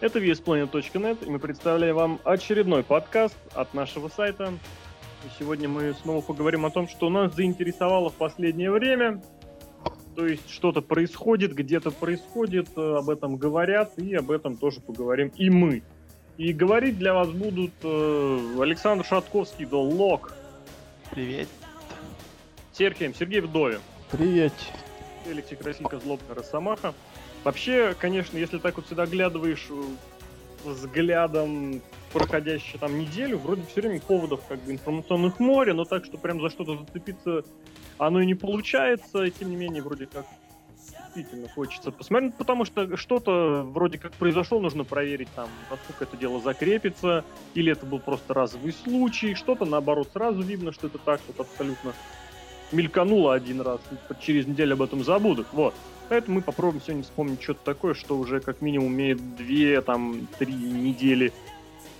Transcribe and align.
Это 0.00 0.18
VSPlanet.net, 0.18 1.26
и 1.26 1.30
мы 1.30 1.38
представляем 1.38 1.94
вам 1.94 2.20
очередной 2.24 2.82
подкаст 2.82 3.36
от 3.52 3.74
нашего 3.74 4.08
сайта. 4.08 4.54
И 5.26 5.28
сегодня 5.38 5.68
мы 5.68 5.92
снова 5.92 6.22
поговорим 6.22 6.64
о 6.64 6.70
том, 6.70 6.88
что 6.88 7.10
нас 7.10 7.34
заинтересовало 7.34 8.08
в 8.08 8.14
последнее 8.14 8.70
время. 8.70 9.22
То 10.16 10.26
есть 10.26 10.48
что-то 10.50 10.80
происходит, 10.80 11.54
где-то 11.54 11.90
происходит, 11.90 12.68
э, 12.78 12.94
об 12.96 13.10
этом 13.10 13.36
говорят, 13.36 13.98
и 13.98 14.14
об 14.14 14.30
этом 14.30 14.56
тоже 14.56 14.80
поговорим 14.80 15.32
и 15.36 15.50
мы. 15.50 15.82
И 16.38 16.54
говорить 16.54 16.98
для 16.98 17.12
вас 17.12 17.28
будут 17.28 17.72
э, 17.82 18.56
Александр 18.58 19.04
Шатковский, 19.04 19.66
Доллок. 19.66 20.34
Привет. 21.10 21.48
Серхием, 22.72 23.14
Сергей 23.14 23.40
Вдовин. 23.40 23.80
Привет. 24.10 24.54
Алексей 25.30 25.56
Красилько, 25.56 25.98
Злобка, 25.98 26.34
Росомаха. 26.34 26.94
Вообще, 27.44 27.94
конечно, 27.98 28.36
если 28.36 28.58
так 28.58 28.76
вот 28.76 28.86
всегда 28.86 29.06
глядываешь 29.06 29.66
э, 29.70 29.82
взглядом 30.64 31.80
проходящую 32.12 32.80
там 32.80 32.98
неделю, 32.98 33.38
вроде 33.38 33.62
все 33.62 33.80
время 33.80 34.00
поводов 34.00 34.40
как 34.48 34.60
бы 34.60 34.72
информационных 34.72 35.38
море, 35.40 35.72
но 35.72 35.84
так, 35.84 36.04
что 36.04 36.18
прям 36.18 36.40
за 36.40 36.50
что-то 36.50 36.76
зацепиться 36.76 37.44
оно 37.98 38.20
и 38.20 38.26
не 38.26 38.34
получается, 38.34 39.24
и 39.24 39.30
тем 39.30 39.50
не 39.50 39.56
менее 39.56 39.82
вроде 39.82 40.06
как 40.06 40.26
действительно 41.14 41.48
хочется 41.48 41.90
посмотреть, 41.90 42.34
потому 42.34 42.64
что 42.64 42.96
что-то 42.96 43.62
вроде 43.62 43.98
как 43.98 44.12
произошло, 44.12 44.60
нужно 44.60 44.84
проверить 44.84 45.28
там, 45.34 45.48
насколько 45.70 46.04
это 46.04 46.16
дело 46.16 46.40
закрепится, 46.40 47.24
или 47.54 47.72
это 47.72 47.86
был 47.86 47.98
просто 47.98 48.32
разовый 48.34 48.72
случай, 48.72 49.34
что-то 49.34 49.64
наоборот 49.64 50.08
сразу 50.12 50.40
видно, 50.42 50.72
что 50.72 50.86
это 50.86 50.98
так 50.98 51.20
вот 51.26 51.40
абсолютно 51.40 51.92
мелькануло 52.72 53.34
один 53.34 53.60
раз, 53.60 53.80
через 54.20 54.46
неделю 54.46 54.74
об 54.74 54.82
этом 54.82 55.04
забудут, 55.04 55.48
вот. 55.52 55.74
Поэтому 56.10 56.38
мы 56.38 56.42
попробуем 56.42 56.82
сегодня 56.82 57.04
вспомнить 57.04 57.40
что-то 57.40 57.60
такое, 57.64 57.94
что 57.94 58.18
уже 58.18 58.40
как 58.40 58.60
минимум 58.62 58.88
имеет 58.88 59.36
две, 59.36 59.80
там, 59.80 60.26
три 60.40 60.52
недели 60.52 61.32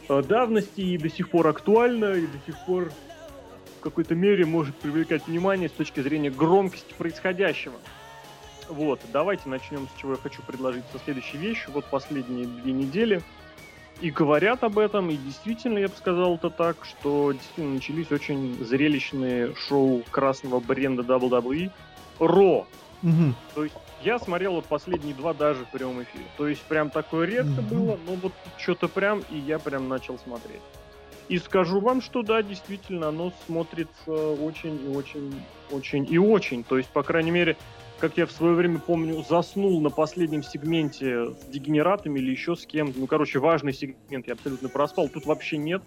э, 0.08 0.22
давности 0.22 0.80
и 0.80 0.98
до 0.98 1.08
сих 1.08 1.30
пор 1.30 1.46
актуально, 1.46 2.14
и 2.14 2.26
до 2.26 2.38
сих 2.44 2.56
пор 2.66 2.90
в 3.78 3.80
какой-то 3.80 4.16
мере 4.16 4.44
может 4.44 4.74
привлекать 4.74 5.28
внимание 5.28 5.68
с 5.68 5.72
точки 5.72 6.00
зрения 6.00 6.28
громкости 6.28 6.92
происходящего. 6.98 7.74
Вот, 8.68 9.00
давайте 9.12 9.48
начнем 9.48 9.86
с 9.86 10.00
чего 10.00 10.12
я 10.12 10.18
хочу 10.18 10.42
предложить 10.42 10.84
со 10.92 10.98
следующей 10.98 11.38
вещью. 11.38 11.70
Вот 11.72 11.84
последние 11.84 12.46
две 12.46 12.72
недели 12.72 13.22
и 14.00 14.10
говорят 14.10 14.64
об 14.64 14.80
этом, 14.80 15.08
и 15.10 15.16
действительно, 15.16 15.78
я 15.78 15.86
бы 15.86 15.94
сказал 15.96 16.34
это 16.34 16.50
так, 16.50 16.84
что 16.84 17.30
действительно 17.30 17.74
начались 17.74 18.10
очень 18.10 18.56
зрелищные 18.64 19.54
шоу 19.54 20.02
красного 20.10 20.58
бренда 20.58 21.04
WWE. 21.04 21.70
Ро. 22.18 22.66
Угу. 23.02 23.34
То 23.54 23.64
есть 23.64 23.76
я 24.02 24.18
смотрел 24.18 24.54
вот 24.54 24.66
последние 24.66 25.14
два 25.14 25.34
даже 25.34 25.64
в 25.64 25.70
прямом 25.70 26.02
эфире. 26.02 26.24
То 26.36 26.48
есть 26.48 26.62
прям 26.62 26.90
такое 26.90 27.26
редко 27.26 27.60
mm-hmm. 27.60 27.74
было, 27.74 27.98
но 28.06 28.14
вот 28.14 28.32
что-то 28.58 28.88
прям, 28.88 29.22
и 29.30 29.38
я 29.38 29.58
прям 29.58 29.88
начал 29.88 30.18
смотреть. 30.18 30.62
И 31.28 31.38
скажу 31.38 31.80
вам, 31.80 32.02
что 32.02 32.22
да, 32.22 32.42
действительно, 32.42 33.08
оно 33.08 33.32
смотрится 33.46 34.10
очень 34.10 34.80
и 34.84 34.96
очень, 34.96 35.40
очень 35.70 36.06
и 36.10 36.18
очень. 36.18 36.64
То 36.64 36.76
есть, 36.76 36.88
по 36.88 37.04
крайней 37.04 37.30
мере, 37.30 37.56
как 38.00 38.16
я 38.16 38.26
в 38.26 38.32
свое 38.32 38.54
время 38.54 38.80
помню, 38.80 39.24
заснул 39.28 39.80
на 39.80 39.90
последнем 39.90 40.42
сегменте 40.42 41.26
с 41.30 41.44
дегенератами 41.46 42.18
или 42.18 42.30
еще 42.30 42.56
с 42.56 42.66
кем-то. 42.66 42.98
Ну, 42.98 43.06
короче, 43.06 43.38
важный 43.38 43.72
сегмент 43.72 44.26
я 44.26 44.32
абсолютно 44.32 44.68
проспал. 44.68 45.08
Тут 45.08 45.26
вообще 45.26 45.56
нет. 45.58 45.82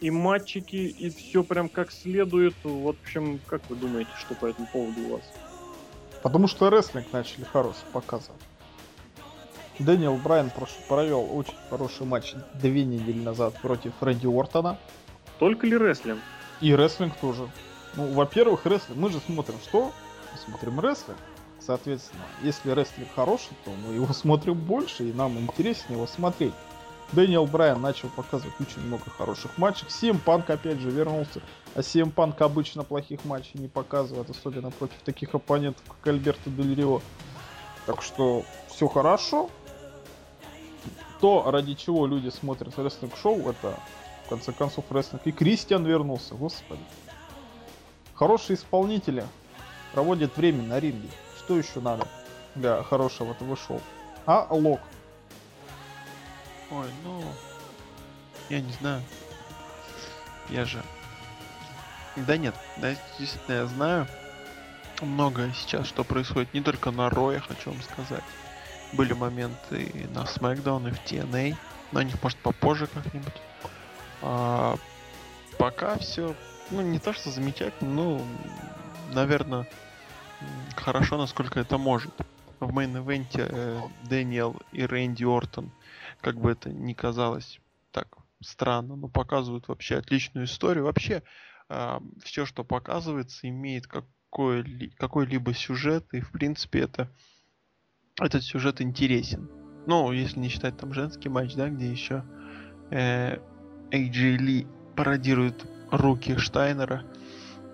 И 0.00 0.10
матчики, 0.10 0.76
и 0.76 1.10
все 1.10 1.42
прям 1.42 1.68
как 1.68 1.90
следует. 1.90 2.54
В 2.62 2.88
общем, 2.88 3.40
как 3.46 3.60
вы 3.68 3.76
думаете, 3.76 4.10
что 4.18 4.34
по 4.34 4.46
этому 4.46 4.68
поводу 4.72 5.00
у 5.02 5.12
вас? 5.14 5.22
Потому 6.22 6.48
что 6.48 6.70
рестлинг 6.70 7.12
начали 7.12 7.44
хороший 7.44 7.84
показывать. 7.92 8.40
Дэниел 9.78 10.16
Брайан 10.16 10.50
провел 10.88 11.28
очень 11.36 11.54
хороший 11.68 12.06
матч 12.06 12.34
две 12.54 12.84
недели 12.84 13.20
назад 13.20 13.54
против 13.60 13.92
Рэнди 14.00 14.26
Ортона. 14.26 14.78
Только 15.38 15.66
ли 15.66 15.76
рестлинг? 15.76 16.20
И 16.60 16.74
рестлинг 16.74 17.14
тоже. 17.16 17.48
Ну, 17.94 18.12
во-первых, 18.12 18.64
рестлинг. 18.64 18.98
Мы 18.98 19.10
же 19.10 19.20
смотрим 19.20 19.58
что? 19.62 19.92
Мы 20.32 20.38
смотрим 20.38 20.80
рестлинг. 20.80 21.18
Соответственно, 21.60 22.22
если 22.42 22.70
рестлинг 22.70 23.08
хороший, 23.14 23.56
то 23.64 23.70
мы 23.70 23.94
его 23.94 24.12
смотрим 24.12 24.54
больше, 24.54 25.08
и 25.08 25.12
нам 25.12 25.38
интереснее 25.38 25.96
его 25.96 26.06
смотреть. 26.06 26.54
Дэниел 27.12 27.46
Брайан 27.46 27.80
начал 27.80 28.08
показывать 28.08 28.54
очень 28.60 28.80
много 28.82 29.08
хороших 29.10 29.56
матчей. 29.58 29.88
Си 29.88 30.03
Эм 30.03 30.18
Панк 30.18 30.50
опять 30.50 30.78
же 30.78 30.90
вернулся. 30.90 31.40
А 31.74 31.80
CM 31.80 32.12
Punk 32.12 32.42
обычно 32.42 32.82
плохих 32.84 33.24
матчей 33.24 33.60
не 33.60 33.68
показывает, 33.68 34.30
особенно 34.30 34.70
против 34.70 34.98
таких 35.02 35.34
оппонентов, 35.34 35.84
как 35.86 36.06
Альберто 36.06 36.50
Дель. 36.50 37.00
Так 37.84 38.02
что 38.02 38.44
все 38.68 38.88
хорошо. 38.88 39.50
То, 41.20 41.50
ради 41.50 41.74
чего 41.74 42.06
люди 42.06 42.28
смотрят 42.28 42.78
рестлинг-шоу, 42.78 43.48
это, 43.48 43.78
в 44.24 44.28
конце 44.28 44.52
концов, 44.52 44.84
рестлинг. 44.90 45.26
И 45.26 45.32
Кристиан 45.32 45.84
вернулся, 45.84 46.34
господи. 46.34 46.82
Хорошие 48.14 48.56
исполнители 48.56 49.24
проводят 49.92 50.36
время 50.36 50.62
на 50.62 50.80
ринге. 50.80 51.08
Что 51.38 51.56
еще 51.56 51.80
надо 51.80 52.08
для 52.54 52.82
хорошего 52.82 53.32
этого 53.32 53.56
шоу? 53.56 53.80
А 54.26 54.46
Лок 54.50 54.80
Ой, 56.70 56.88
ну... 57.04 57.22
Я 58.48 58.60
не 58.60 58.72
знаю. 58.72 59.02
Я 60.48 60.64
же... 60.64 60.82
Да 62.16 62.36
нет, 62.36 62.54
да, 62.78 62.94
действительно, 63.18 63.54
я 63.54 63.66
знаю 63.66 64.06
много 65.02 65.52
сейчас, 65.54 65.86
что 65.86 66.04
происходит 66.04 66.54
не 66.54 66.60
только 66.60 66.90
на 66.90 67.10
Raw, 67.10 67.40
хочу 67.40 67.70
вам 67.70 67.82
сказать. 67.82 68.22
Были 68.92 69.12
моменты 69.12 69.82
и 69.82 70.06
на 70.06 70.20
SmackDown, 70.20 70.88
и 70.88 70.92
в 70.92 71.04
TNA, 71.04 71.56
о 71.92 72.02
них, 72.02 72.22
может, 72.22 72.38
попозже 72.38 72.86
как-нибудь. 72.86 73.34
А, 74.22 74.76
пока 75.58 75.98
все, 75.98 76.34
ну, 76.70 76.82
не 76.82 76.98
то, 76.98 77.12
что 77.12 77.30
замечательно, 77.30 77.92
ну, 77.92 78.26
наверное, 79.12 79.68
хорошо, 80.76 81.18
насколько 81.18 81.60
это 81.60 81.78
может. 81.78 82.12
В 82.58 82.72
main 82.72 83.02
event 83.02 83.39
е 83.39 83.46
э, 83.50 83.80
Дэниел 84.04 84.56
и 84.72 84.86
Рэнди 84.86 85.24
Ортон 85.24 85.70
как 86.20 86.40
бы 86.40 86.50
это 86.50 86.70
ни 86.70 86.92
казалось 86.92 87.60
так 87.92 88.18
странно, 88.40 88.96
но 88.96 89.08
показывают 89.08 89.68
вообще 89.68 89.96
отличную 89.96 90.46
историю. 90.46 90.84
Вообще, 90.84 91.22
э, 91.68 92.00
все, 92.22 92.46
что 92.46 92.64
показывается, 92.64 93.48
имеет 93.48 93.86
какой, 93.86 94.92
какой-либо 94.98 95.54
сюжет, 95.54 96.06
и 96.12 96.20
в 96.20 96.32
принципе 96.32 96.80
это 96.80 97.10
этот 98.20 98.42
сюжет 98.42 98.80
интересен. 98.80 99.50
Ну, 99.86 100.10
если 100.12 100.40
не 100.40 100.48
считать 100.48 100.76
там 100.76 100.92
женский 100.92 101.28
матч, 101.28 101.54
да, 101.54 101.68
где 101.68 101.90
еще 101.90 102.24
э, 102.90 103.38
AJ 103.90 104.36
Ли 104.36 104.66
пародирует 104.96 105.66
руки 105.90 106.36
Штайнера, 106.36 107.04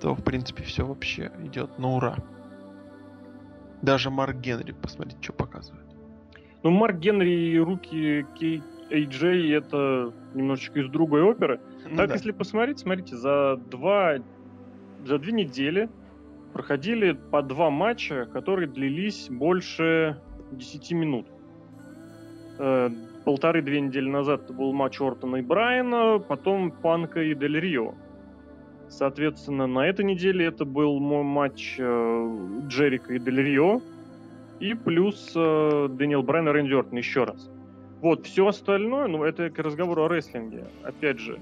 то 0.00 0.14
в 0.14 0.22
принципе 0.22 0.64
все 0.64 0.84
вообще 0.84 1.30
идет 1.44 1.78
на 1.78 1.90
ура. 1.90 2.18
Даже 3.80 4.10
Марк 4.10 4.36
Генри, 4.36 4.72
посмотрите, 4.72 5.18
что 5.22 5.32
показывает. 5.32 5.91
Ну, 6.62 6.70
Марк 6.70 6.96
Генри 6.96 7.30
и 7.30 7.58
руки 7.58 8.26
Кей 8.34 8.62
AJ 8.90 9.56
это 9.56 10.12
немножечко 10.34 10.80
из 10.80 10.88
другой 10.88 11.22
оперы. 11.22 11.60
Ну, 11.88 11.96
так, 11.96 12.08
да. 12.08 12.14
если 12.14 12.30
посмотреть, 12.30 12.78
смотрите, 12.78 13.16
за 13.16 13.56
два, 13.70 14.16
за 15.04 15.18
две 15.18 15.32
недели 15.32 15.88
проходили 16.52 17.12
по 17.12 17.42
два 17.42 17.70
матча, 17.70 18.26
которые 18.32 18.68
длились 18.68 19.28
больше 19.30 20.20
10 20.52 20.92
минут. 20.92 21.26
Э, 22.58 22.90
полторы-две 23.24 23.80
недели 23.80 24.08
назад 24.08 24.44
это 24.44 24.52
был 24.52 24.72
матч 24.72 25.00
Ортона 25.00 25.36
и 25.36 25.42
Брайана, 25.42 26.18
потом 26.18 26.70
Панка 26.70 27.22
и 27.22 27.34
Дель 27.34 27.58
Рио. 27.58 27.94
Соответственно, 28.88 29.66
на 29.66 29.86
этой 29.86 30.04
неделе 30.04 30.44
это 30.44 30.66
был 30.66 31.00
мой 31.00 31.22
матч 31.22 31.76
э, 31.78 32.60
Джерика 32.66 33.14
и 33.14 33.18
Дель 33.18 33.42
Рио. 33.42 33.80
И 34.62 34.74
плюс 34.74 35.32
э, 35.34 35.88
Дэниел 35.90 36.22
Брайан 36.22 36.48
и 36.48 36.52
Рэнди 36.52 36.72
Ортон 36.72 36.96
еще 36.96 37.24
раз. 37.24 37.50
Вот, 38.00 38.26
все 38.26 38.46
остальное, 38.46 39.08
ну, 39.08 39.24
это 39.24 39.50
к 39.50 39.58
разговору 39.58 40.04
о 40.04 40.08
рестлинге. 40.08 40.66
Опять 40.84 41.18
же, 41.18 41.40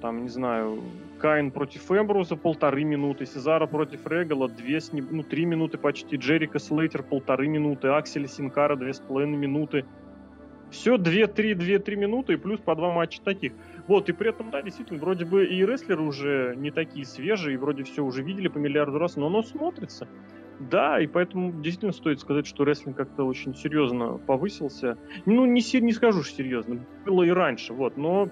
там, 0.00 0.22
не 0.22 0.28
знаю, 0.28 0.84
Кайн 1.18 1.50
против 1.50 1.90
Эмбруса 1.90 2.36
полторы 2.36 2.84
минуты, 2.84 3.26
Сезара 3.26 3.66
против 3.66 4.06
Регала 4.06 4.48
две, 4.48 4.78
ну, 4.92 5.24
три 5.24 5.46
минуты 5.46 5.78
почти, 5.78 6.14
Джерика 6.14 6.60
Слейтер 6.60 7.02
полторы 7.02 7.48
минуты, 7.48 7.88
Аксель 7.88 8.28
Синкара 8.28 8.76
две 8.76 8.94
с 8.94 9.00
половиной 9.00 9.38
минуты. 9.38 9.84
Все 10.70 10.98
2-3, 10.98 11.54
2-3 11.54 11.96
минуты 11.96 12.34
и 12.34 12.36
плюс 12.36 12.60
по 12.60 12.76
два 12.76 12.92
матча 12.92 13.20
таких. 13.20 13.52
Вот, 13.88 14.08
и 14.08 14.12
при 14.12 14.30
этом, 14.30 14.50
да, 14.52 14.62
действительно, 14.62 15.00
вроде 15.00 15.24
бы 15.24 15.44
и 15.44 15.66
рестлеры 15.66 16.02
уже 16.02 16.54
не 16.56 16.70
такие 16.70 17.04
свежие, 17.04 17.54
и 17.54 17.56
вроде 17.56 17.82
все 17.82 18.04
уже 18.04 18.22
видели 18.22 18.46
по 18.46 18.58
миллиарду 18.58 18.98
раз, 19.00 19.16
но 19.16 19.26
оно 19.26 19.42
смотрится. 19.42 20.06
Да, 20.58 21.00
и 21.00 21.06
поэтому 21.06 21.52
действительно 21.52 21.92
стоит 21.92 22.20
сказать, 22.20 22.46
что 22.46 22.64
рестлинг 22.64 22.96
как-то 22.96 23.24
очень 23.24 23.54
серьезно 23.54 24.18
повысился. 24.18 24.96
Ну, 25.26 25.44
не, 25.44 25.60
не 25.80 25.92
скажу, 25.92 26.22
что 26.22 26.36
серьезно, 26.36 26.84
было 27.04 27.24
и 27.24 27.30
раньше, 27.30 27.74
вот, 27.74 27.96
но, 27.96 28.28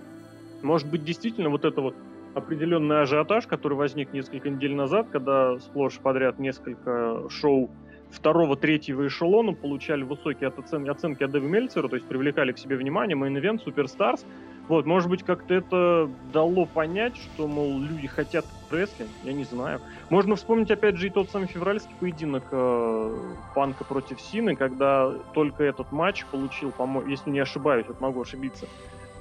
может 0.62 0.91
быть, 0.91 1.05
действительно 1.05 1.50
вот 1.50 1.65
это 1.65 1.81
вот 1.82 1.94
определенный 2.35 3.03
ажиотаж, 3.03 3.47
который 3.47 3.75
возник 3.75 4.12
несколько 4.12 4.49
недель 4.49 4.75
назад, 4.75 5.09
когда 5.11 5.59
сплошь 5.59 5.99
подряд 5.99 6.38
несколько 6.38 7.29
шоу 7.29 7.71
второго, 8.14 8.56
третьего 8.56 9.06
эшелона 9.06 9.52
получали 9.52 10.02
высокие 10.02 10.49
оценки, 10.49 10.88
оценки 10.88 11.22
от 11.22 11.31
Дэви 11.31 11.46
Мельцера, 11.46 11.88
то 11.88 11.96
есть 11.96 12.06
привлекали 12.06 12.52
к 12.52 12.58
себе 12.58 12.76
внимание, 12.76 13.16
Main 13.17 13.35
Event, 13.35 13.62
Superstars. 13.62 14.25
Вот, 14.69 14.87
может 14.87 15.11
быть, 15.11 15.22
как-то 15.22 15.52
это 15.52 16.11
дало 16.32 16.64
понять, 16.64 17.16
что, 17.16 17.46
мол, 17.46 17.78
люди 17.78 18.06
хотят 18.06 18.46
рестлинг, 18.70 19.11
я 19.22 19.34
не 19.34 19.44
знаю. 19.44 19.81
Можно 20.08 20.37
вспомнить, 20.37 20.70
опять 20.70 20.96
же, 20.96 21.08
и 21.08 21.11
тот 21.11 21.28
самый 21.28 21.49
февральский 21.49 21.94
поединок 22.00 22.44
э, 22.50 23.19
Панка 23.55 23.84
против 23.84 24.20
Сины, 24.20 24.56
когда 24.56 25.12
только 25.34 25.64
этот 25.64 25.93
матч 25.93 26.25
получил, 26.26 26.70
по-моему, 26.70 27.10
если 27.10 27.28
не 27.28 27.40
ошибаюсь, 27.40 27.87
вот 27.87 28.00
могу 28.00 28.22
ошибиться, 28.22 28.67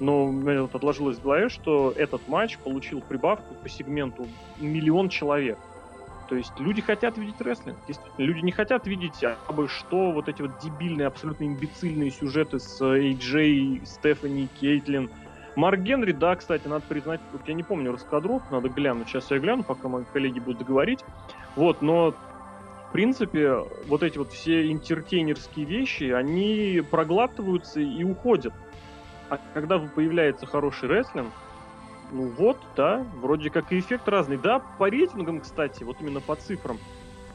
но 0.00 0.24
у 0.24 0.32
меня 0.32 0.62
вот 0.62 0.74
отложилось 0.74 1.18
в 1.18 1.22
голове, 1.22 1.50
что 1.50 1.92
этот 1.94 2.26
матч 2.26 2.56
получил 2.58 3.02
прибавку 3.02 3.54
по 3.62 3.68
сегменту 3.68 4.26
миллион 4.58 5.10
человек. 5.10 5.58
То 6.34 6.38
есть 6.38 6.58
люди 6.58 6.82
хотят 6.82 7.16
видеть 7.16 7.40
рестлинг. 7.40 7.78
Действительно, 7.86 8.26
люди 8.26 8.40
не 8.40 8.50
хотят 8.50 8.88
видеть 8.88 9.22
абы 9.46 9.68
что, 9.68 10.10
вот 10.10 10.28
эти 10.28 10.42
вот 10.42 10.58
дебильные, 10.58 11.06
абсолютно 11.06 11.44
имбецильные 11.44 12.10
сюжеты 12.10 12.58
с 12.58 12.82
AJ, 12.82 13.86
Стефани, 13.86 14.48
Кейтлин. 14.58 15.10
Марк 15.54 15.78
Генри, 15.78 16.10
да, 16.10 16.34
кстати, 16.34 16.66
надо 16.66 16.84
признать, 16.88 17.20
вот 17.30 17.42
я 17.46 17.54
не 17.54 17.62
помню 17.62 17.92
раскадровку, 17.92 18.52
надо 18.52 18.68
глянуть. 18.68 19.06
Сейчас 19.06 19.30
я 19.30 19.38
гляну, 19.38 19.62
пока 19.62 19.86
мои 19.86 20.02
коллеги 20.12 20.40
будут 20.40 20.66
говорить. 20.66 21.04
Вот, 21.54 21.82
но 21.82 22.10
в 22.10 22.92
принципе, 22.92 23.58
вот 23.86 24.02
эти 24.02 24.18
вот 24.18 24.32
все 24.32 24.72
интертейнерские 24.72 25.66
вещи, 25.66 26.10
они 26.10 26.82
проглатываются 26.90 27.78
и 27.78 28.02
уходят. 28.02 28.54
А 29.28 29.38
когда 29.54 29.78
появляется 29.78 30.46
хороший 30.46 30.88
рестлинг, 30.88 31.28
ну 32.10 32.28
вот, 32.28 32.58
да, 32.76 33.06
вроде 33.20 33.50
как 33.50 33.72
и 33.72 33.78
эффект 33.78 34.08
разный. 34.08 34.36
Да, 34.36 34.60
по 34.78 34.88
рейтингам, 34.88 35.40
кстати, 35.40 35.82
вот 35.82 35.96
именно 36.00 36.20
по 36.20 36.36
цифрам, 36.36 36.78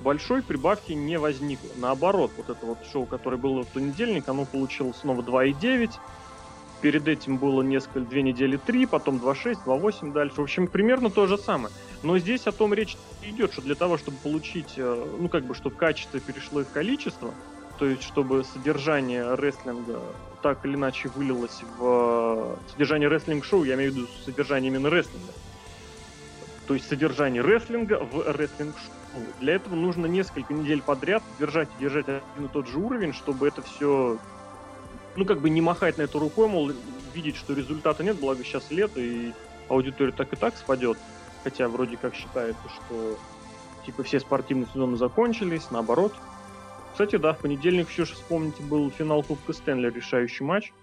большой 0.01 0.41
прибавки 0.41 0.93
не 0.93 1.17
возникло. 1.17 1.69
Наоборот, 1.77 2.31
вот 2.37 2.49
это 2.49 2.65
вот 2.65 2.79
шоу, 2.91 3.05
которое 3.05 3.37
было 3.37 3.63
в 3.63 3.67
понедельник, 3.67 4.27
оно 4.27 4.45
получило 4.45 4.91
снова 4.93 5.21
2,9. 5.21 5.91
Перед 6.81 7.07
этим 7.09 7.37
было 7.37 7.61
несколько, 7.61 7.99
две 7.99 8.21
недели 8.21 8.55
3, 8.55 8.85
потом 8.85 9.17
2,6, 9.17 9.57
2,8 9.65 10.13
дальше. 10.13 10.35
В 10.37 10.43
общем, 10.43 10.67
примерно 10.67 11.09
то 11.09 11.27
же 11.27 11.37
самое. 11.37 11.73
Но 12.03 12.17
здесь 12.17 12.47
о 12.47 12.53
том 12.53 12.73
речь 12.73 12.95
идет, 13.21 13.51
что 13.51 13.61
для 13.61 13.75
того, 13.75 13.97
чтобы 13.97 14.17
получить, 14.17 14.75
э, 14.77 15.05
ну 15.19 15.27
как 15.27 15.43
бы, 15.43 15.55
чтобы 15.55 15.75
качество 15.75 16.21
перешло 16.21 16.63
в 16.63 16.69
количество, 16.69 17.33
то 17.79 17.85
есть 17.85 18.03
чтобы 18.03 18.43
содержание 18.43 19.35
рестлинга 19.35 20.01
так 20.41 20.65
или 20.65 20.75
иначе 20.75 21.09
вылилось 21.09 21.61
в 21.77 22.57
э, 22.67 22.71
содержание 22.71 23.07
рестлинг-шоу, 23.07 23.63
я 23.63 23.75
имею 23.75 23.91
в 23.91 23.95
виду 23.95 24.07
содержание 24.25 24.69
именно 24.69 24.89
рестлинга. 24.89 25.31
То 26.67 26.73
есть 26.73 26.87
содержание 26.87 27.41
рестлинга 27.41 27.99
в 27.99 28.31
рестлинг-шоу. 28.31 28.91
Для 29.39 29.55
этого 29.55 29.75
нужно 29.75 30.05
несколько 30.05 30.53
недель 30.53 30.81
подряд 30.81 31.23
держать 31.39 31.69
и 31.77 31.81
держать 31.81 32.07
один 32.07 32.45
и 32.45 32.47
тот 32.49 32.67
же 32.67 32.77
уровень, 32.77 33.13
чтобы 33.13 33.47
это 33.47 33.61
все, 33.61 34.19
ну, 35.15 35.25
как 35.25 35.39
бы 35.39 35.49
не 35.49 35.61
махать 35.61 35.97
на 35.97 36.03
это 36.03 36.19
рукой, 36.19 36.47
мол, 36.47 36.71
видеть, 37.13 37.37
что 37.37 37.53
результата 37.53 38.03
нет, 38.03 38.19
благо 38.19 38.43
сейчас 38.43 38.69
лето, 38.69 38.99
и 38.99 39.33
аудитория 39.67 40.11
так 40.11 40.31
и 40.31 40.35
так 40.35 40.55
спадет. 40.57 40.97
Хотя 41.43 41.67
вроде 41.69 41.97
как 41.97 42.13
считается, 42.13 42.61
что 42.69 43.17
типа 43.85 44.03
все 44.03 44.19
спортивные 44.19 44.67
сезоны 44.67 44.97
закончились, 44.97 45.71
наоборот, 45.71 46.13
кстати, 46.91 47.17
да, 47.17 47.33
в 47.33 47.39
понедельник 47.39 47.89
еще 47.89 48.05
вспомните 48.05 48.61
был 48.63 48.89
финал 48.91 49.23
Кубка 49.23 49.53
Стэнли, 49.53 49.89
решающий 49.89 50.43
матч. 50.43 50.73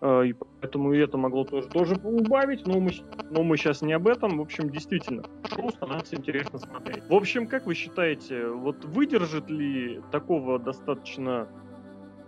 А, 0.00 0.22
и 0.22 0.32
поэтому 0.32 0.92
и 0.92 0.98
это 0.98 1.16
могло 1.16 1.44
тоже, 1.44 1.68
тоже 1.68 1.96
убавить, 1.96 2.66
но 2.66 2.78
мы, 2.78 2.92
но 3.30 3.42
мы 3.42 3.56
сейчас 3.56 3.82
не 3.82 3.92
об 3.92 4.06
этом. 4.06 4.38
В 4.38 4.40
общем, 4.40 4.70
действительно, 4.70 5.24
шоу 5.54 5.70
становится 5.70 6.16
интересно 6.16 6.58
смотреть. 6.58 7.02
В 7.08 7.14
общем, 7.14 7.46
как 7.46 7.66
вы 7.66 7.74
считаете, 7.74 8.48
вот 8.48 8.84
выдержит 8.84 9.50
ли 9.50 10.00
такого 10.12 10.58
достаточно 10.58 11.48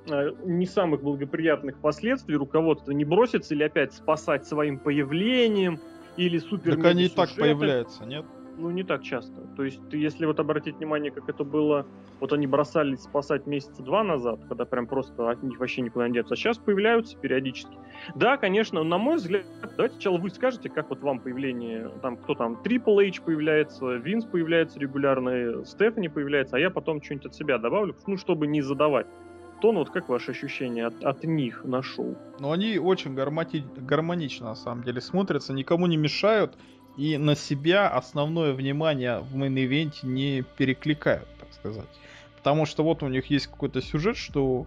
а, 0.08 0.34
не 0.44 0.66
самых 0.66 1.02
благоприятных 1.02 1.78
последствий 1.78 2.34
руководство 2.34 2.90
не 2.90 3.04
бросится 3.04 3.54
или 3.54 3.62
опять 3.62 3.92
спасать 3.92 4.46
своим 4.46 4.78
появлением 4.78 5.78
или 6.16 6.38
супер 6.38 6.74
Так 6.76 6.84
они 6.86 7.04
и 7.04 7.08
так 7.08 7.34
появляются, 7.36 8.04
нет? 8.04 8.24
Ну, 8.60 8.70
не 8.70 8.84
так 8.84 9.02
часто. 9.02 9.40
То 9.56 9.64
есть, 9.64 9.80
если 9.90 10.26
вот 10.26 10.38
обратить 10.38 10.76
внимание, 10.76 11.10
как 11.10 11.28
это 11.28 11.44
было, 11.44 11.86
вот 12.20 12.32
они 12.32 12.46
бросались 12.46 13.00
спасать 13.00 13.46
месяца 13.46 13.82
два 13.82 14.04
назад, 14.04 14.40
когда 14.48 14.64
прям 14.64 14.86
просто 14.86 15.30
от 15.30 15.42
них 15.42 15.58
вообще 15.58 15.82
никуда 15.82 16.08
не 16.08 16.14
деться, 16.14 16.34
а 16.34 16.36
сейчас 16.36 16.58
появляются 16.58 17.16
периодически. 17.16 17.76
Да, 18.14 18.36
конечно, 18.36 18.82
на 18.82 18.98
мой 18.98 19.16
взгляд, 19.16 19.44
давайте 19.76 19.94
сначала 19.94 20.18
вы 20.18 20.30
скажете, 20.30 20.68
как 20.68 20.90
вот 20.90 21.00
вам 21.00 21.20
появление, 21.20 21.90
там, 22.02 22.16
кто 22.16 22.34
там, 22.34 22.60
Triple 22.62 23.08
H 23.08 23.22
появляется, 23.22 23.94
Винс 23.94 24.24
появляется 24.24 24.78
регулярно, 24.78 25.64
Стефани 25.64 26.08
появляется, 26.08 26.56
а 26.56 26.60
я 26.60 26.70
потом 26.70 27.02
что-нибудь 27.02 27.26
от 27.26 27.34
себя 27.34 27.58
добавлю, 27.58 27.96
ну, 28.06 28.16
чтобы 28.16 28.46
не 28.46 28.60
задавать 28.60 29.06
тон, 29.60 29.76
вот 29.76 29.90
как 29.90 30.08
ваши 30.08 30.32
ощущения 30.32 30.86
от, 30.86 31.04
от 31.04 31.24
них 31.24 31.64
на 31.64 31.82
шоу? 31.82 32.16
Ну, 32.38 32.50
они 32.50 32.78
очень 32.78 33.14
гармони... 33.14 33.64
гармонично, 33.76 34.46
на 34.46 34.54
самом 34.54 34.82
деле, 34.82 35.00
смотрятся, 35.00 35.52
никому 35.52 35.86
не 35.86 35.96
мешают, 35.96 36.56
и 37.00 37.16
на 37.16 37.34
себя 37.34 37.88
основное 37.88 38.52
внимание 38.52 39.20
в 39.20 39.34
main 39.34 39.63
event 39.63 39.99
е 39.99 40.06
не 40.06 40.42
перекликают, 40.42 41.26
так 41.38 41.50
сказать. 41.54 41.88
Потому 42.36 42.66
что 42.66 42.84
вот 42.84 43.02
у 43.02 43.08
них 43.08 43.30
есть 43.30 43.46
какой-то 43.46 43.80
сюжет, 43.80 44.18
что 44.18 44.66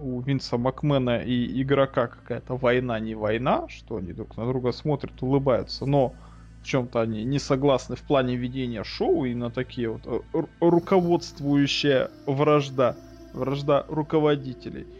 у 0.00 0.20
Винса 0.20 0.56
Макмена 0.56 1.22
и 1.22 1.62
игрока 1.62 2.08
какая-то 2.08 2.56
война 2.56 2.98
не 2.98 3.14
война, 3.14 3.68
что 3.68 3.98
они 3.98 4.12
друг 4.12 4.36
на 4.36 4.48
друга 4.48 4.72
смотрят, 4.72 5.22
улыбаются, 5.22 5.86
но 5.86 6.12
в 6.60 6.66
чем-то 6.66 7.00
они 7.00 7.22
не 7.22 7.38
согласны 7.38 7.94
в 7.94 8.02
плане 8.02 8.34
ведения 8.34 8.82
шоу 8.82 9.24
и 9.24 9.32
на 9.32 9.48
такие 9.48 9.90
вот 9.90 10.02
э, 10.04 10.42
руководствующая 10.58 12.10
вражда, 12.26 12.96
вражда 13.32 13.86
руководителей– 13.88 14.88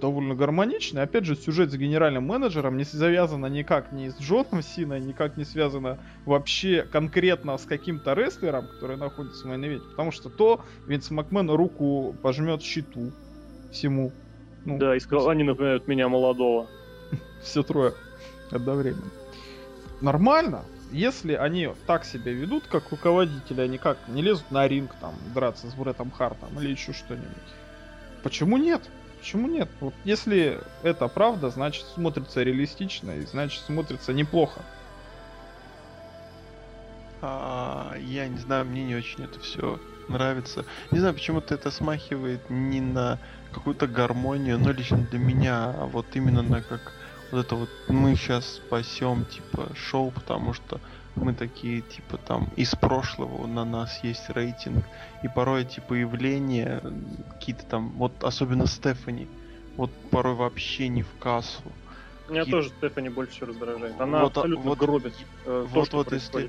довольно 0.00 0.34
гармоничный. 0.34 1.02
Опять 1.02 1.24
же, 1.24 1.36
сюжет 1.36 1.70
с 1.70 1.76
генеральным 1.76 2.24
менеджером 2.24 2.76
не 2.76 2.84
завязано 2.84 3.46
никак 3.46 3.92
не 3.92 4.10
с 4.10 4.18
Джоном 4.18 4.62
Сина, 4.62 4.98
никак 4.98 5.36
не 5.36 5.44
связано 5.44 5.98
вообще 6.24 6.86
конкретно 6.90 7.56
с 7.56 7.64
каким-то 7.64 8.14
рестлером, 8.14 8.66
который 8.66 8.96
находится 8.96 9.46
в 9.46 9.50
мейн 9.50 9.80
Потому 9.90 10.10
что 10.10 10.28
то 10.28 10.60
Винс 10.86 11.10
Макмен 11.10 11.50
руку 11.50 12.14
пожмет 12.22 12.62
щиту 12.62 13.12
всему. 13.70 14.12
Ну, 14.64 14.78
да, 14.78 14.96
и 14.96 15.00
сказал, 15.00 15.28
они 15.28 15.44
напоминают 15.44 15.88
меня 15.88 16.08
молодого. 16.08 16.66
Все 17.42 17.62
трое 17.62 17.94
одновременно. 18.50 19.10
Нормально, 20.00 20.64
если 20.92 21.34
они 21.34 21.68
так 21.86 22.04
себя 22.04 22.32
ведут, 22.32 22.64
как 22.66 22.90
руководители, 22.90 23.60
они 23.60 23.78
как 23.78 23.98
не 24.08 24.22
лезут 24.22 24.50
на 24.50 24.66
ринг 24.66 24.94
там 25.00 25.14
драться 25.34 25.68
с 25.70 25.74
Брэттом 25.74 26.10
Хартом 26.10 26.48
или 26.60 26.70
еще 26.70 26.92
что-нибудь. 26.92 27.28
Почему 28.22 28.56
нет? 28.56 28.82
Почему 29.20 29.48
нет? 29.48 29.68
Вот 29.80 29.92
если 30.04 30.58
это 30.82 31.06
правда, 31.08 31.50
значит 31.50 31.84
смотрится 31.94 32.42
реалистично 32.42 33.10
и 33.12 33.26
значит 33.26 33.62
смотрится 33.62 34.14
неплохо. 34.14 34.62
А, 37.20 37.94
я 37.98 38.28
не 38.28 38.38
знаю, 38.38 38.64
мне 38.64 38.82
не 38.82 38.94
очень 38.94 39.24
это 39.24 39.38
все 39.40 39.78
нравится. 40.08 40.64
Не 40.90 41.00
знаю, 41.00 41.14
почему-то 41.14 41.54
это 41.54 41.70
смахивает 41.70 42.48
не 42.48 42.80
на 42.80 43.18
какую-то 43.52 43.86
гармонию, 43.86 44.58
но 44.58 44.72
лично 44.72 44.98
для 44.98 45.18
меня, 45.18 45.66
а 45.66 45.84
вот 45.84 46.06
именно 46.14 46.40
на 46.40 46.62
как 46.62 46.80
вот 47.30 47.44
это 47.44 47.54
вот 47.54 47.68
мы 47.88 48.16
сейчас 48.16 48.54
спасем 48.54 49.26
типа 49.26 49.68
шоу, 49.76 50.10
потому 50.10 50.54
что 50.54 50.80
мы 51.16 51.34
такие, 51.34 51.82
типа, 51.82 52.18
там, 52.18 52.48
из 52.56 52.74
прошлого 52.74 53.46
на 53.46 53.64
нас 53.64 54.02
есть 54.02 54.30
рейтинг, 54.30 54.84
и 55.22 55.28
порой 55.28 55.62
эти 55.62 55.80
появления, 55.80 56.82
какие-то 57.30 57.64
там, 57.66 57.90
вот 57.90 58.12
особенно 58.22 58.66
Стефани, 58.66 59.28
вот 59.76 59.90
порой 60.10 60.34
вообще 60.34 60.88
не 60.88 61.02
в 61.02 61.10
кассу. 61.18 61.62
Меня 62.28 62.44
тоже 62.44 62.70
Стефани 62.70 63.08
больше 63.08 63.32
всего 63.32 63.48
раздражает. 63.48 64.00
Она 64.00 64.22
вот, 64.22 64.36
а, 64.36 64.40
абсолютно 64.40 64.70
вот, 64.70 64.78
гробит 64.78 65.14
э, 65.46 65.66
вот, 65.68 65.90
то, 65.90 65.96
вот 65.96 66.12
если, 66.12 66.48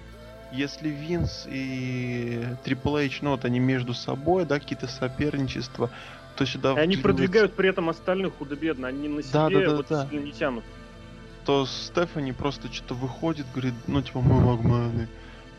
если 0.51 0.89
Винс 0.89 1.47
и 1.49 2.45
Triple 2.63 3.07
H, 3.07 3.21
ну 3.21 3.31
вот 3.31 3.45
они 3.45 3.59
между 3.59 3.93
собой, 3.93 4.45
да, 4.45 4.59
какие-то 4.59 4.87
соперничества, 4.87 5.89
то 6.35 6.45
сюда... 6.45 6.73
И 6.73 6.77
они 6.77 6.97
продвигают 6.97 7.55
при 7.55 7.69
этом 7.69 7.89
остальных 7.89 8.35
худо-бедно, 8.35 8.87
они 8.87 9.07
на 9.07 9.23
себе 9.23 9.33
да, 9.33 9.49
да, 9.49 9.59
да, 9.59 9.75
вот 9.75 9.85
да. 9.89 10.07
не 10.11 10.31
тянут 10.31 10.63
то 11.51 11.65
Стефани 11.65 12.31
просто 12.31 12.71
что-то 12.71 12.93
выходит, 12.93 13.45
говорит, 13.53 13.73
ну 13.85 14.01
типа 14.01 14.21
мы 14.21 14.39
магмены. 14.39 15.09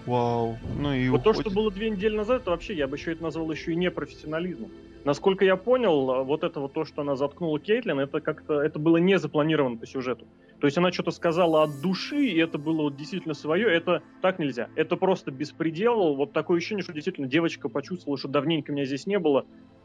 Вау. 0.06 0.56
Ну 0.78 0.94
и 0.94 1.10
вот 1.10 1.20
уходит. 1.20 1.44
то, 1.44 1.50
что 1.50 1.54
было 1.54 1.70
две 1.70 1.90
недели 1.90 2.16
назад, 2.16 2.42
это 2.42 2.50
вообще, 2.50 2.74
я 2.74 2.88
бы 2.88 2.96
еще 2.96 3.12
это 3.12 3.22
назвал 3.22 3.52
еще 3.52 3.72
и 3.72 3.76
непрофессионализмом. 3.76 4.70
Насколько 5.04 5.44
я 5.44 5.56
понял, 5.56 6.24
вот 6.24 6.44
это 6.44 6.60
вот 6.60 6.72
то, 6.72 6.86
что 6.86 7.02
она 7.02 7.14
заткнула 7.14 7.60
Кейтлин, 7.60 7.98
это 8.00 8.22
как-то, 8.22 8.62
это 8.62 8.78
было 8.78 8.96
не 8.96 9.18
запланировано 9.18 9.76
по 9.76 9.86
сюжету. 9.86 10.26
То 10.60 10.66
есть 10.66 10.78
она 10.78 10.90
что-то 10.92 11.10
сказала 11.10 11.62
от 11.62 11.82
души, 11.82 12.24
и 12.24 12.38
это 12.38 12.56
было 12.56 12.82
вот 12.82 12.96
действительно 12.96 13.34
свое, 13.34 13.68
это 13.68 14.02
так 14.22 14.38
нельзя. 14.38 14.68
Это 14.76 14.96
просто 14.96 15.30
беспредел, 15.30 16.14
вот 16.14 16.32
такое 16.32 16.56
ощущение, 16.56 16.84
что 16.84 16.94
действительно 16.94 17.26
девочка 17.26 17.68
почувствовала, 17.68 18.16
что 18.16 18.28
давненько 18.28 18.72
меня 18.72 18.86
здесь 18.86 19.06
не 19.06 19.18
было, 19.18 19.44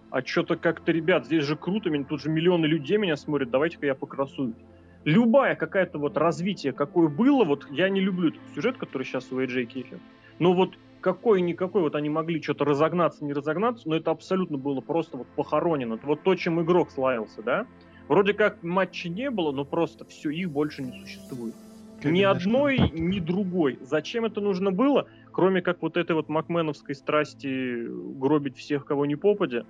а 0.09 0.23
что-то 0.23 0.55
как-то, 0.55 0.93
ребят, 0.93 1.25
здесь 1.25 1.43
же 1.43 1.57
круто, 1.57 1.91
тут 2.05 2.21
же 2.21 2.29
миллионы 2.29 2.65
людей 2.65 2.97
меня 2.97 3.17
смотрят, 3.17 3.49
давайте-ка 3.49 3.87
я 3.87 3.93
покрасуюсь. 3.93 4.55
Любая 5.03 5.55
какая-то 5.55 5.99
вот 5.99 6.17
развитие, 6.17 6.73
какое 6.73 7.07
было, 7.07 7.43
вот 7.43 7.67
я 7.71 7.89
не 7.89 8.01
люблю 8.01 8.29
этот 8.29 8.41
сюжет, 8.55 8.77
который 8.77 9.03
сейчас 9.03 9.31
у 9.31 9.39
AJ 9.39 9.65
Кейтлин, 9.65 9.99
но 10.39 10.53
вот 10.53 10.77
какой-никакой, 11.01 11.81
вот 11.81 11.95
они 11.95 12.09
могли 12.09 12.41
что-то 12.41 12.65
разогнаться, 12.65 13.23
не 13.23 13.33
разогнаться, 13.33 13.87
но 13.87 13.95
это 13.95 14.11
абсолютно 14.11 14.57
было 14.57 14.81
просто 14.81 15.17
вот 15.17 15.27
похоронено. 15.27 15.99
Вот 16.03 16.23
то, 16.23 16.35
чем 16.35 16.61
игрок 16.61 16.91
славился, 16.91 17.41
да? 17.41 17.65
Вроде 18.07 18.33
как 18.33 18.63
матча 18.63 19.09
не 19.09 19.29
было, 19.29 19.51
но 19.51 19.65
просто 19.65 20.05
все, 20.05 20.29
их 20.29 20.49
больше 20.49 20.83
не 20.83 20.99
существует. 21.01 21.55
Ни 22.03 22.21
одной, 22.21 22.91
ни 22.93 23.19
другой. 23.19 23.79
Зачем 23.81 24.25
это 24.25 24.39
нужно 24.41 24.71
было? 24.71 25.07
Кроме 25.31 25.61
как 25.61 25.81
вот 25.81 25.97
этой 25.97 26.15
вот 26.15 26.29
макменовской 26.29 26.95
страсти 26.95 27.87
гробить 28.19 28.57
всех, 28.57 28.85
кого 28.85 29.05
не 29.05 29.15
попадя, 29.15 29.65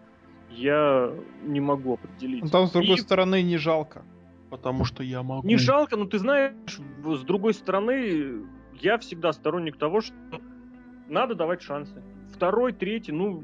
я 0.50 1.12
не 1.43 1.60
могу 1.60 1.93
определить. 1.93 2.43
Ну, 2.43 2.50
там, 2.50 2.67
с 2.67 2.72
другой 2.72 2.96
И... 2.96 3.00
стороны, 3.00 3.41
не 3.41 3.57
жалко. 3.57 4.03
Потому 4.50 4.86
что 4.86 5.04
я 5.04 5.24
могу. 5.24 5.48
Не 5.48 5.58
жалко, 5.58 5.98
но 5.98 6.06
ты 6.06 6.20
знаешь, 6.20 6.54
с 7.04 7.22
другой 7.24 7.54
стороны, 7.54 8.46
я 8.74 8.98
всегда 8.98 9.34
сторонник 9.34 9.77
того, 9.77 10.01
что 10.01 10.13
надо 11.10 11.36
давать 11.36 11.62
шансы. 11.62 12.01
Второй, 12.34 12.74
третий, 12.74 13.12
ну, 13.12 13.44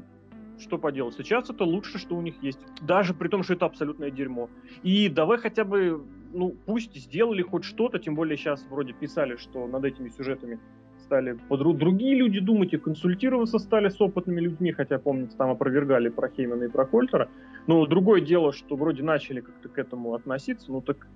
что 0.58 0.78
поделать. 0.78 1.14
Сейчас 1.14 1.50
это 1.50 1.64
лучше, 1.64 1.98
что 1.98 2.14
у 2.16 2.22
них 2.22 2.42
есть. 2.42 2.60
Даже 2.80 3.14
при 3.14 3.28
том, 3.28 3.42
что 3.42 3.54
это 3.54 3.66
абсолютное 3.66 4.10
дерьмо. 4.10 4.48
И 4.82 5.08
давай 5.08 5.38
хотя 5.38 5.64
бы, 5.64 6.04
ну, 6.32 6.56
пусть 6.66 6.94
сделали 6.94 7.42
хоть 7.42 7.64
что-то, 7.64 7.98
тем 7.98 8.14
более 8.14 8.36
сейчас 8.36 8.64
вроде 8.70 8.92
писали, 8.92 9.36
что 9.36 9.66
над 9.66 9.84
этими 9.84 10.08
сюжетами 10.08 10.60
стали 11.04 11.38
другие 11.50 12.16
люди 12.16 12.40
думать 12.40 12.72
и 12.72 12.78
консультироваться 12.78 13.58
стали 13.58 13.88
с 13.88 14.00
опытными 14.00 14.40
людьми, 14.40 14.72
хотя, 14.72 14.98
помните, 14.98 15.36
там 15.36 15.50
опровергали 15.50 16.08
про 16.08 16.28
Хеймана 16.28 16.64
и 16.64 16.68
про 16.68 16.86
Кольтера. 16.86 17.28
Но 17.66 17.86
другое 17.86 18.20
дело, 18.20 18.52
что 18.52 18.76
вроде 18.76 19.02
начали 19.02 19.40
как-то 19.40 19.68
к 19.68 19.78
этому 19.78 20.14
относиться, 20.14 20.72
ну 20.72 20.80
так 20.80 21.06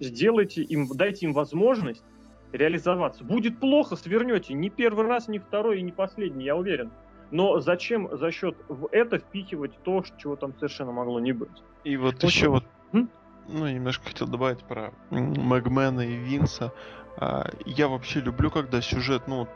сделайте 0.00 0.62
им, 0.62 0.86
дайте 0.94 1.26
им 1.26 1.32
возможность 1.32 2.04
реализоваться. 2.52 3.24
Будет 3.24 3.58
плохо, 3.58 3.96
свернете. 3.96 4.54
Не 4.54 4.70
первый 4.70 5.06
раз, 5.06 5.28
не 5.28 5.38
второй 5.38 5.80
и 5.80 5.82
не 5.82 5.92
последний, 5.92 6.44
я 6.44 6.56
уверен. 6.56 6.90
Но 7.30 7.60
зачем 7.60 8.08
за 8.12 8.30
счет 8.30 8.56
в 8.68 8.88
это 8.92 9.18
впихивать 9.18 9.72
то, 9.82 10.04
чего 10.18 10.36
там 10.36 10.54
совершенно 10.54 10.92
могло 10.92 11.18
не 11.18 11.32
быть? 11.32 11.62
И 11.82 11.96
вот 11.96 12.16
Очень... 12.16 12.28
еще 12.28 12.48
вот, 12.48 12.64
ну, 12.92 13.08
немножко 13.48 14.06
хотел 14.06 14.28
добавить 14.28 14.62
про 14.64 14.92
Магмена 15.10 16.00
и 16.00 16.16
Винса. 16.16 16.72
А, 17.16 17.50
я 17.64 17.88
вообще 17.88 18.20
люблю, 18.20 18.50
когда 18.50 18.80
сюжет, 18.80 19.22
ну, 19.26 19.48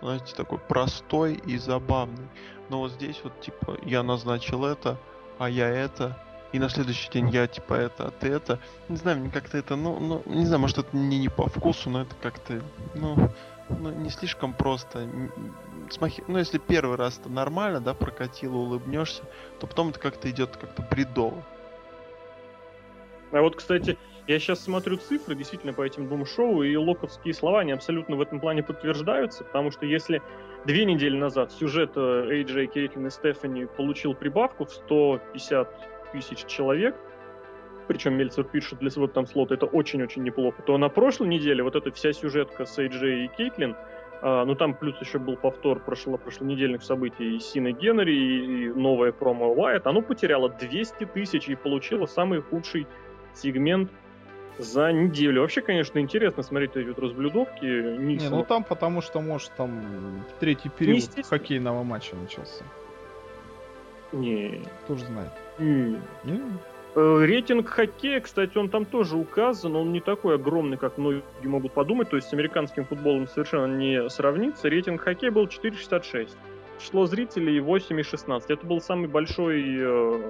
знаете, 0.00 0.34
такой 0.34 0.58
простой 0.58 1.34
и 1.34 1.56
забавный. 1.58 2.28
Но 2.68 2.78
вот 2.78 2.92
здесь 2.92 3.20
вот, 3.22 3.40
типа, 3.40 3.78
я 3.82 4.02
назначил 4.02 4.64
это, 4.64 4.98
а 5.38 5.48
я 5.48 5.68
это, 5.68 6.18
и 6.52 6.58
на 6.58 6.68
следующий 6.68 7.10
день 7.10 7.30
я, 7.30 7.46
типа, 7.46 7.74
это, 7.74 8.06
а 8.06 8.10
ты 8.10 8.28
это. 8.28 8.60
Не 8.88 8.96
знаю, 8.96 9.18
мне 9.18 9.30
как-то 9.30 9.58
это, 9.58 9.76
ну, 9.76 9.98
ну, 9.98 10.22
не 10.26 10.46
знаю, 10.46 10.60
может, 10.60 10.78
это 10.78 10.96
мне 10.96 11.18
не 11.18 11.28
по 11.28 11.48
вкусу, 11.48 11.90
но 11.90 12.02
это 12.02 12.14
как-то, 12.22 12.62
ну, 12.94 13.30
ну, 13.68 13.90
не 13.90 14.10
слишком 14.10 14.52
просто. 14.52 15.08
Смахи... 15.90 16.22
Ну, 16.28 16.38
если 16.38 16.58
первый 16.58 16.96
раз 16.96 17.18
это 17.18 17.28
нормально, 17.28 17.80
да, 17.80 17.92
прокатило, 17.94 18.56
улыбнешься, 18.56 19.22
то 19.58 19.66
потом 19.66 19.88
это 19.88 19.98
как-то 19.98 20.30
идет 20.30 20.56
как-то 20.56 20.82
бредово. 20.82 21.42
А 23.32 23.40
вот, 23.40 23.56
кстати, 23.56 23.98
я 24.26 24.38
сейчас 24.38 24.60
смотрю 24.60 24.96
цифры 24.96 25.34
действительно 25.34 25.72
по 25.72 25.82
этим 25.82 26.08
двум 26.08 26.24
шоу, 26.24 26.62
и 26.62 26.74
локовские 26.76 27.34
слова, 27.34 27.60
они 27.60 27.72
абсолютно 27.72 28.16
в 28.16 28.20
этом 28.20 28.40
плане 28.40 28.62
подтверждаются, 28.62 29.44
потому 29.44 29.70
что 29.70 29.84
если 29.84 30.22
две 30.64 30.84
недели 30.86 31.16
назад 31.16 31.52
сюжет 31.52 31.96
AJ, 31.96 32.66
Кейтлин 32.68 33.06
и 33.06 33.10
Стефани 33.10 33.66
получил 33.66 34.14
прибавку 34.14 34.64
в 34.64 34.70
150 34.70 36.12
тысяч 36.12 36.46
человек, 36.46 36.96
причем 37.86 38.14
Мельцер 38.14 38.44
пишет 38.44 38.78
для 38.78 38.90
своего 38.90 39.12
там 39.12 39.26
слота, 39.26 39.54
это 39.56 39.66
очень-очень 39.66 40.22
неплохо, 40.22 40.62
то 40.62 40.78
на 40.78 40.88
прошлой 40.88 41.28
неделе 41.28 41.62
вот 41.62 41.76
эта 41.76 41.92
вся 41.92 42.14
сюжетка 42.14 42.64
с 42.64 42.78
AJ 42.78 43.26
и 43.26 43.28
Кейтлин, 43.36 43.76
а, 44.22 44.46
ну 44.46 44.54
там 44.54 44.72
плюс 44.72 44.98
еще 45.02 45.18
был 45.18 45.36
повтор 45.36 45.80
прошло, 45.80 46.16
прошлонедельных 46.16 46.82
событий 46.82 47.36
и 47.36 47.40
Сина 47.40 47.72
Генри, 47.72 48.14
и, 48.14 48.64
и 48.64 48.68
новая 48.68 49.12
промо 49.12 49.52
Уайт, 49.52 49.86
оно 49.86 50.00
потеряло 50.00 50.48
200 50.48 51.04
тысяч 51.12 51.46
и 51.50 51.56
получило 51.56 52.06
самый 52.06 52.40
худший 52.40 52.86
сегмент 53.34 53.90
за 54.58 54.92
неделю. 54.92 55.42
Вообще, 55.42 55.60
конечно, 55.60 55.98
интересно 55.98 56.42
смотреть 56.42 56.76
эти 56.76 56.88
вот 56.88 56.98
разблюдовки. 56.98 57.64
Не, 57.64 58.28
ну 58.28 58.44
там 58.44 58.64
потому 58.64 59.00
что, 59.00 59.20
может, 59.20 59.52
там 59.56 60.24
третий 60.40 60.68
период 60.68 61.04
хоккейного 61.28 61.82
матча 61.82 62.16
начался. 62.16 62.64
Не. 64.12 64.62
Тоже 64.86 65.04
знает. 65.06 65.32
Не. 65.58 66.00
Не? 66.24 66.40
Э, 66.94 67.24
рейтинг 67.24 67.68
хоккея, 67.68 68.20
кстати, 68.20 68.56
он 68.56 68.68
там 68.68 68.84
тоже 68.84 69.16
указан, 69.16 69.74
он 69.74 69.92
не 69.92 70.00
такой 70.00 70.36
огромный, 70.36 70.76
как 70.76 70.96
многие 70.96 71.22
могут 71.42 71.72
подумать, 71.72 72.08
то 72.08 72.16
есть 72.16 72.28
с 72.28 72.32
американским 72.32 72.84
футболом 72.84 73.26
совершенно 73.26 73.76
не 73.76 74.08
сравнится. 74.08 74.68
Рейтинг 74.68 75.00
хоккея 75.00 75.32
был 75.32 75.46
4,66. 75.46 76.28
Число 76.78 77.06
зрителей 77.06 77.58
8,16. 77.58 78.44
Это 78.48 78.66
был 78.66 78.80
самый 78.80 79.08
большой 79.08 79.64
э, 79.76 80.20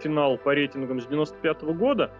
финал 0.00 0.38
по 0.38 0.54
рейтингам 0.54 1.00
с 1.00 1.06
95 1.06 1.62
-го 1.62 1.74
года. 1.74 2.10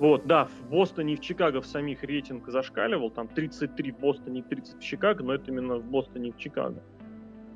Вот, 0.00 0.26
да, 0.26 0.46
в 0.46 0.70
Бостоне 0.70 1.12
и 1.12 1.16
в 1.16 1.20
Чикаго 1.20 1.60
в 1.60 1.66
самих 1.66 2.02
рейтинг 2.02 2.48
зашкаливал, 2.48 3.10
там 3.10 3.28
33 3.28 3.92
в 3.92 3.98
Бостоне 3.98 4.40
и 4.40 4.42
30 4.42 4.78
в 4.78 4.82
Чикаго, 4.82 5.22
но 5.22 5.34
это 5.34 5.50
именно 5.50 5.76
в 5.76 5.84
Бостоне 5.84 6.30
и 6.30 6.32
в 6.32 6.38
Чикаго. 6.38 6.82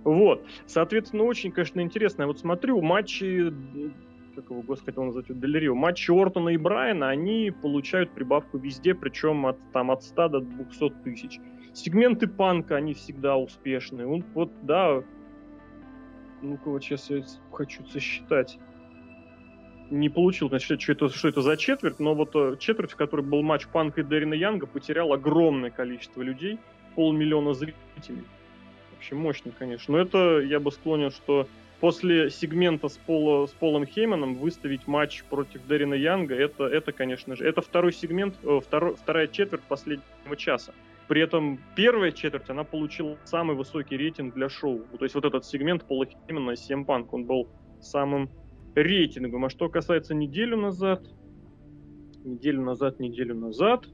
Вот, 0.04 0.46
соответственно, 0.66 1.24
очень, 1.24 1.52
конечно, 1.52 1.80
интересно. 1.80 2.24
Я 2.24 2.26
вот 2.26 2.38
смотрю, 2.38 2.82
матчи, 2.82 3.50
как 4.36 4.50
его, 4.50 4.60
господи, 4.60 4.98
он 4.98 5.06
называется, 5.06 5.32
Делерио, 5.32 5.74
матчи 5.74 6.10
Ортона 6.10 6.50
и 6.50 6.58
Брайана, 6.58 7.08
они 7.08 7.50
получают 7.50 8.10
прибавку 8.10 8.58
везде, 8.58 8.94
причем 8.94 9.46
от, 9.46 9.56
там, 9.72 9.90
от 9.90 10.02
100 10.02 10.28
до 10.28 10.40
200 10.40 10.90
тысяч. 11.02 11.40
Сегменты 11.72 12.26
панка, 12.26 12.76
они 12.76 12.92
всегда 12.92 13.38
успешные. 13.38 14.06
Он, 14.06 14.22
вот, 14.34 14.52
да, 14.60 15.02
ну-ка, 16.42 16.68
вот 16.68 16.84
сейчас 16.84 17.08
я 17.08 17.22
хочу 17.50 17.86
сосчитать 17.86 18.58
не 19.94 20.08
получил, 20.08 20.48
значит, 20.48 20.80
что 20.80 20.92
это, 20.92 21.08
что 21.08 21.28
это 21.28 21.42
за 21.42 21.56
четверть, 21.56 21.98
но 22.00 22.14
вот 22.14 22.30
э, 22.34 22.56
четверть, 22.58 22.92
в 22.92 22.96
которой 22.96 23.22
был 23.22 23.42
матч 23.42 23.66
Панка 23.68 24.00
и 24.00 24.04
Дэрина 24.04 24.34
Янга, 24.34 24.66
потерял 24.66 25.12
огромное 25.12 25.70
количество 25.70 26.22
людей, 26.22 26.58
полмиллиона 26.94 27.54
зрителей. 27.54 28.24
Вообще 28.92 29.14
мощно, 29.14 29.52
конечно. 29.56 29.92
Но 29.92 30.00
это 30.00 30.40
я 30.40 30.60
бы 30.60 30.72
склонен, 30.72 31.10
что 31.10 31.48
после 31.80 32.30
сегмента 32.30 32.88
с, 32.88 32.96
Пола, 32.96 33.46
с 33.46 33.50
Полом 33.50 33.86
Хейманом 33.86 34.36
выставить 34.36 34.86
матч 34.86 35.22
против 35.24 35.64
Дэрина 35.66 35.94
Янга, 35.94 36.34
это, 36.34 36.64
это, 36.64 36.92
конечно 36.92 37.36
же, 37.36 37.46
это 37.46 37.60
второй 37.60 37.92
сегмент, 37.92 38.36
э, 38.42 38.60
второй, 38.64 38.96
вторая 38.96 39.28
четверть 39.28 39.62
последнего 39.62 40.36
часа. 40.36 40.72
При 41.06 41.20
этом 41.20 41.60
первая 41.76 42.12
четверть, 42.12 42.48
она 42.48 42.64
получила 42.64 43.18
самый 43.24 43.54
высокий 43.54 43.96
рейтинг 43.96 44.34
для 44.34 44.48
шоу. 44.48 44.80
То 44.98 45.04
есть 45.04 45.14
вот 45.14 45.24
этот 45.24 45.44
сегмент 45.44 45.84
Пола 45.84 46.06
Хеймана 46.06 46.56
7 46.56 46.84
Панк, 46.84 47.12
он 47.12 47.26
был 47.26 47.48
самым 47.80 48.30
рейтингом. 48.74 49.44
А 49.44 49.50
что 49.50 49.68
касается 49.68 50.14
неделю 50.14 50.56
назад, 50.56 51.02
неделю 52.24 52.62
назад, 52.62 53.00
неделю 53.00 53.34
назад, 53.34 53.86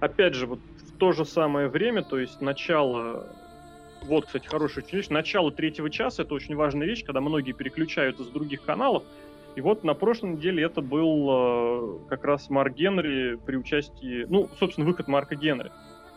опять 0.00 0.34
же, 0.34 0.46
вот 0.46 0.58
в 0.58 0.98
то 0.98 1.12
же 1.12 1.24
самое 1.24 1.68
время, 1.68 2.02
то 2.02 2.18
есть 2.18 2.40
начало, 2.40 3.26
вот, 4.02 4.26
кстати, 4.26 4.46
хорошая 4.46 4.84
вещь, 4.90 5.08
начало 5.08 5.52
третьего 5.52 5.90
часа, 5.90 6.22
это 6.22 6.34
очень 6.34 6.56
важная 6.56 6.86
вещь, 6.86 7.04
когда 7.04 7.20
многие 7.20 7.52
переключаются 7.52 8.24
с 8.24 8.28
других 8.28 8.62
каналов, 8.62 9.04
и 9.54 9.60
вот 9.60 9.84
на 9.84 9.94
прошлой 9.94 10.30
неделе 10.30 10.64
это 10.64 10.80
был 10.80 11.28
э, 11.30 12.08
как 12.08 12.24
раз 12.24 12.48
Марк 12.48 12.74
Генри 12.74 13.36
при 13.36 13.56
участии, 13.56 14.24
ну, 14.28 14.48
собственно, 14.58 14.86
выход 14.86 15.08
Марка 15.08 15.36
Генри. 15.36 15.70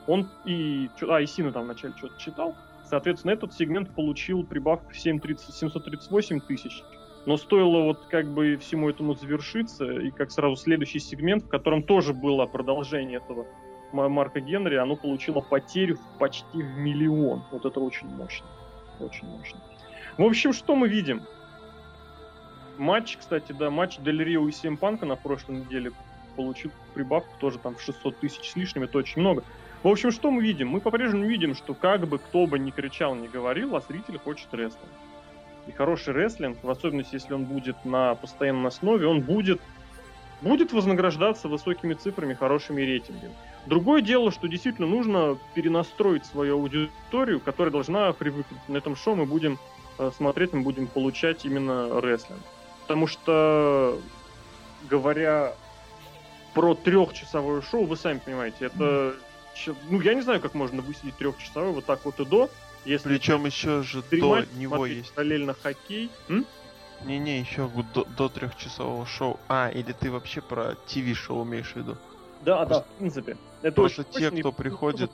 Он 0.07 0.29
и, 0.45 0.89
а, 1.01 1.19
и 1.19 1.25
Сина 1.25 1.51
там 1.51 1.65
вначале 1.65 1.93
что-то 1.97 2.17
читал, 2.19 2.55
Соответственно, 2.85 3.31
этот 3.31 3.53
сегмент 3.53 3.93
получил 3.95 4.43
прибавку 4.43 4.93
730, 4.93 5.53
738 5.53 6.39
тысяч. 6.41 6.83
Но 7.25 7.37
стоило 7.37 7.83
вот 7.83 8.05
как 8.05 8.27
бы 8.27 8.57
всему 8.57 8.89
этому 8.89 9.15
завершиться, 9.15 9.91
и 9.91 10.11
как 10.11 10.31
сразу 10.31 10.55
следующий 10.55 10.99
сегмент, 10.99 11.43
в 11.45 11.47
котором 11.47 11.81
тоже 11.81 12.13
было 12.13 12.45
продолжение 12.45 13.17
этого 13.17 13.47
Марка 13.91 14.39
Генри, 14.39 14.75
оно 14.75 14.95
получило 14.95 15.41
потерю 15.41 15.97
почти 16.19 16.61
в 16.61 16.77
миллион. 16.77 17.43
Вот 17.51 17.65
это 17.65 17.79
очень 17.79 18.07
мощно. 18.07 18.45
Очень 18.99 19.27
мощно. 19.27 19.59
В 20.17 20.23
общем, 20.23 20.53
что 20.53 20.75
мы 20.75 20.87
видим? 20.87 21.23
Матч, 22.77 23.17
кстати, 23.17 23.53
да, 23.53 23.69
матч 23.69 23.97
Дель 23.99 24.23
Рио 24.23 24.47
и 24.47 24.51
Симпанка 24.51 25.05
на 25.05 25.15
прошлой 25.15 25.57
неделе 25.57 25.91
получил 26.35 26.71
прибавку 26.93 27.31
тоже 27.39 27.57
там 27.57 27.75
в 27.75 27.81
600 27.81 28.17
тысяч 28.17 28.51
с 28.51 28.55
лишним, 28.55 28.83
это 28.83 28.97
очень 28.97 29.21
много. 29.21 29.43
В 29.85 29.87
общем, 29.87 30.11
что 30.11 30.31
мы 30.31 30.41
видим? 30.41 30.69
Мы 30.69 30.81
по-прежнему 30.81 31.25
видим, 31.25 31.53
что 31.53 31.75
как 31.75 32.07
бы 32.07 32.17
кто 32.17 32.47
бы 32.47 32.57
ни 32.57 32.71
кричал, 32.71 33.13
ни 33.13 33.27
говорил, 33.27 33.75
а 33.75 33.81
зритель 33.81 34.17
хочет 34.17 34.51
рестлинг. 34.51 34.89
И 35.67 35.71
хороший 35.71 36.11
рестлинг, 36.11 36.57
в 36.63 36.69
особенности 36.71 37.13
если 37.13 37.35
он 37.35 37.45
будет 37.45 37.85
на 37.85 38.15
постоянной 38.15 38.69
основе, 38.69 39.05
он 39.05 39.21
будет, 39.21 39.61
будет 40.41 40.73
вознаграждаться 40.73 41.47
высокими 41.47 41.93
цифрами, 41.93 42.33
хорошими 42.33 42.81
рейтингами. 42.81 43.31
Другое 43.67 44.01
дело, 44.01 44.31
что 44.31 44.47
действительно 44.47 44.87
нужно 44.87 45.37
перенастроить 45.53 46.25
свою 46.25 46.55
аудиторию, 46.55 47.39
которая 47.39 47.71
должна 47.71 48.11
привыкнуть. 48.11 48.67
На 48.67 48.77
этом 48.77 48.95
шоу 48.95 49.13
мы 49.13 49.27
будем 49.27 49.59
э, 49.99 50.09
смотреть, 50.17 50.51
мы 50.51 50.61
будем 50.61 50.87
получать 50.87 51.45
именно 51.45 52.01
рестлинг. 52.01 52.41
Потому 52.81 53.05
что 53.05 54.01
говоря 54.89 55.53
про 56.55 56.73
трехчасовое 56.73 57.61
шоу, 57.61 57.85
вы 57.85 57.95
сами 57.95 58.17
понимаете, 58.17 58.65
это... 58.65 59.13
Ну, 59.89 60.01
я 60.01 60.13
не 60.13 60.21
знаю, 60.21 60.41
как 60.41 60.53
можно 60.53 60.81
высидеть 60.81 61.15
трехчасовое 61.17 61.71
вот 61.71 61.85
так 61.85 62.03
вот 62.05 62.19
и 62.19 62.25
до, 62.25 62.49
если 62.83 63.09
Причем 63.09 63.45
еще 63.45 63.81
же 63.83 64.03
до 64.11 64.45
него 64.55 64.85
есть. 64.85 65.13
параллельно 65.13 65.53
хоккей. 65.53 66.09
М? 66.27 66.45
Не-не, 67.03 67.39
еще 67.39 67.69
до, 67.93 68.05
до 68.17 68.29
трехчасового 68.29 69.05
шоу. 69.05 69.39
А, 69.47 69.69
или 69.69 69.91
ты 69.91 70.11
вообще 70.11 70.41
про 70.41 70.75
ТВ-шоу 70.87 71.43
имеешь 71.43 71.71
в 71.73 71.75
виду? 71.75 71.97
Да, 72.41 72.59
да, 72.59 72.65
Просто- 72.65 72.83
в 72.83 72.97
принципе. 72.97 73.37
Это 73.61 73.71
Просто 73.75 74.01
очень 74.01 74.19
те, 74.19 74.31
кто 74.31 74.49
ну, 74.49 74.53
приходит... 74.53 75.11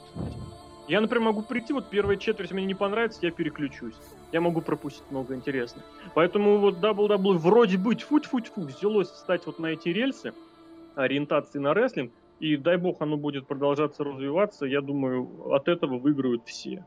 Я, 0.87 0.99
например, 0.99 1.27
могу 1.27 1.41
прийти, 1.41 1.71
вот 1.73 1.89
первая 1.89 2.17
четверть 2.17 2.51
мне 2.51 2.65
не 2.65 2.73
понравится, 2.73 3.19
я 3.21 3.31
переключусь. 3.31 3.93
Я 4.31 4.41
могу 4.41 4.61
пропустить 4.61 5.09
много 5.09 5.35
интересного. 5.35 5.85
Поэтому 6.15 6.57
вот 6.57 6.77
WWE 6.77 7.37
вроде 7.37 7.77
бы 7.77 7.95
тьфу-тьфу-тьфу 7.95 8.61
взялось 8.65 9.09
встать 9.09 9.45
вот 9.45 9.59
на 9.59 9.67
эти 9.67 9.89
рельсы 9.89 10.33
ориентации 10.95 11.59
на 11.59 11.73
рестлинг, 11.73 12.11
и 12.41 12.57
дай 12.57 12.77
бог 12.77 13.01
оно 13.01 13.17
будет 13.17 13.47
продолжаться 13.47 14.03
развиваться, 14.03 14.65
я 14.65 14.81
думаю, 14.81 15.53
от 15.53 15.67
этого 15.67 15.99
выиграют 15.99 16.47
все. 16.47 16.83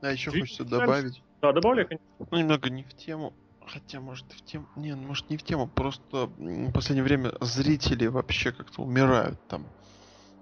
А 0.00 0.12
еще 0.12 0.30
Двиг- 0.30 0.40
хочется 0.40 0.64
добавить. 0.64 1.20
Да, 1.42 1.52
добавляй, 1.52 1.86
конечно. 1.86 2.06
Ну, 2.30 2.38
немного 2.38 2.70
не 2.70 2.84
в 2.84 2.94
тему. 2.94 3.32
Хотя, 3.66 4.00
может, 4.00 4.26
в 4.30 4.44
тему. 4.44 4.68
Не, 4.76 4.94
ну, 4.94 5.08
может, 5.08 5.28
не 5.28 5.36
в 5.36 5.42
тему. 5.42 5.66
Просто 5.66 6.26
в 6.26 6.72
последнее 6.72 7.02
время 7.02 7.32
зрители 7.40 8.06
вообще 8.06 8.52
как-то 8.52 8.82
умирают 8.82 9.40
там. 9.48 9.66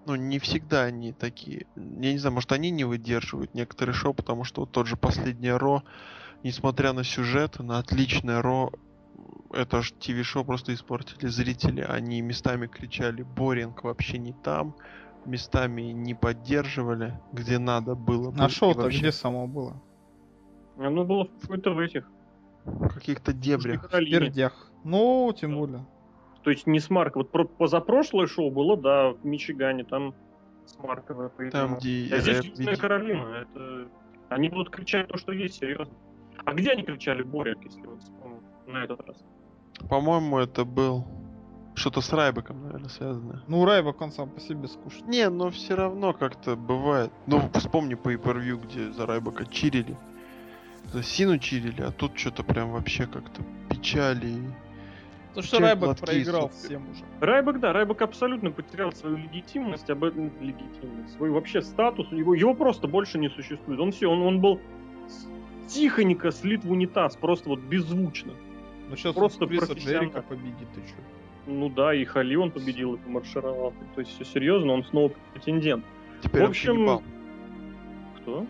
Ну, 0.05 0.17
не 0.17 0.39
всегда 0.41 0.83
они 0.83 1.13
такие. 1.15 1.67
Я 1.75 2.13
не 2.13 2.19
знаю, 2.19 2.35
может, 2.35 2.53
они 2.53 2.71
не 2.71 2.85
выдерживают 2.85 3.55
некоторые 3.55 3.95
шоу, 3.95 4.13
потому 4.13 4.45
что 4.45 4.63
вот 4.63 4.73
тот 4.73 4.89
же 4.89 4.97
последнее 4.97 5.57
Ро, 5.57 5.85
несмотря 6.43 6.93
на 6.93 7.05
сюжет, 7.05 7.61
на 7.61 7.79
отличное 7.79 8.43
Ро, 8.43 8.73
это 9.53 9.83
же 9.83 9.93
ТВ-шоу 9.95 10.45
просто 10.45 10.73
испортили 10.75 11.27
зрители. 11.27 11.83
Они 11.83 12.21
местами 12.21 12.67
кричали 12.67 13.23
«Боринг 13.23 13.85
вообще 13.85 14.19
не 14.19 14.33
там», 14.33 14.75
местами 15.25 15.83
не 15.83 16.15
поддерживали, 16.15 17.21
где 17.33 17.59
надо 17.59 17.95
было. 17.95 18.35
А 18.39 18.47
и 18.47 18.49
шоу-то 18.49 18.83
вообще 18.83 19.01
где 19.01 19.13
само 19.13 19.47
было? 19.47 19.81
Оно 20.79 21.05
было 21.05 21.25
в 21.25 21.41
какой-то 21.41 21.73
в 21.73 21.79
этих. 21.79 22.09
В 22.65 22.89
каких-то 22.89 23.33
дебрях. 23.33 23.85
В 23.85 23.91
пердях. 23.91 24.71
Ну, 24.85 25.33
тем 25.39 25.57
более. 25.57 25.87
То 26.43 26.51
есть 26.51 26.67
не 26.67 26.81
с 26.81 26.91
Марк. 26.91 27.17
Вот 27.17 27.31
про- 27.31 27.45
позапрошлое 27.45 28.27
шоу 28.27 28.51
было, 28.51 28.77
да, 28.77 29.11
в 29.11 29.25
Мичигане, 29.25 29.85
там 29.85 30.15
с 30.65 30.79
Марковой 30.79 31.29
Там, 31.51 31.77
где 31.77 32.09
А 32.13 32.19
здесь 32.19 32.45
Южная. 32.45 32.77
Каролина. 32.77 33.27
Это... 33.43 33.89
Они 34.29 34.49
будут 34.49 34.71
кричать 34.71 35.09
то, 35.09 35.19
что 35.19 35.33
есть, 35.33 35.57
серьезно. 35.57 35.95
А 36.45 36.55
где 36.55 36.71
они 36.71 36.83
кричали 36.83 37.23
Боринг, 37.23 37.63
если 37.65 37.83
вот 37.83 38.03
вспомнить 38.03 38.32
на 38.67 38.85
этот 38.85 39.01
раз? 39.07 39.17
По-моему, 39.89 40.39
это 40.39 40.65
был 40.65 41.07
что-то 41.75 42.01
с 42.01 42.13
Райбеком, 42.13 42.63
наверное, 42.63 42.89
связанное. 42.89 43.43
Ну, 43.47 43.65
Райбок 43.65 44.01
он 44.01 44.13
сам 44.13 44.31
по 44.31 44.41
себе 44.41 44.69
скучный. 44.69 45.09
Не, 45.09 45.29
но 45.31 45.51
все 45.51 45.75
равно 45.75 46.13
как-то 46.13 46.57
бывает. 46.57 47.11
Ну, 47.27 47.51
вспомни 47.55 47.95
по 47.95 48.15
Ипервью, 48.15 48.59
где 48.59 48.93
за 48.93 49.07
Райбека 49.07 49.47
чирили. 49.47 49.97
За 50.93 51.03
Сину 51.03 51.39
чирили, 51.39 51.81
а 51.83 51.91
тут 51.91 52.19
что-то 52.19 52.43
прям 52.43 52.73
вообще 52.73 53.07
как-то 53.07 53.43
печали. 53.71 54.35
То, 55.35 55.41
что 55.41 55.61
Райбок 55.61 55.85
гладкий, 55.85 56.07
проиграл 56.07 56.51
супер. 56.51 56.67
всем 56.67 56.91
уже. 56.91 57.05
Райбек, 57.21 57.61
да, 57.61 57.73
Райбек 57.73 58.03
абсолютно 58.03 58.51
потерял 58.51 58.93
свою 58.93 59.17
легитимность, 59.17 59.89
об 59.89 60.05
этом 60.05 60.31
легитимность, 60.41 61.15
свой 61.17 61.31
вообще 61.31 61.63
статус, 61.63 62.11
его, 62.13 62.35
его 62.35 62.53
просто 62.53 62.87
больше 62.87 63.19
не 63.19 63.31
существует. 63.31 63.81
Он 63.81 63.93
все, 63.93 64.09
он, 64.09 64.21
он 64.21 64.41
был 64.43 64.61
тихонько 65.69 66.33
слит 66.33 66.65
в 66.65 66.71
унитаз, 66.71 67.17
просто 67.17 67.49
вот 67.49 67.61
беззвучно. 67.61 68.35
Ну, 68.93 68.97
сейчас 68.99 69.15
Просто 69.15 69.47
Криса. 69.47 69.73
Джерика 69.73 70.21
победит, 70.21 70.69
ты 70.75 70.83
чё? 70.83 70.97
Ну 71.47 71.71
да, 71.71 71.95
и 71.95 72.05
Хали 72.05 72.35
он 72.35 72.51
победил, 72.51 72.95
и 72.95 72.99
помаршировал. 72.99 73.73
То 73.95 74.03
есть 74.03 74.13
все 74.13 74.25
серьезно, 74.27 74.75
он 74.75 74.85
снова 74.85 75.13
претендент. 75.33 75.83
Теперь 76.21 76.43
В 76.43 76.45
он 76.45 76.51
общем, 76.51 76.75
каннибал. 76.75 77.03
Кто? 78.19 78.47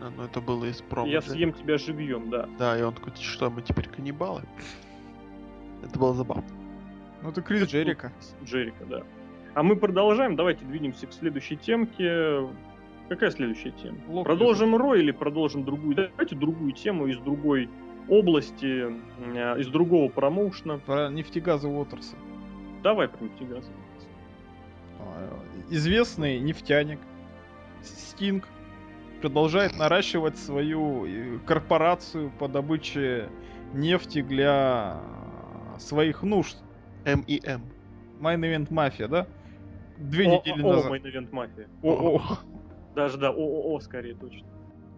А, 0.00 0.10
ну 0.10 0.24
это 0.24 0.40
было 0.40 0.64
из 0.64 0.82
промо. 0.82 1.06
Я 1.06 1.20
съем 1.22 1.52
тебя 1.52 1.78
живьем, 1.78 2.28
да. 2.28 2.48
Да, 2.58 2.76
и 2.76 2.82
он 2.82 2.92
такой, 2.92 3.12
«Ты 3.12 3.22
что, 3.22 3.50
мы 3.50 3.62
теперь 3.62 3.88
каннибалы? 3.88 4.42
Это 5.84 5.96
было 5.96 6.12
забавно. 6.12 6.42
Ну, 7.22 7.30
ты 7.30 7.40
Крис 7.40 7.68
Джерика. 7.68 8.12
Джерика, 8.44 8.84
да. 8.84 9.04
А 9.54 9.62
мы 9.62 9.76
продолжаем, 9.76 10.34
давайте 10.34 10.64
двинемся 10.64 11.06
к 11.06 11.12
следующей 11.12 11.56
темке. 11.56 12.48
Какая 13.08 13.30
следующая 13.30 13.70
тема? 13.70 13.98
Лок 14.08 14.24
продолжим 14.26 14.74
Ро 14.74 14.96
или 14.96 15.12
продолжим 15.12 15.62
другую? 15.62 15.94
Давайте 15.94 16.34
другую 16.34 16.72
тему 16.72 17.06
из 17.06 17.18
другой 17.18 17.70
области, 18.08 18.86
э, 19.34 19.60
из 19.60 19.68
другого 19.68 20.08
промоушена. 20.08 20.78
Про 20.78 21.08
нефтегазовую 21.10 21.80
отрасль. 21.80 22.16
Давай 22.82 23.08
про 23.08 23.24
нефтегаз. 23.24 23.70
А, 25.00 25.40
Известный 25.70 26.38
нефтяник 26.38 27.00
Стинг 27.82 28.48
продолжает 29.20 29.76
наращивать 29.76 30.38
свою 30.38 31.06
э, 31.06 31.38
корпорацию 31.46 32.30
по 32.38 32.48
добыче 32.48 33.28
нефти 33.74 34.22
для 34.22 35.00
своих 35.78 36.22
нужд. 36.22 36.56
М 37.04 37.24
и 37.26 37.40
М. 37.44 37.62
Main 38.20 38.40
Event 38.40 38.68
Mafia, 38.68 39.08
да? 39.08 39.26
Две 39.98 40.28
О, 40.28 40.36
недели 40.36 40.62
о, 40.62 40.74
назад. 40.74 40.92
Main 40.92 41.02
Event 41.02 41.30
Mafia. 41.30 41.68
О-о. 41.82 42.38
Даже 42.94 43.18
да, 43.18 43.28
ООО 43.30 43.80
скорее 43.80 44.14
точно. 44.14 44.46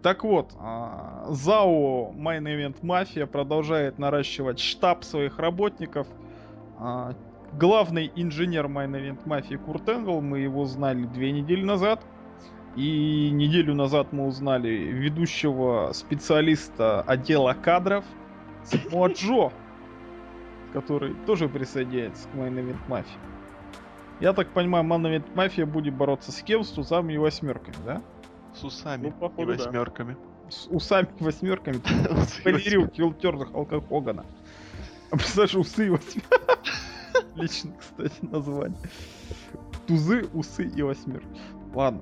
Так 0.01 0.23
вот, 0.23 0.51
а, 0.59 1.25
ЗАО 1.29 2.11
Main 2.13 2.43
Event 2.43 2.81
Mafia 2.81 3.27
продолжает 3.27 3.99
наращивать 3.99 4.59
штаб 4.59 5.03
своих 5.03 5.37
работников. 5.37 6.07
А, 6.79 7.13
Главный 7.53 8.09
инженер 8.15 8.67
Main 8.67 8.91
Event 8.93 9.25
Mafia 9.25 9.57
Курт 9.57 9.89
Энгл, 9.89 10.21
мы 10.21 10.39
его 10.39 10.63
знали 10.65 11.03
две 11.03 11.33
недели 11.33 11.63
назад. 11.63 12.01
И 12.77 13.29
неделю 13.29 13.75
назад 13.75 14.13
мы 14.13 14.25
узнали 14.25 14.69
ведущего 14.69 15.91
специалиста 15.93 17.01
отдела 17.01 17.53
кадров 17.53 18.05
Самуа 18.63 19.09
Джо, 19.09 19.51
который 20.71 21.13
тоже 21.25 21.49
присоединяется 21.49 22.29
к 22.29 22.35
Main 22.35 22.55
Event 22.55 22.79
Mafia. 22.87 23.19
Я 24.21 24.31
так 24.31 24.47
понимаю, 24.51 24.85
Main 24.85 25.01
Event 25.01 25.33
Mafia 25.35 25.65
будет 25.65 25.93
бороться 25.93 26.31
с 26.31 26.41
кем? 26.41 26.63
С 26.63 26.69
тузами 26.69 27.11
и 27.13 27.17
восьмерками, 27.17 27.75
да? 27.85 28.01
С 28.53 28.63
усами 28.63 29.07
Ну, 29.07 29.11
походу, 29.13 29.53
и 29.53 29.57
да. 29.57 29.65
восьмерками. 29.65 30.17
С 30.49 30.67
усами 30.69 31.07
и 31.19 31.23
восьмерками. 31.23 31.81
Полирил 32.43 32.87
Килтерна 32.87 33.45
Халка 33.45 33.81
Хогана. 33.81 34.25
А 35.09 35.15
представляешь, 35.17 35.55
усы 35.55 35.87
и 35.87 35.89
восьмерки. 35.89 36.71
Лично, 37.35 37.73
кстати, 37.79 38.13
название. 38.21 38.77
Тузы, 39.87 40.25
усы 40.33 40.67
и 40.67 40.81
восьмерки. 40.81 41.27
Ладно. 41.73 42.01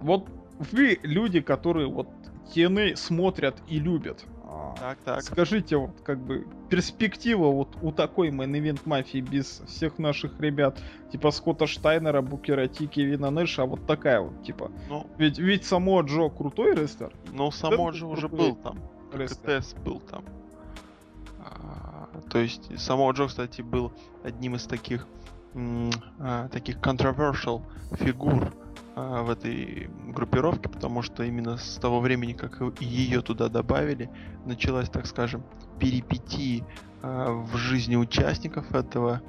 Вот 0.00 0.28
вы 0.58 0.98
люди, 1.02 1.40
которые 1.40 1.88
вот 1.88 2.08
TNA 2.54 2.96
смотрят 2.96 3.56
и 3.68 3.78
любят. 3.78 4.24
А, 4.56 4.74
Так, 4.78 4.98
так. 5.04 5.22
Скажите, 5.22 5.76
вот 5.76 5.90
как 6.04 6.18
бы 6.18 6.46
перспектива 6.70 7.46
вот 7.50 7.76
у 7.82 7.90
такой 7.92 8.30
Main 8.30 8.53
Event 8.53 8.82
мафии 8.84 9.20
без 9.20 9.62
всех 9.66 9.98
наших 9.98 10.38
ребят, 10.40 10.80
типа 11.10 11.30
Скотта 11.32 11.66
Штайнера, 11.66 12.22
Букера 12.22 12.68
Ти, 12.68 12.86
Кевина 12.86 13.30
Нэша, 13.30 13.62
а 13.62 13.66
вот 13.66 13.86
такая 13.86 14.20
вот, 14.20 14.42
типа. 14.44 14.70
Ну, 14.88 15.06
Ведь, 15.18 15.38
ведь 15.38 15.64
Самоа 15.64 16.00
Джо 16.02 16.28
крутой 16.28 16.74
рестлер. 16.74 17.12
ну 17.32 17.50
Самоа 17.50 17.90
же 17.92 18.06
уже 18.06 18.28
был 18.28 18.54
там. 18.54 18.78
Тест 19.44 19.74
был 19.84 20.00
там. 20.00 20.24
А, 21.40 22.08
то 22.30 22.38
есть 22.38 22.78
Самоа 22.80 23.10
Джо, 23.12 23.26
кстати, 23.26 23.62
был 23.62 23.92
одним 24.22 24.54
из 24.56 24.64
таких 24.64 25.06
м, 25.54 25.90
а, 26.18 26.48
таких 26.48 26.78
controversial 26.78 27.62
фигур 27.92 28.52
в 28.94 29.30
этой 29.30 29.90
группировке, 30.08 30.68
потому 30.68 31.02
что 31.02 31.24
именно 31.24 31.56
с 31.56 31.76
того 31.76 32.00
времени, 32.00 32.32
как 32.32 32.60
ее 32.80 33.22
туда 33.22 33.48
добавили, 33.48 34.08
началась, 34.44 34.88
так 34.88 35.06
скажем, 35.06 35.42
перипетии 35.78 36.64
а, 37.02 37.32
в 37.32 37.56
жизни 37.56 37.96
участников 37.96 38.74
этого 38.74 39.20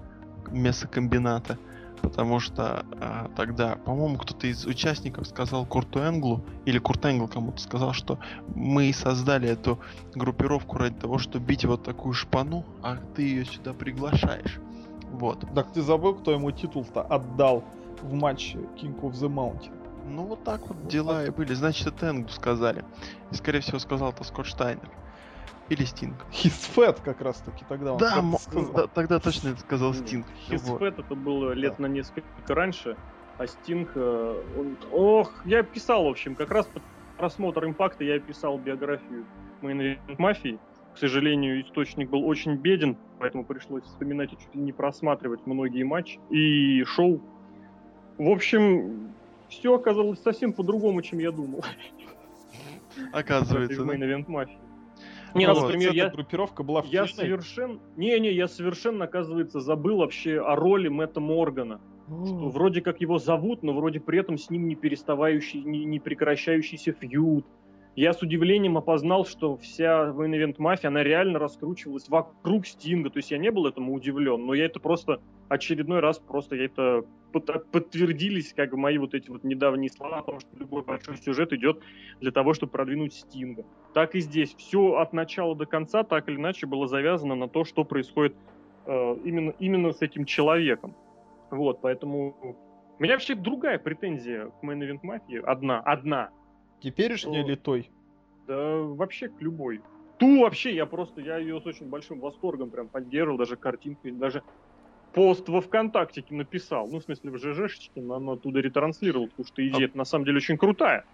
мясокомбината. 0.52 1.58
Потому 2.02 2.40
что 2.40 2.86
а, 3.02 3.32
тогда, 3.36 3.78
по-моему, 3.78 4.18
кто-то 4.18 4.46
из 4.48 4.66
участников 4.66 5.28
сказал 5.28 5.66
Курту 5.66 6.00
Энглу, 6.00 6.46
или 6.66 6.78
Курт 6.78 7.04
Энгл 7.06 7.28
кому-то 7.28 7.60
сказал, 7.60 7.94
что 7.94 8.20
мы 8.54 8.94
создали 8.94 9.50
эту 9.50 9.80
группировку 10.14 10.78
ради 10.78 10.96
того, 10.96 11.18
чтобы 11.18 11.46
бить 11.46 11.66
вот 11.66 11.84
такую 11.84 12.14
шпану, 12.14 12.64
а 12.84 12.98
ты 13.16 13.24
ее 13.24 13.46
сюда 13.46 13.74
приглашаешь. 13.74 14.60
Вот. 15.12 15.46
Так 15.56 15.72
ты 15.72 15.82
забыл, 15.82 16.16
кто 16.16 16.32
ему 16.32 16.52
титул-то 16.52 17.02
отдал 17.02 17.64
в 18.06 18.14
матче 18.14 18.60
King 18.76 19.00
of 19.02 19.12
the 19.12 19.30
Mountain? 19.30 19.74
Ну 20.08 20.24
вот 20.26 20.44
так 20.44 20.68
вот 20.68 20.88
дела 20.88 21.26
и 21.26 21.30
были. 21.32 21.54
Значит, 21.54 21.88
это 21.88 22.08
Энгу 22.10 22.30
сказали. 22.30 22.86
И, 23.32 23.36
скорее 23.36 23.60
всего, 23.62 23.80
сказал 23.80 24.12
это 24.12 24.24
Скотт 24.24 24.46
Штайнер. 24.46 24.90
Или 25.70 25.84
Стинг. 25.84 26.24
His 26.32 26.76
Fat 26.76 27.02
как 27.04 27.22
раз 27.22 27.38
таки 27.38 27.66
тогда 27.68 27.94
он 27.94 27.98
Да, 27.98 28.16
так 28.22 28.40
сказал. 28.40 28.74
да, 28.74 28.88
тогда 28.88 29.20
точно 29.20 29.50
это 29.50 29.60
сказал 29.62 29.94
Стинг. 29.96 30.28
His 30.48 30.60
Вот. 30.70 30.80
Fat 30.82 31.04
это 31.04 31.16
было 31.16 31.54
лет 31.54 31.80
на 31.80 31.88
несколько 31.88 32.54
раньше, 32.54 32.96
а 33.40 33.48
Стинг... 33.48 33.90
э, 33.96 34.44
он- 34.60 34.78
Ох, 34.92 35.42
я 35.46 35.64
писал, 35.64 36.04
в 36.06 36.08
общем, 36.08 36.36
как 36.36 36.52
раз 36.52 36.68
под 36.68 36.84
просмотр 37.18 37.66
импакта 37.66 38.04
я 38.04 38.20
писал 38.20 38.60
биографию 38.60 39.26
Main 39.64 39.98
Mafia. 40.20 40.60
к 40.94 40.98
сожалению, 41.00 41.62
источник 41.62 42.10
был 42.12 42.26
очень 42.26 42.56
беден, 42.56 42.96
поэтому 43.20 43.44
пришлось 43.44 43.84
вспоминать 43.84 44.32
и 44.34 44.38
чуть 44.38 44.54
ли 44.56 44.62
не 44.62 44.72
просматривать 44.72 45.46
многие 45.48 45.84
матчи 45.84 46.20
и 46.30 46.84
шоу. 46.86 47.22
В 48.18 48.30
общем, 48.30 49.12
все 49.50 49.76
оказалось 49.76 50.22
совсем 50.22 50.54
по-другому, 50.54 51.02
чем 51.02 51.20
я 51.20 51.32
думал. 51.32 51.64
Оказывается, 53.12 53.84
да? 53.84 53.96
Event 53.96 54.28
Mafia. 54.28 54.58
Не, 55.34 55.48
ну, 55.48 55.54
ну, 55.54 55.62
например, 55.64 55.92
я, 55.92 56.10
группировка 56.10 56.64
была 56.64 56.82
в 56.82 56.86
я 56.86 57.08
совершенно... 57.08 57.80
Не-не, 57.98 58.32
я 58.32 58.48
совершенно, 58.48 59.04
оказывается, 59.04 59.60
забыл 59.60 59.98
вообще 59.98 60.40
о 60.40 60.56
роли 60.56 60.88
Мэтта 60.88 61.20
Моргана. 61.20 61.82
Что 62.08 62.50
вроде 62.50 62.82
как 62.82 63.02
его 63.02 63.18
зовут, 63.20 63.64
но 63.64 63.74
вроде 63.74 64.00
при 64.00 64.20
этом 64.20 64.38
с 64.38 64.50
ним 64.50 64.68
не 64.68 64.76
переставающий, 64.76 65.62
не, 65.64 65.84
не 65.84 66.00
прекращающийся 66.00 66.94
фьюд. 66.94 67.46
Я 67.96 68.12
с 68.12 68.22
удивлением 68.22 68.78
опознал, 68.78 69.26
что 69.26 69.56
вся 69.56 70.10
Main 70.10 70.32
Event 70.32 70.58
Mafia, 70.58 70.88
она 70.88 71.02
реально 71.02 71.40
раскручивалась 71.40 72.10
вокруг 72.10 72.68
Стинга. 72.68 73.10
То 73.10 73.20
есть 73.20 73.32
я 73.32 73.38
не 73.38 73.52
был 73.52 73.68
этому 73.68 73.94
удивлен, 73.94 74.46
но 74.46 74.54
я 74.54 74.66
это 74.66 74.82
просто 74.82 75.22
очередной 75.48 76.02
раз 76.02 76.20
просто 76.20 76.56
я 76.58 76.66
это 76.66 77.06
под- 77.32 77.72
подтвердились 77.72 78.54
как 78.54 78.72
бы 78.72 78.78
мои 78.78 78.98
вот 78.98 79.14
эти 79.14 79.30
вот 79.30 79.46
недавние 79.46 79.90
слова 79.90 80.20
о 80.20 80.24
том, 80.24 80.42
что 80.42 80.50
любой 80.58 80.84
большой 80.84 81.16
сюжет 81.18 81.54
идет 81.54 81.82
для 82.20 82.32
того, 82.32 82.54
чтобы 82.54 82.74
продвинуть 82.74 83.14
Стинга. 83.14 83.64
Так 83.94 84.16
и 84.16 84.20
здесь. 84.20 84.54
Все 84.56 84.96
от 84.96 85.14
начала 85.14 85.56
до 85.56 85.66
конца 85.66 86.04
так 86.04 86.28
или 86.28 86.36
иначе 86.36 86.66
было 86.66 86.88
завязано 86.88 87.36
на 87.36 87.48
то, 87.48 87.64
что 87.64 87.86
происходит 87.86 88.36
э, 88.88 89.16
именно, 89.24 89.52
именно 89.60 89.94
с 89.94 90.02
этим 90.02 90.26
человеком. 90.26 90.96
Вот, 91.50 91.80
поэтому 91.80 92.36
у 93.00 93.04
меня 93.04 93.14
вообще 93.14 93.36
другая 93.36 93.80
претензия 93.80 94.48
к 94.48 94.64
Main 94.64 94.82
Event 94.82 95.02
Mafia. 95.02 95.40
Одна, 95.46 95.80
одна. 95.80 96.32
Теперешняя 96.86 97.42
О. 97.42 97.46
или 97.48 97.56
той? 97.56 97.90
Да 98.46 98.78
вообще 98.78 99.28
к 99.28 99.42
любой. 99.42 99.82
Ту 100.20 100.42
вообще, 100.42 100.76
я 100.76 100.86
просто, 100.86 101.20
я 101.20 101.40
ее 101.40 101.60
с 101.60 101.66
очень 101.66 101.88
большим 101.88 102.20
восторгом 102.20 102.70
прям 102.70 102.90
поддерживал, 102.90 103.40
даже 103.40 103.56
картинкой, 103.56 104.12
даже 104.12 104.44
пост 105.12 105.50
во 105.50 105.62
ВКонтакте 105.62 106.24
написал. 106.30 106.88
Ну, 106.88 107.00
в 107.00 107.04
смысле, 107.04 107.32
в 107.32 107.38
ЖЖшечке, 107.40 108.02
но 108.02 108.14
оно 108.14 108.34
оттуда 108.34 108.60
ретранслировал, 108.60 109.30
потому 109.30 109.48
что 109.48 109.68
идея 109.68 109.90
на 109.96 110.06
самом 110.06 110.26
деле 110.26 110.38
очень 110.38 110.60
крутая. 110.60 111.06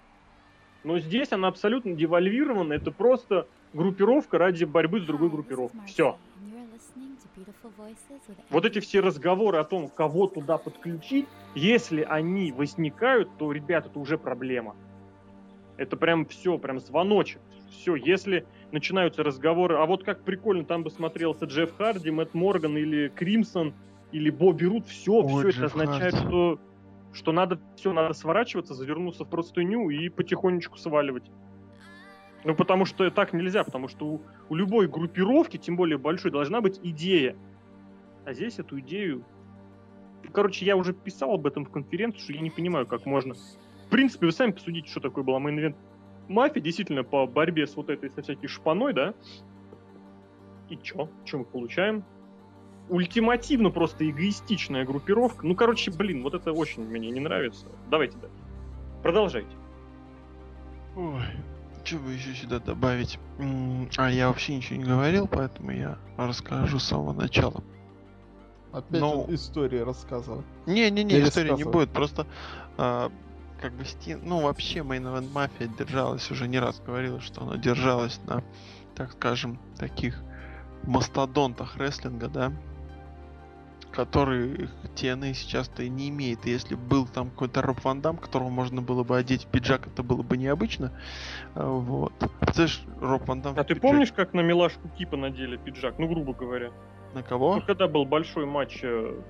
Но 0.84 1.00
здесь 1.00 1.32
она 1.32 1.48
абсолютно 1.48 1.94
девальвирована, 1.94 2.74
это 2.74 2.92
просто 2.92 3.48
группировка 3.72 4.38
ради 4.38 4.66
борьбы 4.66 5.00
с 5.00 5.06
другой 5.06 5.30
группировкой. 5.30 5.88
Все. 5.88 6.18
Вот 8.50 8.66
эти 8.66 8.80
все 8.80 9.00
разговоры 9.00 9.58
о 9.60 9.64
том, 9.64 9.88
кого 9.88 10.28
туда 10.28 10.58
подключить, 10.58 11.28
если 11.56 12.02
они 12.02 12.52
возникают, 12.52 13.30
то, 13.38 13.54
ребят, 13.54 13.86
это 13.86 13.98
уже 14.00 14.18
проблема. 14.18 14.76
Это 15.82 15.98
прям 15.98 16.28
все, 16.28 16.60
прям 16.60 16.80
звоночек. 16.80 17.42
Все, 17.72 17.96
если 17.96 18.46
начинаются 18.72 19.24
разговоры, 19.24 19.78
а 19.78 19.88
вот 19.88 20.04
как 20.04 20.24
прикольно 20.24 20.64
там 20.64 20.84
бы 20.84 20.92
смотрелся 20.92 21.46
Джефф 21.46 21.76
Харди, 21.76 22.12
Мэтт 22.12 22.36
Морган 22.36 22.78
или 22.78 23.08
Кримсон, 23.08 23.74
или 24.12 24.30
Бобби 24.30 24.66
Рут, 24.66 24.86
все, 24.86 25.24
Ой, 25.24 25.28
все 25.28 25.50
это 25.50 25.50
Джефф 25.50 25.76
означает, 25.76 26.14
Харди. 26.14 26.28
что, 26.28 26.60
что 27.14 27.32
надо 27.32 27.60
все, 27.76 27.94
надо 27.94 28.14
сворачиваться, 28.14 28.76
завернуться 28.76 29.26
в 29.26 29.30
простыню 29.30 29.90
и 29.90 30.10
потихонечку 30.10 30.78
сваливать. 30.78 31.32
Ну, 32.44 32.54
потому 32.54 32.86
что 32.86 33.10
так 33.10 33.34
нельзя, 33.34 33.64
потому 33.64 33.88
что 33.88 34.06
у, 34.06 34.22
у 34.50 34.56
любой 34.56 34.88
группировки, 34.88 35.58
тем 35.58 35.78
более 35.78 35.98
большой, 35.98 36.30
должна 36.30 36.62
быть 36.62 36.80
идея. 36.84 37.36
А 38.24 38.34
здесь 38.34 38.60
эту 38.60 38.80
идею... 38.82 39.26
Короче, 40.32 40.64
я 40.64 40.78
уже 40.78 40.94
писал 40.94 41.34
об 41.34 41.48
этом 41.48 41.66
в 41.66 41.72
конференции, 41.72 42.20
что 42.20 42.34
я 42.34 42.42
не 42.42 42.52
понимаю, 42.52 42.86
как 42.86 43.08
можно... 43.08 43.34
В 43.92 43.94
принципе, 43.94 44.26
вы 44.28 44.32
сами 44.32 44.52
посудите, 44.52 44.90
что 44.90 45.02
такое 45.02 45.22
была 45.22 45.38
Main 45.40 45.58
Event 45.60 45.76
Мафия, 46.30 46.62
действительно, 46.62 47.04
по 47.04 47.28
борьбе 47.28 47.68
с 47.68 47.76
вот 47.76 47.90
этой, 47.90 48.10
со 48.10 48.22
всякой 48.22 48.48
шпаной, 48.48 48.94
да? 48.94 49.14
И 50.70 50.78
чё? 50.78 51.10
Чё 51.26 51.40
мы 51.40 51.44
получаем? 51.44 52.06
Ультимативно 52.88 53.70
просто 53.70 54.10
эгоистичная 54.10 54.86
группировка. 54.86 55.46
Ну, 55.46 55.56
короче, 55.56 55.92
блин, 55.92 56.24
вот 56.24 56.34
это 56.34 56.54
очень 56.54 56.86
мне 56.86 57.12
не 57.12 57.20
нравится. 57.20 57.66
Давайте 57.90 58.18
дальше. 58.18 58.38
Продолжайте. 59.04 59.54
Ой, 60.96 61.24
что 61.84 61.98
бы 61.98 62.12
еще 62.14 62.34
сюда 62.34 62.60
добавить? 62.60 63.20
А, 63.98 64.10
я 64.10 64.30
вообще 64.30 64.56
ничего 64.56 64.78
не 64.80 64.86
говорил, 64.86 65.28
поэтому 65.28 65.72
я 65.72 65.98
расскажу 66.16 66.80
с 66.80 66.86
самого 66.86 67.12
начала. 67.12 67.62
Опять 68.72 69.02
Ну, 69.02 69.26
же 69.28 69.36
истории 69.36 69.80
рассказывать. 69.80 70.46
Не-не-не, 70.66 71.14
Или 71.14 71.28
истории 71.28 71.52
не 71.58 71.66
будет, 71.66 71.90
просто 71.90 72.26
а, 72.78 73.12
как 73.62 73.74
бы 73.74 73.84
Steam, 73.84 74.22
ну 74.24 74.42
вообще 74.42 74.80
Main 74.80 75.04
Event 75.04 75.32
Mafia 75.32 75.70
держалась, 75.78 76.30
уже 76.32 76.48
не 76.48 76.60
раз 76.60 76.82
говорила, 76.86 77.22
что 77.22 77.44
она 77.44 77.58
держалась 77.58 78.20
на, 78.26 78.44
так 78.96 79.12
скажем, 79.12 79.60
таких 79.78 80.20
мастодонтах 80.84 81.78
рестлинга, 81.78 82.28
да, 82.28 82.52
которые 83.92 84.70
TNA 84.96 85.34
сейчас-то 85.34 85.84
и 85.84 85.90
не 85.90 86.10
имеет. 86.10 86.46
И 86.46 86.50
если 86.50 86.76
был 86.76 87.06
там 87.08 87.30
какой-то 87.30 87.62
Роб 87.62 87.84
Ван 87.84 88.02
Дам, 88.02 88.18
которого 88.18 88.50
можно 88.50 88.82
было 88.82 89.04
бы 89.04 89.18
одеть 89.18 89.44
в 89.44 89.48
пиджак, 89.48 89.88
это 89.88 90.02
было 90.02 90.24
бы 90.24 90.38
необычно. 90.38 90.92
А, 91.56 91.68
Вот. 91.68 92.14
Представляешь, 92.40 92.82
Роб 93.02 93.28
Ван 93.28 93.42
Дам 93.42 93.54
А 93.58 93.64
ты 93.64 93.74
пиджаке- 93.76 93.82
помнишь, 93.82 94.12
как 94.14 94.34
на 94.34 94.40
милашку 94.42 94.88
Кипа 94.98 95.18
надели 95.18 95.58
пиджак? 95.58 96.00
Ну, 96.00 96.08
грубо 96.08 96.34
говоря. 96.34 96.72
На 97.14 97.22
кого? 97.22 97.56
Ну, 97.56 97.62
когда 97.62 97.90
был 97.90 98.06
большой 98.06 98.46
матч 98.46 98.80
э, 98.82 99.22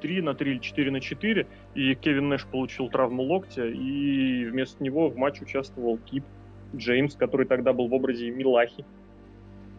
3 0.00 0.22
на 0.22 0.34
3 0.34 0.50
или 0.52 0.58
4 0.58 0.90
на 0.90 1.00
4, 1.00 1.46
и 1.74 1.94
Кевин 1.94 2.28
Нэш 2.28 2.46
получил 2.46 2.88
травму 2.88 3.22
локтя, 3.22 3.66
и 3.66 4.44
вместо 4.46 4.82
него 4.82 5.08
в 5.08 5.16
матч 5.16 5.40
участвовал 5.40 5.98
Кип 5.98 6.24
Джеймс, 6.74 7.14
который 7.14 7.46
тогда 7.46 7.72
был 7.72 7.88
в 7.88 7.94
образе 7.94 8.30
Милахи. 8.30 8.84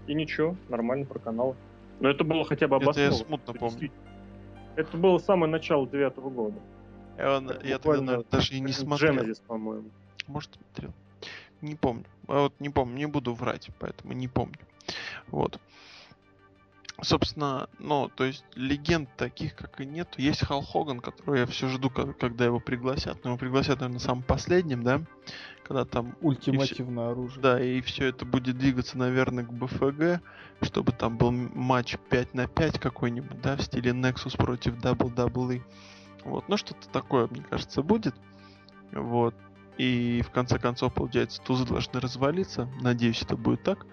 И 0.08 0.14
ничего, 0.14 0.56
нормально 0.70 1.06
проканал. 1.06 1.56
Но 2.00 2.10
это 2.10 2.24
было 2.24 2.44
хотя 2.44 2.68
бы 2.68 2.78
Это 2.78 2.86
я 2.86 2.90
обосновано. 2.90 3.16
смутно 3.26 3.54
помню. 3.54 3.92
Это 4.76 4.98
было 4.98 5.18
самое 5.20 5.52
начало 5.52 5.88
девятого 5.88 6.30
года. 6.30 6.60
Я, 7.18 7.38
он- 7.38 7.52
я 7.64 7.78
тогда 7.78 8.02
наверное, 8.02 8.26
даже 8.32 8.54
и 8.56 8.60
не 8.62 8.72
смотрел. 8.72 9.16
Genesis, 9.16 9.42
по-моему. 9.46 9.90
Может, 10.28 10.52
смотрел. 10.56 10.94
Не 11.62 11.76
помню. 11.76 12.06
А 12.28 12.44
Вот 12.44 12.54
не 12.60 12.70
помню, 12.70 12.96
не 12.98 13.06
буду 13.06 13.34
врать, 13.34 13.70
поэтому 13.80 14.14
не 14.14 14.28
помню. 14.28 14.56
Вот. 15.28 15.60
Собственно, 17.02 17.68
ну, 17.80 18.10
то 18.10 18.24
есть 18.26 18.46
легенд 18.56 19.10
таких, 19.18 19.56
как 19.56 19.82
и 19.82 19.86
нет. 19.86 20.14
Есть 20.18 20.46
Хал 20.46 20.62
Хоган, 20.62 21.00
которого 21.00 21.36
я 21.36 21.46
все 21.48 21.68
жду, 21.68 21.90
ко- 21.90 22.14
когда 22.14 22.46
его 22.46 22.60
пригласят. 22.60 23.24
Но 23.24 23.32
его 23.32 23.38
пригласят, 23.40 23.80
наверное, 23.80 24.00
самым 24.00 24.24
последним, 24.24 24.84
да? 24.84 25.02
Когда 25.64 25.86
там 25.86 26.16
Ультимативное 26.22 27.12
оружие. 27.12 27.42
да, 27.42 27.64
и 27.64 27.82
все 27.82 28.08
это 28.08 28.26
будет 28.26 28.58
двигаться, 28.58 28.98
наверное, 29.00 29.46
к 29.46 29.52
БФГ, 29.52 30.22
чтобы 30.62 30.92
там 30.92 31.18
был 31.18 31.32
матч 31.32 31.98
5 32.10 32.34
на 32.36 32.48
5 32.48 32.80
какой-нибудь, 32.80 33.42
да, 33.42 33.56
в 33.58 33.62
стиле 33.62 33.92
Nexus 33.92 34.38
против 34.38 34.76
WWE. 34.76 35.64
Вот, 36.26 36.48
ну 36.50 36.58
что-то 36.58 36.88
такое, 36.90 37.28
мне 37.32 37.42
кажется, 37.50 37.82
будет. 37.82 38.16
Вот. 38.92 39.34
И 39.78 40.22
в 40.24 40.30
конце 40.30 40.60
концов, 40.60 40.94
получается, 40.94 41.42
тузы 41.42 41.66
должны 41.66 42.00
развалиться. 42.00 42.70
Надеюсь, 42.82 43.22
это 43.24 43.36
будет 43.36 43.64
так. 43.64 43.88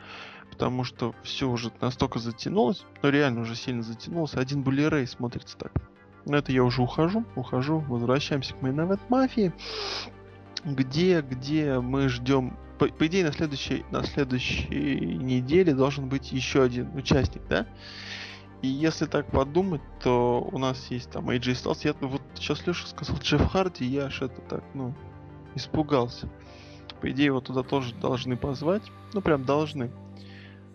Потому 0.50 0.84
что 0.84 1.14
все 1.22 1.48
уже 1.48 1.70
настолько 1.80 2.18
затянулось, 2.18 2.84
ну 3.02 3.11
реально 3.11 3.42
уже 3.42 3.54
сильно 3.54 3.82
затянулось. 3.82 4.34
Один 4.34 4.62
Булерей 4.62 5.06
смотрится 5.06 5.56
так. 5.56 5.72
Но 6.26 6.37
это 6.37 6.52
я 6.52 6.64
уже 6.64 6.82
ухожу, 6.82 7.24
ухожу, 7.37 7.78
возвращаемся 7.80 8.54
к 8.54 8.58
Main 8.58 9.00
Мафии 9.08 9.52
где, 10.64 11.20
где 11.20 11.78
мы 11.80 12.08
ждем. 12.08 12.56
По, 12.78 12.87
по 12.87 13.06
идее, 13.06 13.24
на 13.24 13.32
следующей, 13.32 13.84
на 13.90 14.04
следующей 14.04 14.68
неделе 15.16 15.74
должен 15.74 16.08
быть 16.08 16.32
еще 16.32 16.62
один 16.62 16.94
участник, 16.96 17.42
да? 17.48 17.66
И 18.62 18.68
если 18.68 19.06
так 19.06 19.30
подумать, 19.30 19.82
то 20.02 20.48
у 20.52 20.58
нас 20.58 20.90
есть 20.90 21.11
там 21.11 21.30
AJ 21.30 21.52
Styles. 21.52 21.80
Я 21.84 21.94
вот 22.00 22.22
сейчас 22.34 22.66
Леша 22.66 22.87
сказал 22.87 23.16
Джефф 23.18 23.50
Харди, 23.50 23.84
я 23.84 24.06
аж 24.06 24.22
это 24.22 24.40
так, 24.42 24.64
ну, 24.74 24.94
испугался. 25.54 26.28
По 27.00 27.11
идее, 27.11 27.26
его 27.26 27.40
туда 27.40 27.62
тоже 27.62 27.94
должны 27.94 28.37
позвать. 28.37 28.82
Ну, 29.12 29.20
прям 29.20 29.44
должны. 29.44 29.90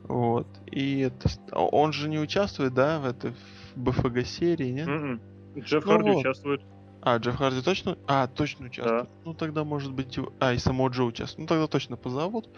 Вот. 0.03 0.47
И 0.67 0.99
это... 0.99 1.29
Он 1.51 1.93
же 1.93 2.09
не 2.09 2.19
участвует, 2.19 2.73
да, 2.73 2.99
в 2.99 3.05
этой 3.05 3.31
в 3.31 3.77
БФГ 3.77 4.25
серии, 4.25 4.69
нет? 4.69 4.87
Мгм. 4.87 5.21
Джефф 5.57 5.85
Ну 5.85 5.91
Харди 5.91 6.09
вот. 6.11 6.19
участвует. 6.19 6.61
А, 7.01 7.17
Джефф 7.17 7.35
Харди 7.35 7.61
точно? 7.61 7.97
А, 8.07 8.27
точно 8.27 8.67
участвует. 8.67 9.09
Ну 9.25 9.33
тогда 9.33 9.63
может 9.63 9.93
быть. 9.93 10.17
А, 10.39 10.53
и 10.53 10.57
само 10.57 10.87
Джо 10.89 11.03
участвует. 11.03 11.39
Ну 11.39 11.47
тогда 11.47 11.67
точно 11.67 11.97
позовут. 11.97 12.49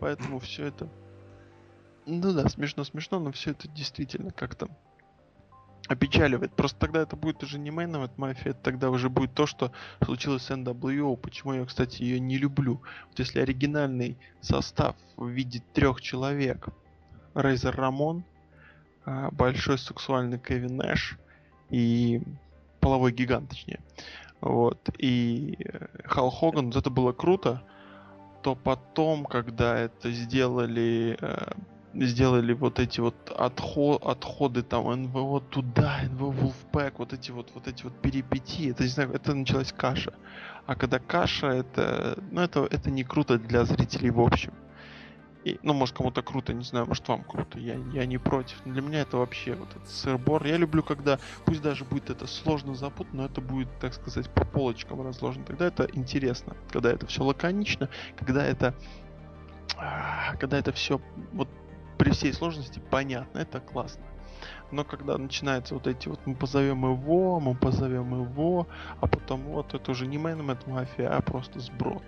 Поэтому 0.00 0.38
все 0.38 0.66
это... 0.66 0.88
Ну 2.06 2.32
да, 2.32 2.48
смешно-смешно, 2.48 3.18
но 3.18 3.32
все 3.32 3.52
это 3.52 3.68
действительно 3.68 4.30
как-то 4.30 4.68
опечаливает. 5.88 6.52
Просто 6.52 6.78
тогда 6.78 7.02
это 7.02 7.16
будет 7.16 7.42
уже 7.42 7.58
не 7.58 7.70
Main 7.70 7.92
Event 7.92 8.16
Mafia, 8.16 8.50
это 8.50 8.60
тогда 8.62 8.90
уже 8.90 9.08
будет 9.08 9.34
то, 9.34 9.46
что 9.46 9.72
случилось 10.02 10.44
с 10.44 10.50
NWO. 10.50 11.16
Почему 11.16 11.54
я, 11.54 11.64
кстати, 11.64 12.02
ее 12.02 12.20
не 12.20 12.38
люблю. 12.38 12.80
Вот 13.08 13.18
если 13.18 13.40
оригинальный 13.40 14.16
состав 14.40 14.96
в 15.16 15.28
виде 15.28 15.62
трех 15.72 16.00
человек. 16.00 16.68
Рейзер 17.34 17.74
Рамон, 17.74 18.24
а, 19.04 19.30
большой 19.32 19.76
сексуальный 19.78 20.38
Кевин 20.38 20.76
Нэш 20.76 21.18
и 21.68 22.22
половой 22.80 23.12
гигант, 23.12 23.50
точнее. 23.50 23.80
Вот. 24.40 24.90
И 24.98 25.56
э, 25.58 25.86
Хал 26.04 26.30
Хоган, 26.30 26.66
вот 26.66 26.76
это 26.76 26.90
было 26.90 27.12
круто. 27.12 27.62
То 28.42 28.54
потом, 28.54 29.24
когда 29.24 29.78
это 29.78 30.12
сделали 30.12 31.16
э, 31.18 31.52
сделали 31.94 32.52
вот 32.52 32.78
эти 32.78 33.00
вот 33.00 33.14
отход, 33.30 34.02
отходы 34.04 34.62
там 34.62 34.90
НВО 34.90 35.40
туда, 35.40 36.00
НВО 36.10 36.32
Wolfpack, 36.32 36.94
вот 36.98 37.12
эти 37.12 37.30
вот, 37.30 37.50
вот 37.54 37.68
эти 37.68 37.84
вот 37.84 37.94
перипетии, 38.00 38.70
это, 38.70 38.82
не 38.82 38.88
знаю, 38.88 39.12
это 39.12 39.34
началась 39.34 39.72
каша. 39.72 40.12
А 40.66 40.74
когда 40.74 40.98
каша, 40.98 41.48
это, 41.48 42.18
ну, 42.30 42.40
это, 42.40 42.66
это 42.70 42.90
не 42.90 43.04
круто 43.04 43.38
для 43.38 43.64
зрителей 43.64 44.10
в 44.10 44.20
общем. 44.20 44.52
И, 45.44 45.58
ну, 45.62 45.74
может, 45.74 45.94
кому-то 45.94 46.22
круто, 46.22 46.54
не 46.54 46.64
знаю, 46.64 46.86
может, 46.86 47.06
вам 47.06 47.22
круто, 47.22 47.58
я, 47.58 47.74
я 47.92 48.06
не 48.06 48.16
против. 48.16 48.56
Но 48.64 48.72
для 48.72 48.80
меня 48.80 49.00
это 49.02 49.18
вообще 49.18 49.54
вот 49.54 49.68
этот 49.76 49.88
сыр-бор. 49.90 50.46
Я 50.46 50.56
люблю, 50.56 50.82
когда, 50.82 51.18
пусть 51.44 51.60
даже 51.60 51.84
будет 51.84 52.08
это 52.08 52.26
сложно 52.26 52.74
запутано, 52.74 53.22
но 53.22 53.26
это 53.26 53.42
будет, 53.42 53.68
так 53.78 53.92
сказать, 53.92 54.30
по 54.30 54.46
полочкам 54.46 55.02
разложено. 55.06 55.44
Тогда 55.44 55.66
это 55.66 55.86
интересно, 55.92 56.56
когда 56.70 56.90
это 56.90 57.06
все 57.06 57.22
лаконично, 57.22 57.90
когда 58.16 58.42
это 58.42 58.74
а, 59.76 60.36
когда 60.36 60.58
это 60.58 60.72
все 60.72 61.00
вот 61.32 61.48
при 62.04 62.10
всей 62.10 62.34
сложности 62.34 62.82
понятно, 62.90 63.38
это 63.38 63.60
классно. 63.60 64.04
Но 64.70 64.84
когда 64.84 65.16
начинаются 65.16 65.72
вот 65.72 65.86
эти 65.86 66.08
вот, 66.08 66.20
мы 66.26 66.34
позовем 66.34 66.84
его, 66.84 67.40
мы 67.40 67.54
позовем 67.54 68.20
его, 68.22 68.66
а 69.00 69.06
потом 69.06 69.40
вот 69.44 69.72
это 69.72 69.90
уже 69.90 70.06
не 70.06 70.18
Management 70.18 70.68
мафия, 70.68 71.08
а 71.08 71.22
просто 71.22 71.60
сброд. 71.60 72.02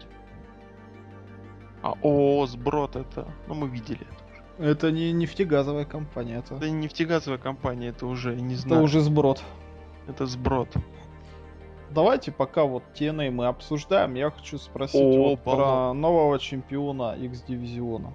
А 1.82 1.94
о, 2.02 2.44
сброд 2.46 2.96
это, 2.96 3.26
ну 3.46 3.54
мы 3.54 3.68
видели 3.68 4.00
это. 4.02 4.62
Это 4.70 4.90
не 4.90 5.12
нефтегазовая 5.12 5.86
компания, 5.86 6.38
это, 6.38 6.56
Это 6.56 6.68
не 6.68 6.84
нефтегазовая 6.84 7.38
компания, 7.38 7.88
это 7.88 8.06
уже, 8.06 8.36
не 8.36 8.54
знаю, 8.54 8.82
это 8.82 8.84
уже 8.84 9.00
сброд. 9.00 9.42
это 10.08 10.26
сброд. 10.26 10.68
Давайте 11.90 12.32
пока 12.32 12.64
вот 12.64 12.82
TNA 12.94 13.30
мы 13.30 13.46
обсуждаем, 13.46 14.14
я 14.14 14.30
хочу 14.30 14.58
спросить 14.58 15.00
О, 15.00 15.30
вот 15.30 15.40
про 15.42 15.94
нового 15.94 16.38
чемпиона 16.38 17.14
X-дивизиона. 17.16 18.12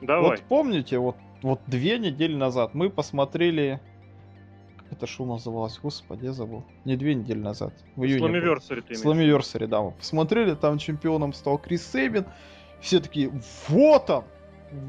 Давай. 0.00 0.30
Вот 0.30 0.42
помните, 0.48 0.98
вот, 0.98 1.16
вот 1.42 1.60
две 1.66 1.98
недели 1.98 2.34
назад 2.34 2.74
мы 2.74 2.90
посмотрели... 2.90 3.80
Как 4.76 4.92
это 4.92 5.06
шоу 5.06 5.26
называлось? 5.26 5.78
Господи, 5.82 6.26
я 6.26 6.32
забыл. 6.32 6.64
Не 6.84 6.96
две 6.96 7.14
недели 7.14 7.38
назад. 7.38 7.72
В 7.96 8.04
июне. 8.04 8.20
было. 8.20 8.94
Сламиверсари 8.94 9.64
ты 9.64 9.70
да. 9.70 9.82
Мы 9.82 9.92
посмотрели, 9.92 10.54
там 10.54 10.78
чемпионом 10.78 11.32
стал 11.32 11.58
Крис 11.58 11.90
Сейбин. 11.90 12.26
Все 12.80 13.00
такие, 13.00 13.32
вот 13.68 14.10
он! 14.10 14.24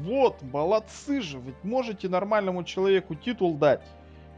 Вот, 0.02 0.42
молодцы 0.42 1.20
же, 1.20 1.38
ведь 1.38 1.62
можете 1.62 2.08
нормальному 2.08 2.64
человеку 2.64 3.14
титул 3.14 3.54
дать. 3.54 3.80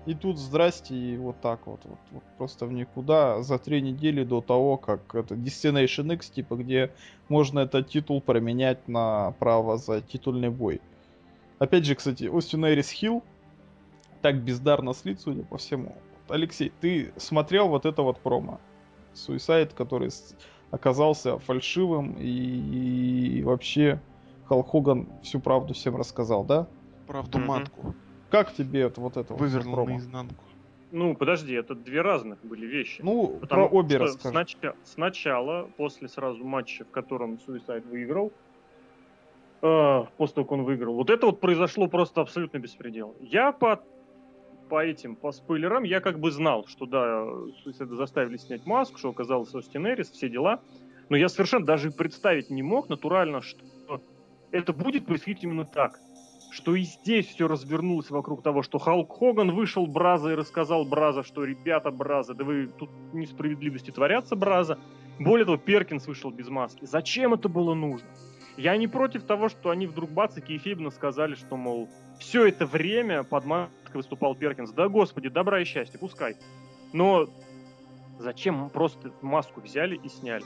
И 0.09 0.14
тут 0.14 0.38
здрасте, 0.38 0.94
и 0.94 1.18
вот 1.18 1.42
так 1.42 1.66
вот, 1.66 1.83
вот, 1.85 1.99
вот 2.12 2.23
просто 2.38 2.64
в 2.64 2.73
никуда 2.73 3.42
за 3.42 3.59
три 3.59 3.83
недели 3.83 4.25
до 4.25 4.40
того, 4.40 4.79
как 4.79 5.14
это 5.14 5.35
Destination 5.35 6.14
X, 6.14 6.31
типа, 6.31 6.57
где 6.57 6.94
можно 7.29 7.61
этот 7.61 7.90
титул 7.90 8.23
променять 8.23 8.88
на 8.88 9.33
право 9.33 9.77
за 9.77 10.01
титульный 10.01 10.49
бой. 10.49 10.81
Опять 11.59 11.85
же, 11.85 11.94
кстати, 11.94 12.25
Остин 12.25 12.64
Эрис 12.64 12.90
Хилл 12.90 13.23
так 14.23 14.42
бездарно 14.42 14.94
слит, 14.94 15.21
судя 15.21 15.42
по 15.42 15.59
всему. 15.59 15.99
Алексей, 16.31 16.73
ты 16.81 17.12
смотрел 17.18 17.68
вот 17.68 17.85
это 17.85 18.01
вот 18.01 18.18
промо? 18.23 18.62
Суисайд, 19.12 19.75
который 19.75 20.09
оказался 20.71 21.38
фальшивым 21.38 22.14
и, 22.18 23.40
и 23.40 23.42
вообще 23.42 24.01
Халк 24.47 24.71
Хоган 24.71 25.07
всю 25.23 25.38
правду 25.38 25.75
всем 25.75 25.97
рассказал, 25.97 26.44
да? 26.44 26.66
Правду 27.07 27.37
Мгм. 27.37 27.47
матку. 27.47 27.94
Как 28.31 28.53
тебе 28.53 28.81
это 28.83 29.01
вот 29.01 29.17
это 29.17 29.33
вот 29.33 29.41
Вывернул 29.41 29.75
промо? 29.75 29.91
наизнанку. 29.93 30.45
Ну, 30.91 31.14
подожди, 31.14 31.55
это 31.55 31.75
две 31.75 32.01
разных 32.01 32.43
были 32.43 32.67
вещи. 32.67 33.03
Ну, 33.03 33.38
Потому 33.41 33.69
про 33.69 33.77
обе 33.77 33.97
что 33.97 34.05
расскажи. 34.05 34.37
снач- 34.38 34.75
Сначала, 34.85 35.71
после 35.77 36.09
сразу 36.09 36.45
матча, 36.45 36.85
в 36.85 36.91
котором 36.91 37.38
Суисайд 37.38 37.85
выиграл, 37.85 38.33
э, 39.62 40.05
после 40.17 40.35
того, 40.35 40.45
как 40.47 40.53
он 40.53 40.64
выиграл, 40.64 40.95
вот 40.95 41.11
это 41.11 41.27
вот 41.27 41.41
произошло 41.41 41.88
просто 41.88 42.21
абсолютно 42.23 42.59
беспредел. 42.59 43.17
Я 43.21 43.53
по, 43.53 43.83
по 44.71 44.83
этим, 44.85 45.17
по 45.17 45.33
спойлерам, 45.33 45.83
я 45.85 46.01
как 46.01 46.19
бы 46.21 46.31
знал, 46.31 46.67
что 46.67 46.87
да, 46.87 47.27
Суисайда 47.62 47.95
заставили 47.97 48.37
снять 48.38 48.64
маску, 48.64 48.99
что 48.99 49.11
оказалось 49.11 49.55
Остин 49.55 49.87
Эрис, 49.87 50.11
все 50.11 50.29
дела. 50.31 50.62
Но 51.11 51.17
я 51.17 51.29
совершенно 51.29 51.64
даже 51.67 51.88
и 51.88 51.93
представить 51.93 52.51
не 52.51 52.62
мог 52.62 52.88
натурально, 52.88 53.41
что 53.43 53.64
это 54.53 54.73
будет 54.73 55.07
происходить 55.07 55.43
именно 55.45 55.64
так. 55.64 55.99
Что 56.51 56.75
и 56.75 56.83
здесь 56.83 57.27
все 57.27 57.47
развернулось 57.47 58.11
вокруг 58.11 58.43
того, 58.43 58.63
что 58.63 58.79
Халк 58.79 59.19
Хоган 59.19 59.53
вышел 59.53 59.87
Браза 59.87 60.33
и 60.33 60.35
рассказал 60.35 60.85
Браза, 60.85 61.23
что 61.23 61.45
ребята 61.45 61.91
Браза, 61.91 62.35
да 62.35 62.45
вы 62.45 62.67
тут 62.67 62.91
несправедливости 63.13 63.91
творятся 63.91 64.35
Браза. 64.35 64.79
Более 65.19 65.45
того, 65.45 65.59
Перкинс 65.59 66.07
вышел 66.07 66.31
без 66.31 66.49
маски. 66.49 66.85
Зачем 66.85 67.35
это 67.35 67.49
было 67.49 67.75
нужно? 67.75 68.09
Я 68.57 68.77
не 68.77 68.89
против 68.89 69.25
того, 69.25 69.49
что 69.49 69.71
они 69.71 69.87
вдруг 69.87 70.11
бац 70.11 70.37
и 70.37 70.41
кейфибно 70.41 70.91
сказали, 70.91 71.35
что, 71.35 71.57
мол, 71.57 71.89
все 72.19 72.47
это 72.47 72.67
время 72.67 73.23
под 73.23 73.45
маской 73.45 73.97
выступал 73.97 74.35
Перкинс. 74.35 74.73
Да 74.73 74.89
господи, 74.89 75.29
добра 75.29 75.61
и 75.61 75.65
счастья, 75.65 75.99
пускай. 75.99 76.37
Но 76.93 77.29
зачем 78.19 78.69
просто 78.71 79.13
маску 79.23 79.61
взяли 79.61 79.97
и 79.97 80.09
сняли? 80.09 80.45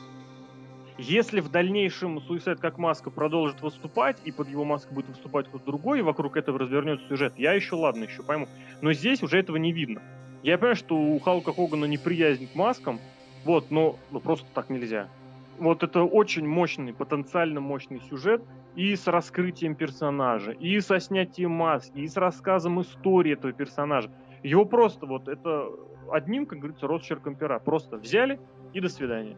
Если 0.99 1.41
в 1.41 1.51
дальнейшем 1.51 2.21
Суисайд 2.21 2.61
как 2.61 2.79
маска 2.79 3.11
продолжит 3.11 3.63
выступать, 3.63 4.19
и 4.25 4.33
под 4.33 4.49
его 4.49 4.65
маской 4.65 4.93
будет 4.93 5.09
выступать 5.09 5.49
кто-то 5.49 5.65
другой, 5.65 6.01
и 6.01 6.03
вокруг 6.03 6.37
этого 6.37 6.59
развернется 6.59 7.07
сюжет, 7.09 7.33
я 7.37 7.55
еще 7.55 7.77
ладно, 7.77 8.05
еще 8.05 8.23
пойму. 8.23 8.47
Но 8.83 8.93
здесь 8.93 9.23
уже 9.23 9.39
этого 9.39 9.57
не 9.57 9.73
видно. 9.73 10.03
Я 10.43 10.59
понимаю, 10.59 10.77
что 10.77 10.97
у 10.97 11.19
Халка 11.19 11.53
Хогана 11.53 11.87
неприязнь 11.87 12.47
к 12.47 12.55
маскам, 12.55 13.01
вот, 13.45 13.71
но 13.71 13.97
ну, 14.11 14.21
просто 14.21 14.47
так 14.53 14.71
нельзя. 14.71 15.09
Вот 15.59 15.83
это 15.83 16.03
очень 16.03 16.47
мощный, 16.47 16.93
потенциально 16.93 17.61
мощный 17.61 18.01
сюжет, 18.11 18.43
и 18.75 18.97
с 18.97 19.07
раскрытием 19.07 19.75
персонажа, 19.75 20.53
и 20.53 20.81
со 20.81 20.99
снятием 20.99 21.53
маски, 21.53 21.99
и 21.99 22.09
с 22.09 22.17
рассказом 22.17 22.81
истории 22.81 23.35
этого 23.35 23.53
персонажа. 23.53 24.11
Его 24.43 24.65
просто 24.65 25.07
вот 25.07 25.29
это 25.29 25.69
одним, 26.11 26.47
как 26.47 26.59
говорится, 26.59 26.87
росчерком 26.87 27.37
пера. 27.37 27.59
Просто 27.59 27.97
взяли 27.97 28.41
и 28.73 28.81
до 28.81 28.89
свидания. 28.89 29.37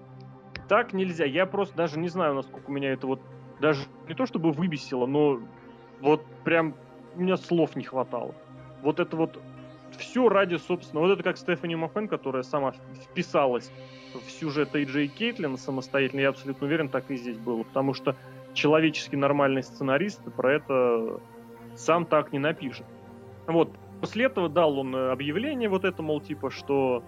Так 0.68 0.92
нельзя. 0.92 1.24
Я 1.24 1.46
просто 1.46 1.77
даже 1.77 1.98
не 1.98 2.09
знаю, 2.09 2.35
насколько 2.35 2.70
меня 2.70 2.92
это 2.92 3.07
вот 3.07 3.20
даже 3.61 3.83
не 4.09 4.14
то 4.14 4.27
чтобы 4.27 4.53
выбесило, 4.53 5.07
но 5.07 5.40
вот 6.00 6.24
прям 6.44 6.74
у 7.14 7.20
меня 7.20 7.37
слов 7.37 7.77
не 7.77 7.85
хватало. 7.85 8.35
Вот 8.83 9.00
это 9.00 9.16
вот 9.16 9.40
все 9.98 10.29
ради, 10.29 10.57
собственно, 10.57 11.00
вот 11.00 11.11
это 11.12 11.22
как 11.22 11.37
Стефани 11.37 11.77
Мафен, 11.77 12.09
которая 12.09 12.42
сама 12.42 12.72
вписалась 13.05 13.70
в 14.14 14.31
сюжет 14.31 14.74
AJ 14.74 15.09
Кейтлина 15.09 15.57
самостоятельно, 15.57 16.20
я 16.20 16.29
абсолютно 16.31 16.66
уверен, 16.66 16.88
так 16.88 17.11
и 17.11 17.16
здесь 17.16 17.38
было, 17.38 17.62
потому 17.62 17.94
что 17.94 18.16
человечески 18.53 19.16
нормальный 19.16 19.62
сценарист 19.62 20.20
про 20.37 20.55
это 20.55 21.20
сам 21.77 22.07
так 22.07 22.33
не 22.33 22.38
напишет. 22.38 22.87
Вот, 23.46 23.72
после 24.00 24.27
этого 24.27 24.48
дал 24.48 24.79
он 24.79 24.94
э, 24.94 25.11
объявление 25.11 25.68
вот 25.68 25.85
это, 25.85 26.03
мол, 26.03 26.20
типа, 26.20 26.50
что 26.50 27.03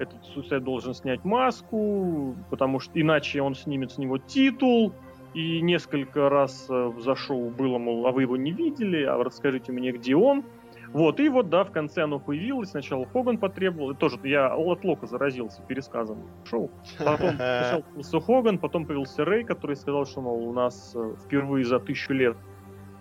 этот 0.00 0.24
Суисайд 0.24 0.64
должен 0.64 0.94
снять 0.94 1.24
маску, 1.24 2.34
потому 2.50 2.80
что 2.80 3.00
иначе 3.00 3.42
он 3.42 3.54
снимет 3.54 3.92
с 3.92 3.98
него 3.98 4.18
титул, 4.18 4.92
и 5.34 5.60
несколько 5.60 6.28
раз 6.28 6.66
э, 6.68 6.92
за 6.98 7.14
шоу 7.14 7.50
было, 7.50 7.78
мол, 7.78 8.06
а 8.06 8.10
вы 8.10 8.22
его 8.22 8.36
не 8.36 8.50
видели, 8.50 9.04
а 9.04 9.22
расскажите 9.22 9.70
мне, 9.70 9.92
где 9.92 10.16
он. 10.16 10.44
Вот, 10.92 11.20
и 11.20 11.28
вот, 11.28 11.50
да, 11.50 11.62
в 11.62 11.70
конце 11.70 12.02
оно 12.02 12.18
появилось. 12.18 12.70
Сначала 12.70 13.06
Хоган 13.06 13.38
потребовал, 13.38 13.94
тоже 13.94 14.18
я 14.24 14.52
от 14.52 14.84
Лока 14.84 15.06
заразился 15.06 15.62
пересказом 15.62 16.18
шоу. 16.44 16.70
Потом 16.98 17.36
появился 17.38 18.20
Хоган, 18.20 18.58
потом 18.58 18.86
появился 18.86 19.24
Рэй, 19.24 19.44
который 19.44 19.76
сказал, 19.76 20.04
что, 20.04 20.20
мол, 20.20 20.48
у 20.48 20.52
нас 20.52 20.92
э, 20.96 21.14
впервые 21.24 21.64
за 21.64 21.78
тысячу 21.78 22.12
лет 22.12 22.36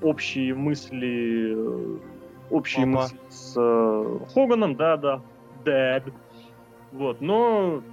общие 0.02 0.54
мысли, 0.54 1.56
э, 1.56 1.98
общие 2.52 2.86
Папа. 2.86 3.02
мысли 3.02 3.18
с 3.30 3.56
э, 3.58 4.20
Хоганом, 4.34 4.76
да-да, 4.76 5.22
Dad. 5.66 6.14
Вот, 6.92 7.22
но... 7.22 7.84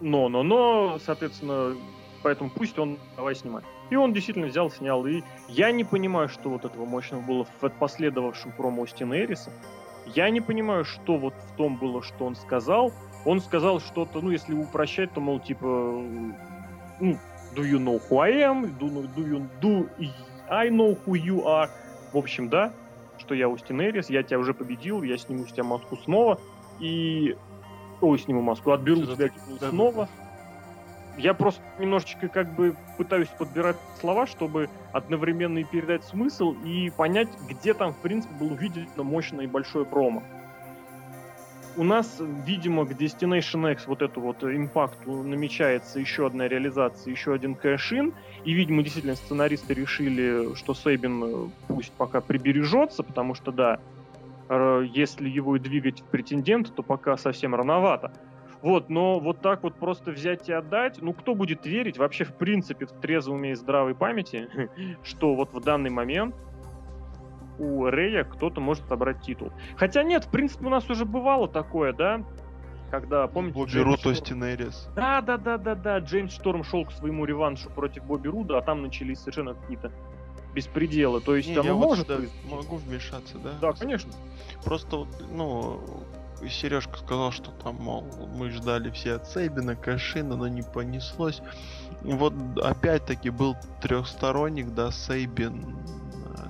Но, 0.00 0.28
но, 0.28 0.42
но, 0.42 0.98
соответственно, 0.98 1.76
поэтому 2.22 2.50
пусть 2.50 2.78
он 2.78 2.98
давай 3.16 3.34
снимать. 3.34 3.64
И 3.90 3.96
он 3.96 4.12
действительно 4.12 4.46
взял, 4.46 4.70
снял. 4.70 5.04
И 5.06 5.22
я 5.48 5.72
не 5.72 5.84
понимаю, 5.84 6.28
что 6.28 6.48
вот 6.48 6.64
этого 6.64 6.86
мощного 6.86 7.20
было 7.20 7.44
в 7.44 7.68
последовавшем 7.78 8.52
промо 8.52 8.84
Остина 8.84 9.14
Эриса. 9.14 9.52
Я 10.06 10.30
не 10.30 10.40
понимаю, 10.40 10.84
что 10.84 11.18
вот 11.18 11.34
в 11.34 11.56
том 11.56 11.76
было, 11.76 12.02
что 12.02 12.24
он 12.24 12.34
сказал. 12.34 12.92
Он 13.26 13.40
сказал 13.40 13.80
что-то, 13.80 14.20
ну, 14.20 14.30
если 14.30 14.54
упрощать, 14.54 15.12
то, 15.12 15.20
мол, 15.20 15.38
типа, 15.40 15.66
ну, 15.66 17.18
do 17.54 17.62
you 17.62 17.78
know 17.78 18.00
who 18.08 18.18
I 18.18 18.32
am? 18.42 18.78
Do, 18.78 18.88
do 19.14 19.26
you 19.26 19.46
do 19.60 19.88
I 20.48 20.70
know 20.70 20.98
who 21.04 21.12
you 21.12 21.44
are? 21.44 21.68
В 22.12 22.16
общем, 22.16 22.48
да, 22.48 22.72
что 23.30 23.36
я 23.36 23.48
Остин 23.48 23.80
Эрис, 23.80 24.10
я 24.10 24.24
тебя 24.24 24.40
уже 24.40 24.52
победил, 24.52 25.04
я 25.04 25.16
сниму 25.16 25.46
с 25.46 25.52
тебя 25.52 25.62
маску 25.62 25.96
снова, 25.96 26.40
и... 26.80 27.36
Ой, 28.00 28.18
сниму 28.18 28.42
маску, 28.42 28.72
отберу 28.72 29.02
тебя 29.02 29.30
снова. 29.68 30.08
Я 31.16 31.32
просто 31.32 31.62
немножечко 31.78 32.26
как 32.26 32.52
бы 32.56 32.74
пытаюсь 32.98 33.28
подбирать 33.28 33.76
слова, 34.00 34.26
чтобы 34.26 34.68
одновременно 34.92 35.58
и 35.58 35.64
передать 35.64 36.02
смысл, 36.02 36.56
и 36.64 36.90
понять, 36.90 37.28
где 37.48 37.72
там, 37.72 37.92
в 37.92 37.98
принципе, 37.98 38.34
было 38.34 38.52
увидено 38.52 39.04
мощное 39.04 39.44
и 39.44 39.46
большое 39.46 39.84
промо. 39.84 40.24
У 41.76 41.84
нас, 41.84 42.20
видимо, 42.44 42.84
к 42.84 42.92
Destination 42.92 43.72
X 43.72 43.86
вот 43.86 44.02
эту 44.02 44.20
вот 44.20 44.42
импакту 44.42 45.22
намечается 45.22 46.00
еще 46.00 46.26
одна 46.26 46.48
реализация, 46.48 47.10
еще 47.10 47.32
один 47.32 47.54
кэшин. 47.54 48.12
И, 48.44 48.52
видимо, 48.52 48.82
действительно 48.82 49.16
сценаристы 49.16 49.74
решили, 49.74 50.54
что 50.54 50.74
Сейбин 50.74 51.24
э, 51.24 51.48
пусть 51.68 51.92
пока 51.92 52.20
прибережется, 52.20 53.02
потому 53.02 53.34
что, 53.34 53.52
да, 53.52 53.80
если 54.92 55.28
его 55.28 55.56
и 55.56 55.60
двигать 55.60 56.00
в 56.00 56.04
претендент, 56.04 56.74
то 56.74 56.82
пока 56.82 57.16
совсем 57.16 57.54
рановато. 57.54 58.12
Вот, 58.62 58.90
но 58.90 59.20
вот 59.20 59.40
так 59.40 59.62
вот 59.62 59.76
просто 59.76 60.10
взять 60.10 60.48
и 60.48 60.52
отдать, 60.52 61.00
ну 61.00 61.14
кто 61.14 61.34
будет 61.34 61.64
верить 61.64 61.96
вообще 61.96 62.24
в 62.24 62.34
принципе 62.34 62.86
в 62.86 62.92
трезвом 62.92 63.44
и 63.44 63.54
здравой 63.54 63.94
памяти, 63.94 64.48
что 65.02 65.34
вот 65.34 65.54
в 65.54 65.60
данный 65.60 65.90
момент 65.90 66.34
у 67.60 67.84
Рэя 67.84 68.24
кто-то 68.24 68.60
может 68.60 68.86
собрать 68.88 69.20
титул. 69.22 69.52
Хотя 69.76 70.02
нет, 70.02 70.24
в 70.24 70.30
принципе, 70.30 70.66
у 70.66 70.70
нас 70.70 70.88
уже 70.88 71.04
бывало 71.04 71.46
такое, 71.46 71.92
да? 71.92 72.24
Когда, 72.90 73.28
помните... 73.28 73.54
Бобби 73.54 73.78
Руд, 73.78 74.04
Остин 74.04 74.42
Эрис. 74.42 74.88
Да, 74.96 75.20
да, 75.20 75.36
да, 75.36 75.58
да, 75.58 75.74
да. 75.74 75.98
Джеймс 75.98 76.32
Шторм 76.32 76.64
шел 76.64 76.84
к 76.84 76.92
своему 76.92 77.24
реваншу 77.24 77.70
против 77.70 78.04
Бобби 78.04 78.28
Руда, 78.28 78.58
а 78.58 78.62
там 78.62 78.82
начались 78.82 79.20
совершенно 79.20 79.54
какие-то 79.54 79.92
беспределы. 80.54 81.20
То 81.20 81.36
есть 81.36 81.48
Не, 81.48 81.56
оно 81.56 81.64
я 81.64 81.74
вот 81.74 81.84
может 81.86 82.08
быть. 82.08 82.30
могу 82.50 82.76
вмешаться, 82.76 83.38
да? 83.38 83.50
Да, 83.60 83.72
конечно. 83.72 84.10
Просто, 84.64 84.96
вот, 84.96 85.08
ну, 85.30 85.80
Сережка 86.48 86.98
сказал, 86.98 87.30
что 87.30 87.50
там, 87.50 87.76
мол, 87.76 88.04
мы 88.34 88.50
ждали 88.50 88.90
все 88.90 89.14
от 89.14 89.28
Сейбина, 89.28 89.76
Кашина, 89.76 90.36
но 90.36 90.48
не 90.48 90.62
понеслось. 90.62 91.42
Вот 92.02 92.34
опять-таки 92.60 93.30
был 93.30 93.56
трехсторонник, 93.80 94.70
да, 94.70 94.90
Сейбин, 94.90 95.76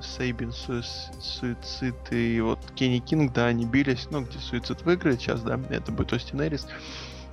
Сейбин, 0.02 0.52
Су- 0.52 0.82
Суицид 0.82 1.96
и 2.10 2.40
вот 2.40 2.58
Кенни 2.74 2.98
Кинг, 2.98 3.32
да, 3.32 3.46
они 3.46 3.66
бились, 3.66 4.08
ну, 4.10 4.22
где 4.22 4.38
Суицид 4.38 4.82
выиграет 4.82 5.20
сейчас, 5.20 5.42
да, 5.42 5.58
это 5.70 5.92
будет 5.92 6.12
Остин 6.12 6.42
Эрис. 6.42 6.66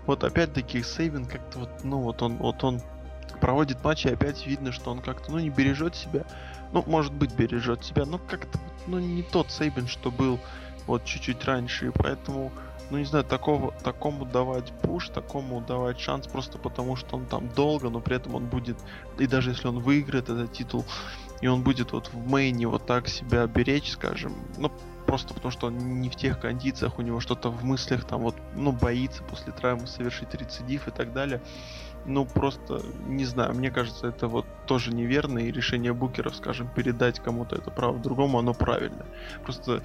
Вот 0.06 0.24
опять-таки 0.24 0.84
Сейбин 0.84 1.26
как-то 1.26 1.60
вот, 1.60 1.70
ну, 1.84 2.00
вот 2.00 2.22
он, 2.22 2.38
вот 2.38 2.64
он 2.64 2.82
проводит 3.42 3.84
матч, 3.84 4.06
и 4.06 4.10
опять 4.10 4.46
видно, 4.48 4.72
что 4.72 4.92
он 4.92 5.00
как-то, 5.00 5.32
ну, 5.32 5.40
не 5.40 5.50
бережет 5.50 5.96
себя. 5.96 6.26
Ну, 6.72 6.84
может 6.88 7.14
быть, 7.14 7.34
бережет 7.34 7.84
себя, 7.84 8.06
но 8.06 8.18
как-то, 8.18 8.60
ну, 8.88 9.00
не 9.00 9.24
тот 9.24 9.52
Сейбин, 9.52 9.88
что 9.88 10.12
был 10.12 10.40
вот 10.86 11.04
чуть-чуть 11.06 11.44
раньше, 11.46 11.88
и 11.88 11.92
поэтому, 11.92 12.52
ну 12.90 12.98
не 12.98 13.06
знаю, 13.06 13.26
такого, 13.26 13.74
такому 13.84 14.26
давать 14.26 14.72
пуш, 14.82 15.10
такому 15.10 15.62
давать 15.62 16.00
шанс 16.00 16.28
просто 16.28 16.58
потому, 16.58 16.96
что 16.96 17.18
он 17.18 17.26
там 17.26 17.50
долго, 17.50 17.90
но 17.90 18.00
при 18.00 18.16
этом 18.16 18.36
он 18.36 18.46
будет, 18.46 18.78
и 19.20 19.28
даже 19.28 19.52
если 19.52 19.68
он 19.68 19.80
выиграет 19.80 20.30
этот 20.30 20.54
титул, 20.54 20.86
и 21.42 21.48
он 21.48 21.64
будет 21.64 21.92
вот 21.92 22.12
в 22.12 22.30
мейне 22.30 22.68
вот 22.68 22.86
так 22.86 23.08
себя 23.08 23.46
беречь, 23.48 23.92
скажем, 23.92 24.36
ну 24.58 24.72
просто 25.06 25.34
потому 25.34 25.52
что 25.52 25.68
он 25.68 26.02
не 26.02 26.10
в 26.10 26.16
тех 26.16 26.40
кондициях, 26.40 27.00
у 27.00 27.02
него 27.02 27.20
что-то 27.20 27.50
в 27.50 27.64
мыслях 27.64 28.06
там 28.06 28.22
вот, 28.22 28.36
ну 28.56 28.72
боится 28.72 29.24
после 29.24 29.54
травмы 29.54 29.88
совершить 29.88 30.34
рецидив 30.34 30.88
и 30.88 30.92
так 30.92 31.14
далее. 31.14 31.42
Ну, 32.08 32.26
просто, 32.26 32.82
не 33.06 33.26
знаю, 33.26 33.54
мне 33.54 33.70
кажется, 33.70 34.08
это 34.08 34.28
вот 34.28 34.46
тоже 34.66 34.94
неверно, 34.94 35.40
и 35.40 35.52
решение 35.52 35.94
букеров, 35.94 36.36
скажем, 36.36 36.70
передать 36.74 37.20
кому-то 37.20 37.58
это 37.58 37.70
право 37.70 38.00
другому, 38.00 38.40
оно 38.40 38.54
правильно. 38.54 39.06
Просто 39.44 39.84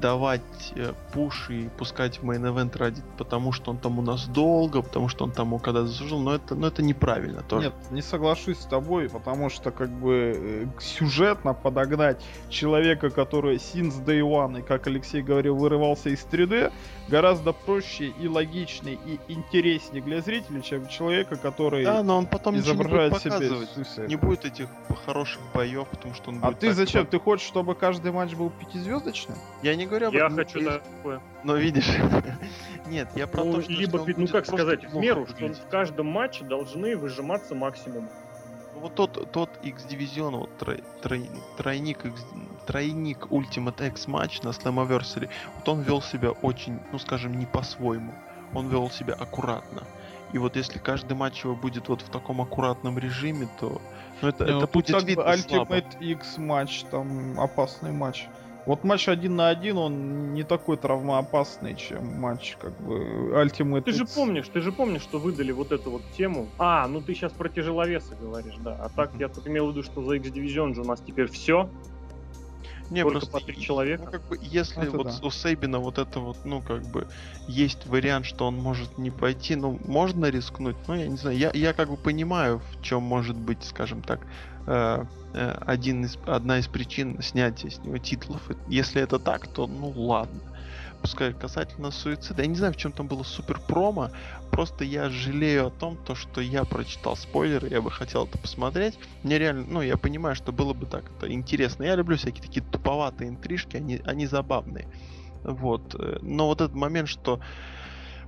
давать 0.00 0.72
э, 0.74 0.92
пуш 1.12 1.50
и 1.50 1.68
пускать 1.78 2.20
мейн-эвент 2.20 2.76
ради, 2.76 3.02
потому 3.16 3.52
что 3.52 3.70
он 3.70 3.78
там 3.78 3.98
у 3.98 4.02
нас 4.02 4.26
долго, 4.26 4.82
потому 4.82 5.08
что 5.08 5.24
он 5.24 5.32
там 5.32 5.58
когда 5.58 5.84
заслужил, 5.84 6.20
но 6.20 6.34
это, 6.34 6.54
но 6.54 6.66
это 6.66 6.82
неправильно 6.82 7.42
тоже. 7.42 7.66
Нет, 7.66 7.74
не 7.90 8.02
соглашусь 8.02 8.58
с 8.58 8.64
тобой, 8.64 9.08
потому 9.08 9.50
что 9.50 9.70
как 9.70 9.90
бы 9.90 10.32
э, 10.36 10.66
сюжетно 10.80 11.54
подогнать 11.54 12.24
человека, 12.48 13.10
который 13.10 13.56
since 13.56 14.04
day 14.04 14.20
one, 14.20 14.60
и 14.60 14.62
как 14.62 14.86
Алексей 14.86 15.22
говорил, 15.22 15.56
вырывался 15.56 16.08
из 16.08 16.24
3D, 16.24 16.72
гораздо 17.08 17.52
проще 17.52 18.06
и 18.06 18.28
логичнее 18.28 18.98
и 19.06 19.20
интереснее 19.28 20.02
для 20.02 20.20
зрителей, 20.20 20.62
чем 20.62 20.88
человека, 20.88 21.36
который 21.36 21.51
Да, 21.56 22.02
но 22.02 22.18
он 22.18 22.26
потом 22.26 22.54
ничего 22.56 22.70
не 22.72 22.76
будет 22.78 22.86
изображает 22.88 23.16
себе 23.22 23.30
показывать. 23.32 23.70
Суицид. 23.70 24.08
Не 24.08 24.16
будет 24.16 24.44
этих 24.44 24.68
хороших 25.06 25.40
боев, 25.54 25.86
потому 25.88 26.14
что 26.14 26.30
он 26.30 26.38
А 26.42 26.46
будет 26.48 26.58
ты 26.60 26.66
так 26.68 26.76
зачем? 26.76 27.00
вот- 27.02 27.10
Ты 27.10 27.18
хочешь, 27.20 27.46
чтобы 27.46 27.74
каждый 27.74 28.12
матч 28.12 28.34
был 28.34 28.50
пятизвездочным? 28.50 29.36
Я 29.62 29.74
не 29.76 29.86
говорю 29.86 30.08
об 30.08 30.14
Я 30.14 30.26
этом, 30.26 30.36
хочу 30.36 30.58
я- 30.60 30.78
такое. 30.78 31.20
Но 31.44 31.56
видишь, 31.56 31.88
нет, 32.86 33.08
я 33.14 33.26
про 33.26 33.44
Ну, 33.44 33.52
то, 33.54 33.62
что 33.62 33.72
либо, 33.72 33.98
что 33.98 34.20
ну 34.20 34.26
как 34.28 34.46
сказать, 34.46 34.84
в 34.84 34.96
меру, 34.96 35.26
что 35.26 35.34
выглядеть. 35.34 35.58
в 35.62 35.68
каждом 35.68 36.06
матче 36.06 36.44
должны 36.44 36.96
выжиматься 36.96 37.54
максимум. 37.54 38.08
Ну, 38.74 38.80
Вот 38.80 38.94
тот, 38.94 39.30
тот 39.32 39.50
X-дивизион, 39.62 40.36
вот 40.36 40.50
трой- 40.58 40.82
трой- 41.02 41.28
тройник, 41.56 42.04
X- 42.04 42.24
тройник 42.66 43.26
Ultimate 43.30 43.88
X 43.88 44.06
матч 44.08 44.42
на 44.42 44.48
Slammiversary, 44.48 45.28
вот 45.56 45.68
он 45.68 45.82
вел 45.82 46.00
себя 46.02 46.30
очень, 46.30 46.80
ну 46.92 46.98
скажем, 46.98 47.38
не 47.38 47.46
по-своему. 47.46 48.12
Он 48.54 48.68
вел 48.68 48.90
себя 48.90 49.14
аккуратно. 49.14 49.82
И 50.32 50.38
вот 50.38 50.56
если 50.56 50.78
каждый 50.78 51.14
матч 51.14 51.44
его 51.44 51.54
будет 51.54 51.88
вот 51.88 52.02
в 52.02 52.08
таком 52.08 52.40
аккуратном 52.40 52.98
режиме, 52.98 53.48
то 53.60 53.80
ну, 54.22 54.28
это, 54.28 54.44
Не, 54.44 54.52
ну 54.52 54.58
это 54.58 54.66
будет 54.66 54.94
как 54.94 55.04
видно 55.04 55.36
слабо. 55.36 55.76
Ultimate 55.76 56.00
X 56.00 56.38
матч, 56.38 56.84
там 56.90 57.38
опасный 57.38 57.92
матч. 57.92 58.26
Вот 58.64 58.84
матч 58.84 59.08
один 59.08 59.34
на 59.34 59.48
один, 59.48 59.76
он 59.76 60.34
не 60.34 60.44
такой 60.44 60.76
травмоопасный, 60.76 61.74
чем 61.74 62.20
матч 62.20 62.56
как 62.60 62.80
бы 62.80 63.32
Ultimate 63.34 63.82
Ты 63.82 63.92
же 63.92 64.04
X. 64.04 64.14
помнишь, 64.14 64.48
ты 64.48 64.60
же 64.60 64.70
помнишь, 64.70 65.02
что 65.02 65.18
выдали 65.18 65.50
вот 65.50 65.72
эту 65.72 65.90
вот 65.90 66.02
тему. 66.16 66.46
А, 66.58 66.86
ну 66.86 67.00
ты 67.00 67.14
сейчас 67.14 67.32
про 67.32 67.48
тяжеловесы 67.48 68.14
говоришь, 68.14 68.54
да. 68.58 68.76
А 68.80 68.88
так 68.88 69.10
я 69.18 69.28
тут 69.28 69.48
имел 69.48 69.66
в 69.66 69.70
виду, 69.72 69.82
что 69.82 70.02
за 70.04 70.14
X-Division 70.14 70.74
же 70.74 70.82
у 70.82 70.84
нас 70.84 71.00
теперь 71.00 71.28
все. 71.28 71.68
Не, 72.92 73.02
только 73.02 73.20
просто 73.20 73.30
по 73.30 73.40
три 73.40 73.60
человека. 73.60 74.04
Ну, 74.04 74.10
как 74.10 74.28
бы, 74.28 74.38
если 74.40 74.82
Это 74.82 74.96
вот 74.96 75.06
да. 75.06 75.26
у 75.26 75.30
Сейбина 75.30 75.78
вот 75.78 75.98
это 75.98 76.20
вот, 76.20 76.36
ну, 76.44 76.60
как 76.62 76.82
бы, 76.82 77.08
есть 77.48 77.86
вариант, 77.86 78.26
что 78.26 78.46
он 78.46 78.56
может 78.56 78.98
не 78.98 79.10
пойти, 79.10 79.56
ну, 79.56 79.80
можно 79.84 80.26
рискнуть, 80.26 80.76
ну, 80.86 80.94
я 80.94 81.06
не 81.08 81.16
знаю, 81.16 81.36
я, 81.36 81.50
я 81.54 81.72
как 81.72 81.88
бы 81.88 81.96
понимаю, 81.96 82.60
в 82.60 82.82
чем 82.82 83.02
может 83.02 83.36
быть, 83.36 83.64
скажем 83.64 84.02
так, 84.02 84.26
э, 84.66 85.04
э, 85.34 85.58
один 85.66 86.04
из, 86.04 86.18
одна 86.26 86.58
из 86.58 86.68
причин 86.68 87.20
снятия 87.22 87.70
с 87.70 87.78
него 87.78 87.98
титулов. 87.98 88.50
И 88.50 88.56
Если 88.66 89.00
это 89.00 89.18
так, 89.18 89.48
то, 89.48 89.66
ну, 89.66 89.90
ладно. 89.90 90.40
Пускай 91.02 91.32
касательно 91.32 91.90
суицида, 91.90 92.42
я 92.42 92.48
не 92.48 92.54
знаю, 92.54 92.72
в 92.72 92.76
чем 92.76 92.92
там 92.92 93.08
было 93.08 93.24
супер 93.24 93.60
промо, 93.60 94.10
просто 94.52 94.84
я 94.84 95.10
жалею 95.10 95.66
о 95.66 95.70
том, 95.70 95.96
то, 95.96 96.14
что 96.14 96.40
я 96.40 96.64
прочитал 96.64 97.16
спойлеры, 97.16 97.68
я 97.68 97.82
бы 97.82 97.90
хотел 97.90 98.24
это 98.24 98.38
посмотреть. 98.38 98.98
Мне 99.24 99.38
реально, 99.38 99.64
ну, 99.68 99.82
я 99.82 99.96
понимаю, 99.96 100.36
что 100.36 100.52
было 100.52 100.74
бы 100.74 100.86
так 100.86 101.04
это 101.16 101.30
интересно. 101.30 101.82
Я 101.82 101.96
люблю 101.96 102.16
всякие 102.16 102.42
такие 102.42 102.64
туповатые 102.64 103.30
интрижки, 103.30 103.76
они, 103.76 104.00
они 104.04 104.26
забавные. 104.26 104.86
Вот. 105.42 105.94
э, 105.98 106.18
Но 106.22 106.46
вот 106.46 106.60
этот 106.60 106.76
момент, 106.76 107.08
что 107.08 107.40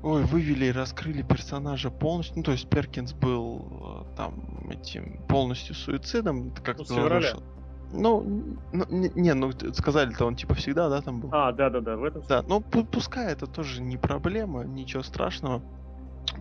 ой, 0.03 0.25
вывели 0.25 0.67
и 0.67 0.73
раскрыли 0.73 1.23
персонажа 1.23 1.91
полностью, 1.91 2.39
ну, 2.39 2.43
то 2.43 2.53
есть 2.53 2.69
Перкинс 2.69 3.13
был 3.13 4.05
э, 4.13 4.17
там 4.17 4.69
этим 4.71 5.23
полностью 5.29 5.75
суицидом, 5.75 6.51
как 6.51 6.79
Ну, 6.79 6.85
с 6.85 6.89
февраля. 6.89 7.35
Ну, 7.97 8.57
ну, 8.73 8.85
не, 8.91 9.35
ну 9.35 9.53
сказали-то 9.73 10.27
он 10.27 10.37
типа 10.37 10.55
всегда, 10.55 10.89
да, 10.89 11.01
там 11.01 11.21
был. 11.21 11.31
А, 11.33 11.53
да-да-да, 11.53 11.97
в 11.97 12.05
этом 12.05 12.23
Да, 12.29 12.43
ну 12.43 12.59
пу- 12.61 12.85
пускай 12.87 13.33
это 13.33 13.47
тоже 13.47 13.81
не 13.81 13.97
проблема, 13.97 14.65
ничего 14.65 15.03
страшного. 15.03 15.63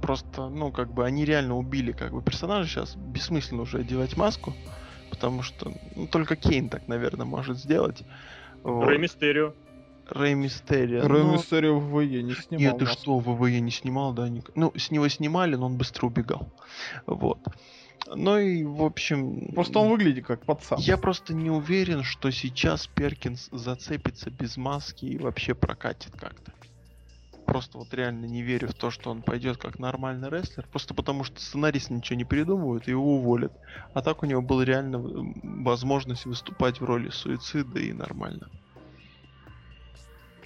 Просто, 0.02 0.50
ну, 0.50 0.72
как 0.72 0.92
бы 0.94 1.06
они 1.06 1.26
реально 1.26 1.58
убили 1.58 1.92
как 1.92 2.14
бы 2.14 2.22
персонажа 2.22 2.68
сейчас. 2.68 2.96
Бессмысленно 2.96 3.62
уже 3.62 3.80
одевать 3.80 4.18
маску. 4.18 4.54
Потому 5.12 5.44
что 5.44 5.72
ну, 5.96 6.08
только 6.08 6.36
Кейн 6.36 6.70
так, 6.70 6.88
наверное, 6.88 7.26
может 7.26 7.58
сделать. 7.60 8.04
Вот. 8.64 8.86
Рэй 8.88 8.98
Мистерио. 8.98 9.54
Рэй 10.10 10.34
Мистерио. 10.34 11.08
Рэй 11.08 11.24
ну, 11.24 11.34
Мистерио 11.34 11.80
в 11.80 12.02
ВЕ 12.02 12.24
не 12.24 12.34
снимал. 12.34 12.60
Нет, 12.66 12.78
ты 12.80 12.86
маску. 12.86 13.02
что, 13.02 13.20
ВВЕ 13.20 13.60
не 13.62 13.72
снимал, 13.72 14.14
да? 14.14 14.28
ник- 14.28 14.52
Ну, 14.56 14.74
с 14.76 14.90
него 14.90 15.08
снимали, 15.08 15.56
но 15.56 15.68
он 15.68 15.78
быстро 15.78 16.08
убегал. 16.08 16.52
Вот. 17.06 17.40
Ну 18.08 18.38
и, 18.38 18.64
в 18.64 18.84
общем... 18.84 19.54
Просто 19.54 19.80
он 19.80 19.90
выглядит 19.90 20.26
как 20.26 20.46
пацан. 20.46 20.80
Я 20.80 20.98
просто 20.98 21.34
не 21.34 21.50
уверен, 21.50 22.04
что 22.04 22.32
сейчас 22.32 22.88
Перкинс 22.88 23.50
зацепится 23.52 24.30
без 24.30 24.58
маски 24.58 25.06
и 25.06 25.18
вообще 25.18 25.54
прокатит 25.54 26.12
как-то. 26.16 26.52
Просто 27.46 27.78
вот 27.78 27.94
реально 27.94 28.26
не 28.26 28.42
верю 28.42 28.70
в 28.70 28.74
то, 28.74 28.90
что 28.90 29.12
он 29.12 29.22
пойдет 29.22 29.58
как 29.58 29.78
нормальный 29.78 30.30
рестлер. 30.30 30.66
Просто 30.72 30.94
потому 30.94 31.24
что 31.24 31.40
сценарист 31.40 31.90
ничего 31.90 32.18
не 32.18 32.26
придумывают 32.26 32.88
и 32.88 32.92
его 32.92 33.18
уволят. 33.18 33.54
А 33.94 34.02
так 34.02 34.24
у 34.24 34.26
него 34.26 34.42
была 34.42 34.64
реально 34.64 34.96
м, 34.96 35.64
возможность 35.64 36.26
выступать 36.26 36.80
в 36.80 36.86
роли 36.86 37.10
суицида 37.10 37.80
и 37.80 37.94
нормально. 37.94 38.50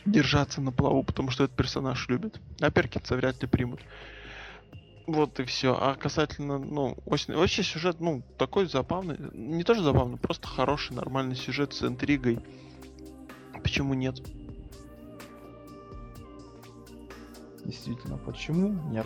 Держаться 0.05 0.61
на 0.61 0.71
плаву, 0.71 1.03
потому 1.03 1.29
что 1.29 1.43
этот 1.43 1.55
персонаж 1.55 2.07
любит. 2.07 2.39
А 2.61 2.71
Перкинса 2.71 3.15
вряд 3.15 3.41
ли 3.41 3.47
примут. 3.47 3.81
Вот 5.07 5.39
и 5.39 5.45
все. 5.45 5.75
А 5.79 5.95
касательно, 5.95 6.59
ну, 6.59 6.97
очень, 7.05 7.33
вообще 7.33 7.63
сюжет, 7.63 8.01
ну, 8.01 8.23
такой 8.37 8.65
забавный. 8.67 9.15
Не 9.33 9.63
тоже 9.63 9.81
забавный, 9.81 10.17
просто 10.17 10.47
хороший, 10.47 10.95
нормальный 10.97 11.35
сюжет 11.35 11.73
с 11.73 11.81
интригой. 11.83 12.39
Почему 13.63 13.93
нет? 13.93 14.21
Действительно, 17.63 18.17
почему? 18.17 18.69
Нет. 18.91 19.05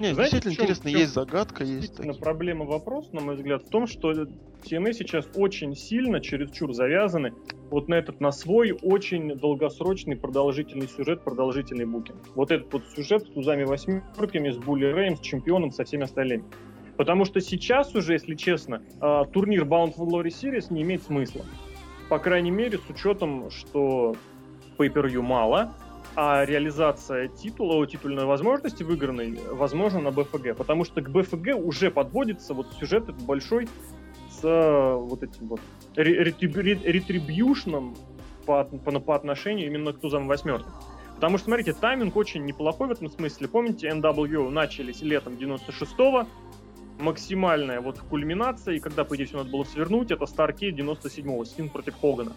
Не, 0.00 0.12
Знаете, 0.14 0.36
действительно 0.40 0.52
в 0.52 0.56
чём- 0.56 0.64
интересно, 0.64 0.88
в 0.88 0.92
чём 0.92 1.00
есть 1.00 1.12
загадка, 1.14 1.64
есть 1.64 1.80
Действительно, 1.80 2.12
такие. 2.14 2.22
проблема 2.24 2.64
вопрос, 2.64 3.12
на 3.12 3.20
мой 3.20 3.36
взгляд, 3.36 3.62
в 3.64 3.68
том, 3.68 3.86
что 3.86 4.12
TNA 4.12 4.92
сейчас 4.92 5.26
очень 5.34 5.76
сильно, 5.76 6.20
чересчур 6.20 6.72
завязаны 6.74 7.34
вот 7.74 7.88
на 7.88 7.94
этот, 7.94 8.20
на 8.20 8.30
свой 8.30 8.70
очень 8.70 9.34
долгосрочный 9.36 10.14
продолжительный 10.14 10.86
сюжет, 10.86 11.24
продолжительный 11.24 11.86
букинг. 11.86 12.20
Вот 12.36 12.52
этот 12.52 12.72
вот 12.72 12.84
сюжет 12.94 13.24
с 13.24 13.26
тузами 13.26 13.64
восьмерками, 13.64 14.50
с 14.50 14.56
Булли 14.56 14.84
Рэем, 14.84 15.16
с 15.16 15.20
чемпионом, 15.20 15.72
со 15.72 15.82
всеми 15.82 16.04
остальными. 16.04 16.44
Потому 16.96 17.24
что 17.24 17.40
сейчас 17.40 17.92
уже, 17.96 18.12
если 18.12 18.36
честно, 18.36 18.80
а, 19.00 19.24
турнир 19.24 19.64
Bound 19.64 19.96
for 19.96 20.06
Glory 20.06 20.28
Series 20.28 20.72
не 20.72 20.82
имеет 20.82 21.02
смысла. 21.02 21.42
По 22.08 22.20
крайней 22.20 22.52
мере, 22.52 22.78
с 22.78 22.88
учетом, 22.88 23.50
что 23.50 24.14
pay-per-view 24.78 25.22
мало, 25.22 25.74
а 26.14 26.44
реализация 26.44 27.26
титула, 27.26 27.84
титульной 27.88 28.24
возможности 28.24 28.84
выигранной, 28.84 29.36
возможно 29.50 30.00
на 30.00 30.12
БФГ. 30.12 30.56
Потому 30.56 30.84
что 30.84 31.02
к 31.02 31.10
БФГ 31.10 31.56
уже 31.56 31.90
подводится 31.90 32.54
вот 32.54 32.72
сюжет 32.74 33.08
этот 33.08 33.22
большой 33.22 33.68
с 34.40 34.96
вот 34.96 35.22
этим 35.22 35.48
вот 35.48 35.60
ретрибьюшном 35.96 37.94
по, 38.46 38.64
по, 38.64 39.00
по 39.00 39.14
отношению 39.14 39.66
именно 39.66 39.92
к 39.92 40.00
тузам 40.00 40.26
восьмеркам. 40.26 40.72
Потому 41.16 41.38
что, 41.38 41.46
смотрите, 41.46 41.72
тайминг 41.72 42.16
очень 42.16 42.44
неплохой 42.44 42.88
в 42.88 42.90
этом 42.90 43.08
смысле. 43.08 43.48
Помните, 43.48 43.88
NWO 43.88 44.50
начались 44.50 45.00
летом 45.00 45.34
96-го, 45.34 46.26
максимальная 46.98 47.80
вот 47.80 47.98
кульминация, 47.98 48.74
и 48.74 48.80
когда, 48.80 49.04
по 49.04 49.14
идее, 49.16 49.26
все 49.26 49.38
надо 49.38 49.50
было 49.50 49.64
свернуть, 49.64 50.10
это 50.10 50.26
Старкейд 50.26 50.78
97-го, 50.78 51.44
Стинг 51.44 51.72
против 51.72 51.94
Хогана. 52.00 52.32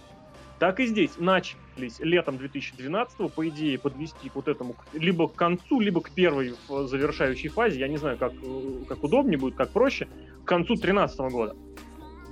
Так 0.59 0.79
и 0.79 0.87
здесь 0.87 1.11
начались 1.17 1.99
летом 1.99 2.37
2012 2.37 3.31
по 3.31 3.47
идее, 3.47 3.77
подвести 3.77 4.31
вот 4.33 4.47
этому 4.47 4.75
либо 4.93 5.27
к 5.27 5.35
концу, 5.35 5.79
либо 5.79 6.01
к 6.01 6.09
первой 6.09 6.55
завершающей 6.67 7.49
фазе, 7.49 7.79
я 7.79 7.87
не 7.87 7.97
знаю, 7.97 8.17
как, 8.17 8.33
э, 8.33 8.83
как 8.87 9.03
удобнее 9.03 9.37
будет, 9.37 9.55
как 9.55 9.69
проще, 9.69 10.07
к 10.43 10.47
концу 10.47 10.73
2013 10.73 11.19
года. 11.31 11.55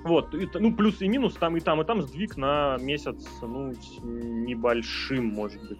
Вот, 0.05 0.35
ну, 0.53 0.71
плюс 0.71 1.01
и 1.01 1.07
минус, 1.07 1.33
там 1.33 1.57
и 1.57 1.59
там, 1.59 1.81
и 1.81 1.83
там 1.83 2.03
сдвиг 2.03 2.37
на 2.37 2.77
месяц, 2.79 3.27
ну, 3.41 3.73
небольшим, 4.03 5.25
может 5.25 5.67
быть. 5.67 5.79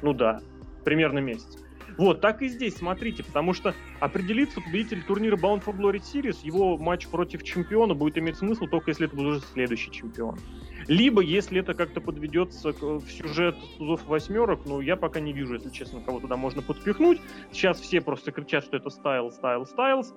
Ну 0.00 0.14
да, 0.14 0.40
примерно 0.86 1.18
месяц. 1.18 1.62
Вот, 1.98 2.22
так 2.22 2.40
и 2.40 2.48
здесь, 2.48 2.76
смотрите, 2.76 3.22
потому 3.22 3.52
что 3.52 3.74
определиться 4.00 4.62
победитель 4.62 5.02
турнира 5.02 5.36
Bound 5.36 5.62
for 5.66 5.76
Glory 5.76 6.00
Series, 6.00 6.38
его 6.42 6.78
матч 6.78 7.08
против 7.08 7.42
чемпиона 7.42 7.92
будет 7.92 8.16
иметь 8.16 8.38
смысл 8.38 8.64
только 8.64 8.92
если 8.92 9.06
это 9.06 9.16
будет 9.16 9.26
уже 9.26 9.40
следующий 9.40 9.90
чемпион. 9.90 10.38
Либо, 10.86 11.20
если 11.20 11.60
это 11.60 11.74
как-то 11.74 12.00
подведется 12.00 12.72
в 12.72 13.06
сюжет 13.10 13.56
тузов 13.76 14.06
восьмерок, 14.06 14.60
ну, 14.64 14.80
я 14.80 14.96
пока 14.96 15.20
не 15.20 15.34
вижу, 15.34 15.54
если 15.54 15.68
честно, 15.68 16.00
кого 16.00 16.20
туда 16.20 16.38
можно 16.38 16.62
подпихнуть. 16.62 17.20
Сейчас 17.52 17.80
все 17.80 18.00
просто 18.00 18.32
кричат, 18.32 18.64
что 18.64 18.78
это 18.78 18.88
Стайлз, 18.88 19.30
Стайлз, 19.30 19.66
Стайлз, 19.66 20.14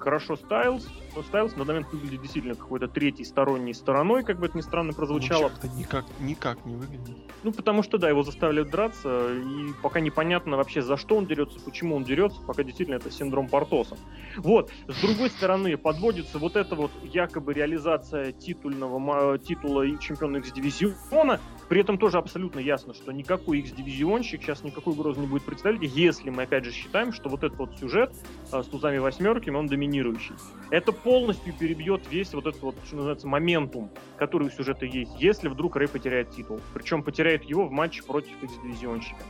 хорошо 0.00 0.36
Стайлз, 0.36 0.88
но 1.14 1.22
Стайлз 1.22 1.56
на 1.56 1.64
момент 1.64 1.92
выглядит 1.92 2.20
действительно 2.20 2.54
какой-то 2.54 2.88
третьей 2.88 3.24
сторонней 3.24 3.74
стороной, 3.74 4.24
как 4.24 4.38
бы 4.38 4.46
это 4.46 4.56
ни 4.56 4.62
странно 4.62 4.92
прозвучало. 4.92 5.50
Ну, 5.62 5.78
никак, 5.78 6.04
никак 6.20 6.64
не 6.64 6.76
выглядит. 6.76 7.16
Ну, 7.42 7.52
потому 7.52 7.82
что, 7.82 7.98
да, 7.98 8.08
его 8.08 8.22
заставляют 8.22 8.70
драться, 8.70 9.32
и 9.32 9.72
пока 9.82 10.00
непонятно 10.00 10.56
вообще, 10.56 10.82
за 10.82 10.96
что 10.96 11.16
он 11.16 11.26
дерется, 11.26 11.58
почему 11.60 11.96
он 11.96 12.04
дерется, 12.04 12.40
пока 12.46 12.62
действительно 12.62 12.96
это 12.96 13.10
синдром 13.10 13.48
Портоса. 13.48 13.96
Вот, 14.36 14.70
с 14.88 15.00
другой 15.00 15.30
стороны, 15.30 15.76
подводится 15.76 16.38
вот 16.38 16.56
эта 16.56 16.74
вот 16.74 16.90
якобы 17.02 17.54
реализация 17.54 18.32
титульного 18.32 19.38
титула 19.38 19.82
и 19.82 19.98
чемпиона 19.98 20.38
X-дивизиона, 20.38 21.40
при 21.68 21.80
этом 21.80 21.98
тоже 21.98 22.18
абсолютно 22.18 22.58
ясно, 22.58 22.94
что 22.94 23.12
никакой 23.12 23.60
X-дивизионщик 23.60 24.42
сейчас 24.42 24.62
никакой 24.64 24.92
угрозы 24.92 25.20
не 25.20 25.26
будет 25.26 25.44
представлять, 25.44 25.82
если 25.82 26.30
мы, 26.30 26.42
опять 26.42 26.64
же, 26.64 26.72
считаем, 26.72 27.12
что 27.12 27.28
вот 27.28 27.44
этот 27.44 27.58
вот 27.58 27.78
сюжет 27.78 28.12
а, 28.50 28.62
с 28.62 28.66
тузами 28.66 28.98
восьмерками, 28.98 29.56
он 29.56 29.66
доминирующий. 29.66 30.34
Это 30.70 30.92
полностью 31.02 31.52
перебьет 31.52 32.02
весь 32.10 32.32
вот 32.34 32.46
этот 32.46 32.62
вот, 32.62 32.76
что 32.84 32.96
называется, 32.96 33.26
моментум, 33.26 33.90
который 34.16 34.48
у 34.48 34.50
сюжета 34.50 34.86
есть, 34.86 35.12
если 35.18 35.48
вдруг 35.48 35.76
Рэй 35.76 35.88
потеряет 35.88 36.30
титул. 36.30 36.60
Причем 36.74 37.02
потеряет 37.02 37.44
его 37.44 37.66
в 37.66 37.70
матче 37.70 38.02
против 38.02 38.42
X-дивизионщика. 38.42 39.22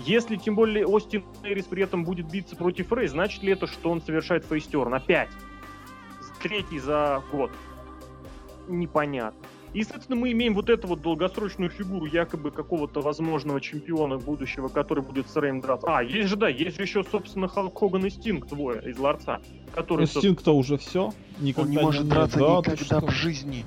Если, 0.00 0.36
тем 0.36 0.56
более, 0.56 0.86
Остин 0.86 1.24
Эрис 1.42 1.66
при 1.66 1.82
этом 1.82 2.04
будет 2.04 2.30
биться 2.30 2.56
против 2.56 2.92
Рэй, 2.92 3.06
значит 3.06 3.42
ли 3.42 3.52
это, 3.52 3.66
что 3.66 3.90
он 3.90 4.02
совершает 4.02 4.44
фейстерн 4.44 4.94
опять? 4.94 5.30
Третий 6.42 6.78
за 6.78 7.22
год. 7.30 7.50
Непонятно. 8.68 9.40
И, 9.74 9.82
соответственно, 9.82 10.20
мы 10.20 10.30
имеем 10.30 10.54
вот 10.54 10.70
эту 10.70 10.86
вот 10.86 11.02
долгосрочную 11.02 11.68
фигуру 11.68 12.06
якобы 12.06 12.52
какого-то 12.52 13.00
возможного 13.00 13.60
чемпиона 13.60 14.18
будущего, 14.18 14.68
который 14.68 15.02
будет 15.02 15.28
с 15.28 15.34
Рэем 15.34 15.60
драться. 15.60 15.86
А, 15.88 16.02
есть 16.02 16.28
же, 16.28 16.36
да, 16.36 16.48
есть 16.48 16.76
же 16.76 16.82
еще, 16.82 17.02
собственно, 17.02 17.48
Халк 17.48 17.76
Хоган 17.76 18.06
и 18.06 18.10
Стинг 18.10 18.46
двое 18.46 18.80
из 18.88 18.96
Ларца. 18.98 19.40
Который, 19.74 20.06
Стинг-то 20.06 20.56
уже 20.56 20.78
все. 20.78 21.12
Никогда 21.40 21.62
Он 21.62 21.70
не 21.70 21.82
может 21.82 22.04
не... 22.04 22.10
драться 22.10 22.38
да, 22.38 22.72
никогда 22.72 23.00
в 23.00 23.10
жизни. 23.10 23.64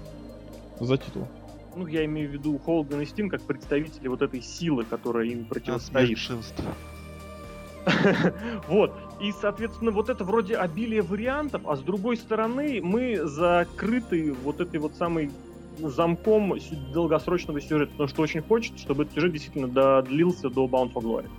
За 0.80 0.98
титул. 0.98 1.28
Ну, 1.76 1.86
я 1.88 2.06
имею 2.06 2.30
в 2.30 2.32
виду 2.32 2.58
Холган 2.58 3.02
и 3.02 3.06
Стинг 3.06 3.32
как 3.32 3.42
представители 3.42 4.08
вот 4.08 4.22
этой 4.22 4.42
силы, 4.42 4.86
которая 4.86 5.26
им 5.26 5.44
противостоит. 5.46 6.18
Вот. 8.68 8.94
И, 9.22 9.32
соответственно, 9.32 9.92
вот 9.92 10.10
это 10.10 10.24
вроде 10.24 10.56
обилие 10.56 11.02
вариантов, 11.02 11.62
а 11.66 11.76
с 11.76 11.82
другой 11.82 12.18
стороны, 12.18 12.82
мы 12.84 13.20
закрыты 13.24 14.34
вот 14.34 14.60
этой 14.62 14.80
вот 14.80 14.96
самой 14.96 15.32
замком 15.80 16.58
долгосрочного 16.94 17.62
сюжета, 17.62 17.92
потому 17.92 18.10
что 18.10 18.22
очень 18.22 18.42
хочется, 18.42 18.80
чтобы 18.80 19.04
этот 19.04 19.16
сюжет 19.16 19.34
действительно 19.34 19.68
додлился 19.68 20.50
до 20.50 20.66
Bound 20.66 20.94
for 20.94 21.02
Glory. 21.02 21.30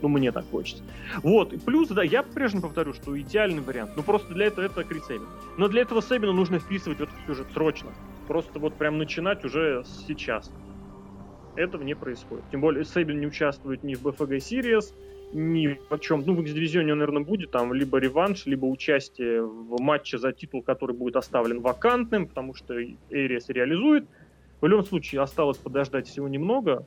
Ну, 0.00 0.08
мне 0.08 0.30
так 0.30 0.44
хочется. 0.50 0.84
Вот. 1.22 1.52
И 1.52 1.58
плюс, 1.58 1.88
да, 1.88 2.02
я 2.02 2.22
по-прежнему 2.22 2.62
повторю, 2.62 2.92
что 2.92 3.18
идеальный 3.18 3.60
вариант. 3.60 3.92
Ну, 3.96 4.02
просто 4.02 4.32
для 4.32 4.46
этого 4.46 4.64
это 4.64 4.84
Крис 4.84 5.04
Эббин. 5.08 5.26
Но 5.56 5.68
для 5.68 5.82
этого 5.82 6.00
Сэбина 6.00 6.32
нужно 6.32 6.60
вписывать 6.60 6.98
в 6.98 7.02
этот 7.02 7.14
сюжет 7.26 7.46
срочно. 7.52 7.90
Просто 8.26 8.58
вот 8.58 8.74
прям 8.74 8.98
начинать 8.98 9.44
уже 9.44 9.84
сейчас. 10.06 10.52
Этого 11.56 11.82
не 11.82 11.96
происходит. 11.96 12.44
Тем 12.52 12.60
более 12.60 12.84
Сэбин 12.84 13.18
не 13.18 13.26
участвует 13.26 13.82
ни 13.82 13.94
в 13.96 14.06
BFG 14.06 14.36
Series, 14.36 14.94
ни 15.32 15.78
в 15.90 15.98
чем. 15.98 16.22
Ну, 16.26 16.34
в 16.34 16.42
X-дивизионе 16.42 16.92
он, 16.92 16.98
наверное, 16.98 17.22
будет 17.22 17.50
там 17.50 17.72
либо 17.72 17.98
реванш, 17.98 18.46
либо 18.46 18.66
участие 18.66 19.42
в 19.42 19.80
матче 19.80 20.18
за 20.18 20.32
титул, 20.32 20.62
который 20.62 20.94
будет 20.94 21.16
оставлен 21.16 21.60
вакантным, 21.60 22.26
потому 22.26 22.54
что 22.54 22.74
Эриас 23.10 23.48
реализует. 23.48 24.06
В 24.60 24.66
любом 24.66 24.84
случае, 24.84 25.20
осталось 25.20 25.58
подождать 25.58 26.08
всего 26.08 26.28
немного. 26.28 26.84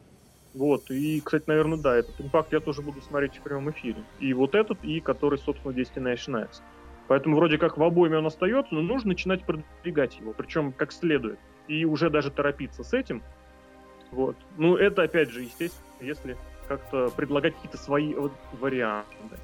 Вот, 0.53 0.91
и, 0.91 1.21
кстати, 1.21 1.45
наверное, 1.47 1.77
да, 1.77 1.95
этот 1.95 2.19
импакт 2.19 2.51
я 2.51 2.59
тоже 2.59 2.81
буду 2.81 3.01
смотреть 3.01 3.37
в 3.37 3.41
прямом 3.41 3.71
эфире. 3.71 4.03
И 4.19 4.33
вот 4.33 4.53
этот, 4.53 4.83
и 4.83 4.99
который, 4.99 5.39
собственно, 5.39 5.71
Destination 5.71 6.43
X. 6.45 6.61
Поэтому 7.07 7.37
вроде 7.37 7.57
как 7.57 7.77
в 7.77 7.83
обоими 7.83 8.15
он 8.15 8.25
остается, 8.25 8.73
но 8.73 8.81
нужно 8.81 9.09
начинать 9.09 9.45
продвигать 9.45 10.19
его, 10.19 10.33
причем 10.33 10.73
как 10.73 10.91
следует. 10.91 11.39
И 11.67 11.85
уже 11.85 12.09
даже 12.09 12.31
торопиться 12.31 12.83
с 12.83 12.93
этим. 12.93 13.23
Вот. 14.11 14.35
Ну, 14.57 14.75
это, 14.75 15.03
опять 15.03 15.29
же, 15.29 15.41
естественно, 15.41 15.85
если 16.01 16.35
как-то 16.77 17.09
предлагать 17.09 17.55
какие-то 17.55 17.77
свои 17.77 18.13
вот, 18.13 18.31
варианты. 18.53 19.37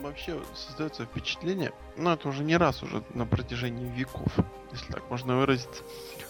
Вообще 0.00 0.40
создается 0.54 1.04
впечатление, 1.04 1.72
ну 1.98 2.10
это 2.10 2.28
уже 2.28 2.42
не 2.42 2.56
раз 2.56 2.82
уже 2.82 3.02
на 3.12 3.26
протяжении 3.26 3.86
веков, 3.86 4.32
если 4.72 4.90
так 4.92 5.10
можно 5.10 5.36
выразиться, 5.36 5.82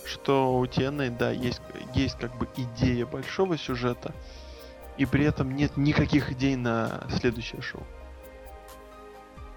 что 0.04 0.58
у 0.58 0.64
TNA, 0.64 1.16
да, 1.16 1.30
есть, 1.30 1.62
есть 1.94 2.18
как 2.18 2.36
бы 2.36 2.48
идея 2.56 3.06
большого 3.06 3.56
сюжета, 3.56 4.12
и 4.98 5.06
при 5.06 5.24
этом 5.24 5.54
нет 5.54 5.76
никаких 5.76 6.32
идей 6.32 6.56
на 6.56 7.06
следующее 7.10 7.62
шоу. 7.62 7.84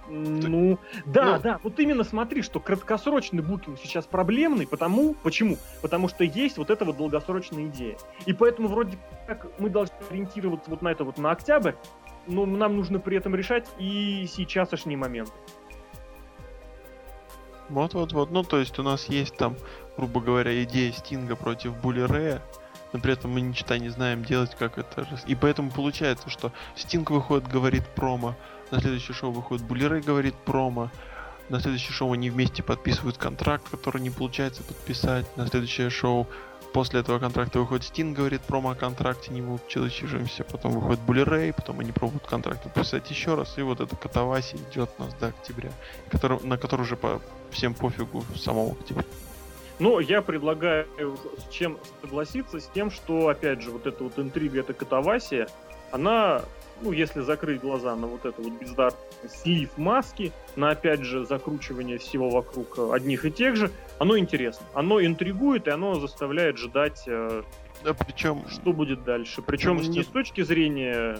Ну, 0.09 0.79
да, 1.05 1.37
ну... 1.37 1.41
да, 1.41 1.59
вот 1.63 1.79
именно 1.79 2.03
смотри, 2.03 2.41
что 2.41 2.59
краткосрочный 2.59 3.41
букинг 3.41 3.79
сейчас 3.79 4.05
проблемный, 4.05 4.67
потому, 4.67 5.13
почему? 5.13 5.57
Потому 5.81 6.09
что 6.09 6.23
есть 6.23 6.57
вот 6.57 6.69
эта 6.69 6.83
вот 6.83 6.97
долгосрочная 6.97 7.67
идея. 7.67 7.97
И 8.25 8.33
поэтому 8.33 8.67
вроде 8.67 8.97
как 9.27 9.47
мы 9.59 9.69
должны 9.69 9.95
ориентироваться 10.09 10.69
вот 10.69 10.81
на 10.81 10.89
это 10.89 11.03
вот 11.03 11.17
на 11.17 11.31
октябрь, 11.31 11.73
но 12.27 12.45
нам 12.45 12.75
нужно 12.75 12.99
при 12.99 13.17
этом 13.17 13.33
решать 13.35 13.67
и 13.79 14.27
сейчас 14.29 14.73
аж 14.73 14.85
не 14.85 14.95
момент. 14.95 15.31
Вот-вот-вот, 17.69 18.29
ну 18.31 18.43
то 18.43 18.59
есть 18.59 18.77
у 18.79 18.83
нас 18.83 19.05
есть 19.05 19.37
там, 19.37 19.55
грубо 19.97 20.19
говоря, 20.19 20.63
идея 20.63 20.91
Стинга 20.91 21.35
против 21.35 21.75
Булли 21.77 22.01
Рэя, 22.01 22.41
но 22.91 22.99
при 22.99 23.13
этом 23.13 23.31
мы 23.31 23.41
ничего 23.41 23.75
не 23.75 23.89
знаем 23.89 24.23
делать, 24.23 24.53
как 24.55 24.77
это... 24.77 25.07
И 25.25 25.33
поэтому 25.33 25.71
получается, 25.71 26.29
что 26.29 26.51
Стинг 26.75 27.09
выходит, 27.09 27.47
говорит 27.47 27.87
промо, 27.95 28.35
на 28.71 28.79
следующее 28.79 29.15
шоу 29.15 29.31
выходит 29.31 29.65
Булерей, 29.65 30.01
говорит 30.01 30.35
промо. 30.35 30.89
На 31.49 31.59
следующее 31.59 31.91
шоу 31.91 32.13
они 32.13 32.29
вместе 32.29 32.63
подписывают 32.63 33.17
контракт, 33.17 33.69
который 33.69 34.01
не 34.01 34.09
получается 34.09 34.63
подписать. 34.63 35.25
На 35.37 35.47
следующее 35.47 35.89
шоу 35.89 36.27
после 36.73 37.01
этого 37.01 37.19
контракта 37.19 37.59
выходит 37.59 37.85
Стин, 37.85 38.13
говорит 38.13 38.41
промо 38.41 38.71
о 38.71 38.75
контракте, 38.75 39.31
не 39.31 39.41
получившемся. 39.41 40.43
Потом 40.43 40.71
выходит 40.71 41.01
Булерей, 41.01 41.53
потом 41.53 41.79
они 41.79 41.91
пробуют 41.91 42.25
контракт 42.25 42.63
подписать 42.63 43.09
еще 43.09 43.35
раз. 43.35 43.57
И 43.57 43.61
вот 43.61 43.79
эта 43.81 43.95
катавасия 43.95 44.59
идет 44.71 44.89
у 44.97 45.03
нас 45.03 45.13
до 45.15 45.27
октября, 45.27 45.71
который, 46.09 46.39
на 46.43 46.57
который 46.57 46.81
уже 46.81 46.95
по 46.95 47.21
всем 47.51 47.73
пофигу 47.73 48.25
самого 48.35 48.71
октября. 48.71 49.05
Но 49.79 49.99
я 49.99 50.21
предлагаю 50.21 50.87
с 51.37 51.51
чем 51.51 51.77
согласиться, 52.01 52.59
с 52.59 52.67
тем, 52.67 52.91
что, 52.91 53.27
опять 53.27 53.61
же, 53.61 53.71
вот 53.71 53.85
эта 53.85 54.03
вот 54.03 54.17
интрига, 54.17 54.59
эта 54.59 54.73
катавасия, 54.73 55.47
она 55.91 56.43
ну, 56.81 56.91
если 56.91 57.21
закрыть 57.21 57.61
глаза 57.61 57.95
на 57.95 58.07
вот 58.07 58.25
это 58.25 58.41
вот 58.41 58.53
бездарный 58.53 58.97
слив 59.29 59.69
маски, 59.77 60.31
на, 60.55 60.71
опять 60.71 61.01
же, 61.01 61.25
закручивание 61.25 61.97
всего 61.97 62.29
вокруг 62.29 62.77
одних 62.93 63.25
и 63.25 63.31
тех 63.31 63.55
же, 63.55 63.71
оно 63.99 64.17
интересно. 64.17 64.65
Оно 64.73 65.01
интригует, 65.03 65.67
и 65.67 65.71
оно 65.71 65.99
заставляет 65.99 66.57
ждать, 66.57 67.03
э, 67.07 67.43
Да, 67.83 67.93
причем 67.93 68.43
что 68.49 68.73
будет 68.73 69.03
дальше. 69.03 69.41
Причем 69.41 69.77
Потому 69.77 69.83
что- 69.83 69.91
не 69.93 70.03
с 70.03 70.07
точки 70.07 70.41
зрения 70.41 71.19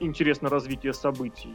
интересно 0.00 0.48
развития 0.48 0.92
событий, 0.92 1.54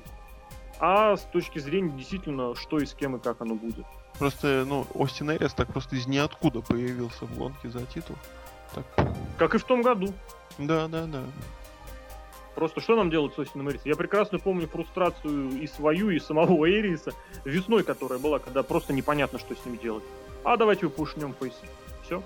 а 0.80 1.16
с 1.18 1.22
точки 1.24 1.60
зрения 1.60 1.92
действительно, 1.92 2.56
что 2.56 2.80
и 2.80 2.86
с 2.86 2.94
кем 2.94 3.16
и 3.16 3.20
как 3.20 3.42
оно 3.42 3.56
будет. 3.56 3.86
просто, 4.20 4.66
ну, 4.68 4.86
Остин 4.96 5.32
Эрис 5.32 5.54
так 5.54 5.68
просто 5.72 5.96
из 5.96 6.08
ниоткуда 6.08 6.62
появился 6.62 7.26
в 7.26 7.38
гонке 7.38 7.70
за 7.70 7.86
титул. 7.86 8.16
Так, 8.74 8.86
Как 9.38 9.54
и 9.56 9.58
в 9.60 9.64
том 9.64 9.82
году. 9.82 10.14
да, 10.58 10.88
да, 10.88 11.06
да. 11.06 11.22
Просто 12.58 12.82
что 12.82 12.96
нам 12.96 13.12
делать 13.12 13.36
с 13.36 13.40
Остином 13.40 13.70
Эрисом? 13.70 13.84
Я 13.86 13.96
прекрасно 13.96 14.40
помню 14.40 14.66
фрустрацию 14.66 15.62
и 15.62 15.68
свою, 15.68 16.10
и 16.10 16.18
самого 16.18 16.68
Эриса 16.68 17.12
весной, 17.46 17.84
которая 17.84 18.18
была, 18.18 18.40
когда 18.40 18.64
просто 18.64 18.94
непонятно, 18.94 19.38
что 19.38 19.54
с 19.54 19.64
ним 19.64 19.78
делать. 19.78 20.04
А 20.44 20.58
давайте 20.58 20.88
его 20.88 20.90
пушнем 20.90 21.34
по 21.34 21.46
Все, 22.04 22.24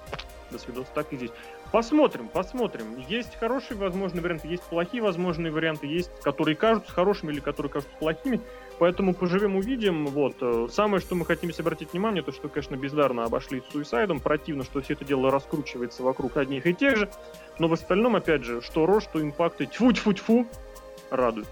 до 0.50 0.58
свидос, 0.58 0.88
так 0.96 1.12
и 1.12 1.18
здесь. 1.18 1.32
Посмотрим, 1.74 2.30
посмотрим. 2.30 2.86
Есть 3.10 3.36
хорошие 3.36 3.76
возможные 3.76 4.22
варианты, 4.22 4.48
есть 4.48 4.64
плохие 4.64 5.04
возможные 5.04 5.52
варианты, 5.52 5.88
есть, 5.88 6.10
которые 6.22 6.56
кажутся 6.56 6.94
хорошими 6.94 7.34
или 7.34 7.42
которые 7.42 7.70
кажутся 7.70 7.94
плохими. 8.00 8.40
Поэтому 8.82 9.14
поживем, 9.14 9.58
увидим. 9.58 10.08
Вот. 10.08 10.38
э, 10.42 10.68
Самое, 10.72 11.04
что 11.04 11.14
мы 11.14 11.24
хотим 11.24 11.52
обратить 11.60 11.94
внимание, 11.94 12.24
то, 12.24 12.32
что, 12.32 12.50
конечно, 12.50 12.76
бездарно 12.76 13.26
обошли 13.26 13.62
с 13.62 13.72
суисайдом. 13.72 14.20
Противно, 14.20 14.64
что 14.64 14.82
все 14.82 14.94
это 14.94 15.06
дело 15.06 15.30
раскручивается 15.30 16.02
вокруг 16.02 16.36
одних 16.38 16.66
и 16.66 16.74
тех 16.74 16.98
же. 16.98 17.08
Но 17.60 17.68
в 17.68 17.74
остальном, 17.74 18.16
опять 18.16 18.44
же, 18.44 18.60
что 18.64 18.88
Ро, 18.88 19.00
что 19.00 19.22
импакты, 19.22 19.68
тьфу-тьфу-тьфу, 19.68 20.48
радует. 21.12 21.46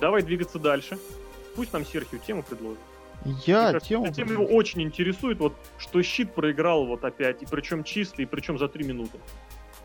Давай 0.00 0.20
двигаться 0.20 0.58
дальше. 0.58 0.98
Пусть 1.56 1.72
нам 1.72 1.86
Серхио 1.86 2.18
тему 2.18 2.42
предложит. 2.42 2.78
Я 3.46 3.72
кажется, 3.72 3.88
тему... 3.88 4.12
тема 4.12 4.32
его 4.32 4.44
очень 4.44 4.82
интересует, 4.82 5.38
вот, 5.38 5.54
что 5.78 6.02
щит 6.02 6.34
проиграл 6.34 6.84
вот 6.84 7.06
опять, 7.06 7.42
и 7.42 7.46
причем 7.46 7.84
чисто, 7.84 8.20
и 8.20 8.26
причем 8.26 8.58
за 8.58 8.68
три 8.68 8.84
минуты. 8.84 9.18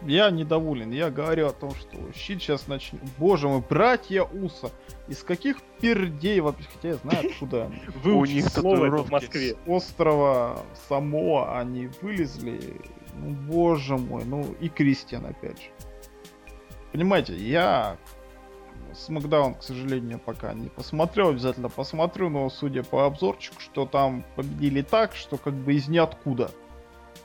Я 0.01 0.29
недоволен. 0.29 0.91
Я 0.91 1.09
говорю 1.09 1.47
о 1.47 1.51
том, 1.51 1.71
что 1.75 1.97
щит 2.15 2.41
сейчас 2.41 2.67
начнет. 2.67 3.01
Боже 3.17 3.47
мой, 3.47 3.61
братья 3.67 4.23
Уса. 4.23 4.71
Из 5.07 5.23
каких 5.23 5.61
пердей 5.81 6.39
вообще? 6.39 6.67
Хотя 6.73 6.87
я 6.89 6.95
знаю, 6.95 7.29
откуда 7.29 7.65
они. 7.65 7.81
Выучить 8.03 8.35
них 8.35 8.49
слово 8.49 9.03
в. 9.03 9.11
Москве. 9.11 9.53
С 9.53 9.57
острова 9.67 10.63
Самоа 10.87 11.59
они 11.59 11.89
вылезли. 12.01 12.81
Ну, 13.15 13.31
боже 13.31 13.97
мой. 13.97 14.23
Ну, 14.23 14.55
и 14.61 14.69
Кристиан 14.69 15.25
опять 15.25 15.61
же. 15.61 15.69
Понимаете, 16.91 17.35
я 17.35 17.97
Смакдаун, 18.93 19.55
к 19.55 19.63
сожалению, 19.63 20.19
пока 20.19 20.53
не 20.53 20.69
посмотрел. 20.69 21.29
Обязательно 21.29 21.69
посмотрю, 21.69 22.29
но 22.29 22.49
судя 22.49 22.83
по 22.83 23.05
обзорчику, 23.05 23.59
что 23.59 23.85
там 23.85 24.23
победили 24.35 24.81
так, 24.81 25.13
что 25.15 25.37
как 25.37 25.53
бы 25.53 25.73
из 25.73 25.87
ниоткуда. 25.87 26.51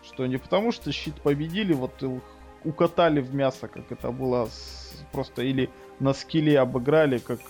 Что 0.02 0.26
не 0.26 0.36
потому, 0.36 0.72
что 0.72 0.92
щит 0.92 1.14
победили, 1.22 1.72
вот 1.72 2.02
их 2.02 2.22
укатали 2.64 3.20
в 3.20 3.34
мясо, 3.34 3.68
как 3.68 3.90
это 3.92 4.10
было 4.10 4.46
с- 4.46 5.04
просто, 5.12 5.42
или 5.42 5.70
на 6.00 6.14
скилле 6.14 6.58
обыграли, 6.58 7.18
как, 7.18 7.40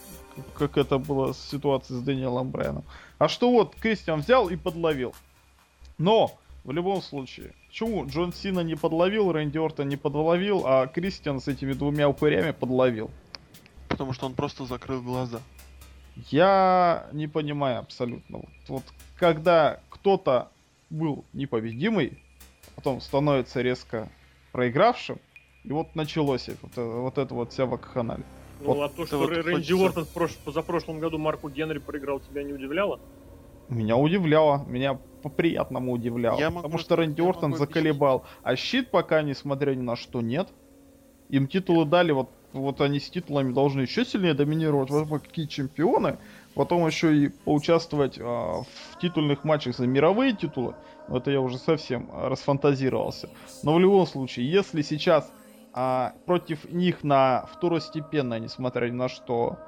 как 0.59 0.77
это 0.77 0.99
было 0.99 1.33
с 1.33 1.51
ситуацией 1.51 1.99
с 2.01 2.03
Дэниелом 2.03 2.51
Брайаном. 2.51 2.85
А 3.19 3.29
что 3.29 3.51
вот 3.51 3.75
Кристиан 3.77 4.21
взял 4.21 4.49
и 4.49 4.57
подловил. 4.57 5.15
Но, 5.99 6.37
в 6.65 6.73
любом 6.73 7.01
случае, 7.03 7.55
почему 7.69 8.07
Джон 8.07 8.33
Сина 8.33 8.61
не 8.61 8.75
подловил, 8.75 9.33
Рэнди 9.33 9.59
Ортон 9.59 9.89
не 9.89 9.97
подловил, 9.97 10.63
а 10.67 10.87
Кристиан 10.87 11.41
с 11.41 11.49
этими 11.49 11.73
двумя 11.73 12.09
упырями 12.09 12.51
подловил? 12.51 13.11
Потому 13.89 14.13
что 14.13 14.27
он 14.27 14.35
просто 14.35 14.67
закрыл 14.67 15.01
глаза. 15.01 15.41
Я 16.31 17.07
не 17.13 17.29
понимаю 17.29 17.79
абсолютно. 17.79 18.39
Вот, 18.39 18.49
вот 18.69 18.85
когда 19.17 19.81
кто-то 19.91 20.51
был 20.91 21.25
непобедимый, 21.33 22.19
потом 22.77 23.01
становится 23.01 23.63
резко 23.63 24.09
проигравшим, 24.55 25.19
и 25.65 25.73
вот 25.73 25.97
началось 25.97 26.49
вот, 26.63 26.71
это- 26.73 26.85
вот 26.85 27.19
это 27.19 27.35
вот 27.35 27.53
вся 27.53 27.67
вакханалия. 27.67 28.25
Ну, 28.61 28.67
Вот 28.75 28.83
а 28.85 28.89
то, 28.97 29.05
что 29.05 29.19
вот 29.19 29.31
Рэ- 29.31 29.43
Рэнди 29.43 29.53
хочется- 29.53 29.75
Уортон 29.77 30.05
в 30.05 30.17
прош- 30.17 30.39
позапрошлом 30.45 31.01
году 31.01 31.19
Марку 31.19 31.49
Генри 31.49 31.79
проиграл, 31.79 32.21
тебя 32.21 32.45
не 32.45 32.53
удивляло? 32.53 33.01
Меня 33.69 33.97
удивляло, 33.97 34.65
меня 34.69 34.97
по-приятному 35.23 35.91
удивляло. 35.93 36.39
Я 36.39 36.51
могу 36.51 36.63
потому 36.63 36.79
что 36.79 36.95
Рэнди 36.97 37.21
я 37.21 37.29
Ортон 37.29 37.51
могу 37.51 37.65
заколебал. 37.65 38.25
А 38.45 38.55
щит 38.55 38.91
пока, 38.93 39.23
несмотря 39.23 39.75
ни 39.75 39.83
на 39.83 39.97
что, 39.97 40.21
нет. 40.21 40.49
Им 41.31 41.49
титулы 41.49 41.85
дали, 41.85 42.13
вот, 42.13 42.31
вот 42.53 42.81
они 42.81 43.01
с 43.01 43.11
титулами 43.11 43.53
должны 43.53 43.81
еще 43.81 44.05
сильнее 44.05 44.35
доминировать, 44.35 44.91
вот 44.91 45.09
вот 45.09 45.23
какие 45.23 45.47
чемпионы. 45.47 46.19
Потом 46.55 46.87
еще 46.87 47.17
и 47.17 47.29
поучаствовать 47.45 48.19
а, 48.21 48.63
в 48.63 48.99
титульных 49.01 49.43
матчах 49.43 49.77
за 49.77 49.89
мировые 49.89 50.33
титулы. 50.37 50.75
Это 51.09 51.31
я 51.31 51.41
уже 51.41 51.59
совсем 51.59 52.09
а, 52.13 52.29
расфантазировался. 52.29 53.29
Но 53.63 53.75
в 53.75 53.81
любом 53.81 54.07
случае, 54.07 54.51
если 54.51 54.83
сейчас 54.83 55.31
а, 55.73 56.15
против 56.27 56.71
них 56.71 57.05
на 57.05 57.47
второстепенное, 57.53 58.39
несмотря 58.39 58.87
ни 58.87 58.95
на 58.95 59.09
что, 59.09 59.59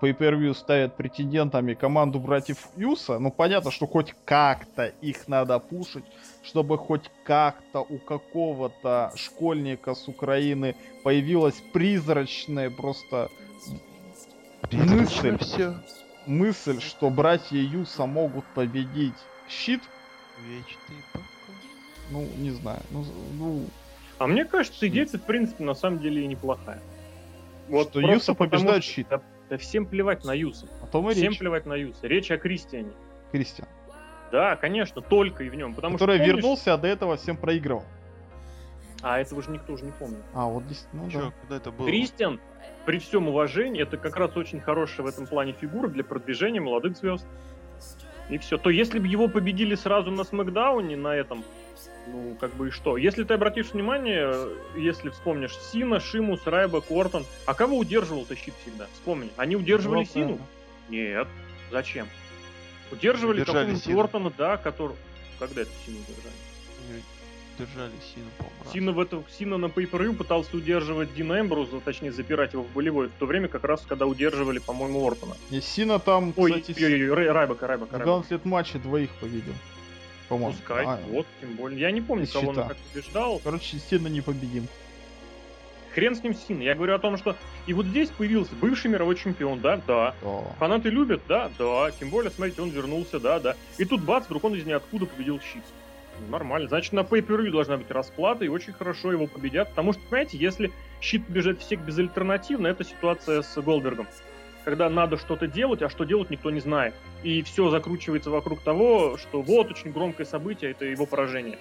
по 0.00 0.10
per 0.10 0.54
ставят 0.54 0.96
претендентами 0.96 1.74
команду 1.74 2.18
братьев 2.20 2.68
Юса, 2.76 3.18
ну 3.18 3.30
понятно, 3.30 3.70
что 3.70 3.86
хоть 3.86 4.14
как-то 4.24 4.86
их 4.86 5.28
надо 5.28 5.58
пушить, 5.58 6.04
чтобы 6.42 6.76
хоть 6.76 7.10
как-то 7.24 7.80
у 7.80 7.98
какого-то 7.98 9.12
школьника 9.14 9.94
с 9.94 10.06
Украины 10.08 10.76
появилась 11.02 11.62
призрачная 11.72 12.70
просто 12.70 13.30
мысль, 14.70 15.38
все. 15.38 15.74
мысль, 16.26 16.80
что 16.80 17.08
братья 17.10 17.58
Юса 17.58 18.06
могут 18.06 18.44
победить 18.54 19.14
щит, 19.48 19.80
Вечный 20.46 21.02
покой. 21.12 21.26
ну, 22.10 22.26
не 22.36 22.50
знаю, 22.50 22.80
ну, 22.90 23.04
ну, 23.38 23.64
А 24.18 24.26
мне 24.26 24.44
кажется, 24.44 24.86
идея 24.88 25.06
в 25.06 25.22
принципе, 25.22 25.64
на 25.64 25.74
самом 25.74 25.98
деле 26.00 26.22
и 26.22 26.26
неплохая. 26.26 26.80
Вот 27.68 27.88
что 27.90 28.00
Юса 28.00 28.34
потому 28.34 28.50
побеждает 28.50 28.84
что- 28.84 28.92
щит. 28.92 29.06
Да, 29.10 29.20
да 29.48 29.56
всем 29.58 29.86
плевать 29.86 30.24
на 30.24 30.32
Юса. 30.34 30.68
О 30.82 30.86
том 30.86 31.08
и 31.10 31.14
Всем 31.14 31.30
речь, 31.30 31.38
плевать 31.38 31.66
на 31.66 31.74
Юса. 31.74 32.06
Речь 32.06 32.30
о 32.30 32.36
Кристиане. 32.38 32.92
Кристиан. 33.32 33.68
Да, 34.30 34.56
конечно, 34.56 35.00
только 35.00 35.44
и 35.44 35.48
в 35.48 35.54
нем. 35.54 35.74
Потому 35.74 35.94
который 35.96 36.16
что 36.16 36.24
помнишь- 36.24 36.36
вернулся, 36.42 36.74
а 36.74 36.76
до 36.78 36.88
этого 36.88 37.16
всем 37.16 37.36
проигрывал. 37.36 37.84
А 39.02 39.18
этого 39.18 39.42
же 39.42 39.50
никто 39.50 39.72
уже 39.74 39.84
не 39.84 39.92
помнит. 39.92 40.22
А, 40.32 40.46
вот 40.46 40.64
здесь, 40.64 40.86
ну 40.92 41.10
Чё, 41.10 41.20
да. 41.26 41.32
когда 41.42 41.56
это 41.56 41.70
было? 41.70 41.86
Кристиан, 41.86 42.40
при 42.86 42.98
всем 42.98 43.28
уважении, 43.28 43.82
это 43.82 43.96
как 43.96 44.16
раз 44.16 44.36
очень 44.36 44.60
хорошая 44.60 45.04
в 45.06 45.08
этом 45.08 45.26
плане 45.26 45.52
фигура 45.52 45.88
для 45.88 46.04
продвижения 46.04 46.60
молодых 46.60 46.96
звезд. 46.96 47.26
И 48.30 48.38
все. 48.38 48.58
То 48.58 48.70
если 48.70 48.98
бы 48.98 49.06
его 49.06 49.28
победили 49.28 49.74
сразу 49.74 50.10
на 50.10 50.24
Смакдауне, 50.24 50.96
на 50.96 51.14
этом, 51.14 51.44
ну, 52.06 52.36
как 52.40 52.54
бы 52.54 52.68
и 52.68 52.70
что? 52.70 52.96
Если 52.96 53.24
ты 53.24 53.34
обратишь 53.34 53.72
внимание, 53.72 54.34
если 54.76 55.10
вспомнишь 55.10 55.56
Сина, 55.56 56.00
Шимус, 56.00 56.46
Райбек, 56.46 56.90
Ортон, 56.90 57.24
а 57.46 57.54
кого 57.54 57.78
удерживал-то 57.78 58.34
щит 58.36 58.54
всегда? 58.62 58.86
Вспомни. 58.94 59.30
Они 59.36 59.56
удерживали 59.56 60.00
Вот 60.00 60.10
Сину? 60.10 60.38
Нет. 60.88 61.28
Зачем? 61.70 62.08
Удерживали 62.90 63.44
какого-нибудь 63.44 63.84
Сину. 63.84 64.00
Ортона, 64.00 64.32
да, 64.36 64.56
который... 64.56 64.96
Когда 65.38 65.62
это 65.62 65.70
Сину 65.84 65.98
удержали? 65.98 67.02
Держали 67.58 67.92
Сину, 68.14 68.26
по-моему. 68.38 68.72
Сина, 68.72 68.92
в 68.92 69.00
это, 69.00 69.22
Сина 69.38 69.58
на 69.58 69.66
pay 69.66 70.12
пытался 70.14 70.56
удерживать 70.56 71.14
Дина 71.14 71.40
Эмбруза, 71.40 71.80
точнее 71.80 72.10
запирать 72.10 72.52
его 72.52 72.64
в 72.64 72.72
болевой, 72.72 73.08
в 73.08 73.12
то 73.12 73.26
время 73.26 73.48
как 73.48 73.64
раз, 73.64 73.84
когда 73.86 74.06
удерживали, 74.06 74.58
по-моему, 74.58 75.06
Ортона. 75.06 75.36
И 75.50 75.60
Сина 75.60 75.98
там, 76.00 76.32
Ой, 76.36 76.60
кстати, 76.60 76.84
ой, 76.84 76.94
ой, 76.94 77.10
ой, 77.10 77.30
Райбека, 77.30 77.66
Райбека, 77.66 77.90
в 77.90 77.92
Райбека. 77.92 78.04
ганслет 78.04 78.44
матче 78.44 78.78
двоих 78.78 79.10
победил. 79.20 79.54
По-моему. 80.28 80.52
Пускай, 80.52 80.84
А, 80.84 80.98
вот, 81.08 81.26
тем 81.40 81.54
более. 81.54 81.80
Я 81.80 81.90
не 81.92 82.00
помню, 82.00 82.26
кого 82.26 82.48
он 82.48 82.54
щита. 82.54 82.68
как 82.68 82.76
побеждал. 82.78 83.40
Короче, 83.44 83.78
Сина 83.78 84.08
непобедим. 84.08 84.66
Хрен 85.94 86.16
с 86.16 86.22
ним 86.24 86.34
Сина. 86.34 86.62
Я 86.62 86.74
говорю 86.74 86.94
о 86.94 86.98
том, 86.98 87.16
что 87.16 87.36
и 87.68 87.72
вот 87.72 87.86
здесь 87.86 88.08
появился 88.10 88.52
бывший 88.60 88.90
мировой 88.90 89.14
чемпион, 89.14 89.60
да, 89.60 89.80
да. 89.86 90.14
Да. 90.22 90.42
Фанаты 90.58 90.88
любят, 90.88 91.22
да, 91.28 91.50
да. 91.56 91.90
Тем 91.92 92.10
более, 92.10 92.32
смотрите, 92.32 92.62
он 92.62 92.70
вернулся, 92.70 93.20
да, 93.20 93.38
да. 93.38 93.54
И 93.78 93.84
тут 93.84 94.02
бац, 94.02 94.24
вдруг 94.24 94.42
он 94.42 94.54
из 94.56 94.64
ниоткуда 94.64 95.06
победил 95.06 95.38
щит. 95.40 95.62
Нормально. 96.28 96.68
Значит, 96.68 96.92
на 96.92 97.00
pay 97.00 97.50
должна 97.50 97.76
быть 97.76 97.90
расплата, 97.90 98.44
и 98.44 98.48
очень 98.48 98.72
хорошо 98.72 99.12
его 99.12 99.26
победят. 99.26 99.70
Потому 99.70 99.92
что, 99.92 100.02
понимаете, 100.02 100.38
если 100.38 100.72
щит 101.00 101.26
побежит 101.26 101.60
всех 101.60 101.80
безальтернативно, 101.80 102.66
это 102.68 102.84
ситуация 102.84 103.42
с 103.42 103.60
Голдбергом. 103.60 104.06
Когда 104.64 104.88
надо 104.88 105.18
что-то 105.18 105.46
делать, 105.46 105.82
а 105.82 105.90
что 105.90 106.04
делать 106.04 106.30
никто 106.30 106.50
не 106.50 106.60
знает. 106.60 106.94
И 107.22 107.42
все 107.42 107.68
закручивается 107.68 108.30
вокруг 108.30 108.60
того, 108.62 109.18
что 109.18 109.42
вот 109.42 109.70
очень 109.70 109.92
громкое 109.92 110.24
событие, 110.24 110.70
это 110.70 110.86
его 110.86 111.04
поражение. 111.04 111.58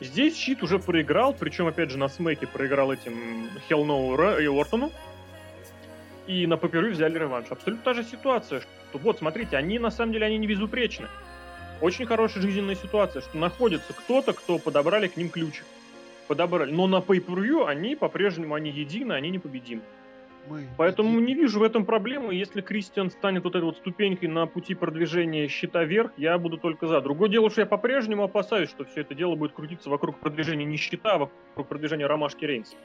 Здесь 0.00 0.36
щит 0.36 0.62
уже 0.62 0.78
проиграл, 0.78 1.32
причем, 1.32 1.68
опять 1.68 1.90
же, 1.90 1.98
на 1.98 2.08
смеке 2.08 2.46
проиграл 2.46 2.92
этим 2.92 3.48
Ра- 3.70 4.42
и 4.42 4.46
Ортону. 4.46 4.92
И 6.26 6.46
на 6.46 6.56
паперу 6.56 6.90
взяли 6.90 7.18
реванш. 7.18 7.46
Абсолютно 7.50 7.84
та 7.84 7.94
же 7.94 8.04
ситуация, 8.04 8.60
что 8.60 8.98
вот, 8.98 9.18
смотрите, 9.18 9.56
они 9.56 9.78
на 9.78 9.90
самом 9.90 10.12
деле 10.12 10.26
они 10.26 10.38
не 10.38 10.46
безупречны. 10.46 11.08
Очень 11.82 12.06
хорошая 12.06 12.44
жизненная 12.44 12.76
ситуация, 12.76 13.22
что 13.22 13.36
находится 13.36 13.92
кто-то, 13.92 14.32
кто 14.32 14.58
подобрали 14.58 15.08
к 15.08 15.16
ним 15.16 15.28
ключик. 15.28 15.64
подобрали. 16.28 16.70
Но 16.70 16.86
на 16.86 17.00
pay-per-view 17.00 17.66
они 17.66 17.96
по-прежнему, 17.96 18.54
они 18.54 18.70
едины, 18.70 19.12
они 19.12 19.30
непобедимы. 19.30 19.82
Мы 20.48 20.66
Поэтому 20.76 21.10
едины. 21.10 21.26
не 21.26 21.34
вижу 21.34 21.58
в 21.58 21.62
этом 21.64 21.84
проблемы. 21.84 22.34
Если 22.34 22.60
Кристиан 22.60 23.10
станет 23.10 23.42
вот 23.42 23.56
этой 23.56 23.64
вот 23.64 23.76
ступенькой 23.78 24.28
на 24.28 24.46
пути 24.46 24.74
продвижения 24.74 25.48
щита 25.48 25.82
вверх, 25.82 26.12
я 26.16 26.38
буду 26.38 26.56
только 26.56 26.86
за. 26.86 27.00
Другое 27.00 27.28
дело, 27.28 27.50
что 27.50 27.62
я 27.62 27.66
по-прежнему 27.66 28.22
опасаюсь, 28.22 28.70
что 28.70 28.84
все 28.84 29.00
это 29.00 29.14
дело 29.16 29.34
будет 29.34 29.52
крутиться 29.52 29.90
вокруг 29.90 30.18
продвижения 30.18 30.64
не 30.64 30.76
щита, 30.76 31.14
а 31.14 31.18
вокруг 31.18 31.66
продвижения 31.66 32.06
Ромашки 32.06 32.44
Рейнса. 32.44 32.76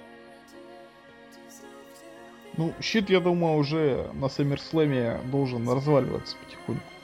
Ну, 2.58 2.74
щит, 2.82 3.12
я 3.12 3.20
думаю, 3.20 3.58
уже 3.58 4.10
на 4.14 4.28
Саммерслэме 4.28 5.20
должен 5.32 5.70
разваливаться 5.70 6.36
потихоньку. 6.44 6.97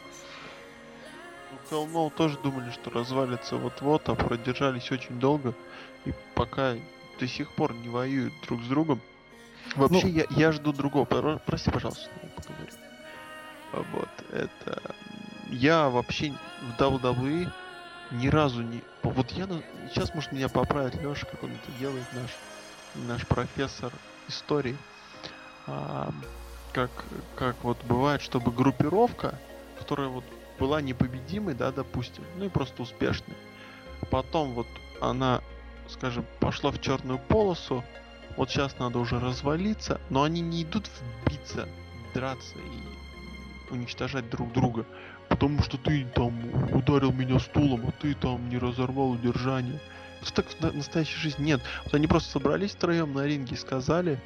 Ну, 1.73 1.85
Hell 1.85 1.91
No 1.91 2.11
тоже 2.15 2.37
думали, 2.37 2.69
что 2.71 2.91
развалится 2.91 3.57
вот-вот, 3.57 4.07
а 4.09 4.15
продержались 4.15 4.91
очень 4.91 5.19
долго. 5.19 5.53
И 6.05 6.13
пока 6.35 6.75
до 7.19 7.27
сих 7.27 7.51
пор 7.51 7.73
не 7.73 7.89
воюют 7.89 8.33
друг 8.45 8.61
с 8.61 8.67
другом. 8.67 9.01
Вообще, 9.75 10.07
я, 10.09 10.25
я 10.29 10.51
жду 10.51 10.71
другого. 10.71 11.05
Про- 11.05 11.39
Прости, 11.45 11.71
пожалуйста, 11.71 12.09
я 12.21 12.29
поговорю. 12.29 12.71
Вот, 13.91 14.09
это... 14.31 14.81
Я 15.49 15.89
вообще 15.89 16.33
в 16.61 16.79
WWE 16.79 17.49
ни 18.11 18.27
разу 18.27 18.61
не... 18.61 18.81
Вот 19.01 19.31
я... 19.31 19.47
Сейчас, 19.89 20.13
может, 20.13 20.31
меня 20.31 20.49
поправит 20.49 20.95
Леша, 21.01 21.25
как 21.25 21.43
он 21.43 21.51
это 21.51 21.71
делает, 21.79 22.05
наш, 22.13 22.31
наш 23.07 23.27
профессор 23.27 23.91
истории. 24.27 24.77
А, 25.65 26.11
как, 26.71 26.91
как 27.35 27.55
вот 27.63 27.83
бывает, 27.85 28.21
чтобы 28.21 28.51
группировка, 28.51 29.39
которая 29.79 30.09
вот 30.09 30.23
была 30.63 30.79
непобедимой, 30.79 31.55
да, 31.55 31.73
допустим, 31.73 32.23
ну 32.37 32.45
и 32.45 32.49
просто 32.49 32.83
успешной. 32.83 33.35
Потом 34.09 34.53
вот 34.53 34.67
она, 35.01 35.41
скажем, 35.89 36.25
пошла 36.39 36.71
в 36.71 36.79
черную 36.79 37.19
полосу, 37.19 37.83
вот 38.37 38.49
сейчас 38.49 38.79
надо 38.79 38.99
уже 38.99 39.19
развалиться, 39.19 39.99
но 40.09 40.23
они 40.23 40.39
не 40.39 40.63
идут 40.63 40.89
вбиться, 41.25 41.67
драться 42.13 42.55
и 42.55 43.73
уничтожать 43.73 44.29
друг 44.29 44.53
друга, 44.53 44.85
потому 45.27 45.61
что 45.63 45.77
ты 45.77 46.05
там 46.15 46.33
ударил 46.73 47.11
меня 47.11 47.39
стулом, 47.39 47.85
а 47.89 47.91
ты 47.91 48.13
там 48.13 48.47
не 48.47 48.57
разорвал 48.57 49.11
удержание. 49.11 49.81
Вот 50.21 50.33
так 50.33 50.47
в 50.47 50.61
на- 50.61 50.71
настоящей 50.71 51.17
жизни 51.17 51.47
нет. 51.47 51.61
Вот 51.83 51.93
они 51.93 52.07
просто 52.07 52.31
собрались 52.31 52.71
втроем 52.71 53.11
на 53.13 53.25
ринге 53.25 53.55
и 53.55 53.57
сказали, 53.57 54.17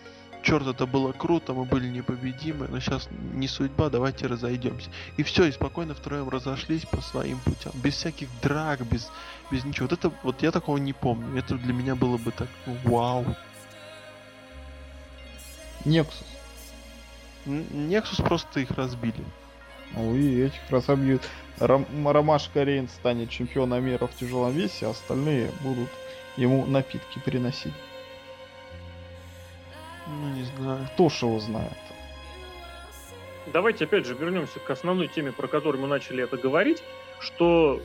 черт, 0.48 0.66
это 0.66 0.86
было 0.86 1.12
круто, 1.12 1.54
мы 1.54 1.66
были 1.66 1.88
непобедимы, 1.90 2.68
но 2.70 2.80
сейчас 2.80 3.10
не 3.34 3.48
судьба, 3.48 3.90
давайте 3.90 4.28
разойдемся. 4.28 4.90
И 5.18 5.24
все, 5.24 5.46
и 5.46 5.52
спокойно 5.52 5.94
втроем 5.94 6.30
разошлись 6.30 6.86
по 6.86 7.02
своим 7.02 7.40
путям. 7.40 7.74
Без 7.76 7.96
всяких 7.96 8.30
драк, 8.42 8.86
без, 8.88 9.12
без 9.52 9.66
ничего. 9.66 9.88
Вот 9.90 10.00
это 10.00 10.14
вот 10.24 10.42
я 10.44 10.52
такого 10.52 10.78
не 10.78 10.94
помню. 10.94 11.38
Это 11.38 11.56
для 11.56 11.74
меня 11.74 11.96
было 11.96 12.18
бы 12.18 12.32
так 12.32 12.48
вау. 12.86 13.26
Нексус. 15.84 16.26
Н- 17.46 17.68
Nexus 17.90 18.24
просто 18.24 18.62
их 18.62 18.72
разбили. 18.72 19.24
Ну 19.94 20.16
и 20.16 20.44
этих 20.44 20.62
разобьют. 20.70 21.24
Ром- 21.60 21.88
Ромашка 22.10 22.64
Рейн 22.64 22.88
станет 22.88 23.30
чемпионом 23.30 23.84
мира 23.84 24.08
в 24.08 24.16
тяжелом 24.16 24.54
весе, 24.54 24.86
а 24.88 24.92
остальные 24.92 25.52
будут 25.62 25.90
ему 26.38 26.66
напитки 26.66 27.20
переносить. 27.20 27.74
Ну, 30.08 30.30
не 30.36 30.44
знаю. 30.44 30.88
Кто 30.94 31.10
ж 31.10 31.24
его 31.24 31.40
знает? 31.40 31.78
Давайте 33.54 33.86
опять 33.86 34.06
же 34.06 34.14
вернемся 34.14 34.60
к 34.60 34.70
основной 34.70 35.08
теме, 35.08 35.32
про 35.32 35.48
которую 35.48 35.82
мы 35.82 35.88
начали 35.88 36.24
это 36.24 36.38
говорить, 36.38 36.84
что 37.20 37.82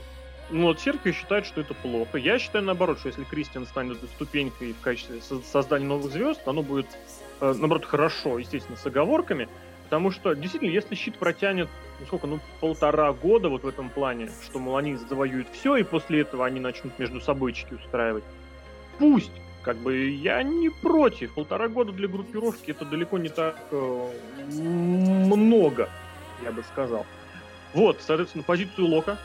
ну, 0.50 0.66
вот 0.66 0.80
Серхио 0.80 1.12
считает, 1.12 1.46
что 1.46 1.60
это 1.60 1.72
плохо. 1.74 2.18
Я 2.18 2.38
считаю 2.38 2.64
наоборот, 2.64 2.98
что 2.98 3.08
если 3.08 3.24
Кристиан 3.24 3.66
станет 3.66 3.98
ступенькой 4.14 4.72
в 4.72 4.80
качестве 4.80 5.20
со- 5.20 5.40
создания 5.40 5.86
новых 5.86 6.12
звезд, 6.12 6.46
оно 6.46 6.62
будет, 6.62 6.86
э, 7.40 7.54
наоборот, 7.56 7.84
хорошо, 7.84 8.38
естественно, 8.38 8.76
с 8.76 8.84
оговорками, 8.84 9.48
потому 9.84 10.10
что, 10.10 10.34
действительно, 10.34 10.70
если 10.70 10.94
щит 10.94 11.16
протянет, 11.16 11.68
ну, 12.00 12.06
сколько, 12.06 12.26
ну, 12.26 12.40
полтора 12.60 13.12
года 13.12 13.48
вот 13.48 13.62
в 13.62 13.68
этом 13.68 13.88
плане, 13.88 14.30
что, 14.44 14.58
мол, 14.58 14.76
они 14.76 14.96
завоюют 14.96 15.48
все, 15.52 15.76
и 15.76 15.84
после 15.84 16.20
этого 16.20 16.44
они 16.44 16.60
начнут 16.60 16.98
между 16.98 17.20
собойчики 17.20 17.74
устраивать, 17.74 18.24
пусть, 18.98 19.32
как 19.62 19.76
бы, 19.76 20.08
я 20.10 20.42
не 20.42 20.68
против. 20.68 21.34
Полтора 21.34 21.68
года 21.68 21.92
для 21.92 22.08
группировки 22.08 22.70
это 22.70 22.84
далеко 22.84 23.18
не 23.18 23.28
так 23.28 23.56
э, 23.70 24.10
много, 24.50 25.88
я 26.42 26.52
бы 26.52 26.62
сказал. 26.64 27.06
Вот, 27.74 27.98
соответственно, 28.00 28.44
позицию 28.44 28.88
Лока. 28.88 29.18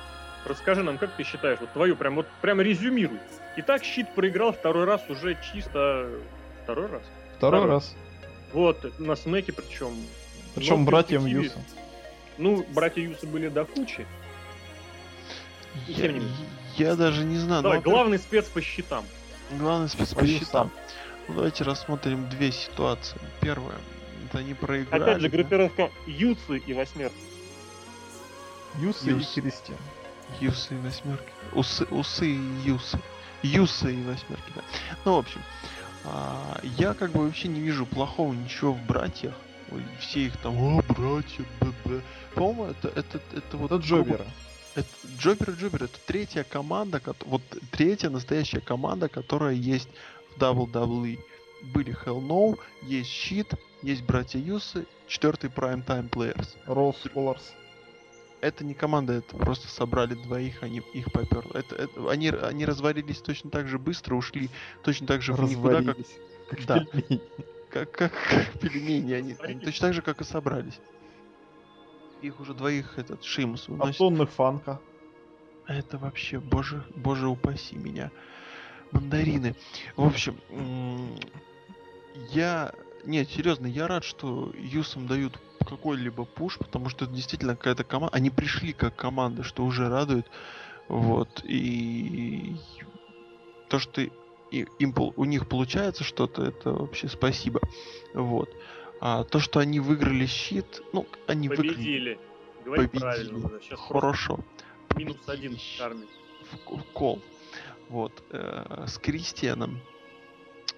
Расскажи 0.45 0.83
нам, 0.83 0.97
как 0.97 1.11
ты 1.17 1.23
считаешь, 1.23 1.59
вот 1.59 1.73
твою 1.73 1.95
прям 1.95 2.15
вот 2.15 2.27
прям 2.41 2.61
резюмируй. 2.61 3.19
Итак, 3.57 3.83
щит 3.83 4.13
проиграл 4.15 4.53
второй 4.53 4.85
раз 4.85 5.01
уже 5.09 5.37
чисто 5.51 6.09
второй 6.63 6.87
раз. 6.87 7.01
Второй 7.37 7.59
Второй. 7.61 7.75
раз. 7.75 7.95
Вот, 8.53 8.99
на 8.99 9.15
снеке 9.15 9.51
причем. 9.51 9.93
Причем 10.55 10.83
в 10.83 10.85
братьям 10.85 11.25
Юса. 11.25 11.59
Ну, 12.37 12.65
братья 12.73 13.01
Юсы 13.01 13.27
были 13.27 13.49
до 13.49 13.65
кучи. 13.65 14.05
Я, 15.87 16.13
я 16.77 16.95
даже 16.95 17.23
не 17.23 17.37
знаю. 17.37 17.61
ну, 17.61 17.63
Давай, 17.63 17.77
во-первых, 17.77 17.83
главный 17.83 18.19
спец 18.19 18.45
по 18.45 18.61
щитам. 18.61 19.03
Главный 19.51 19.89
спец 19.89 20.13
по 20.13 20.25
счетам. 20.25 20.71
Ну, 21.27 21.35
давайте 21.35 21.63
рассмотрим 21.63 22.27
две 22.29 22.51
ситуации. 22.51 23.19
Первая. 23.41 23.77
Это 24.25 24.39
они 24.39 24.53
проиграли. 24.53 25.03
Опять 25.03 25.21
же, 25.21 25.29
группировка 25.29 25.91
Юсы 26.05 26.57
и 26.57 26.73
восьмерки. 26.73 27.15
Юсы 28.79 29.09
Юс. 29.09 29.37
и 29.37 29.41
Кристиан. 29.41 29.77
Юсы 30.39 30.75
и 30.75 30.77
восьмерки. 30.77 31.29
Усы, 31.53 31.85
усы 31.85 32.27
и 32.27 32.39
юсы. 32.65 32.99
Юсы 33.41 33.93
и 33.93 34.03
восьмерки, 34.03 34.51
да. 34.55 34.61
Ну, 35.05 35.15
в 35.15 35.19
общем, 35.19 35.41
а, 36.05 36.59
я 36.63 36.93
как 36.93 37.11
бы 37.11 37.23
вообще 37.23 37.47
не 37.47 37.59
вижу 37.59 37.85
плохого 37.85 38.33
ничего 38.33 38.73
в 38.73 38.81
братьях. 38.83 39.33
Ой, 39.71 39.83
Все 39.99 40.27
их 40.27 40.37
там, 40.37 40.57
о, 40.57 40.81
братья, 40.81 41.43
б 41.59 42.01
По-моему, 42.33 42.65
это, 42.67 42.87
это, 42.89 43.19
это 43.35 43.57
вот... 43.57 43.71
Это 43.71 43.85
грубо- 43.85 44.09
Джобера. 44.09 44.25
Это 44.77 44.87
Джобер 45.17 45.49
и 45.49 45.53
Джобер 45.55 45.83
это 45.85 45.99
третья 46.05 46.43
команда, 46.43 47.01
вот 47.25 47.41
третья 47.71 48.11
настоящая 48.11 48.59
команда, 48.61 49.09
которая 49.09 49.53
есть 49.55 49.89
в 50.35 50.39
WWE. 50.39 51.17
Были 51.73 51.97
Hell 52.05 52.21
No, 52.21 52.59
есть 52.83 53.09
Щит, 53.09 53.55
есть 53.81 54.03
братья 54.03 54.37
Юсы, 54.39 54.85
четвертый 55.07 55.49
Prime 55.49 55.83
Time 55.83 56.07
Players. 56.11 56.49
Роуз 56.67 56.97
Колорс. 57.11 57.53
Это 58.39 58.63
не 58.63 58.75
команда, 58.75 59.13
это 59.13 59.35
просто 59.35 59.67
собрали 59.67 60.13
двоих, 60.13 60.61
они 60.61 60.83
их 60.93 61.11
поперло. 61.11 61.57
Это, 61.57 61.75
это- 61.75 62.11
они, 62.11 62.29
они 62.29 62.63
развалились 62.63 63.17
точно 63.17 63.49
так 63.49 63.67
же 63.67 63.79
быстро, 63.79 64.13
ушли 64.13 64.51
точно 64.83 65.07
так 65.07 65.23
же 65.23 65.33
в 65.33 65.41
никуда, 65.49 65.81
как. 65.81 65.97
Как 66.51 66.65
Да. 66.67 66.79
пельмени. 66.85 67.21
как, 67.71 67.91
как, 67.91 68.13
как 68.29 68.53
пельмени. 68.61 69.13
Они, 69.13 69.35
они 69.39 69.59
точно 69.61 69.87
так 69.87 69.95
же, 69.95 70.03
как 70.03 70.21
и 70.21 70.23
собрались. 70.23 70.79
Их 72.21 72.39
уже 72.39 72.53
двоих 72.53 72.97
этот 72.97 73.23
Шимус 73.23 73.65
А 73.67 73.71
выносит. 73.71 73.97
тонны 73.97 74.25
фанка. 74.25 74.79
Это 75.67 75.97
вообще, 75.97 76.39
боже, 76.39 76.83
боже 76.95 77.27
упаси 77.27 77.75
меня. 77.75 78.11
Мандарины. 78.91 79.55
В 79.95 80.05
общем, 80.05 80.37
я... 82.31 82.71
Нет, 83.03 83.29
серьезно, 83.29 83.67
я 83.67 83.87
рад, 83.87 84.03
что 84.03 84.51
Юсам 84.57 85.07
дают 85.07 85.39
какой-либо 85.67 86.25
пуш, 86.25 86.57
потому 86.57 86.89
что 86.89 87.05
это 87.05 87.13
действительно 87.13 87.55
какая-то 87.55 87.83
команда. 87.83 88.15
Они 88.15 88.29
пришли 88.29 88.73
как 88.73 88.95
команда, 88.95 89.43
что 89.43 89.63
уже 89.65 89.89
радует. 89.89 90.25
Вот. 90.87 91.41
И 91.43 92.55
то, 93.69 93.79
что 93.79 94.01
и- 94.01 94.11
им, 94.79 94.93
у 95.15 95.25
них 95.25 95.47
получается 95.47 96.03
что-то, 96.05 96.43
это 96.43 96.71
вообще 96.71 97.07
спасибо. 97.09 97.59
Вот. 98.13 98.49
А 98.99 99.23
то, 99.23 99.39
что 99.39 99.59
они 99.59 99.79
выиграли 99.79 100.25
щит, 100.25 100.81
ну, 100.93 101.05
они 101.27 101.49
выиграли. 101.49 101.69
Победили. 101.69 102.19
Говори 102.65 102.81
Победили. 102.87 103.01
правильно 103.01 103.45
уже. 103.45 103.61
Сейчас 103.61 103.79
Хорошо. 103.79 104.39
минус 104.95 105.17
один 105.27 105.57
в 105.57 105.77
карме. 105.79 106.05
в 106.51 106.77
в 106.77 106.83
кол. 106.93 107.21
Вот. 107.89 108.23
э, 108.31 108.85
с 108.87 108.97
Кристианом. 108.97 109.79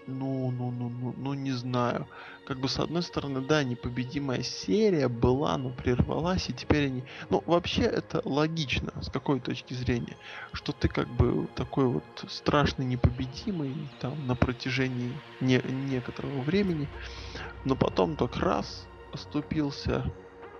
Ну, 0.09 0.51
ну, 0.51 0.71
ну, 0.71 0.89
ну, 0.89 1.13
ну, 1.15 1.33
не 1.33 1.51
знаю. 1.51 2.09
Как 2.43 2.59
бы 2.59 2.67
с 2.67 2.79
одной 2.79 3.03
стороны, 3.03 3.41
да, 3.41 3.63
непобедимая 3.63 4.41
серия 4.43 5.07
была, 5.07 5.57
но 5.57 5.71
прервалась, 5.71 6.49
и 6.49 6.53
теперь 6.53 6.87
они. 6.87 7.05
Ну, 7.29 7.43
вообще 7.45 7.83
это 7.83 8.21
логично, 8.25 8.91
с 9.01 9.09
какой 9.09 9.39
точки 9.39 9.73
зрения, 9.73 10.17
что 10.51 10.73
ты 10.73 10.87
как 10.89 11.09
бы 11.09 11.47
такой 11.55 11.85
вот 11.87 12.05
страшный 12.27 12.85
непобедимый 12.85 13.91
там 13.99 14.25
на 14.25 14.35
протяжении 14.35 15.21
не- 15.39 15.61
некоторого 15.71 16.41
времени, 16.43 16.91
но 17.63 17.75
потом 17.75 18.17
так 18.17 18.37
раз 18.37 18.89
оступился, 19.11 20.13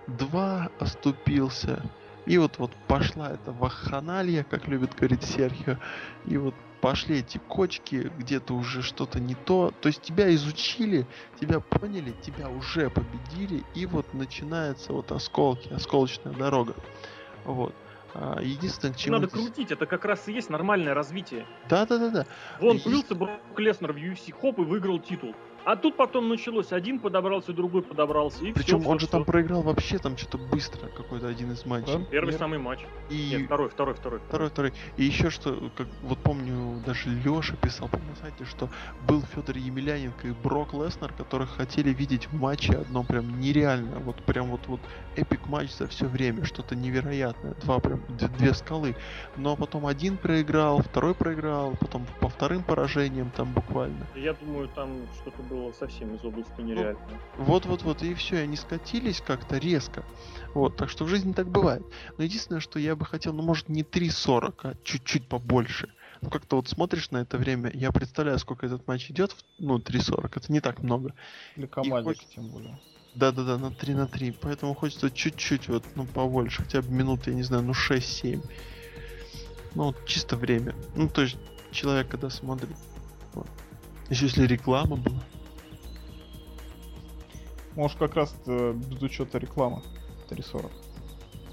два 0.06 0.70
оступился, 0.78 1.90
и 2.26 2.38
вот 2.38 2.58
вот 2.58 2.72
пошла 2.86 3.30
эта 3.30 3.52
вахханалия, 3.52 4.44
как 4.44 4.68
любит 4.68 4.94
говорить 4.94 5.24
Серхио, 5.24 5.76
и 6.26 6.36
вот 6.36 6.54
пошли 6.80 7.18
эти 7.18 7.38
кочки, 7.38 8.10
где-то 8.18 8.54
уже 8.54 8.82
что-то 8.82 9.20
не 9.20 9.34
то. 9.34 9.72
То 9.80 9.88
есть 9.88 10.02
тебя 10.02 10.32
изучили, 10.34 11.06
тебя 11.40 11.60
поняли, 11.60 12.14
тебя 12.22 12.48
уже 12.48 12.90
победили, 12.90 13.64
и 13.74 13.86
вот 13.86 14.12
начинается 14.14 14.92
вот 14.92 15.12
осколки, 15.12 15.72
осколочная 15.72 16.32
дорога. 16.32 16.74
Вот. 17.44 17.74
А, 18.14 18.40
единственное, 18.40 18.92
к 18.92 18.96
чему... 18.96 19.16
Надо 19.16 19.28
здесь- 19.28 19.44
крутить, 19.44 19.70
это 19.70 19.86
как 19.86 20.04
раз 20.04 20.26
и 20.28 20.32
есть 20.32 20.50
нормальное 20.50 20.94
развитие. 20.94 21.46
Да-да-да-да. 21.68 22.26
Вон, 22.60 22.74
Есть. 22.74 22.84
плюился 22.84 23.14
Брок 23.14 23.40
Леснер 23.56 23.92
в 23.92 23.96
UFC, 23.96 24.32
хоп, 24.32 24.58
и 24.58 24.62
выиграл 24.62 24.98
титул. 24.98 25.34
А 25.64 25.76
тут 25.76 25.96
потом 25.96 26.28
началось, 26.28 26.72
один 26.72 26.98
подобрался, 27.00 27.52
другой 27.52 27.82
подобрался, 27.82 28.44
и 28.46 28.52
Причем 28.52 28.80
всё, 28.80 28.90
он 28.90 28.98
всё, 28.98 29.06
же 29.06 29.08
там 29.08 29.22
всё. 29.22 29.32
проиграл 29.32 29.62
вообще 29.62 29.98
там 29.98 30.16
что-то 30.16 30.38
быстро, 30.38 30.88
какой-то 30.88 31.28
один 31.28 31.52
из 31.52 31.66
матчей. 31.66 31.98
Да? 31.98 32.04
Первый 32.10 32.30
Нет. 32.30 32.38
самый 32.38 32.58
матч. 32.58 32.80
И 33.10 33.30
Нет, 33.30 33.46
второй, 33.46 33.68
второй, 33.68 33.94
второй. 33.94 34.20
Второй, 34.20 34.48
второй. 34.48 34.72
И 34.96 35.04
еще 35.04 35.28
что, 35.30 35.70
как 35.76 35.86
вот 36.02 36.18
помню, 36.22 36.82
даже 36.86 37.10
Леша 37.10 37.56
писал 37.56 37.88
по 37.88 37.98
на 37.98 38.16
сайте, 38.16 38.44
что 38.44 38.70
был 39.06 39.22
Федор 39.22 39.56
Емельяненко 39.56 40.28
и 40.28 40.32
Брок 40.32 40.72
Леснер, 40.72 41.12
которых 41.12 41.50
хотели 41.56 41.90
видеть 41.90 42.26
в 42.28 42.34
матче 42.34 42.72
одном 42.72 43.04
прям 43.06 43.38
нереально. 43.38 43.98
Вот 44.00 44.24
прям 44.24 44.46
вот 44.46 44.66
вот 44.66 44.80
эпик 45.20 45.46
матч 45.46 45.72
за 45.72 45.86
все 45.86 46.06
время, 46.06 46.44
что-то 46.44 46.74
невероятное. 46.74 47.54
Два 47.54 47.78
прям 47.78 48.02
две 48.08 48.54
скалы. 48.54 48.96
Но 49.36 49.56
потом 49.56 49.86
один 49.86 50.16
проиграл, 50.16 50.82
второй 50.82 51.14
проиграл, 51.14 51.76
потом 51.76 52.06
по 52.20 52.28
вторым 52.28 52.62
поражениям 52.62 53.30
там 53.30 53.52
буквально. 53.52 54.06
Я 54.14 54.34
думаю, 54.34 54.68
там 54.68 55.06
что-то 55.20 55.42
было 55.42 55.72
совсем 55.72 56.14
из 56.14 56.24
области 56.24 56.60
нереального. 56.60 57.20
Вот-вот-вот, 57.36 58.02
и 58.02 58.14
все, 58.14 58.36
и 58.36 58.40
они 58.40 58.56
скатились 58.56 59.20
как-то 59.20 59.58
резко. 59.58 60.04
Вот, 60.54 60.76
так 60.76 60.88
что 60.88 61.04
в 61.04 61.08
жизни 61.08 61.32
так 61.32 61.48
бывает. 61.48 61.82
Но 62.18 62.24
единственное, 62.24 62.60
что 62.60 62.78
я 62.78 62.96
бы 62.96 63.04
хотел, 63.04 63.32
ну, 63.32 63.42
может, 63.42 63.68
не 63.68 63.82
3.40, 63.82 64.54
а 64.62 64.74
чуть-чуть 64.82 65.28
побольше. 65.28 65.88
Ну, 66.22 66.28
как-то 66.28 66.56
вот 66.56 66.68
смотришь 66.68 67.10
на 67.10 67.18
это 67.18 67.38
время, 67.38 67.70
я 67.72 67.92
представляю, 67.92 68.38
сколько 68.38 68.66
этот 68.66 68.86
матч 68.86 69.10
идет, 69.10 69.34
ну, 69.58 69.78
3.40, 69.78 70.32
это 70.36 70.52
не 70.52 70.60
так 70.60 70.82
много. 70.82 71.14
Для 71.56 71.66
команды, 71.66 72.10
хоть- 72.10 72.28
тем 72.34 72.48
более. 72.48 72.78
Да-да-да, 73.14 73.58
на 73.58 73.70
3 73.70 73.94
на 73.94 74.06
3, 74.06 74.32
поэтому 74.40 74.74
хочется 74.74 75.10
чуть-чуть 75.10 75.68
вот, 75.68 75.84
ну, 75.96 76.06
побольше, 76.06 76.62
хотя 76.62 76.80
бы 76.80 76.90
минут, 76.90 77.26
я 77.26 77.34
не 77.34 77.42
знаю, 77.42 77.64
ну, 77.64 77.72
6-7. 77.72 78.40
Ну, 79.74 79.84
вот 79.84 80.06
чисто 80.06 80.36
время. 80.36 80.74
Ну, 80.94 81.08
то 81.08 81.22
есть, 81.22 81.36
человек, 81.72 82.08
когда 82.08 82.30
смотрит. 82.30 82.76
Вот. 83.34 83.48
Еще 84.08 84.26
если 84.26 84.46
реклама 84.46 84.96
была. 84.96 85.22
Может, 87.76 87.98
как 87.98 88.14
раз 88.14 88.34
э, 88.46 88.72
без 88.74 89.00
учета 89.02 89.38
рекламы 89.38 89.82
3.40. 90.28 90.70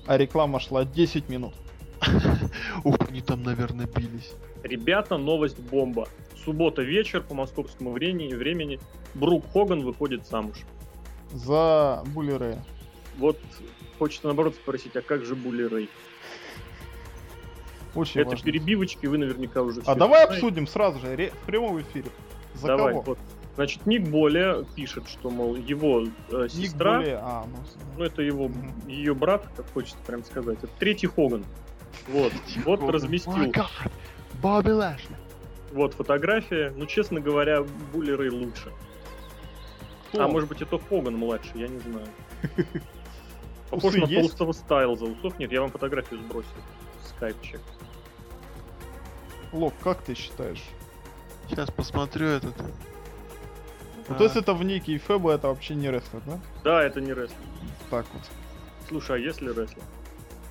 А 0.07 0.17
реклама 0.17 0.59
шла 0.59 0.85
10 0.85 1.29
минут. 1.29 1.53
Ух, 2.83 2.95
они 3.07 3.21
там, 3.21 3.43
наверное, 3.43 3.87
бились. 3.87 4.33
Ребята, 4.63 5.17
новость 5.17 5.59
бомба. 5.59 6.07
Суббота 6.43 6.81
вечер 6.81 7.21
по 7.21 7.33
московскому 7.33 7.91
времени, 7.91 8.33
времени. 8.33 8.79
Брук 9.13 9.45
Хоган 9.51 9.81
выходит 9.81 10.27
замуж. 10.27 10.57
За 11.33 12.03
Булли. 12.13 12.57
Вот 13.17 13.37
хочется 13.99 14.27
наоборот 14.27 14.55
спросить, 14.55 14.95
а 14.95 15.01
как 15.01 15.25
же 15.25 15.35
Булли? 15.35 15.89
Очень 17.95 18.21
Это 18.21 18.31
важно. 18.31 18.45
перебивочки, 18.45 19.07
вы 19.07 19.17
наверняка 19.17 19.61
уже 19.63 19.81
А 19.85 19.95
давай 19.95 20.25
знаете. 20.25 20.33
обсудим 20.33 20.67
сразу 20.67 20.99
же, 20.99 21.15
ре- 21.15 21.31
в 21.31 21.45
прямом 21.45 21.81
эфире. 21.81 22.09
За 22.53 22.67
Давай, 22.67 22.93
кого? 22.93 23.01
вот. 23.03 23.19
Значит, 23.55 23.87
Ник 23.87 24.07
Боля 24.07 24.63
пишет, 24.75 25.07
что, 25.09 25.31
мол, 25.31 25.55
его 25.55 26.03
э, 26.03 26.41
Ник 26.43 26.51
сестра, 26.51 26.99
Булли- 27.01 27.19
а, 27.19 27.45
ну, 27.51 27.57
ну 27.97 28.03
это 28.03 28.21
его, 28.21 28.49
Мгм. 28.49 28.87
ее 28.87 29.15
брат, 29.15 29.47
как 29.55 29.65
хочется 29.73 29.97
прям 30.05 30.23
сказать, 30.23 30.59
это 30.59 30.71
третий 30.77 31.07
Хоган. 31.07 31.43
Вот, 32.07 32.31
вот 32.65 32.81
разместил. 32.83 33.51
Бобби 34.41 34.69
Лэшли. 34.71 35.15
Вот 35.71 35.95
фотография. 35.95 36.71
Ну, 36.77 36.85
честно 36.85 37.19
говоря, 37.19 37.63
Булли 37.91 38.11
Рэй 38.11 38.29
лучше. 38.29 38.71
Кто 40.17 40.25
А 40.25 40.27
может 40.27 40.49
быть 40.49 40.61
это 40.61 40.79
Хоган 40.79 41.15
младший, 41.15 41.61
я 41.61 41.67
не 41.67 41.79
знаю. 41.79 42.07
Похож 43.69 43.95
на 43.95 44.07
толстого 44.07 44.51
Стайлза. 44.51 45.05
Усов 45.05 45.37
нет, 45.39 45.51
я 45.51 45.61
вам 45.61 45.69
фотографию 45.69 46.19
сбросил. 46.21 46.49
Скайпчик. 47.03 47.61
Лок, 49.51 49.73
как 49.83 50.01
ты 50.01 50.15
считаешь? 50.15 50.63
Сейчас 51.49 51.69
посмотрю 51.71 52.27
этот. 52.27 52.55
Ну, 54.09 54.15
А, 54.15 54.17
то 54.17 54.23
есть 54.23 54.35
это 54.35 54.53
в 54.53 54.63
Нике 54.63 54.93
и 54.93 54.97
Фэбо 54.97 55.31
это 55.31 55.47
вообще 55.47 55.75
не 55.75 55.89
рестлер, 55.89 56.21
да? 56.25 56.39
Да, 56.63 56.83
это 56.83 57.01
не 57.01 57.11
рестлер. 57.11 57.37
Так 57.89 58.05
вот. 58.13 58.23
Слушай, 58.87 59.17
а 59.17 59.19
если 59.19 59.49
рестлер? 59.49 59.83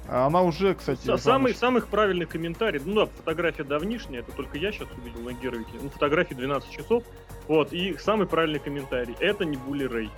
А 0.09 0.27
она 0.27 0.43
уже, 0.43 0.75
кстати, 0.75 1.05
Са- 1.05 1.19
Самый, 1.19 1.55
самых 1.55 1.89
правильных 1.89 2.29
комментарий, 2.29 2.81
ну 2.85 2.95
да, 2.95 3.07
фотография 3.07 3.65
давнишняя, 3.65 4.21
это 4.21 4.33
только 4.33 4.57
я 4.59 4.71
сейчас 4.71 4.89
увидел 4.97 5.21
на 5.21 5.33
Геровике. 5.33 5.73
Ну, 5.81 5.91
фотографии 5.91 6.35
12 6.35 6.71
часов. 6.71 7.03
Вот, 7.49 7.73
и 7.73 7.97
самый 7.99 8.27
правильный 8.27 8.59
комментарий. 8.61 9.17
Это 9.21 9.45
не 9.45 9.57
Булли 9.57 9.85
Рэй. 9.85 10.11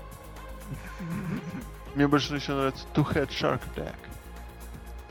Мне 1.94 2.06
больше 2.06 2.34
еще 2.34 2.52
нравится 2.52 2.86
Two 2.94 3.06
Head 3.12 3.28
Shark 3.28 3.60
Attack. 3.74 3.94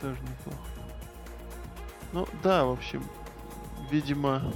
Тоже 0.00 0.16
неплохо. 0.22 0.58
Ну 2.12 2.26
да, 2.42 2.64
в 2.64 2.70
общем, 2.72 3.02
видимо, 3.90 4.52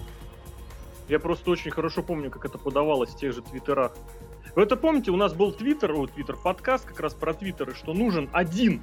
Я 1.08 1.18
просто 1.18 1.50
очень 1.50 1.70
хорошо 1.70 2.02
помню, 2.02 2.30
как 2.30 2.44
это 2.44 2.58
подавалось 2.58 3.10
в 3.10 3.16
тех 3.18 3.34
же 3.34 3.42
твиттерах. 3.42 3.92
Вы 4.54 4.62
это 4.62 4.76
помните, 4.76 5.10
у 5.10 5.16
нас 5.16 5.32
был 5.32 5.52
твиттер, 5.52 5.92
о, 5.92 6.06
твиттер, 6.06 6.36
подкаст 6.36 6.84
как 6.84 7.00
раз 7.00 7.12
про 7.14 7.34
твиттеры, 7.34 7.74
что 7.74 7.92
нужен 7.92 8.30
один 8.32 8.82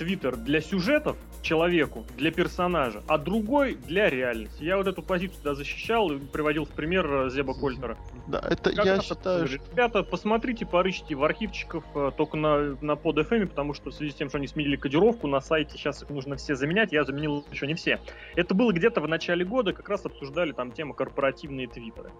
твиттер 0.00 0.36
для 0.38 0.62
сюжетов 0.62 1.18
человеку, 1.42 2.06
для 2.16 2.30
персонажа, 2.30 3.02
а 3.06 3.18
другой 3.18 3.74
для 3.74 4.08
реальности. 4.08 4.64
Я 4.64 4.78
вот 4.78 4.86
эту 4.86 5.02
позицию 5.02 5.40
да, 5.44 5.54
защищал 5.54 6.10
и 6.10 6.18
приводил 6.18 6.64
в 6.64 6.70
пример 6.70 7.26
э, 7.26 7.30
Зеба 7.30 7.52
Кольтера. 7.52 7.98
да, 8.26 8.42
это 8.48 8.74
Как 8.74 8.86
я 8.86 8.96
раз 8.96 9.04
считаю, 9.04 9.46
что... 9.46 9.58
Ребята, 9.70 10.02
посмотрите, 10.02 10.64
порыщите 10.64 11.14
в 11.14 11.22
архивчиков 11.22 11.84
э, 11.94 12.12
только 12.16 12.38
на, 12.38 12.78
на 12.80 12.96
под 12.96 13.18
FM, 13.18 13.48
потому 13.48 13.74
что 13.74 13.90
в 13.90 13.94
связи 13.94 14.12
с 14.12 14.14
тем, 14.14 14.30
что 14.30 14.38
они 14.38 14.46
сменили 14.46 14.76
кодировку 14.76 15.26
на 15.26 15.40
сайте, 15.42 15.76
сейчас 15.76 16.02
их 16.02 16.08
нужно 16.08 16.36
все 16.36 16.54
заменять, 16.54 16.92
я 16.92 17.04
заменил 17.04 17.44
еще 17.52 17.66
не 17.66 17.74
все. 17.74 18.00
Это 18.36 18.54
было 18.54 18.72
где-то 18.72 19.02
в 19.02 19.08
начале 19.08 19.44
года, 19.44 19.74
как 19.74 19.86
раз 19.90 20.06
обсуждали 20.06 20.52
там 20.52 20.72
тему 20.72 20.94
корпоративные 20.94 21.68
твиттеры. 21.68 22.10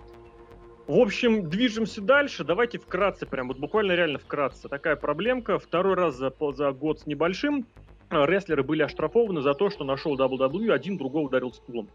В 0.86 0.98
общем, 0.98 1.48
движемся 1.48 2.00
дальше. 2.00 2.44
Давайте 2.44 2.78
вкратце, 2.78 3.26
прям 3.26 3.48
вот 3.48 3.58
буквально 3.58 3.92
реально 3.92 4.18
вкратце. 4.18 4.68
Такая 4.68 4.96
проблемка. 4.96 5.58
Второй 5.58 5.94
раз 5.94 6.16
за, 6.16 6.32
за 6.52 6.72
год 6.72 7.00
с 7.00 7.06
небольшим 7.06 7.66
э, 8.10 8.26
рестлеры 8.26 8.62
были 8.62 8.82
оштрафованы 8.82 9.40
за 9.40 9.54
то, 9.54 9.70
что 9.70 9.84
нашел 9.84 10.18
WWE, 10.18 10.72
один 10.72 10.96
другого 10.96 11.26
ударил 11.26 11.52
стулом. 11.52 11.88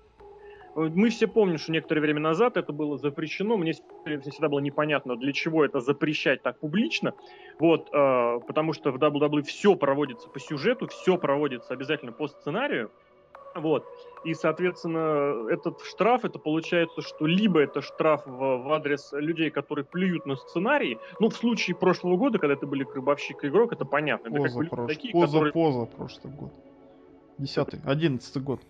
Мы 0.76 1.10
все 1.10 1.28
помним, 1.28 1.58
что 1.58 1.72
некоторое 1.72 2.02
время 2.02 2.20
назад 2.20 2.58
это 2.58 2.74
было 2.74 2.98
запрещено. 2.98 3.56
Мне 3.56 3.72
всегда 3.74 4.50
было 4.50 4.60
непонятно, 4.60 5.16
для 5.16 5.32
чего 5.32 5.64
это 5.64 5.80
запрещать 5.80 6.42
так 6.44 6.60
публично. 6.60 7.14
Вот, 7.60 7.90
э, 7.94 8.40
потому 8.46 8.74
что 8.74 8.92
в 8.92 8.98
WWE 8.98 9.44
все 9.44 9.76
проводится 9.76 10.28
по 10.30 10.40
сюжету, 10.40 10.88
все 10.88 11.18
проводится 11.18 11.74
обязательно 11.74 12.12
по 12.12 12.28
сценарию. 12.28 12.92
Вот. 13.56 13.86
И, 14.26 14.34
соответственно, 14.34 15.48
этот 15.50 15.82
штраф, 15.82 16.26
это 16.26 16.40
получается, 16.40 17.04
что 17.04 17.28
либо 17.28 17.60
это 17.60 17.84
штраф 17.84 18.26
в, 18.26 18.58
в 18.64 18.74
адрес 18.74 19.12
людей, 19.14 19.52
которые 19.52 19.86
плюют 19.86 20.26
на 20.26 20.36
сценарий. 20.36 20.98
Ну, 21.20 21.30
в 21.30 21.36
случае 21.36 21.76
прошлого 21.76 22.18
года, 22.18 22.40
когда 22.40 22.56
это 22.56 22.66
были 22.66 22.84
гробовщик 22.84 23.44
и 23.44 23.50
игрок, 23.50 23.72
это 23.72 23.86
понятно. 23.86 24.30
Это 24.30 24.38
как 24.38 24.46
Поза, 24.46 24.58
бы 24.58 24.64
люди 24.64 24.74
прош- 24.74 24.88
такие, 24.88 25.14
поза, 25.14 25.28
которые... 25.28 25.54
поза 25.54 25.86
прошлый 25.86 26.34
год. 26.34 26.52
Десятый, 27.38 27.82
одиннадцатый 27.86 28.42
год. 28.42 28.62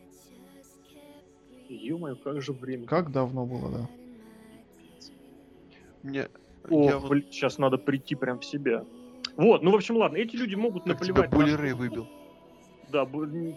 Ё-моё, 1.70 2.18
как 2.18 2.42
же 2.42 2.52
время. 2.52 2.86
Как 2.86 3.14
давно 3.14 3.46
было, 3.46 3.72
да? 3.72 3.90
Мне... 6.04 6.28
О, 6.70 6.84
я 6.84 6.98
вот... 6.98 7.10
блин, 7.12 7.28
сейчас 7.32 7.58
надо 7.60 7.78
прийти 7.78 8.16
прям 8.16 8.40
в 8.40 8.46
себя. 8.46 8.84
Вот, 9.38 9.64
ну, 9.64 9.72
в 9.72 9.76
общем, 9.76 9.96
ладно, 9.96 10.18
эти 10.18 10.36
люди 10.36 10.56
могут 10.56 10.84
Как 10.84 11.02
тебя 11.02 11.22
наплевать... 11.22 11.32
на 11.32 11.48
что- 11.48 11.62
Рэй 11.62 11.74
выбил. 11.74 12.08
Да, 12.90 13.06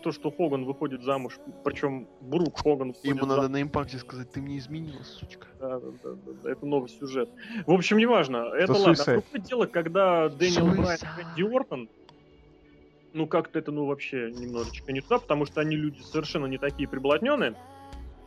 то, 0.03 0.13
что 0.13 0.31
Хоган 0.31 0.65
выходит 0.65 1.03
замуж, 1.03 1.39
причем 1.65 2.09
Брук 2.21 2.61
Хоган 2.63 2.89
выходит 2.89 3.05
Ему 3.05 3.27
надо 3.27 3.43
замуж. 3.43 3.51
на 3.53 3.63
импакте 3.63 3.99
сказать, 3.99 4.31
ты 4.31 4.41
мне 4.41 4.59
изменила, 4.59 5.03
сучка. 5.03 5.47
Да, 5.61 5.79
да, 5.81 5.89
да, 6.03 6.11
да, 6.13 6.33
да, 6.43 6.51
это 6.51 6.67
новый 6.67 6.89
сюжет. 6.89 7.29
В 7.67 7.73
общем, 7.73 7.99
неважно. 7.99 8.37
Это 8.55 8.73
Это 8.73 8.73
ладно. 8.73 8.93
Suicide. 8.93 9.03
А 9.19 9.21
другое 9.21 9.43
дело, 9.43 9.67
когда 9.67 10.29
Дэниел 10.29 10.67
Брайан 10.67 10.99
и 10.99 11.41
Рэнди 11.41 11.57
Ортон, 11.57 11.89
ну 13.13 13.27
как-то 13.27 13.59
это, 13.59 13.71
ну 13.73 13.87
вообще 13.87 14.31
немножечко 14.33 14.93
не 14.93 15.01
туда, 15.01 15.19
потому 15.19 15.47
что 15.47 15.61
они 15.61 15.77
люди 15.77 16.01
совершенно 16.03 16.47
не 16.47 16.59
такие 16.59 16.89
приблотненные. 16.89 17.55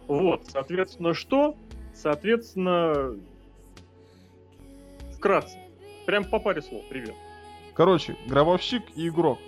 Вот, 0.08 0.46
соответственно, 0.48 1.14
что? 1.14 1.56
Соответственно, 1.94 3.16
вкратце. 5.16 5.58
Прям 6.06 6.26
по 6.26 6.40
паре 6.40 6.62
слов. 6.62 6.84
Привет. 6.90 7.14
Короче, 7.74 8.18
гробовщик 8.28 8.84
и 8.96 9.08
игрок. 9.08 9.40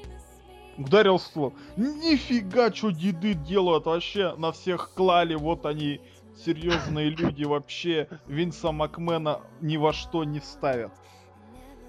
Ударил 0.77 1.19
стул. 1.19 1.53
Нифига, 1.77 2.73
что 2.73 2.91
деды 2.91 3.33
делают 3.33 3.85
вообще 3.85 4.35
на 4.35 4.51
всех 4.51 4.91
клали. 4.95 5.35
Вот 5.35 5.65
они, 5.65 6.01
серьезные 6.35 7.09
люди, 7.11 7.43
вообще 7.43 8.07
Винса 8.27 8.71
Макмена 8.71 9.41
ни 9.61 9.77
во 9.77 9.93
что 9.93 10.23
не 10.23 10.39
ставят. 10.39 10.91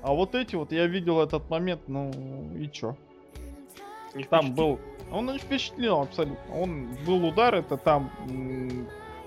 А 0.03 0.13
вот 0.13 0.35
эти 0.35 0.55
вот, 0.55 0.71
я 0.71 0.87
видел 0.87 1.23
этот 1.23 1.49
момент, 1.49 1.83
ну 1.89 2.11
и 2.59 2.69
чё? 2.71 2.95
Не 4.15 4.25
Там 4.25 4.55
был... 4.55 4.79
Он 5.11 5.27
не 5.27 5.39
впечатлил 5.39 6.03
абсолютно. 6.03 6.55
Он 6.55 6.89
был 7.07 7.27
удар, 7.27 7.55
это 7.55 7.77
там... 7.77 8.11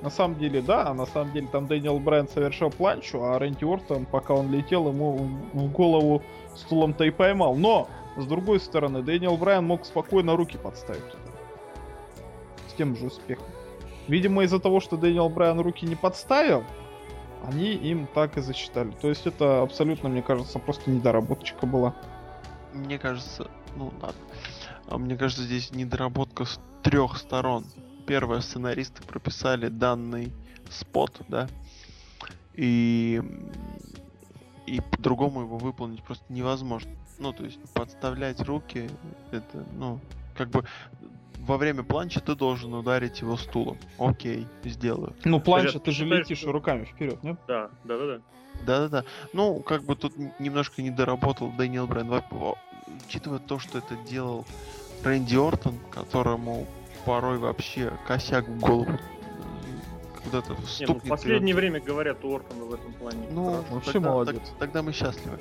На 0.03 0.12
самом 0.12 0.38
деле, 0.38 0.62
да, 0.62 0.93
на 0.93 1.08
самом 1.08 1.34
деле 1.34 1.47
там 1.51 1.66
Дэниел 1.66 1.97
Брайан 1.97 2.28
совершил 2.28 2.70
планчу, 2.70 3.24
а 3.24 3.39
Рэнди 3.39 3.66
Ортон, 3.66 4.05
пока 4.05 4.36
он 4.36 4.51
летел, 4.51 4.88
ему 4.88 5.18
в 5.53 5.72
голову 5.72 6.22
стулом-то 6.53 7.03
и 7.03 7.10
поймал. 7.10 7.55
Но 7.55 7.88
С 8.18 8.26
другой 8.26 8.59
стороны, 8.59 9.03
Дэниел 9.03 9.38
Брайан 9.38 9.65
мог 9.65 9.86
спокойно 9.86 10.36
руки 10.36 10.57
подставить. 10.57 11.03
С 12.68 12.74
тем 12.74 12.95
же 12.95 13.05
успехом. 13.05 13.45
Видимо, 14.07 14.43
из-за 14.43 14.59
того, 14.59 14.80
что 14.80 14.97
Дэниел 14.97 15.30
Брайан 15.30 15.59
руки 15.59 15.86
не 15.86 15.95
подставил, 15.95 16.63
они 17.43 17.74
им 17.74 18.07
так 18.07 18.38
и 18.38 18.41
засчитали. 18.41 18.91
То 18.91 19.09
есть 19.09 19.28
это 19.28 19.61
абсолютно, 19.61 20.09
мне 20.09 20.24
кажется, 20.24 20.57
просто 20.59 20.89
недоработочка 20.89 21.65
была. 21.65 21.95
Мне 22.74 22.97
кажется, 22.97 23.49
ну 23.76 23.93
ладно. 24.01 24.22
А 24.88 24.97
мне 24.97 25.15
кажется, 25.15 25.43
здесь 25.43 25.72
недоработка 25.72 26.45
с 26.45 26.59
трех 26.82 27.18
сторон. 27.18 27.65
Первое, 28.07 28.39
сценаристы 28.39 29.03
прописали 29.03 29.68
данный 29.68 30.32
спот, 30.70 31.22
да, 31.28 31.47
и 32.53 33.22
и 34.65 34.82
по-другому 34.82 35.41
его 35.41 35.57
выполнить 35.57 36.03
просто 36.03 36.26
невозможно. 36.30 36.91
Ну, 37.20 37.34
то 37.34 37.43
есть 37.43 37.59
подставлять 37.74 38.39
руки, 38.41 38.89
это, 39.32 39.65
ну, 39.74 39.99
как 40.36 40.49
бы 40.49 40.63
во 41.39 41.57
время 41.57 41.84
планча 41.84 42.20
ты 42.20 42.36
должен 42.36 42.74
ударить 42.74 43.22
его 43.22 43.38
стулом. 43.38 43.78
Окей, 43.97 44.47
сделаю. 44.63 45.15
Ну, 45.24 45.39
планча, 45.39 45.80
ты 45.80 45.91
же 45.91 46.05
летишь 46.05 46.43
руками 46.43 46.86
вперед, 46.86 47.22
нет? 47.24 47.38
Да, 47.47 47.70
да, 47.84 47.97
да, 47.97 48.05
да. 48.05 48.22
Да-да-да. 48.65 49.03
Ну, 49.34 49.59
как 49.61 49.84
бы 49.84 49.95
тут 49.95 50.13
немножко 50.39 50.82
не 50.82 50.89
доработал 50.89 51.51
Дэниел 51.51 51.88
Брайан. 51.88 52.11
Учитывая 53.07 53.39
то, 53.39 53.59
что 53.59 53.78
это 53.78 53.95
делал 54.09 54.45
Рэнди 55.03 55.36
Ортон, 55.36 55.76
которому 55.91 56.65
порой 57.05 57.38
вообще 57.38 57.93
косяк 58.07 58.47
в 58.47 58.59
голову 58.59 58.97
куда-то 60.28 60.53
Не, 60.80 60.86
ну, 60.88 60.93
в 60.95 61.07
последнее 61.07 61.53
вперед. 61.53 61.55
время 61.73 61.80
говорят 61.80 62.23
у 62.25 62.36
Ортона 62.36 62.63
в 62.65 62.73
этом 62.73 62.93
плане. 62.93 63.28
Ну, 63.32 63.45
хорошо. 63.51 63.73
Вообще 63.73 63.91
тогда, 63.93 64.09
молодец. 64.11 64.41
так- 64.49 64.57
тогда 64.59 64.82
мы 64.84 64.91
счастливы. 64.93 65.39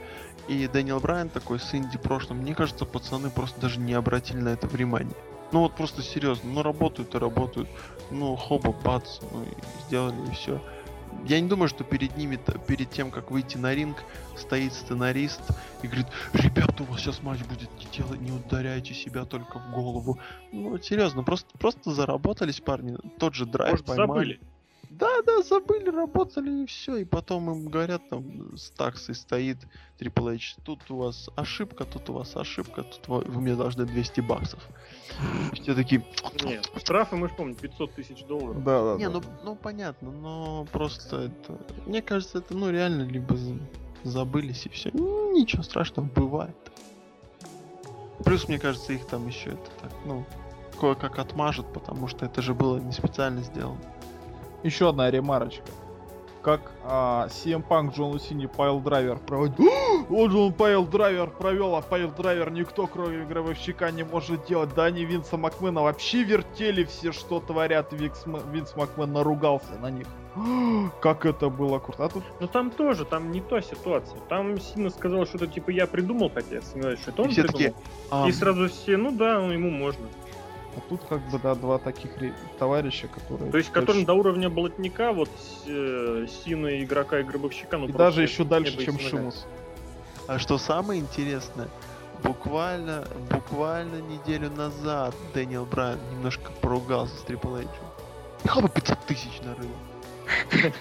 И 0.48 0.66
Дэниел 0.68 1.00
Брайан 1.00 1.28
такой 1.28 1.58
с 1.58 1.74
инди 1.74 1.98
прошлым, 1.98 2.38
мне 2.38 2.54
кажется, 2.54 2.84
пацаны 2.84 3.30
просто 3.30 3.60
даже 3.60 3.80
не 3.80 3.94
обратили 3.94 4.38
на 4.38 4.50
это 4.50 4.66
внимание. 4.66 5.14
Ну 5.52 5.60
вот 5.60 5.74
просто 5.76 6.02
серьезно, 6.02 6.50
ну 6.50 6.62
работают 6.62 7.14
и 7.14 7.18
работают. 7.18 7.68
Ну 8.10 8.34
хоба, 8.36 8.72
бац, 8.72 9.20
ну 9.32 9.42
и 9.44 9.86
сделали 9.86 10.30
и 10.30 10.34
все. 10.34 10.60
Я 11.24 11.40
не 11.40 11.48
думаю, 11.48 11.68
что 11.68 11.82
перед 11.82 12.16
ними, 12.16 12.38
перед 12.66 12.90
тем, 12.90 13.10
как 13.10 13.30
выйти 13.30 13.56
на 13.56 13.74
ринг, 13.74 13.96
стоит 14.36 14.72
сценарист 14.74 15.40
и 15.82 15.86
говорит, 15.86 16.06
ребята, 16.34 16.82
у 16.82 16.86
вас 16.86 17.00
сейчас 17.00 17.22
матч 17.22 17.40
будет, 17.44 17.70
не, 17.78 17.86
делай, 17.96 18.18
не 18.18 18.32
ударяйте 18.32 18.92
себя 18.92 19.24
только 19.24 19.58
в 19.58 19.72
голову. 19.72 20.18
Ну, 20.52 20.76
серьезно, 20.78 21.22
просто, 21.24 21.48
просто 21.58 21.92
заработались 21.92 22.60
парни, 22.60 22.96
тот 23.18 23.34
же 23.34 23.46
драйв 23.46 23.72
Может, 23.72 23.86
поймали. 23.86 24.08
забыли? 24.08 24.40
Да, 24.98 25.22
да, 25.26 25.42
забыли, 25.42 25.90
работали 25.90 26.62
и 26.62 26.66
все. 26.66 26.96
И 26.96 27.04
потом 27.04 27.50
им 27.50 27.68
говорят, 27.68 28.08
там, 28.08 28.56
с 28.56 28.70
таксой 28.70 29.14
стоит 29.14 29.58
Triple 29.98 30.36
H, 30.36 30.56
тут 30.64 30.90
у 30.90 30.96
вас 30.96 31.28
ошибка, 31.36 31.84
тут 31.84 32.08
у 32.10 32.14
вас 32.14 32.34
ошибка, 32.36 32.82
тут 32.82 33.08
вы 33.08 33.20
вы 33.20 33.40
мне 33.40 33.54
должны 33.56 33.84
200 33.84 34.20
баксов. 34.20 34.60
Все 35.52 35.74
такие, 35.74 36.04
Нет, 36.42 36.70
штрафы, 36.76 37.16
мы 37.16 37.28
же 37.28 37.34
помним, 37.34 37.56
500 37.56 37.94
тысяч 37.94 38.24
долларов. 38.24 38.64
Да, 38.64 38.92
да, 38.92 38.98
не, 38.98 39.08
ну, 39.08 39.22
ну 39.44 39.54
понятно, 39.54 40.10
но 40.10 40.66
просто 40.72 41.16
это... 41.22 41.58
Мне 41.86 42.00
кажется, 42.00 42.38
это, 42.38 42.54
ну, 42.54 42.70
реально, 42.70 43.02
либо 43.02 43.36
за- 43.36 43.58
забылись 44.04 44.64
и 44.66 44.68
все. 44.70 44.90
Ничего 44.92 45.62
страшного, 45.62 46.06
бывает. 46.06 46.56
Плюс, 48.24 48.48
мне 48.48 48.58
кажется, 48.58 48.92
их 48.94 49.06
там 49.06 49.26
еще 49.26 49.50
это 49.50 49.70
так, 49.82 49.92
ну, 50.06 50.24
кое-как 50.80 51.18
отмажет, 51.18 51.70
потому 51.72 52.08
что 52.08 52.24
это 52.24 52.40
же 52.40 52.54
было 52.54 52.78
не 52.78 52.92
специально 52.92 53.42
сделано. 53.42 53.80
Еще 54.62 54.88
одна 54.88 55.10
ремарочка. 55.10 55.64
Как 56.42 56.60
а, 56.84 57.26
CM 57.26 57.64
Punk 57.68 57.92
Джону 57.94 58.20
Сине 58.20 58.46
piledriver 58.46 59.18
проводил. 59.18 59.68
Вот 60.08 60.30
же 60.30 60.38
он 60.38 60.52
piledriver 60.52 61.30
провел, 61.30 61.74
а 61.74 61.82
piledriver 61.82 62.52
никто, 62.52 62.86
кроме 62.86 63.24
гробовщика, 63.24 63.90
не 63.90 64.04
может 64.04 64.46
делать. 64.46 64.72
Да 64.76 64.84
они 64.84 65.04
Винса 65.04 65.36
Макмена 65.36 65.82
вообще 65.82 66.22
вертели 66.22 66.84
все, 66.84 67.10
что 67.10 67.40
творят. 67.40 67.92
Викс 67.92 68.24
Винс 68.52 68.76
Макмен 68.76 69.12
наругался 69.12 69.74
на 69.80 69.90
них. 69.90 70.06
Как 71.00 71.26
это 71.26 71.48
было 71.48 71.80
круто. 71.80 72.04
А 72.04 72.08
тут 72.08 72.22
Но 72.38 72.46
там 72.46 72.70
тоже, 72.70 73.04
там 73.04 73.32
не 73.32 73.40
та 73.40 73.60
ситуация. 73.60 74.20
Там 74.28 74.60
Сина 74.60 74.90
сказал 74.90 75.26
что-то 75.26 75.48
типа 75.48 75.70
я 75.70 75.88
придумал, 75.88 76.30
хотя 76.32 76.56
я 76.56 76.62
сомневаюсь, 76.62 77.00
что 77.00 77.10
это 77.10 77.22
И 77.22 77.24
он 77.24 77.30
все 77.32 77.42
такие, 77.42 77.72
придумал. 77.72 78.24
«А, 78.24 78.28
И 78.28 78.32
сразу 78.32 78.68
все, 78.68 78.96
ну 78.96 79.10
да, 79.10 79.40
ну, 79.40 79.50
ему 79.50 79.70
можно. 79.70 80.06
А 80.76 80.80
тут 80.90 81.00
как 81.08 81.20
бы, 81.30 81.38
да, 81.38 81.54
два 81.54 81.78
таких 81.78 82.10
товарища, 82.58 83.08
которые... 83.08 83.50
То 83.50 83.56
есть, 83.56 83.70
точно- 83.70 83.80
которым 83.80 84.04
до 84.04 84.14
уровня 84.14 84.50
болотника, 84.50 85.12
вот 85.12 85.30
э, 85.66 86.26
Сина, 86.28 86.82
игрока 86.84 87.20
и 87.20 87.22
гробовщика, 87.22 87.78
ну 87.78 87.88
И 87.88 87.92
даже 87.92 88.22
еще 88.22 88.44
дальше, 88.44 88.84
чем. 88.84 88.98
Шимус. 88.98 89.46
А 90.28 90.38
что 90.38 90.58
самое 90.58 91.00
интересное, 91.00 91.68
буквально, 92.22 93.06
буквально 93.30 94.02
неделю 94.02 94.50
назад 94.50 95.14
Дэниел 95.32 95.64
Брайан 95.64 95.98
немножко 96.12 96.50
поругался 96.60 97.16
с 97.16 97.24
Triple 97.24 97.64
H. 97.64 98.60
Бы 98.60 98.68
500 98.68 98.98
тысяч 99.06 99.40
нарыл. 99.42 99.70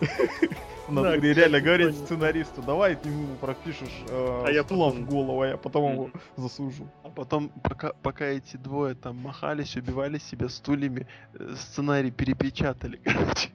Надо 0.88 1.10
Да, 1.10 1.16
ре- 1.16 1.32
реально 1.34 1.60
говорить 1.60 1.96
сценаристу, 1.96 2.60
давай 2.62 2.96
ты 2.96 3.08
ему 3.08 3.36
пропишешь 3.40 4.02
э, 4.08 4.42
А 4.46 4.50
я 4.50 4.62
потом- 4.64 5.04
в 5.04 5.06
голову, 5.08 5.42
а 5.42 5.46
я 5.48 5.56
потом 5.56 5.92
его 5.92 6.10
засужу. 6.36 6.88
А 7.04 7.08
потом, 7.08 7.50
пока, 7.62 7.92
пока 8.02 8.26
эти 8.26 8.56
двое 8.56 8.94
там 8.94 9.16
махались, 9.16 9.76
убивали 9.76 10.18
себя 10.18 10.48
стульями, 10.48 11.06
э, 11.34 11.54
сценарий 11.56 12.10
перепечатали, 12.10 12.96
короче. 13.04 13.50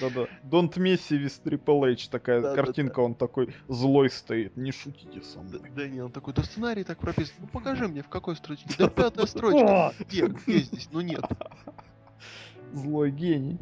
Да-да. 0.00 0.26
Don't 0.44 0.74
mess 0.76 1.00
with 1.10 1.42
Triple 1.42 1.92
H, 1.94 2.08
такая 2.10 2.42
Да-да-да. 2.42 2.62
картинка, 2.62 3.00
он 3.00 3.14
такой 3.14 3.54
злой 3.68 4.10
стоит, 4.10 4.54
не 4.56 4.70
шутите 4.70 5.22
со 5.22 5.40
мной. 5.40 5.60
Дэниел 5.74 6.10
такой, 6.10 6.34
да 6.34 6.42
сценарий 6.42 6.84
так 6.84 6.98
прописан. 6.98 7.34
Ну 7.40 7.46
покажи 7.46 7.88
мне, 7.88 8.02
в 8.02 8.08
какой 8.10 8.36
строчке. 8.36 8.68
Да 8.78 8.88
пятая 8.90 9.24
строчка. 9.24 9.94
Где? 10.00 10.26
Где 10.26 10.58
здесь? 10.58 10.88
Ну 10.92 11.00
нет. 11.00 11.24
Злой 12.74 13.10
гений. 13.10 13.58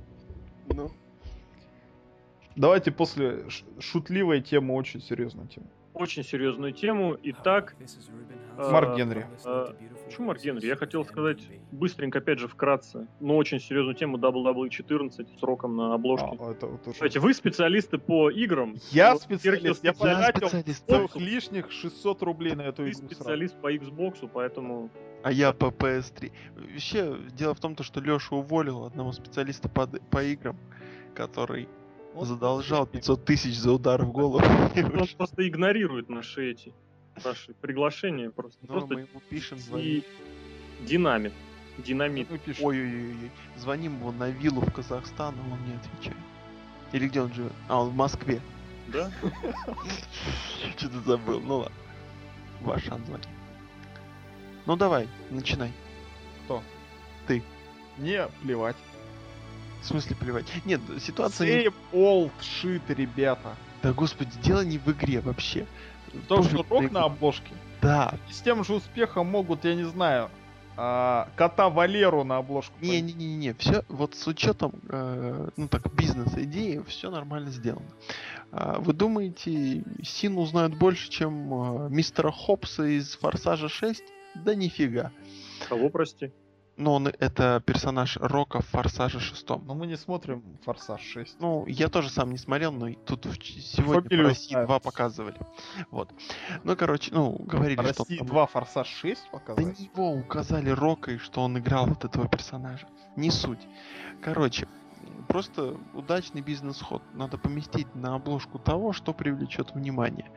Ну. 0.69 0.91
Давайте 2.57 2.91
после 2.91 3.45
шутливой 3.79 4.41
темы 4.41 4.75
очень 4.75 5.01
серьезную 5.03 5.47
тему. 5.49 5.67
Очень 5.93 6.25
серьезную 6.25 6.73
тему. 6.73 7.17
Итак, 7.23 7.75
э, 8.59 8.71
Марк 8.71 8.97
Генри. 8.97 9.27
э, 9.47 9.67
почему 10.05 10.27
Марк 10.27 10.43
Генри? 10.43 10.67
Я 10.67 10.77
хотел 10.77 11.05
сказать 11.07 11.39
быстренько, 11.73 12.19
опять 12.19 12.39
же, 12.39 12.49
вкратце, 12.49 13.07
но 13.21 13.37
очень 13.37 13.61
серьезную 13.61 13.95
тему 13.95 14.19
WWE 14.19 14.69
14 14.69 15.27
с 15.39 15.43
роком 15.43 15.77
на 15.77 15.95
обложке. 15.95 16.37
А, 16.39 16.53
это 16.53 16.67
уже- 16.67 16.93
Кстати, 16.93 17.17
вы 17.17 17.33
специалисты 17.33 17.97
по 17.97 18.31
играм. 18.31 18.75
Я 18.91 19.13
Вот 19.15 19.23
специалист, 19.23 19.83
я 19.85 19.93
потратил 19.95 20.49
целых 20.87 21.17
лишних 21.17 21.71
600 21.71 22.23
рублей 22.23 22.55
на 22.55 22.63
эту 22.63 22.85
Ты 22.85 22.91
игру. 22.91 22.99
сразу. 23.01 23.15
специалист 23.15 23.57
по 23.61 23.73
Xbox, 23.75 24.29
поэтому 24.33 24.91
А 25.23 25.33
я 25.33 25.53
по 25.55 25.67
PS3. 25.71 26.31
Вообще, 26.57 27.17
дело 27.33 27.55
в 27.55 27.61
том, 27.61 27.75
то, 27.75 27.83
что 27.83 28.01
Леша 28.01 28.37
уволил 28.37 28.85
одного 28.85 29.13
специалиста 29.13 29.69
по, 29.71 29.87
по 29.87 30.23
играм, 30.23 30.57
который 31.15 31.69
Задолжал 32.25 32.87
500 32.87 33.25
тысяч 33.25 33.57
за 33.59 33.73
удар 33.73 34.05
в 34.05 34.13
голову. 34.13 34.45
он 34.75 35.09
просто 35.17 35.47
игнорирует 35.47 36.09
наши 36.09 36.51
эти 36.51 36.73
наши 37.25 37.55
приглашения. 37.55 38.31
Просто, 38.31 38.59
Ну, 38.63 38.69
просто 38.69 38.95
мы 38.95 39.01
ему 39.01 39.21
пишем, 39.29 39.59
и 39.59 39.61
звоним. 39.61 40.05
динамит. 40.85 41.33
Динамит. 41.79 42.29
Ну. 42.31 42.39
Ой-ой-ой, 42.63 43.31
звоним 43.57 43.99
его 43.99 44.13
на 44.13 44.31
виллу 44.31 44.61
в 44.63 44.73
Казахстан, 44.73 45.35
а 45.39 45.53
он 45.53 45.65
не 45.67 45.75
отвечает. 45.77 46.17
Или 46.93 47.09
где 47.09 47.21
он 47.21 47.33
живет? 47.33 47.53
А, 47.69 47.83
он 47.83 47.91
в 47.91 47.95
Москве. 47.95 48.41
Да? 48.89 49.11
Что-то 50.77 51.01
забыл. 51.01 51.41
Ну 51.41 51.57
ладно. 51.59 51.77
Ваш 52.63 52.89
звонить. 52.89 53.29
Ну 54.65 54.77
давай, 54.77 55.09
начинай. 55.31 55.73
Не 57.99 58.29
плевать. 58.43 58.77
В 59.87 59.89
смысле 59.89 60.17
плевать? 60.17 60.47
Нет, 60.65 60.81
ситуация... 60.99 61.47
не- 61.47 61.67
Same 61.67 61.75
old 61.93 62.33
shit, 62.41 62.83
ребята. 62.89 63.55
Да 63.85 63.93
господи, 63.93 64.33
дело 64.43 64.63
не 64.63 64.79
в 64.79 64.89
игре 64.89 65.21
вообще. 65.21 65.65
То, 66.27 66.39
Тоже 66.39 66.49
что 66.49 66.67
рок 66.69 66.91
на 66.91 67.05
обложке. 67.05 67.53
Да. 67.81 68.15
С 68.29 68.41
тем 68.41 68.65
же 68.65 68.75
успехом 68.75 69.29
могут, 69.29 69.65
я 69.65 69.77
не 69.77 69.85
знаю, 69.85 70.29
а, 70.77 71.29
кота 71.37 71.71
Валеру 71.71 72.25
на 72.25 72.39
обложку. 72.39 72.75
Не-не-не-не, 72.81 73.55
все 73.55 73.85
вот 73.89 74.17
с 74.17 74.27
учетом, 74.27 74.73
э, 74.89 75.51
ну 75.57 75.69
так, 75.69 75.95
бизнес-идеи, 75.95 76.83
все 76.89 77.09
нормально 77.09 77.51
сделано. 77.51 77.87
А, 78.51 78.81
вы 78.81 78.93
думаете, 78.93 79.85
Син 80.03 80.37
узнает 80.37 80.77
больше, 80.77 81.09
чем 81.11 81.87
э, 81.87 81.89
мистера 81.91 82.33
Хопса 82.33 82.83
из 82.83 83.15
Форсажа 83.19 83.69
6? 83.69 84.03
Да 84.35 84.57
нифига. 84.57 85.13
Кого, 85.69 85.91
прости? 85.91 86.33
Ну, 86.77 86.93
он 86.93 87.07
это 87.09 87.63
персонаж 87.65 88.19
Рока 88.21 88.61
в 88.61 88.67
Форсаже 88.67 89.19
6. 89.19 89.49
Но 89.49 89.75
мы 89.75 89.87
не 89.87 89.97
смотрим 89.97 90.43
Форсаж 90.65 91.01
6. 91.01 91.37
Ну, 91.41 91.65
я 91.67 91.89
тоже 91.89 92.11
сам 92.11 92.31
не 92.31 92.37
смотрел, 92.37 92.71
но 92.71 92.93
тут 92.93 93.25
в 93.25 93.43
сегодня 93.43 94.03
Фамилию 94.03 94.25
по 94.25 94.29
России 94.29 94.51
знаю. 94.53 94.67
2 94.67 94.79
показывали. 94.81 95.37
Вот. 95.91 96.11
Ну, 96.65 96.77
короче, 96.77 97.15
ну, 97.15 97.33
говорили, 97.39 97.77
что... 97.77 97.83
он 97.83 97.89
России 97.89 98.19
там- 98.19 98.27
2 98.27 98.47
Форсаж 98.47 98.89
6 98.89 99.23
Да 99.25 99.39
показать? 99.39 99.79
не 99.79 99.87
его 99.87 100.13
указали 100.13 100.69
Рока, 100.69 101.13
и 101.13 101.19
что 101.19 101.43
он 101.43 101.59
играл 101.59 101.87
вот 101.87 102.05
этого 102.05 102.29
персонажа. 102.29 102.87
Не 103.17 103.31
суть. 103.31 103.67
Короче, 104.23 104.69
просто 105.29 105.79
удачный 105.95 106.43
бизнес-ход. 106.43 107.03
Надо 107.15 107.39
поместить 107.39 107.95
на 107.95 108.17
обложку 108.17 108.59
того, 108.59 108.93
что 108.93 109.15
привлечет 109.15 109.75
внимание. 109.75 110.31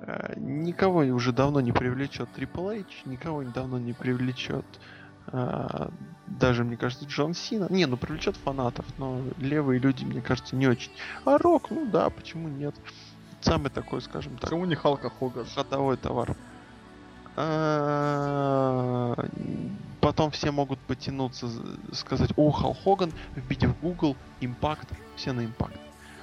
э, 0.00 0.34
никого 0.38 1.00
уже 1.14 1.32
давно 1.32 1.60
не 1.60 1.70
привлечет 1.72 2.28
Triple 2.36 2.80
H, 2.80 3.06
никого 3.06 3.42
давно 3.44 3.78
не 3.78 3.92
привлечет 3.92 4.66
даже, 5.32 6.64
мне 6.64 6.76
кажется, 6.76 7.06
Джон 7.06 7.34
Сина. 7.34 7.66
Не, 7.70 7.86
ну 7.86 7.96
привлечет 7.96 8.36
фанатов, 8.36 8.84
но 8.98 9.20
левые 9.38 9.78
люди, 9.80 10.04
мне 10.04 10.20
кажется, 10.20 10.56
не 10.56 10.66
очень. 10.66 10.90
А 11.24 11.38
Рок, 11.38 11.70
ну 11.70 11.86
да, 11.86 12.10
почему 12.10 12.48
нет? 12.48 12.74
Самый 13.40 13.70
такой, 13.70 14.00
скажем 14.00 14.32
так. 14.36 14.50
Почему 14.50 14.64
не 14.64 14.74
Халка 14.74 15.10
Хоган? 15.10 15.44
Ходовой 15.54 15.96
товар. 15.96 16.36
А, 17.36 19.14
потом 20.00 20.30
все 20.30 20.50
могут 20.50 20.78
потянуться, 20.80 21.48
сказать, 21.92 22.30
о, 22.36 22.50
Хал 22.52 22.74
Хоган, 22.74 23.12
вбить 23.34 23.64
в 23.64 23.80
Google, 23.80 24.16
импакт, 24.40 24.88
все 25.16 25.32
на 25.32 25.44
импакт. 25.44 25.78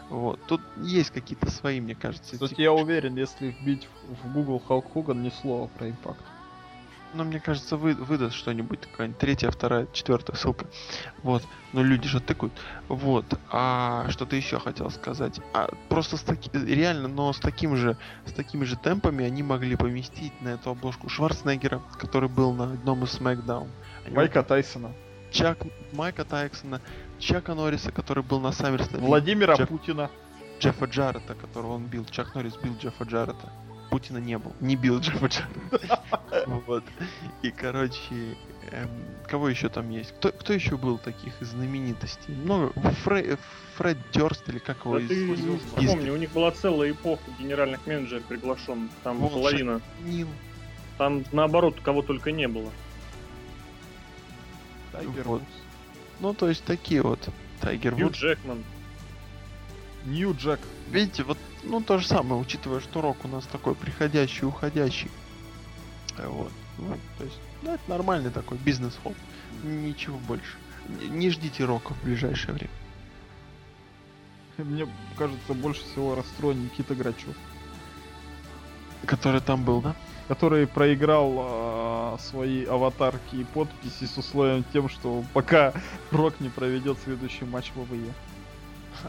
Вот. 0.10 0.40
Тут 0.48 0.62
есть 0.78 1.12
какие-то 1.12 1.50
свои, 1.52 1.80
мне 1.80 1.96
кажется. 1.96 2.34
Кстати, 2.34 2.60
я 2.60 2.74
уверен, 2.74 3.16
если 3.16 3.52
вбить 3.52 3.88
в 4.24 4.34
Google 4.34 4.60
Халк 4.60 4.92
Хоган, 4.94 5.22
ни 5.24 5.30
слова 5.30 5.68
про 5.68 5.90
импакт. 5.90 6.24
Ну, 7.14 7.24
мне 7.24 7.40
кажется, 7.40 7.78
вы, 7.78 7.94
выдаст 7.94 8.36
что-нибудь, 8.36 8.80
какая-нибудь 8.82 9.20
третья, 9.20 9.52
вторая, 9.52 9.88
четвертая 9.92 10.36
ссылка. 10.36 10.66
Вот. 11.24 11.44
Но 11.74 11.84
люди 11.84 12.08
же 12.08 12.20
тыкают. 12.20 12.54
Вот. 12.88 13.26
А 13.50 14.08
что 14.10 14.26
ты 14.26 14.38
еще 14.38 14.60
хотел 14.60 14.90
сказать? 14.92 15.40
А 15.54 15.70
просто 15.90 16.18
с 16.18 16.22
таки... 16.22 16.50
реально, 16.54 17.08
но 17.08 17.34
с 17.34 17.40
таким 17.40 17.76
же, 17.76 17.98
с 18.26 18.34
такими 18.34 18.64
же 18.64 18.76
темпами 18.78 19.26
они 19.26 19.44
могли 19.44 19.76
поместить 19.76 20.34
на 20.42 20.50
эту 20.50 20.72
обложку 20.72 21.10
Шварценеггера, 21.10 21.82
который 21.98 22.30
был 22.30 22.54
на 22.54 22.66
одном 22.66 23.04
из. 23.04 23.20
Они 23.22 24.16
Майка 24.16 24.42
Тайсона. 24.42 24.94
Чак, 25.32 25.60
Майка 25.94 26.26
Тайсона, 26.26 26.82
Чака 27.20 27.54
Норриса, 27.54 27.92
который 27.92 28.24
был 28.24 28.40
на 28.40 28.52
Саммерслэме. 28.52 29.06
Владимира 29.06 29.56
Джефф... 29.56 29.70
Путина. 29.70 30.10
Джеффа 30.60 30.86
Джаррета, 30.86 31.34
которого 31.36 31.74
он 31.74 31.86
бил. 31.86 32.06
Чак 32.06 32.36
Норрис 32.36 32.56
бил 32.58 32.76
Джеффа 32.80 33.04
Джаррета. 33.04 33.52
Путина 33.92 34.20
не 34.20 34.38
был. 34.38 34.54
Не 34.62 34.76
бил 34.76 35.00
Джеффа. 35.00 35.30
Вот. 36.66 36.84
И, 37.42 37.52
короче, 37.52 38.38
эм, 38.72 38.90
кого 39.28 39.50
еще 39.50 39.68
там 39.68 39.90
есть? 39.90 40.14
Кто, 40.14 40.32
кто 40.32 40.54
еще 40.54 40.78
был 40.78 40.98
таких 40.98 41.40
из 41.42 41.50
знаменитостей? 41.50 42.34
Ну, 42.46 42.72
Фред, 43.04 43.38
Фред 43.76 43.98
Дёрст 44.14 44.48
или 44.48 44.60
как 44.60 44.86
его? 44.86 44.98
Да 44.98 45.08
ты 45.08 45.34
из, 45.34 45.62
помни, 45.76 46.10
у 46.10 46.16
них 46.16 46.32
была 46.32 46.52
целая 46.52 46.92
эпоха 46.92 47.22
генеральных 47.38 47.86
менеджеров 47.86 48.24
приглашенных. 48.24 48.92
Там 49.04 49.18
вот, 49.18 49.34
половина. 49.34 49.82
Нил. 50.04 50.30
Там 50.98 51.26
наоборот 51.34 51.80
кого 51.84 52.02
только 52.02 52.32
не 52.32 52.48
было. 52.48 52.72
Тайгер 54.94 55.24
вот. 55.26 55.44
Ну, 56.22 56.34
то 56.34 56.48
есть 56.48 56.64
такие 56.64 57.02
вот. 57.02 57.20
Тайгер 57.60 57.96
Нью 57.96 58.10
Джекман. 58.10 58.64
Нью 60.06 60.34
Джек. 60.34 60.62
Видите, 60.90 61.24
вот 61.24 61.38
ну 61.64 61.82
то 61.82 61.98
же 61.98 62.08
самое, 62.08 62.42
учитывая, 62.42 62.80
что 62.80 63.02
рок 63.02 63.24
у 63.24 63.28
нас 63.28 63.46
такой 63.46 63.76
приходящий, 63.76 64.48
уходящий. 64.48 65.12
Э, 66.18 66.28
вот. 66.28 66.52
Ну, 66.78 66.98
то 67.18 67.24
есть, 67.24 67.40
ну, 67.62 67.74
это 67.74 67.84
нормальный 67.88 68.32
такой 68.32 68.58
бизнес-холл. 68.58 69.16
Ничего 69.64 70.18
больше. 70.18 70.58
Не 71.10 71.30
ждите 71.30 71.66
рока 71.66 71.94
в 71.94 72.04
ближайшее 72.04 72.54
время. 72.54 72.72
Мне 74.58 74.88
кажется, 75.18 75.54
больше 75.54 75.82
всего 75.84 76.16
расстроен 76.16 76.64
Никита 76.64 76.96
Грачев. 76.96 77.36
Который 79.06 79.42
там 79.42 79.64
был, 79.64 79.82
да? 79.82 79.96
Который 80.28 80.68
проиграл 80.68 82.16
э, 82.16 82.18
свои 82.20 82.66
аватарки 82.66 83.36
и 83.36 83.44
подписи 83.44 84.06
с 84.06 84.18
условием 84.18 84.64
тем, 84.72 84.90
что 84.90 85.24
пока 85.34 85.74
Рок 86.12 86.40
не 86.40 86.50
проведет 86.50 86.98
следующий 87.04 87.46
матч 87.46 87.72
в 87.76 87.82
ВВЕ. 87.84 88.14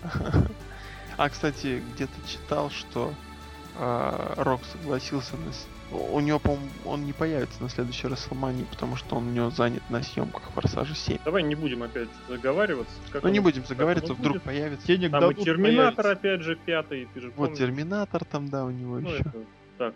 А, 1.17 1.29
кстати, 1.29 1.83
где-то 1.95 2.13
читал, 2.27 2.71
что 2.71 3.13
э, 3.79 4.35
Рок 4.37 4.63
согласился 4.65 5.37
на... 5.37 5.53
У 5.95 6.21
него, 6.21 6.39
по-моему, 6.39 6.69
он 6.87 7.05
не 7.05 7.13
появится 7.13 7.63
на 7.63 7.69
следующей 7.69 8.07
Расселмании, 8.07 8.65
потому 8.65 8.97
что 8.97 9.17
он 9.17 9.29
у 9.29 9.31
него 9.31 9.51
занят 9.51 9.83
на 9.91 10.03
съемках 10.03 10.43
Форсажа 10.55 10.95
7. 10.95 11.19
Давай 11.25 11.43
не 11.43 11.55
будем 11.55 11.83
опять 11.83 12.09
заговариваться. 12.29 12.95
Как 13.11 13.23
ну 13.23 13.29
он... 13.29 13.33
не 13.35 13.41
будем 13.41 13.67
заговариваться, 13.67 14.15
вдруг 14.15 14.37
будет? 14.37 14.43
появится. 14.43 14.87
Денег 14.87 15.11
там 15.11 15.31
и 15.31 15.35
Терминатор 15.35 16.03
появится. 16.03 16.13
опять 16.13 16.41
же 16.41 16.57
пятый, 16.57 17.09
ты 17.13 17.21
же 17.21 17.27
Вот 17.29 17.37
помнишь? 17.37 17.59
Терминатор 17.59 18.25
там, 18.25 18.49
да, 18.49 18.65
у 18.65 18.71
него 18.71 19.01
ну, 19.01 19.09
еще. 19.11 19.21
Это, 19.21 19.45
так, 19.77 19.95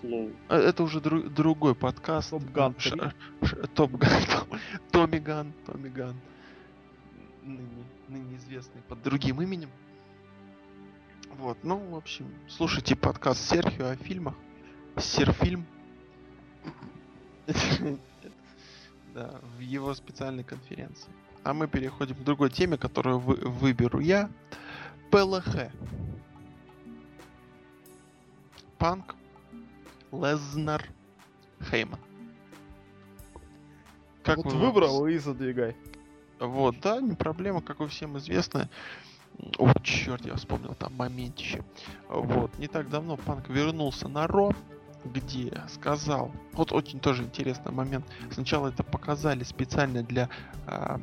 слово. 0.00 0.30
А, 0.48 0.58
это 0.58 0.82
уже 0.82 0.98
дру- 0.98 1.28
другой 1.28 1.74
подкаст. 1.74 2.30
Top 2.30 2.44
Gun. 2.52 2.74
Top 3.74 3.92
Gun. 3.92 4.22
Томми 4.90 5.18
Ган. 5.18 5.52
Томми 5.66 5.88
Ган. 5.88 6.14
Ныне, 7.42 7.84
ныне 8.08 8.36
известный 8.36 8.82
под 8.88 9.02
другим 9.02 9.40
именем. 9.40 9.68
Вот, 11.42 11.58
ну, 11.64 11.76
в 11.76 11.96
общем, 11.96 12.32
слушайте 12.48 12.94
подкаст 12.94 13.50
Серхио 13.50 13.88
о 13.88 13.96
фильмах. 13.96 14.34
Серфильм. 14.96 15.66
Да, 19.12 19.40
в 19.58 19.58
его 19.58 19.92
специальной 19.92 20.44
конференции. 20.44 21.10
А 21.42 21.52
мы 21.52 21.66
переходим 21.66 22.14
к 22.14 22.20
другой 22.20 22.48
теме, 22.48 22.78
которую 22.78 23.18
вы, 23.18 23.34
выберу 23.34 23.98
я. 23.98 24.30
ПЛХ. 25.10 25.68
Панк, 28.78 29.16
Лезнер, 30.12 30.88
Хейман. 31.70 32.00
Как 34.22 34.36
вот 34.36 34.52
выбрал 34.52 35.08
и 35.08 35.18
задвигай. 35.18 35.76
Вот, 36.38 36.80
да, 36.80 37.00
не 37.00 37.14
проблема, 37.14 37.62
как 37.62 37.80
и 37.80 37.86
всем 37.88 38.16
известно. 38.18 38.70
О, 39.58 39.72
черт, 39.82 40.24
я 40.26 40.36
вспомнил 40.36 40.74
там 40.74 40.94
моментище. 40.94 41.64
Вот, 42.08 42.56
не 42.58 42.68
так 42.68 42.88
давно 42.88 43.16
Панк 43.16 43.48
вернулся 43.48 44.08
на 44.08 44.26
Ро, 44.26 44.52
где 45.04 45.62
сказал, 45.68 46.30
вот 46.52 46.72
очень 46.72 47.00
тоже 47.00 47.24
интересный 47.24 47.72
момент. 47.72 48.06
Сначала 48.30 48.68
это 48.68 48.82
показали 48.82 49.42
специально 49.42 50.02
для 50.02 50.28
э, 50.66 50.98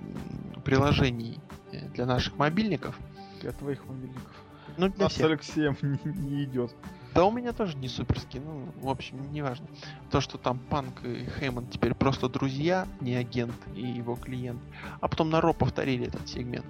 приложений 0.64 1.40
для 1.72 2.06
наших 2.06 2.38
мобильников. 2.38 2.98
Для 3.42 3.52
твоих 3.52 3.86
мобильников. 3.86 4.32
Ну, 4.78 4.90
для 4.90 5.04
Нас 5.04 5.14
всех. 5.14 5.26
с 5.26 5.30
Алексеем 5.30 5.78
не, 5.82 6.14
не 6.14 6.44
идет. 6.46 6.76
Да 7.14 7.26
у 7.26 7.32
меня 7.32 7.54
тоже 7.54 7.76
не 7.78 7.88
суперский, 7.88 8.40
ну, 8.40 8.72
в 8.82 8.88
общем, 8.88 9.32
неважно. 9.32 9.68
То, 10.12 10.22
что 10.22 10.38
там 10.38 10.60
Панк 10.60 11.04
и 11.04 11.26
Хейман 11.40 11.68
теперь 11.68 11.96
просто 11.96 12.30
друзья, 12.30 12.88
не 13.02 13.16
агент 13.16 13.56
и 13.76 13.82
его 13.82 14.16
клиент. 14.16 14.62
А 15.02 15.08
потом 15.08 15.30
на 15.30 15.42
Ро 15.42 15.54
повторили 15.54 16.08
этот 16.08 16.28
сегмент. 16.30 16.68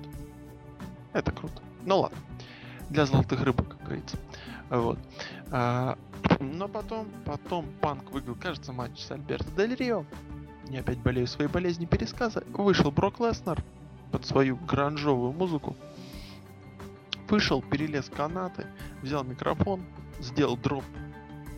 Это 1.14 1.32
круто. 1.32 1.62
Ну 1.86 2.02
ладно. 2.02 2.18
Для 2.90 3.06
золотых 3.06 3.42
рыбок, 3.44 3.70
как 3.70 3.84
говорится. 3.84 4.18
Вот. 4.70 5.00
А, 5.52 5.98
но 6.40 6.68
потом, 6.68 7.08
потом 7.26 7.66
Панк 7.82 8.12
выиграл, 8.12 8.36
кажется, 8.36 8.72
матч 8.72 9.00
с 9.00 9.12
Альберто 9.12 9.50
Дель 9.52 9.76
Рио. 9.76 10.06
Не 10.70 10.78
опять 10.78 11.00
болею 11.00 11.28
своей 11.28 11.50
болезни 11.50 11.86
пересказа. 11.86 12.44
Вышел 12.54 12.92
Брок 12.92 13.20
Леснер 13.20 13.64
под 14.12 14.26
свою 14.26 14.56
гранжовую 14.56 15.32
музыку. 15.34 15.76
Вышел, 17.28 17.62
перелез 17.62 18.10
канаты, 18.10 18.66
взял 19.02 19.24
микрофон, 19.24 19.84
сделал 20.20 20.58
дроп 20.58 20.84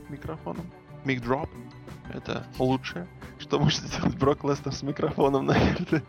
микрофоном. 0.09 0.65
Мик 1.05 1.21
дроп. 1.21 1.49
Это 2.13 2.45
лучшее, 2.59 3.07
что 3.39 3.57
может 3.57 3.79
сделать 3.81 4.17
Брок 4.17 4.43
Леснер 4.43 4.73
с 4.73 4.83
микрофоном, 4.83 5.45
наверное. 5.47 6.03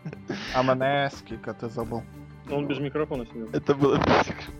Аманески, 0.53 1.37
как 1.37 1.59
ты 1.59 1.69
забыл. 1.69 2.03
Но 2.45 2.57
он 2.57 2.67
без 2.67 2.79
микрофона 2.79 3.25
сидел. 3.25 3.49
Это 3.51 3.75
было 3.75 3.97
без 3.97 4.27
микрофона. 4.27 4.57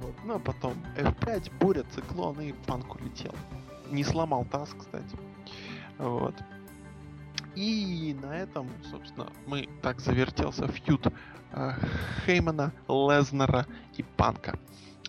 Вот. 0.00 0.14
Ну 0.24 0.34
а 0.34 0.38
потом 0.38 0.74
F5, 0.96 1.52
буря, 1.60 1.84
циклон 1.94 2.40
и 2.40 2.52
панк 2.66 2.94
улетел. 2.96 3.34
Не 3.90 4.04
сломал 4.04 4.44
таз, 4.44 4.74
кстати. 4.78 5.16
Вот. 5.98 6.34
И 7.54 8.16
на 8.20 8.36
этом, 8.36 8.68
собственно, 8.90 9.28
мы 9.46 9.68
так 9.80 10.00
завертелся 10.00 10.66
фьют 10.66 11.06
э, 11.52 11.72
Хеймана, 12.26 12.72
Лезнера 12.88 13.66
и 13.96 14.02
Панка. 14.02 14.58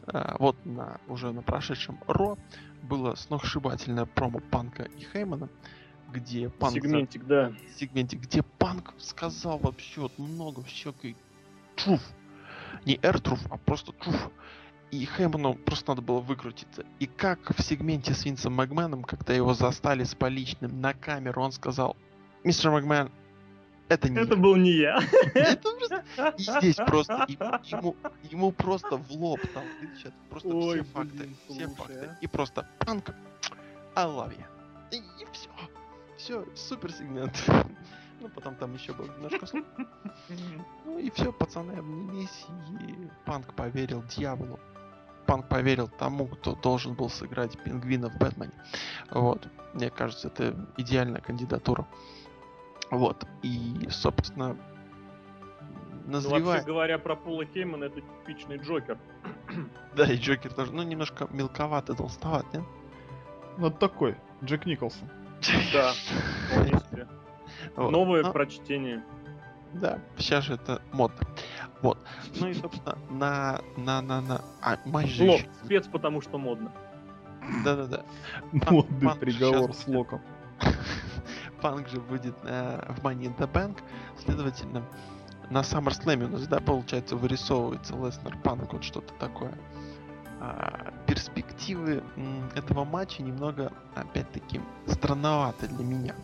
Э, 0.07 0.35
вот 0.37 0.55
на, 0.65 0.99
уже 1.07 1.31
на 1.31 1.41
прошедшем 1.41 1.97
Ро 2.07 2.37
было 2.83 3.15
сногсшибательное 3.15 4.05
промо 4.05 4.39
Панка 4.51 4.83
и 4.83 5.05
Хеймана, 5.11 5.49
где 6.11 6.49
Панк... 6.49 6.75
Сегментик, 6.75 7.23
за... 7.23 7.27
да. 7.27 7.53
Сегментик, 7.77 8.21
где 8.21 8.43
Панк 8.43 8.93
сказал 8.99 9.57
вообще 9.57 10.01
вот 10.01 10.17
много 10.19 10.61
всякой 10.61 11.17
чуф. 11.75 12.01
Не 12.85 12.99
эртруф, 13.01 13.39
а 13.49 13.57
просто 13.57 13.93
чуф. 14.03 14.29
И 14.91 15.05
Хэммону 15.05 15.55
просто 15.55 15.91
надо 15.91 16.01
было 16.01 16.19
выкрутиться. 16.19 16.85
И 16.99 17.07
как 17.07 17.39
в 17.57 17.61
сегменте 17.61 18.13
с 18.13 18.23
Винсом 18.23 18.53
Макменом, 18.53 19.03
когда 19.03 19.33
его 19.33 19.53
застали 19.53 20.03
с 20.03 20.15
поличным 20.15 20.79
на 20.79 20.93
камеру, 20.93 21.41
он 21.41 21.51
сказал, 21.51 21.97
мистер 22.43 22.71
Макмен, 22.71 23.11
это 23.87 24.09
не 24.09 24.17
Это 24.19 24.35
я. 24.35 24.41
был 24.41 24.55
не 24.55 24.71
я. 24.71 24.99
Это 25.33 25.69
просто... 25.77 26.33
И 26.37 26.43
здесь 26.43 26.75
просто 26.75 27.25
ему, 27.27 27.95
ему 28.31 28.51
просто 28.51 28.97
в 28.97 29.11
лоб 29.11 29.39
там 29.53 29.63
тычат 29.79 30.13
просто 30.29 30.49
Ой, 30.49 30.81
все 30.81 30.83
блин, 30.83 30.85
факты. 30.85 31.29
Слушай, 31.45 31.65
все 31.65 31.75
факты. 31.75 32.09
А? 32.11 32.17
И 32.21 32.27
просто 32.27 32.69
панк, 32.79 33.15
I 33.95 34.05
love 34.05 34.35
you. 34.35 34.45
И, 34.91 34.97
и 34.97 35.27
все. 35.33 35.49
Все, 36.17 36.45
супер 36.55 36.91
сегмент. 36.91 37.43
Ну, 38.25 38.31
потом 38.33 38.55
там 38.55 38.73
еще 38.73 38.91
был 38.91 39.05
немножко 39.05 39.45
Ну 40.85 40.97
и 40.97 41.11
все, 41.11 41.31
пацаны 41.31 41.73
обнялись, 41.73 42.47
и 42.81 43.07
Панк 43.23 43.53
поверил 43.53 44.01
дьяволу. 44.01 44.59
Панк 45.27 45.47
поверил 45.47 45.87
тому, 45.87 46.25
кто 46.25 46.55
должен 46.55 46.95
был 46.95 47.07
сыграть 47.07 47.55
пингвина 47.63 48.09
в 48.09 48.17
Бэтмене. 48.17 48.51
Вот. 49.11 49.47
Мне 49.75 49.91
кажется, 49.91 50.29
это 50.29 50.55
идеальная 50.75 51.21
кандидатура. 51.21 51.87
Вот. 52.89 53.27
И, 53.43 53.87
собственно, 53.91 54.57
Ну, 56.05 56.13
назревает... 56.13 56.45
вообще 56.45 56.65
говоря 56.65 56.97
про 56.97 57.15
Пола 57.15 57.45
Хеймана, 57.45 57.83
это 57.83 58.01
типичный 58.01 58.57
Джокер. 58.57 58.97
Да, 59.95 60.11
и 60.11 60.17
Джокер 60.17 60.51
тоже, 60.51 60.73
ну, 60.73 60.81
немножко 60.81 61.27
мелковатый, 61.29 61.95
толстоват, 61.95 62.51
нет? 62.53 62.63
Вот 63.57 63.77
такой, 63.77 64.17
Джек 64.43 64.65
Николсон. 64.65 65.09
Да, 65.71 65.93
вполне 66.49 66.79
себе. 66.89 67.07
Новое 67.77 68.23
Но- 68.23 68.31
прочтение. 68.31 69.03
Да, 69.73 69.99
сейчас 70.17 70.45
же 70.45 70.53
это 70.53 70.81
модно. 70.93 71.27
Вот. 71.81 71.97
Ну 72.39 72.47
и, 72.47 72.53
собственно, 72.53 72.97
на... 73.09 73.59
на... 73.75 74.01
на... 74.01 74.21
на... 74.21 74.41
А, 74.61 74.77
матч 74.85 75.07
же 75.09 75.25
Лок, 75.25 75.39
еще- 75.39 75.49
спец, 75.65 75.87
потому 75.87 76.21
что 76.21 76.37
модно. 76.37 76.71
Да-да-да. 77.63 78.03
Модный 78.71 79.07
Панк 79.07 79.19
приговор 79.19 79.73
с 79.73 79.83
будет. 79.85 79.95
Локом. 79.97 80.21
Панк 81.61 81.89
же 81.89 81.99
будет 81.99 82.35
э, 82.43 82.93
в 82.97 83.05
Money 83.05 83.25
in 83.25 83.37
the 83.37 83.51
Bank. 83.51 83.79
Следовательно, 84.23 84.83
на 85.49 85.59
SummerSlam 85.59 86.23
у 86.25 86.27
нас, 86.29 86.47
да, 86.47 86.59
получается, 86.59 87.15
вырисовывается 87.17 87.93
Леснер 87.95 88.37
Панк, 88.43 88.71
вот 88.73 88.83
что-то 88.83 89.13
такое. 89.15 89.53
А, 90.39 90.93
перспективы 91.07 92.03
м, 92.15 92.49
этого 92.55 92.83
матча 92.85 93.21
немного, 93.23 93.71
опять-таки, 93.95 94.61
странноваты 94.87 95.67
для 95.67 95.83
меня. 95.85 96.15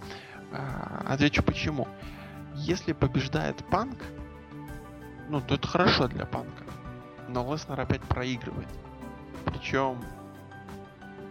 А, 0.51 1.05
отвечу 1.07 1.43
почему. 1.43 1.87
Если 2.55 2.93
побеждает 2.93 3.63
Панк, 3.69 3.97
ну, 5.29 5.41
то 5.41 5.55
это 5.55 5.67
хорошо 5.67 6.07
для 6.07 6.25
Панка. 6.25 6.63
Но 7.29 7.51
Леснер 7.51 7.79
опять 7.79 8.01
проигрывает. 8.01 8.67
Причем 9.45 10.03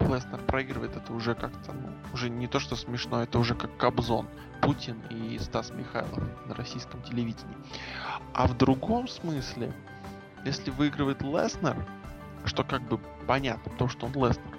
Леснер 0.00 0.40
проигрывает, 0.46 0.96
это 0.96 1.12
уже 1.12 1.34
как-то, 1.34 1.72
ну, 1.72 1.92
уже 2.12 2.30
не 2.30 2.46
то, 2.46 2.58
что 2.58 2.76
смешно, 2.76 3.22
это 3.22 3.38
уже 3.38 3.54
как 3.54 3.76
Кобзон, 3.76 4.26
Путин 4.62 4.98
и 5.10 5.38
Стас 5.38 5.70
Михайлов 5.70 6.22
на 6.46 6.54
российском 6.54 7.02
телевидении. 7.02 7.56
А 8.32 8.46
в 8.46 8.56
другом 8.56 9.06
смысле, 9.08 9.72
если 10.44 10.70
выигрывает 10.70 11.22
Леснер, 11.22 11.76
что 12.46 12.64
как 12.64 12.82
бы 12.82 12.98
понятно, 13.26 13.70
потому 13.70 13.90
что 13.90 14.06
он 14.06 14.12
Леснер, 14.14 14.58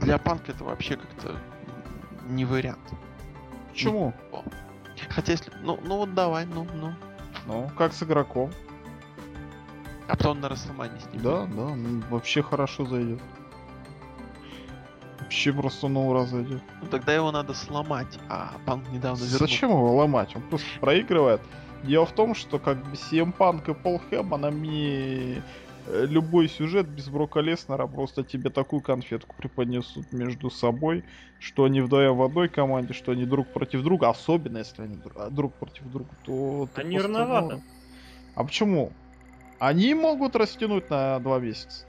для 0.00 0.16
Панка 0.18 0.52
это 0.52 0.64
вообще 0.64 0.96
как-то 0.96 1.36
не 2.26 2.44
вариант. 2.44 2.78
Почему? 3.78 4.12
Хотя 5.10 5.32
если, 5.32 5.52
ну, 5.62 5.78
ну 5.84 5.98
вот 5.98 6.12
давай, 6.14 6.46
ну, 6.46 6.66
ну. 6.74 6.92
Ну, 7.46 7.70
как 7.78 7.92
с 7.92 8.02
игроком. 8.02 8.50
А 10.08 10.16
потом 10.16 10.40
на 10.40 10.48
Расселмане 10.48 10.98
с 10.98 11.06
ним. 11.12 11.22
Да, 11.22 11.42
да, 11.44 11.74
ну, 11.74 12.02
вообще 12.10 12.42
хорошо 12.42 12.84
зайдет. 12.86 13.20
Вообще 15.20 15.52
просто 15.52 15.86
ура 15.86 16.26
зайдет. 16.26 16.60
Ну, 16.82 16.88
тогда 16.88 17.14
его 17.14 17.30
надо 17.30 17.54
сломать, 17.54 18.18
а 18.28 18.52
Панк 18.66 18.88
недавно 18.88 19.22
вернулся. 19.22 19.38
Зачем 19.38 19.70
его 19.70 19.94
ломать? 19.94 20.34
Он 20.34 20.42
просто 20.42 20.66
проигрывает. 20.80 21.40
Дело 21.84 22.04
в 22.06 22.12
том, 22.12 22.34
что 22.34 22.58
как 22.58 22.82
бы 22.82 22.96
CM 22.96 23.32
Punk 23.36 23.70
и 23.70 23.74
Пол 23.74 24.02
Хэммон, 24.10 24.52
мне 24.56 25.42
любой 26.06 26.48
сюжет 26.48 26.88
без 26.88 27.08
Брока 27.08 27.40
Леснера 27.40 27.86
просто 27.86 28.22
тебе 28.24 28.50
такую 28.50 28.82
конфетку 28.82 29.34
преподнесут 29.36 30.12
между 30.12 30.50
собой, 30.50 31.04
что 31.38 31.64
они 31.64 31.80
вдвоем 31.80 32.16
в 32.16 32.22
одной 32.22 32.48
команде, 32.48 32.94
что 32.94 33.12
они 33.12 33.24
друг 33.24 33.48
против 33.48 33.82
друга, 33.82 34.08
особенно 34.08 34.58
если 34.58 34.82
они 34.82 34.98
а, 35.14 35.30
друг 35.30 35.54
против 35.54 35.84
друга, 35.90 36.10
то... 36.24 36.68
Они 36.74 36.96
просто, 36.98 37.12
рановато. 37.18 37.56
ну, 37.56 37.62
А 38.34 38.44
почему? 38.44 38.92
Они 39.58 39.94
могут 39.94 40.36
растянуть 40.36 40.88
на 40.90 41.18
два 41.20 41.38
месяца. 41.38 41.86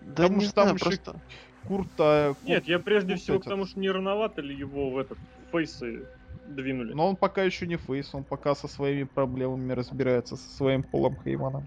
Да 0.00 0.22
Потому 0.24 0.38
не 0.38 0.44
что 0.46 0.54
там 0.54 0.64
знаю, 0.64 0.74
еще 0.76 0.84
просто... 0.84 1.20
Курт, 1.66 1.88
а, 1.98 2.30
Курт- 2.34 2.48
Нет, 2.48 2.68
я 2.68 2.78
прежде 2.78 3.10
Курт 3.12 3.22
всего 3.22 3.36
этот. 3.36 3.44
потому 3.44 3.66
что 3.66 3.80
не 3.80 3.90
рановато 3.90 4.40
ли 4.40 4.54
его 4.54 4.90
в 4.90 4.98
этот 4.98 5.18
фейсы 5.52 6.06
двинули. 6.48 6.92
Но 6.94 7.08
он 7.08 7.16
пока 7.16 7.42
еще 7.42 7.66
не 7.66 7.76
фейс, 7.76 8.10
он 8.14 8.24
пока 8.24 8.54
со 8.54 8.68
своими 8.68 9.04
проблемами 9.04 9.72
разбирается, 9.72 10.36
со 10.36 10.48
своим 10.50 10.82
Полом 10.82 11.16
Хейманом. 11.22 11.66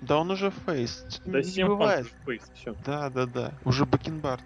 Да 0.00 0.18
он 0.18 0.30
уже 0.30 0.50
фейс. 0.66 1.04
Да 1.24 1.38
не 1.38 1.44
7 1.44 1.66
бывает. 1.66 2.06
фейс, 2.24 2.42
все. 2.54 2.74
Да, 2.84 3.10
да, 3.10 3.26
да. 3.26 3.52
Уже 3.64 3.84
Бакенбард. 3.84 4.42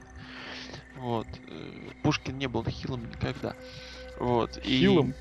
Вот. 0.97 1.27
э, 1.49 1.91
Пушкин 2.03 2.39
не 2.39 2.47
был 2.49 2.65
хилом 2.65 3.09
никогда. 3.11 3.55
Вот. 4.19 4.59
И... 4.65 4.79
Хилом? 4.79 5.15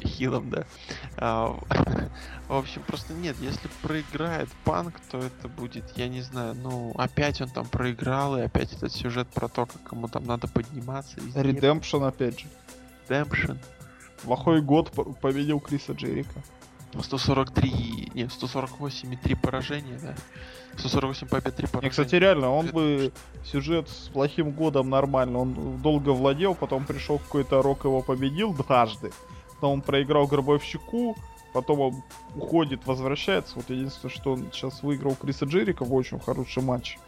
Хилом, 0.00 0.50
да. 0.50 0.64
А, 1.16 1.58
в 2.48 2.54
общем, 2.54 2.82
просто 2.86 3.14
нет, 3.14 3.36
если 3.40 3.68
проиграет 3.82 4.48
Панк, 4.64 4.94
то 5.10 5.18
это 5.18 5.48
будет, 5.48 5.96
я 5.96 6.08
не 6.08 6.20
знаю, 6.22 6.54
ну, 6.54 6.92
опять 6.96 7.40
он 7.40 7.48
там 7.48 7.66
проиграл, 7.66 8.36
и 8.36 8.42
опять 8.42 8.72
этот 8.72 8.92
сюжет 8.92 9.26
про 9.28 9.48
то, 9.48 9.66
как 9.66 9.92
ему 9.92 10.06
там 10.08 10.24
надо 10.24 10.46
подниматься. 10.46 11.16
Редемпшн 11.34 12.04
опять 12.04 12.38
же. 12.40 12.46
Redemption. 13.08 13.58
Плохой 14.22 14.60
год 14.62 14.90
по- 14.92 15.04
победил 15.04 15.58
Криса 15.60 15.92
Джерика. 15.92 16.42
143, 16.92 18.12
не, 18.14 18.28
148 18.28 19.12
и 19.12 19.16
3 19.16 19.34
поражения, 19.34 19.98
да? 20.02 20.14
148 20.76 21.28
побед, 21.28 21.56
3 21.56 21.66
поражения. 21.66 21.88
И, 21.88 21.90
кстати, 21.90 22.14
реально, 22.14 22.50
он 22.50 22.66
Это 22.66 22.74
бы 22.74 23.12
сюжет 23.44 23.88
с 23.88 24.08
плохим 24.08 24.52
годом 24.52 24.90
нормально. 24.90 25.38
Он 25.40 25.80
долго 25.82 26.10
владел, 26.10 26.54
потом 26.54 26.86
пришел 26.86 27.18
какой-то 27.18 27.62
рок 27.62 27.84
его 27.84 28.02
победил 28.02 28.54
дважды. 28.54 29.12
Потом 29.54 29.72
он 29.72 29.82
проиграл 29.82 30.26
Гробовщику, 30.26 31.16
потом 31.52 31.80
он 31.80 32.02
уходит, 32.36 32.86
возвращается. 32.86 33.56
Вот 33.56 33.68
единственное, 33.70 34.14
что 34.14 34.32
он 34.32 34.50
сейчас 34.52 34.82
выиграл 34.82 35.14
Криса 35.16 35.46
Джерика 35.46 35.84
в 35.84 35.92
очень 35.94 36.20
хороший 36.20 36.62
матч. 36.62 36.98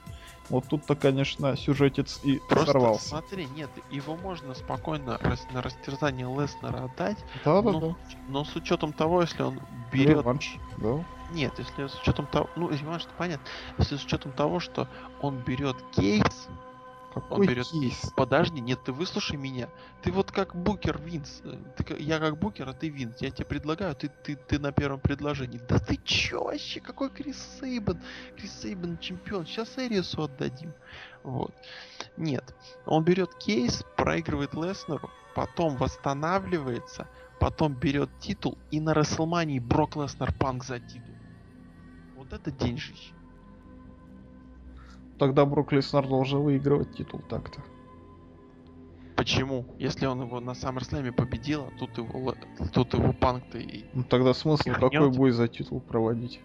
Вот 0.51 0.67
тут-то, 0.67 0.97
конечно, 0.97 1.57
сюжетец 1.57 2.19
и 2.25 2.41
Просто 2.49 2.73
сорвался. 2.73 3.09
смотри, 3.09 3.47
нет, 3.55 3.71
его 3.91 4.17
можно 4.17 4.53
спокойно 4.55 5.17
рас- 5.23 5.47
на 5.53 5.63
растерзание 5.63 6.27
Леснера 6.27 6.85
отдать, 6.85 7.19
Да-да-да. 7.45 7.79
но, 7.79 7.97
но 8.29 8.45
с 8.45 8.55
учетом 8.57 8.93
того, 8.93 9.23
если 9.23 9.43
он 9.43 9.61
берет... 9.93 10.19
Реванш, 10.19 10.57
да. 10.79 11.05
Нет, 11.33 11.53
если 11.59 11.87
с 11.87 11.95
учетом 12.01 12.27
того... 12.27 12.51
Ну, 12.57 12.69
реванш, 12.69 13.07
понятно. 13.17 13.47
Если 13.79 13.97
с 13.97 14.05
учетом 14.05 14.33
того, 14.33 14.59
что 14.59 14.89
он 15.23 15.39
берет 15.39 15.77
кейс, 15.93 16.49
Какой 17.13 17.47
берет 17.47 17.67
кейс? 17.67 18.13
Подожди, 18.15 18.61
нет, 18.61 18.85
ты 18.85 18.93
выслушай 18.93 19.37
меня. 19.37 19.69
Ты 20.03 20.13
вот 20.13 20.31
как 20.31 20.55
Букер 20.55 21.01
Винс. 21.03 21.41
э, 21.45 21.57
ты 21.77 21.97
я 21.99 22.21
как 22.21 22.39
Букер, 22.39 22.69
а 22.69 22.73
ты 22.73 22.89
Винс. 22.89 23.21
Я 23.21 23.31
тебе 23.31 23.47
предлагаю, 23.47 23.97
ты, 23.97 24.09
ты, 24.09 24.37
ты 24.37 24.59
на 24.61 24.71
первом 24.71 25.01
предложении. 25.01 25.61
Да 25.69 25.81
ты 25.81 25.97
чё 26.05 26.45
вообще? 26.45 26.81
Какой 26.81 27.11
Крис 27.11 27.37
Сейбан? 27.59 28.01
Крис 28.37 28.61
Сейбан 28.61 28.97
чемпион. 28.99 29.45
Сейчас 29.45 29.77
Эрису 29.77 30.23
отдадим. 30.23 30.73
Вот. 31.25 31.53
Нет. 32.17 32.55
Он 32.87 33.03
берет 33.03 33.35
кейс, 33.35 33.85
проигрывает 33.97 34.55
Леснеру, 34.55 35.11
потом 35.35 35.77
восстанавливается, 35.77 37.09
потом 37.41 37.75
берет 37.75 38.11
титул 38.21 38.57
и 38.71 38.81
на 38.81 38.95
Расселмании 38.95 39.59
Брок 39.59 39.97
Леснер 39.97 40.33
Панк 40.33 40.65
за 40.65 40.79
титул. 40.79 41.15
Вот 42.17 42.33
это 42.33 42.53
деньжище. 42.53 43.15
Тогда 45.21 45.45
Брок 45.45 45.71
Леснар 45.73 46.09
должен 46.09 46.41
выигрывать 46.41 46.97
титул 46.97 47.21
так-то. 47.29 47.61
Почему? 49.17 49.67
Если 49.79 50.07
он 50.07 50.23
его 50.23 50.41
на 50.41 50.53
SummerSlam 50.53 51.13
победил, 51.13 51.65
а 51.65 51.79
тут 51.79 51.99
его, 51.99 52.35
тут 52.73 52.95
его 52.95 53.13
Панк-то 53.13 53.59
и... 53.59 53.85
Ну 53.93 54.03
тогда 54.03 54.33
смысл 54.33 54.71
Вернёт. 54.71 54.91
какой 54.91 55.11
бой 55.11 55.31
за 55.33 55.47
титул 55.47 55.83
проводить? 55.83 56.41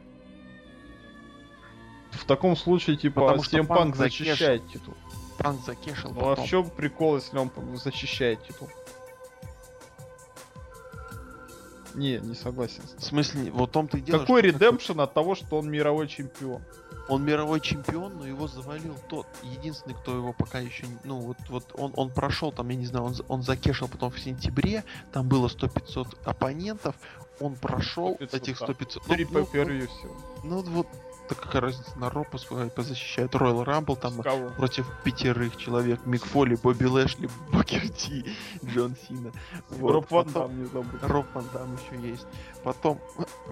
В 2.11 2.25
таком 2.25 2.57
случае, 2.57 2.97
типа, 2.97 3.21
Потому 3.21 3.43
что 3.43 3.63
Панк 3.63 3.95
Punk 3.95 3.97
защищает 3.97 4.67
титул. 4.67 4.93
Панк 5.37 5.61
закешил 5.65 6.11
Ну 6.11 6.19
а 6.19 6.23
потом. 6.31 6.45
в 6.45 6.49
чем 6.49 6.69
прикол, 6.69 7.15
если 7.15 7.37
он 7.37 7.49
защищает 7.81 8.45
титул? 8.45 8.67
Не, 11.93 12.17
не 12.17 12.35
согласен. 12.35 12.83
В 12.97 13.03
смысле, 13.05 13.51
вот 13.51 13.71
том-то 13.71 13.99
и 13.99 14.01
дело, 14.01 14.19
Какой 14.19 14.41
редемпшн 14.41 14.99
от 14.99 15.13
того, 15.13 15.35
что 15.35 15.59
он 15.59 15.71
мировой 15.71 16.09
чемпион? 16.09 16.61
Он 17.07 17.23
мировой 17.23 17.59
чемпион, 17.59 18.17
но 18.17 18.25
его 18.25 18.47
завалил 18.47 18.95
тот. 19.07 19.27
Единственный, 19.43 19.93
кто 19.93 20.15
его 20.15 20.33
пока 20.33 20.59
еще... 20.59 20.85
Ну, 21.03 21.19
вот, 21.19 21.37
вот 21.49 21.65
он, 21.77 21.93
он 21.95 22.09
прошел, 22.09 22.51
там, 22.51 22.69
я 22.69 22.75
не 22.75 22.85
знаю, 22.85 23.05
он, 23.05 23.15
он 23.27 23.43
закешил 23.43 23.87
потом 23.87 24.11
в 24.11 24.19
сентябре, 24.19 24.83
там 25.11 25.27
было 25.27 25.47
100-500 25.47 26.17
оппонентов, 26.25 26.95
он 27.39 27.55
прошел 27.55 28.15
100-500, 28.19 28.37
этих 28.37 28.59
да. 28.59 28.65
100-500... 28.65 29.07
Три 29.07 29.25
ну, 29.25 29.31
ну, 29.31 29.39
pay-per-view 29.39 29.87
всего. 29.87 30.15
ну, 30.43 30.61
вот, 30.61 30.87
так 31.27 31.39
какая 31.39 31.61
разница, 31.61 31.97
на 31.97 32.09
Ропу 32.09 32.37
позащищает 32.75 33.33
Royal 33.33 33.65
Rumble, 33.65 33.95
там, 33.99 34.13
С 34.13 34.23
кого? 34.23 34.49
против 34.51 34.87
пятерых 35.03 35.57
человек. 35.57 36.05
Мик 36.05 36.25
Фоли, 36.25 36.55
Бобби 36.55 36.85
Лэшли, 36.85 37.29
Букер 37.51 37.89
Ти, 37.89 38.25
Джон 38.63 38.95
Сина. 39.07 39.31
Вот, 39.69 39.91
Роб 39.91 40.11
Ван 40.11 40.27
Дам 40.27 40.59
не 40.59 40.65
забудь. 40.65 41.01
Роб 41.03 41.25
Ван 41.33 41.45
Дам 41.53 41.75
еще 41.75 42.07
есть. 42.07 42.27
Потом, 42.63 42.99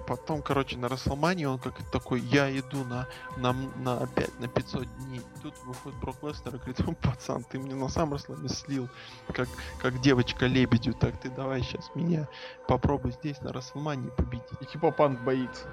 потом, 0.07 0.41
короче, 0.41 0.77
на 0.77 0.87
Расселмане 0.87 1.47
он 1.47 1.59
как 1.59 1.73
такой, 1.91 2.19
я 2.19 2.49
иду 2.57 2.83
на, 2.83 3.07
на, 3.37 3.53
на 3.53 3.97
опять 3.97 4.37
на 4.39 4.47
500 4.47 4.87
дней. 5.05 5.21
Тут 5.41 5.53
выходит 5.65 5.99
Брок 5.99 6.15
Лестер 6.23 6.55
и 6.55 6.57
говорит, 6.57 6.79
«О, 6.81 6.93
пацан, 6.93 7.43
ты 7.43 7.59
мне 7.59 7.75
на 7.75 7.89
сам 7.89 8.13
Расселмане 8.13 8.49
слил, 8.49 8.89
как, 9.33 9.47
как 9.79 9.99
девочка 10.01 10.45
лебедю, 10.45 10.93
так 10.93 11.17
ты 11.19 11.29
давай 11.29 11.61
сейчас 11.61 11.91
меня 11.95 12.27
попробуй 12.67 13.11
здесь 13.11 13.39
на 13.41 13.53
Расселмане 13.53 14.09
победить. 14.11 14.43
И 14.61 14.65
типа 14.65 14.91
Панк 14.91 15.19
боится. 15.21 15.67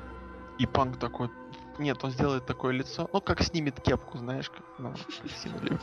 И 0.58 0.66
Панк 0.66 0.98
такой, 0.98 1.30
нет, 1.80 2.02
он 2.04 2.10
сделает 2.10 2.46
такое 2.46 2.72
лицо, 2.72 3.08
ну 3.12 3.20
как 3.20 3.42
снимет 3.42 3.80
кепку, 3.80 4.18
знаешь, 4.18 4.50
как 4.50 4.64
ну, 4.78 4.94
сильно 5.42 5.58
любит. 5.58 5.80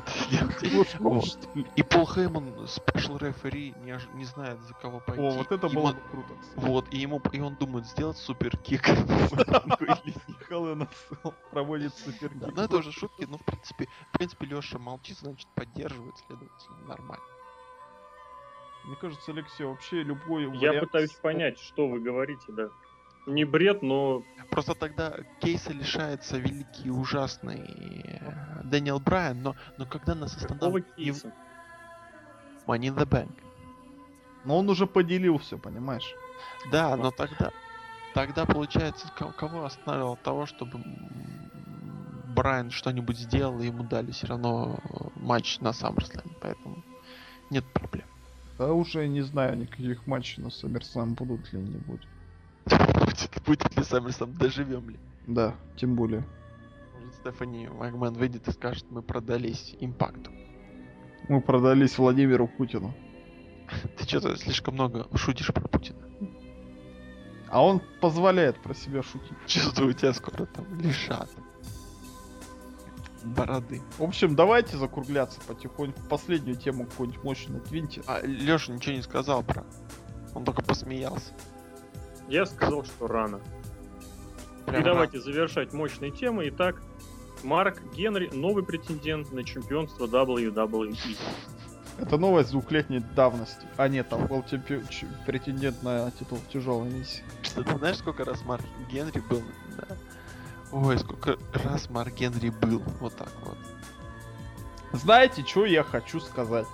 Вот. 0.99 1.37
И 1.75 1.83
Пол 1.83 2.07
Хейман, 2.07 2.67
спешл 2.67 3.17
рефери, 3.17 3.73
не, 4.13 4.23
знает, 4.25 4.61
за 4.61 4.73
кого 4.75 4.99
пойти. 4.99 5.21
О, 5.21 5.31
вот 5.31 5.51
это 5.51 5.67
было 5.69 5.93
бы 5.93 5.99
круто. 6.11 6.33
Вот, 6.55 6.93
и 6.93 6.97
ему 6.97 7.21
и 7.31 7.39
он 7.39 7.55
думает 7.55 7.85
сделать 7.87 8.17
супер 8.17 8.55
кик. 8.57 8.87
Или 8.87 10.03
нет. 10.05 10.17
Hell 10.49 10.73
in 10.73 10.83
a 10.83 10.89
Cell 11.09 11.33
проводит 11.51 11.93
супер 11.93 12.31
Да, 12.35 12.49
Ну 12.55 12.61
это 12.61 12.77
уже 12.77 12.91
шутки, 12.91 13.25
но 13.25 13.37
в 13.37 13.43
принципе, 13.43 13.87
в 14.13 14.17
принципе, 14.17 14.45
Леша 14.45 14.77
молчит, 14.77 15.17
значит 15.17 15.47
поддерживает, 15.55 16.15
следовательно, 16.25 16.77
нормально. 16.87 17.23
Мне 18.85 18.95
кажется, 18.95 19.31
Алексей, 19.31 19.65
вообще 19.65 20.03
любой 20.03 20.49
Я 20.57 20.79
пытаюсь 20.79 21.13
понять, 21.13 21.59
что 21.59 21.89
вы 21.89 21.99
говорите, 21.99 22.45
да. 22.49 22.69
Не 23.27 23.43
бред, 23.43 23.81
но 23.81 24.23
Просто 24.49 24.73
тогда 24.73 25.17
кейса 25.41 25.73
лишается 25.73 26.37
великий 26.37 26.85
и 26.85 26.89
ужасный 26.89 27.59
э, 27.59 28.61
Дэниел 28.63 28.99
Брайан, 29.01 29.41
но, 29.41 29.55
но 29.77 29.85
когда 29.85 30.15
нас 30.15 30.31
какого 30.33 30.53
останавливает 30.53 30.95
кейса? 30.95 31.33
Money 32.65 32.87
in 32.87 32.95
the 32.95 33.05
Bank. 33.05 33.31
Но 34.45 34.57
он 34.57 34.69
уже 34.69 34.87
поделил 34.87 35.37
все, 35.39 35.57
понимаешь? 35.57 36.15
Да, 36.71 36.95
но 36.95 37.11
тогда, 37.11 37.51
тогда 38.13 38.45
получается, 38.45 39.09
ко- 39.13 39.33
кого 39.33 39.65
остановил 39.65 40.13
от 40.13 40.21
того, 40.23 40.45
чтобы 40.45 40.81
Брайан 42.33 42.71
что-нибудь 42.71 43.17
сделал, 43.17 43.59
и 43.59 43.65
ему 43.65 43.83
дали 43.83 44.11
все 44.11 44.27
равно 44.27 44.79
э, 44.83 44.87
матч 45.15 45.59
на 45.59 45.69
SummerSlam, 45.69 46.31
поэтому 46.39 46.81
нет 47.49 47.65
проблем. 47.73 48.07
Да 48.57 48.71
уже 48.71 49.05
не 49.09 49.21
знаю 49.21 49.57
никаких 49.57 50.07
матчей 50.07 50.41
на 50.41 50.47
SummerSlam 50.47 51.15
будут 51.15 51.51
ли 51.51 51.59
не 51.59 51.77
будут. 51.77 52.07
Будет, 52.69 53.29
будет 53.45 53.77
ли 53.77 53.83
SummerSlam, 53.83 54.37
доживем 54.37 54.89
ли? 54.89 54.99
Да, 55.25 55.55
тем 55.75 55.95
более. 55.95 56.25
Может, 56.95 57.15
Стефани 57.15 57.67
Магман 57.67 58.13
выйдет 58.13 58.47
и 58.47 58.51
скажет, 58.51 58.85
мы 58.89 59.01
продались 59.01 59.75
импакту. 59.79 60.31
Мы 61.29 61.41
продались 61.41 61.97
Владимиру 61.97 62.47
Путину. 62.47 62.93
Ты 63.97 64.05
что-то 64.05 64.35
слишком 64.37 64.75
много 64.75 65.07
шутишь 65.15 65.53
про 65.53 65.67
Путина. 65.67 65.99
А 67.49 67.63
он 67.63 67.81
позволяет 68.01 68.61
про 68.61 68.73
себя 68.73 69.03
шутить. 69.03 69.37
Чувствую, 69.45 69.93
тебя 69.93 70.13
скоро 70.13 70.45
там 70.45 70.79
лишат. 70.79 71.29
Бороды. 73.23 73.81
В 73.97 74.03
общем, 74.03 74.35
давайте 74.35 74.77
закругляться 74.77 75.39
потихоньку. 75.47 75.99
Последнюю 76.09 76.57
тему 76.57 76.85
какую-нибудь 76.85 77.23
мощную 77.23 77.61
твиньте. 77.61 78.01
А 78.07 78.21
Леша 78.21 78.73
ничего 78.73 78.95
не 78.95 79.01
сказал 79.01 79.43
про. 79.43 79.65
Он 80.33 80.45
только 80.45 80.61
посмеялся. 80.61 81.33
Я 82.27 82.45
сказал, 82.45 82.83
что 82.83 83.07
рано. 83.07 83.39
Прям 84.65 84.81
И 84.81 84.83
давайте 84.83 85.19
завершать 85.21 85.73
мощные 85.73 86.11
темы. 86.11 86.49
Итак, 86.49 86.81
Марк 87.43 87.81
Генри 87.95 88.29
новый 88.33 88.63
претендент 88.63 89.31
на 89.31 89.43
чемпионство 89.43 90.05
WWE. 90.07 90.95
Это 91.99 92.17
новость 92.17 92.51
двухлетней 92.51 92.99
давности. 93.15 93.65
А 93.77 93.87
нет, 93.87 94.09
там 94.09 94.27
был 94.27 94.41
чемпи- 94.43 94.87
ч- 94.89 95.07
претендент 95.25 95.81
на 95.83 96.11
титул 96.11 96.39
тяжелой 96.51 96.89
миссии. 96.91 97.23
Что 97.41 97.63
ты 97.63 97.75
знаешь, 97.77 97.97
сколько 97.97 98.23
раз 98.23 98.43
Марк 98.45 98.63
Генри 98.91 99.19
был? 99.29 99.41
Да. 99.77 99.95
Ой, 100.73 100.99
сколько 100.99 101.37
раз 101.53 101.89
Марк 101.89 102.13
Генри 102.13 102.49
был. 102.49 102.83
Вот 102.99 103.15
так 103.15 103.31
вот. 103.43 103.57
Знаете, 104.93 105.43
что 105.45 105.65
я 105.65 105.83
хочу 105.83 106.19
сказать? 106.19 106.67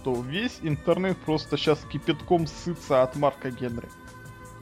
Что 0.00 0.14
весь 0.22 0.60
интернет 0.62 1.18
просто 1.18 1.58
сейчас 1.58 1.78
кипятком 1.92 2.46
сытся 2.46 3.02
от 3.02 3.16
Марка 3.16 3.50
Генри. 3.50 3.88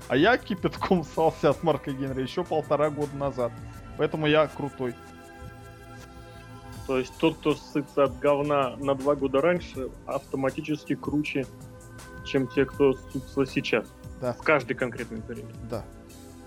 А 0.08 0.16
я 0.16 0.36
кипятком 0.36 1.04
ссался 1.14 1.50
от 1.50 1.62
Марка 1.62 1.92
Генри 1.92 2.22
еще 2.22 2.42
полтора 2.42 2.90
года 2.90 3.14
назад. 3.16 3.52
Поэтому 3.98 4.26
я 4.26 4.48
крутой. 4.48 4.94
То 6.88 6.98
есть 6.98 7.12
тот, 7.18 7.36
кто 7.36 7.54
ссытся 7.54 8.04
от 8.04 8.18
говна 8.18 8.76
на 8.78 8.94
два 8.94 9.14
года 9.14 9.40
раньше, 9.40 9.90
автоматически 10.06 10.96
круче, 10.96 11.46
чем 12.24 12.48
те, 12.48 12.64
кто 12.64 12.94
ссутся 12.94 13.46
сейчас. 13.46 13.86
Да. 14.20 14.32
В 14.32 14.38
каждый 14.38 14.74
конкретный 14.74 15.20
период. 15.20 15.52
Да. 15.70 15.84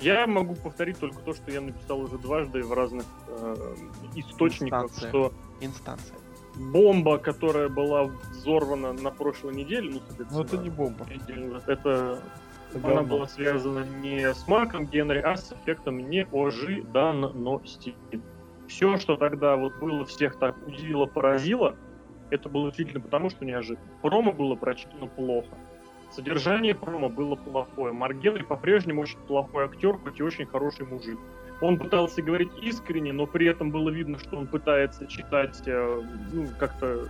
Я 0.01 0.27
могу 0.27 0.55
повторить 0.55 0.97
только 0.97 1.19
то, 1.19 1.33
что 1.33 1.49
я 1.51 1.61
написал 1.61 2.01
уже 2.01 2.17
дважды 2.17 2.63
в 2.63 2.73
разных 2.73 3.05
э, 3.27 3.75
источниках, 4.15 4.85
Инстанциях. 4.85 5.09
что 5.09 5.33
Инстанция. 5.61 6.17
Бомба, 6.55 7.17
которая 7.17 7.69
была 7.69 8.03
взорвана 8.31 8.93
на 8.93 9.11
прошлой 9.11 9.55
неделе, 9.55 9.91
ну, 9.91 10.01
Но 10.31 10.41
это 10.41 10.57
не 10.57 10.69
бомба. 10.69 11.05
это 11.67 12.21
Это 12.73 12.83
она 12.83 13.03
была 13.03 13.27
связана 13.27 13.85
не 14.01 14.33
с 14.33 14.47
Марком 14.47 14.85
Генри, 14.85 15.19
а 15.19 15.35
с 15.35 15.51
эффектом 15.51 16.09
неожиданности. 16.09 17.93
Все, 18.67 18.97
что 18.97 19.17
тогда 19.17 19.57
вот 19.57 19.77
было, 19.79 20.05
всех 20.05 20.39
так 20.39 20.55
удивило, 20.65 21.05
поразило, 21.05 21.75
это 22.29 22.47
было 22.47 22.69
исключительно 22.69 23.01
потому, 23.01 23.29
что 23.29 23.43
неожиданно. 23.43 23.85
Промо 24.01 24.31
было 24.31 24.55
прочитано 24.55 25.07
плохо. 25.07 25.49
Содержание 26.11 26.73
промо 26.73 27.09
было 27.09 27.35
плохое. 27.35 27.91
Марк 27.93 28.17
Генри 28.17 28.43
по-прежнему 28.43 29.01
очень 29.01 29.19
плохой 29.19 29.65
актер, 29.65 29.97
хоть 29.97 30.19
и 30.19 30.23
очень 30.23 30.45
хороший 30.45 30.85
мужик. 30.85 31.19
Он 31.61 31.77
пытался 31.77 32.21
говорить 32.21 32.51
искренне, 32.61 33.13
но 33.13 33.27
при 33.27 33.47
этом 33.47 33.71
было 33.71 33.89
видно, 33.89 34.19
что 34.19 34.37
он 34.37 34.47
пытается 34.47 35.05
читать, 35.07 35.61
э, 35.65 36.01
ну, 36.33 36.47
как-то 36.59 37.07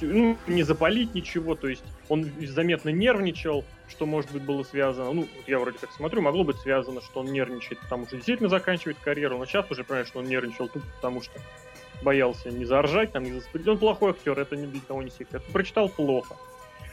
ну, 0.00 0.38
не 0.46 0.62
запалить 0.62 1.14
ничего, 1.14 1.54
то 1.54 1.68
есть 1.68 1.84
он 2.08 2.26
заметно 2.40 2.88
нервничал, 2.88 3.64
что, 3.88 4.06
может 4.06 4.32
быть, 4.32 4.42
было 4.42 4.62
связано, 4.62 5.12
ну, 5.12 5.28
я 5.46 5.58
вроде 5.58 5.78
как 5.78 5.92
смотрю, 5.92 6.22
могло 6.22 6.44
быть 6.44 6.56
связано, 6.56 7.00
что 7.00 7.20
он 7.20 7.26
нервничает, 7.26 7.80
потому 7.80 8.06
что 8.06 8.16
действительно 8.16 8.48
заканчивает 8.48 8.98
карьеру, 8.98 9.38
но 9.38 9.44
сейчас 9.44 9.70
уже 9.70 9.84
понимаешь, 9.84 10.08
что 10.08 10.20
он 10.20 10.26
нервничал 10.26 10.68
тут, 10.68 10.82
потому 10.96 11.20
что 11.20 11.38
боялся 12.02 12.50
не 12.50 12.64
заржать, 12.64 13.12
там, 13.12 13.24
не 13.24 13.32
заспорить. 13.32 13.68
Он 13.68 13.78
плохой 13.78 14.12
актер, 14.12 14.38
это 14.38 14.56
ни 14.56 14.66
для 14.66 14.80
кого 14.80 15.02
не 15.02 15.10
секрет. 15.10 15.42
Прочитал 15.52 15.88
плохо. 15.88 16.36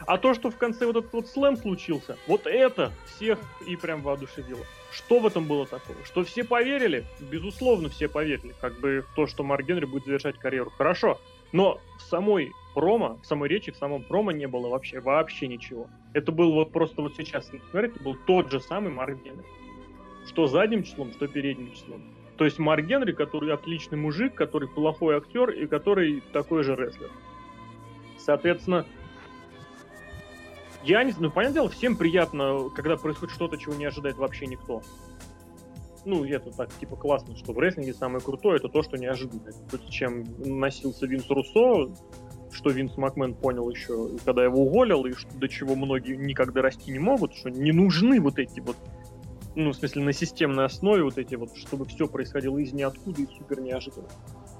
А 0.07 0.17
то, 0.17 0.33
что 0.33 0.49
в 0.49 0.55
конце 0.55 0.85
вот 0.85 0.95
этот 0.95 1.11
вот 1.11 1.27
слэм 1.27 1.57
случился, 1.57 2.17
вот 2.27 2.47
это 2.47 2.93
всех 3.05 3.37
и 3.67 3.75
прям 3.75 4.01
воодушевило. 4.01 4.65
Что 4.89 5.19
в 5.19 5.27
этом 5.27 5.45
было 5.45 5.65
такого? 5.65 5.97
Что 6.05 6.23
все 6.23 6.45
поверили? 6.45 7.03
Безусловно, 7.19 7.89
все 7.89 8.07
поверили. 8.07 8.55
Как 8.61 8.79
бы 8.79 9.05
в 9.11 9.15
то, 9.15 9.27
что 9.27 9.43
Марк 9.43 9.65
Генри 9.67 9.83
будет 9.83 10.05
завершать 10.05 10.39
карьеру. 10.39 10.71
Хорошо. 10.77 11.19
Но 11.51 11.81
в 11.97 12.03
самой 12.03 12.53
промо, 12.73 13.19
в 13.21 13.25
самой 13.25 13.49
речи, 13.49 13.73
в 13.73 13.75
самом 13.75 14.01
промо 14.01 14.31
не 14.31 14.47
было 14.47 14.69
вообще, 14.69 15.01
вообще 15.01 15.47
ничего. 15.47 15.89
Это 16.13 16.31
был 16.31 16.53
вот 16.53 16.71
просто 16.71 17.01
вот 17.01 17.13
сейчас, 17.17 17.51
если 17.51 17.65
смотреть, 17.69 17.95
это 17.95 18.03
был 18.03 18.15
тот 18.25 18.49
же 18.49 18.61
самый 18.61 18.93
Марк 18.93 19.21
Генри. 19.21 19.43
Что 20.25 20.47
задним 20.47 20.83
числом, 20.83 21.11
что 21.11 21.27
передним 21.27 21.73
числом. 21.73 22.01
То 22.37 22.45
есть 22.45 22.59
Марк 22.59 22.85
Генри, 22.85 23.11
который 23.11 23.53
отличный 23.53 23.97
мужик, 23.97 24.35
который 24.35 24.69
плохой 24.69 25.17
актер 25.17 25.49
и 25.49 25.67
который 25.67 26.21
такой 26.31 26.63
же 26.63 26.75
рестлер. 26.75 27.11
Соответственно, 28.17 28.85
я 30.87 31.03
не 31.03 31.13
ну, 31.19 31.29
понятное 31.29 31.61
дело, 31.61 31.69
всем 31.69 31.97
приятно, 31.97 32.69
когда 32.75 32.95
происходит 32.95 33.35
что-то, 33.35 33.57
чего 33.57 33.75
не 33.75 33.85
ожидает 33.85 34.17
вообще 34.17 34.47
никто. 34.47 34.81
Ну, 36.05 36.23
это 36.23 36.51
так, 36.51 36.73
типа, 36.79 36.95
классно, 36.95 37.35
что 37.35 37.51
в 37.51 37.59
рестлинге 37.59 37.93
самое 37.93 38.23
крутое, 38.23 38.57
это 38.57 38.69
то, 38.69 38.81
что 38.81 38.97
неожиданно. 38.97 39.41
То, 39.69 39.77
чем 39.89 40.23
носился 40.39 41.05
Винс 41.05 41.29
Руссо, 41.29 41.91
что 42.51 42.69
Винс 42.69 42.95
Макмен 42.95 43.33
понял 43.35 43.69
еще, 43.69 44.11
когда 44.23 44.45
его 44.45 44.61
уволил, 44.61 45.05
и 45.05 45.11
что, 45.11 45.29
до 45.37 45.49
чего 45.49 45.75
многие 45.75 46.15
никогда 46.15 46.61
расти 46.61 46.91
не 46.91 46.99
могут, 46.99 47.35
что 47.35 47.49
не 47.49 47.73
нужны 47.73 48.21
вот 48.21 48.39
эти 48.39 48.61
вот, 48.61 48.77
ну, 49.55 49.71
в 49.71 49.75
смысле, 49.75 50.03
на 50.03 50.13
системной 50.13 50.65
основе 50.65 51.03
вот 51.03 51.17
эти 51.17 51.35
вот, 51.35 51.57
чтобы 51.57 51.85
все 51.85 52.07
происходило 52.07 52.57
из 52.57 52.71
ниоткуда 52.71 53.21
и 53.21 53.27
супер 53.37 53.59
неожиданно. 53.59 54.07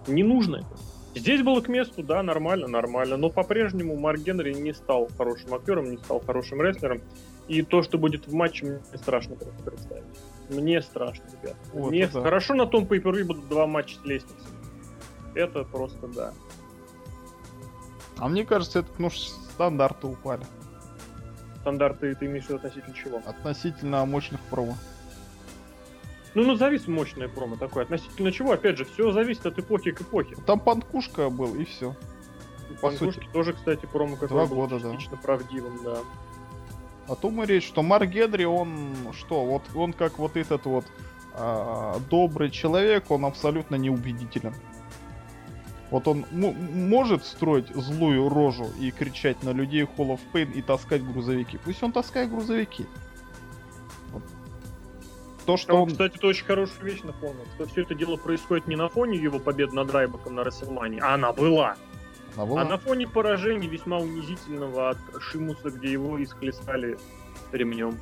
Не 0.08 0.24
нужно 0.24 0.58
это. 0.58 0.78
Здесь 1.18 1.42
было 1.42 1.62
к 1.62 1.68
месту, 1.68 2.04
да, 2.04 2.22
нормально, 2.22 2.68
нормально, 2.68 3.18
но 3.18 3.30
по-прежнему 3.30 3.96
Марк 3.98 4.20
Генри 4.20 4.54
не 4.54 4.74
стал 4.74 5.10
хорошим 5.18 5.54
актером, 5.54 5.90
не 5.92 5.98
стал 5.98 6.20
хорошим 6.20 6.62
рестлером, 6.62 7.02
и 7.48 7.62
то, 7.62 7.82
что 7.82 7.98
будет 7.98 8.28
в 8.28 8.34
матче, 8.34 8.66
мне 8.66 8.80
страшно 8.98 9.36
просто 9.36 9.64
представить. 9.64 10.06
Мне 10.50 10.82
страшно, 10.82 11.24
ребят. 11.42 11.56
Вот, 11.74 11.92
мне 11.92 12.08
да. 12.08 12.22
хорошо 12.22 12.54
на 12.54 12.66
том 12.66 12.86
pay 12.86 13.24
будут 13.24 13.48
два 13.50 13.68
матча 13.68 13.98
с 13.98 14.06
лестницей. 14.06 14.48
Это 15.34 15.64
просто 15.64 16.08
да. 16.08 16.34
А 18.18 18.28
мне 18.28 18.46
кажется, 18.46 18.80
это 18.80 18.90
ну, 18.98 19.10
стандарты 19.10 20.08
упали. 20.08 20.46
Стандарты 21.62 22.16
ты 22.16 22.26
имеешь 22.26 22.46
в 22.46 22.50
виду 22.50 22.58
относительно 22.58 22.96
чего? 22.96 23.22
Относительно 23.26 24.06
мощных 24.06 24.42
промо. 24.50 24.76
Ну, 26.38 26.44
назови 26.46 26.80
мощное 26.86 27.28
промо 27.28 27.56
такое. 27.56 27.84
Относительно 27.86 28.32
чего? 28.32 28.52
Опять 28.52 28.78
же, 28.78 28.86
все 28.86 29.12
зависит 29.12 29.48
от 29.48 29.58
эпохи 29.58 29.90
к 29.92 30.02
эпохе. 30.02 30.36
Там 30.46 30.60
панкушка 30.60 31.32
был, 31.32 31.56
и 31.56 31.66
все. 31.66 31.96
по 32.76 32.90
Панкушки 32.90 33.22
сути. 33.22 33.30
тоже, 33.34 33.54
кстати, 33.54 33.88
промо 33.88 34.14
какое 34.18 34.30
Два 34.30 34.46
было 34.46 34.68
года, 34.68 34.80
да. 34.80 34.92
частично 34.92 35.18
правдивым, 35.18 35.80
да. 35.84 35.98
О 37.08 37.16
том 37.16 37.42
и 37.42 37.48
речь, 37.48 37.66
что 37.66 37.82
Марк 37.82 38.08
Генри, 38.12 38.44
он 38.44 38.96
что, 39.14 39.46
вот 39.46 39.64
он 39.74 39.94
как 39.94 40.20
вот 40.20 40.38
этот 40.38 40.66
вот 40.66 40.86
а, 41.34 41.98
добрый 42.08 42.52
человек, 42.52 43.10
он 43.10 43.26
абсолютно 43.26 43.74
неубедителен. 43.76 44.54
Вот 45.90 46.08
он 46.08 46.24
м- 46.32 46.88
может 46.88 47.26
строить 47.26 47.70
злую 47.74 48.30
рожу 48.30 48.68
и 48.80 48.92
кричать 48.92 49.42
на 49.42 49.54
людей 49.54 49.86
Hall 49.98 50.10
of 50.10 50.20
Pain 50.34 50.52
и 50.54 50.62
таскать 50.62 51.04
грузовики. 51.04 51.58
Пусть 51.66 51.82
он 51.82 51.92
таскает 51.92 52.30
грузовики. 52.30 52.86
То, 55.48 55.56
что 55.56 55.82
Он, 55.82 55.90
кстати, 55.90 56.18
это 56.18 56.28
очень 56.28 56.46
хорошая 56.46 56.84
вещь 56.84 57.00
напомнил, 57.04 57.46
что 57.56 57.66
все 57.68 57.84
это 57.84 57.96
дело 57.96 58.18
происходит 58.18 58.68
не 58.68 58.76
на 58.76 58.90
фоне 58.90 59.18
его 59.18 59.40
победы 59.40 59.74
над 59.74 59.90
Райбаком 59.92 60.36
на 60.36 60.44
Рестлмании, 60.44 61.00
а 61.02 61.14
она 61.14 61.32
была. 61.32 61.78
Она 62.36 62.46
была- 62.46 62.62
А 62.62 62.66
на 62.66 62.78
фоне 62.78 63.08
поражения 63.08 63.70
весьма 63.70 63.98
унизительного 63.98 64.90
от 64.90 64.98
Шимуса, 65.22 65.70
где 65.70 65.90
его 65.90 66.22
исхлестали 66.22 66.98
ремнем. 67.54 67.98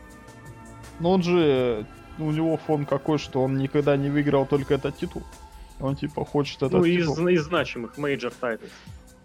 Но 0.99 1.11
он 1.11 1.21
же... 1.21 1.85
У 2.17 2.31
него 2.31 2.57
фон 2.57 2.85
какой, 2.85 3.19
что 3.19 3.43
он 3.43 3.57
никогда 3.57 3.95
не 3.95 4.09
выиграл 4.09 4.47
только 4.47 4.73
этот 4.73 4.97
титул. 4.97 5.21
Он 5.79 5.95
типа 5.95 6.25
хочет 6.25 6.63
этот 6.63 6.71
ну, 6.71 6.83
из, 6.83 7.07
титул. 7.07 7.27
из 7.27 7.43
значимых 7.43 7.97
major 7.97 8.31
title 8.31 8.56
ов. 8.56 8.71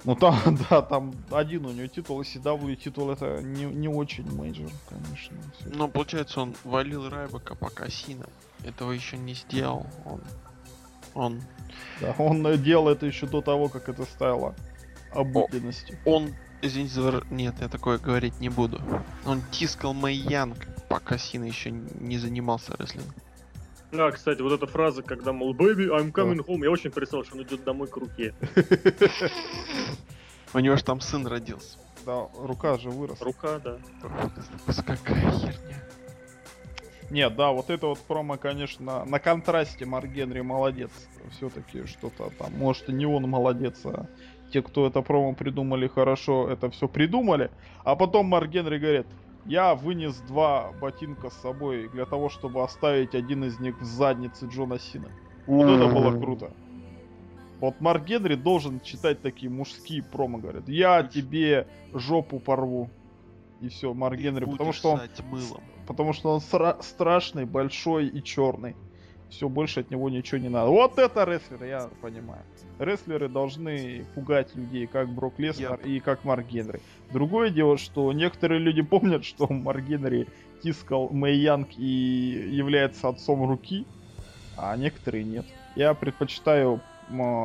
Ну 0.04 0.14
там, 0.14 0.36
да, 0.70 0.82
там 0.82 1.14
один 1.30 1.66
у 1.66 1.72
него 1.72 1.86
титул, 1.86 2.20
ECW 2.22 2.76
титул 2.76 3.10
это 3.10 3.42
не, 3.42 3.64
не 3.64 3.88
очень 3.88 4.30
major, 4.34 4.70
конечно. 4.88 5.36
всё. 5.58 5.70
Ну, 5.74 5.88
получается, 5.88 6.40
он 6.40 6.54
валил 6.64 7.08
Райбака 7.08 7.54
по 7.54 7.68
Кассино. 7.68 8.26
Этого 8.64 8.92
еще 8.92 9.16
не 9.16 9.34
сделал. 9.34 9.86
Он... 10.04 10.20
Он... 11.14 11.42
Да, 12.00 12.14
он 12.18 12.46
э, 12.46 12.56
делал 12.56 12.88
это 12.88 13.06
еще 13.06 13.26
до 13.26 13.40
того, 13.40 13.68
как 13.68 13.88
это 13.88 14.04
стало 14.04 14.54
обыденностью. 15.12 15.98
Он... 16.04 16.34
Извините 16.62 16.94
за... 16.94 17.22
Нет, 17.30 17.54
я 17.60 17.68
такое 17.68 17.98
говорить 17.98 18.38
не 18.38 18.48
буду. 18.48 18.80
Он 19.24 19.42
тискал 19.50 19.94
Мэй 19.94 20.14
Янг, 20.16 20.68
пока 20.88 21.16
Сина 21.18 21.44
еще 21.44 21.70
не 21.70 22.18
занимался 22.18 22.74
рестлингом. 22.78 23.14
А, 23.92 24.10
кстати, 24.12 24.40
вот 24.40 24.52
эта 24.52 24.66
фраза, 24.66 25.02
когда, 25.02 25.32
мол, 25.32 25.54
baby, 25.54 25.88
I'm 25.88 26.12
coming 26.12 26.44
home, 26.44 26.62
я 26.62 26.70
очень 26.70 26.90
представил, 26.90 27.24
что 27.24 27.36
он 27.36 27.42
идет 27.42 27.64
домой 27.64 27.88
к 27.88 27.96
руке. 27.96 28.34
У 30.54 30.58
него 30.58 30.76
же 30.76 30.84
там 30.84 31.00
сын 31.00 31.26
родился. 31.26 31.78
Да, 32.06 32.28
рука 32.38 32.78
же 32.78 32.90
выросла. 32.90 33.26
Рука, 33.26 33.58
да. 33.58 33.78
Какая 34.86 35.30
херня. 35.32 35.82
Нет, 37.10 37.34
да, 37.34 37.50
вот 37.50 37.70
это 37.70 37.88
вот 37.88 37.98
промо, 37.98 38.36
конечно, 38.36 39.04
на 39.04 39.18
контрасте 39.18 39.84
Марк 39.84 40.08
Генри 40.08 40.42
молодец. 40.42 40.90
Все-таки 41.32 41.84
что-то 41.86 42.30
там, 42.38 42.52
может 42.56 42.88
и 42.88 42.92
не 42.92 43.04
он 43.04 43.28
молодец, 43.28 43.80
а 43.84 44.06
те, 44.52 44.62
кто 44.62 44.86
это 44.86 45.02
промо 45.02 45.34
придумали 45.34 45.88
хорошо, 45.88 46.48
это 46.48 46.70
все 46.70 46.88
придумали. 46.88 47.50
А 47.84 47.96
потом 47.96 48.26
Марк 48.26 48.50
Генри 48.50 48.78
говорит, 48.78 49.06
я 49.46 49.74
вынес 49.74 50.16
два 50.20 50.72
ботинка 50.80 51.30
с 51.30 51.34
собой 51.34 51.88
для 51.88 52.06
того, 52.06 52.28
чтобы 52.28 52.62
оставить 52.62 53.14
один 53.14 53.44
из 53.44 53.58
них 53.58 53.80
в 53.80 53.84
заднице 53.84 54.46
Джона 54.46 54.78
Сина. 54.78 55.08
Вот 55.46 55.68
это 55.68 55.88
было 55.88 56.18
круто. 56.18 56.52
Вот 57.60 57.80
Марк 57.80 58.04
Генри 58.04 58.36
должен 58.36 58.80
читать 58.80 59.20
такие 59.20 59.50
мужские 59.50 60.02
промо, 60.02 60.38
говорят. 60.38 60.68
Я 60.68 61.02
тебе 61.02 61.66
жопу 61.92 62.38
порву. 62.38 62.88
И 63.60 63.68
все, 63.68 63.92
Марк 63.92 64.16
Ты 64.16 64.22
Генри, 64.22 64.44
потому 64.46 64.72
что 64.72 64.92
он 64.92 65.00
мылом. 65.30 65.62
потому 65.86 66.12
что 66.14 66.30
он 66.32 66.38
сра- 66.38 66.82
страшный, 66.82 67.44
большой 67.44 68.06
и 68.06 68.22
черный. 68.22 68.74
Все, 69.30 69.48
больше 69.48 69.80
от 69.80 69.90
него 69.90 70.10
ничего 70.10 70.38
не 70.38 70.48
надо. 70.48 70.70
Вот 70.70 70.98
это 70.98 71.24
рестлеры, 71.24 71.68
я 71.68 71.88
понимаю. 72.02 72.42
Рестлеры 72.78 73.28
должны 73.28 74.04
пугать 74.14 74.54
людей, 74.56 74.86
как 74.86 75.08
Брок 75.08 75.38
Леснер 75.38 75.74
Yep. 75.74 75.88
и 75.88 76.00
как 76.00 76.24
Марк 76.24 76.46
Генри. 76.48 76.80
Другое 77.12 77.50
дело, 77.50 77.78
что 77.78 78.12
некоторые 78.12 78.58
люди 78.60 78.82
помнят, 78.82 79.24
что 79.24 79.46
Марк 79.46 79.82
Генри 79.84 80.26
тискал 80.62 81.08
Мэй 81.10 81.38
Янг 81.38 81.68
и 81.78 82.48
является 82.50 83.08
отцом 83.08 83.48
руки, 83.48 83.86
а 84.56 84.76
некоторые 84.76 85.24
нет. 85.24 85.46
Я 85.76 85.94
предпочитаю 85.94 86.80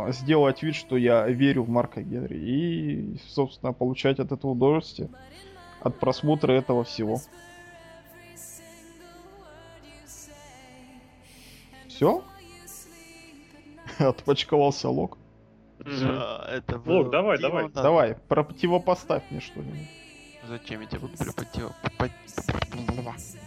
сделать 0.10 0.62
вид, 0.64 0.76
что 0.76 0.98
я 0.98 1.28
верю 1.28 1.64
в 1.64 1.70
Марка 1.70 2.02
Генри 2.02 2.38
и, 2.38 3.18
собственно, 3.28 3.74
получать 3.74 4.20
от 4.20 4.32
этого 4.32 4.52
удовольствие, 4.52 5.10
от 5.82 6.00
просмотра 6.00 6.52
этого 6.54 6.84
всего. 6.84 7.20
Все? 11.96 12.22
Отпочковался 14.00 14.90
Лок. 14.90 15.18
Это 15.80 16.82
Лок, 16.86 17.10
давай, 17.10 17.40
давай. 17.40 17.70
да. 17.70 17.84
Давай, 17.84 18.16
противопоставь 18.28 19.24
мне 19.30 19.40
что-нибудь. 19.40 19.90
Зачем 20.48 20.82
я 20.82 20.88
тебе 20.88 21.00
буду 21.00 21.14
противо... 21.18 21.74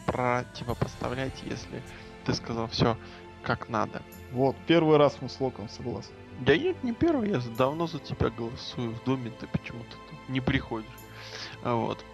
противопоставлять, 0.06 1.42
если 1.44 1.82
ты 2.24 2.32
сказал 2.32 2.68
все 2.68 2.96
как 3.42 3.68
надо? 3.68 4.02
Вот, 4.32 4.56
первый 4.66 4.96
раз 4.96 5.18
мы 5.20 5.28
с 5.28 5.38
Локом 5.40 5.68
согласны. 5.68 6.14
Да 6.40 6.56
нет, 6.56 6.82
не 6.82 6.92
первый, 6.92 7.30
я 7.30 7.40
давно 7.56 7.86
за 7.86 7.98
тебя 7.98 8.30
голосую 8.30 8.92
в 8.92 9.04
доме, 9.04 9.30
ты 9.38 9.46
почему-то 9.46 9.96
тут 10.10 10.28
не 10.28 10.40
приходишь. 10.40 10.88
А 11.62 11.74
Вот. 11.74 12.04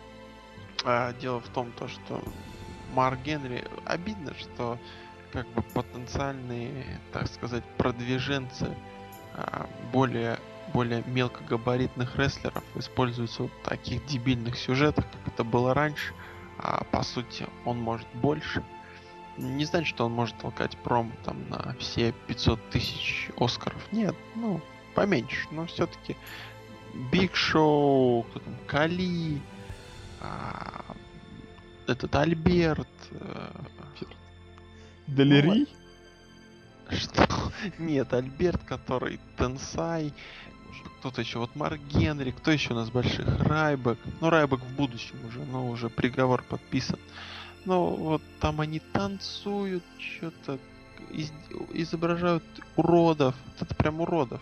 А, 0.85 1.12
дело 1.15 1.40
в 1.40 1.48
том, 1.48 1.73
то, 1.73 1.89
что 1.89 2.20
Марк 2.93 3.20
Генри 3.23 3.65
обидно, 3.85 4.35
что 4.35 4.78
как 5.35 5.48
бы 5.48 5.62
потенциальные, 5.62 7.01
так 7.12 7.27
сказать, 7.27 7.65
продвиженцы 7.77 8.74
а, 9.35 9.69
более 9.93 10.39
более 10.73 11.02
мелкогабаритных 11.06 12.16
рестлеров 12.16 12.65
используются 12.74 13.44
в 13.44 13.51
таких 13.65 14.05
дебильных 14.06 14.56
сюжетах, 14.56 15.05
как 15.11 15.35
это 15.35 15.44
было 15.44 15.74
раньше, 15.74 16.15
а 16.59 16.85
по 16.85 17.02
сути 17.02 17.47
он 17.65 17.78
может 17.78 18.09
больше. 18.15 18.65
Не 19.36 19.65
значит, 19.66 19.89
что 19.89 20.06
он 20.06 20.12
может 20.12 20.39
толкать 20.39 20.77
промо 20.78 21.11
там 21.24 21.48
на 21.48 21.77
все 21.78 22.12
500 22.28 22.70
тысяч 22.70 23.31
Оскаров. 23.36 23.81
Нет, 23.93 24.16
ну, 24.36 24.61
поменьше. 24.94 25.47
Но 25.51 25.66
все-таки 25.66 26.16
Биг 27.12 27.35
Шоу, 27.36 28.23
кто 28.23 28.39
там, 28.40 28.56
Кали, 28.66 29.40
а, 30.20 30.85
этот 31.86 32.15
Альберт, 32.15 32.89
э, 33.11 33.51
Делери? 35.06 35.66
что? 36.90 37.26
Нет, 37.78 38.12
Альберт, 38.12 38.62
который 38.64 39.20
Тенсай, 39.36 40.12
кто-то 40.98 41.20
еще, 41.20 41.39
вот 41.39 41.55
Марк 41.55 41.81
Генри, 41.93 42.31
кто 42.31 42.51
еще 42.51 42.72
у 42.72 42.76
нас 42.76 42.90
больших? 42.90 43.26
Райбек. 43.40 43.98
Ну, 44.20 44.31
Райбек 44.31 44.60
в 44.60 44.74
будущем 44.74 45.16
уже, 45.26 45.40
но 45.44 45.68
уже 45.68 45.89
приговор 45.89 46.43
подписан. 46.43 46.98
Ну, 47.64 47.90
вот 47.94 48.22
там 48.40 48.60
они 48.60 48.81
танцуют, 48.81 49.85
что-то 49.98 50.59
изображают 51.72 52.44
уродов. 52.76 53.35
Это 53.60 53.74
прям 53.74 54.01
уродов. 54.01 54.40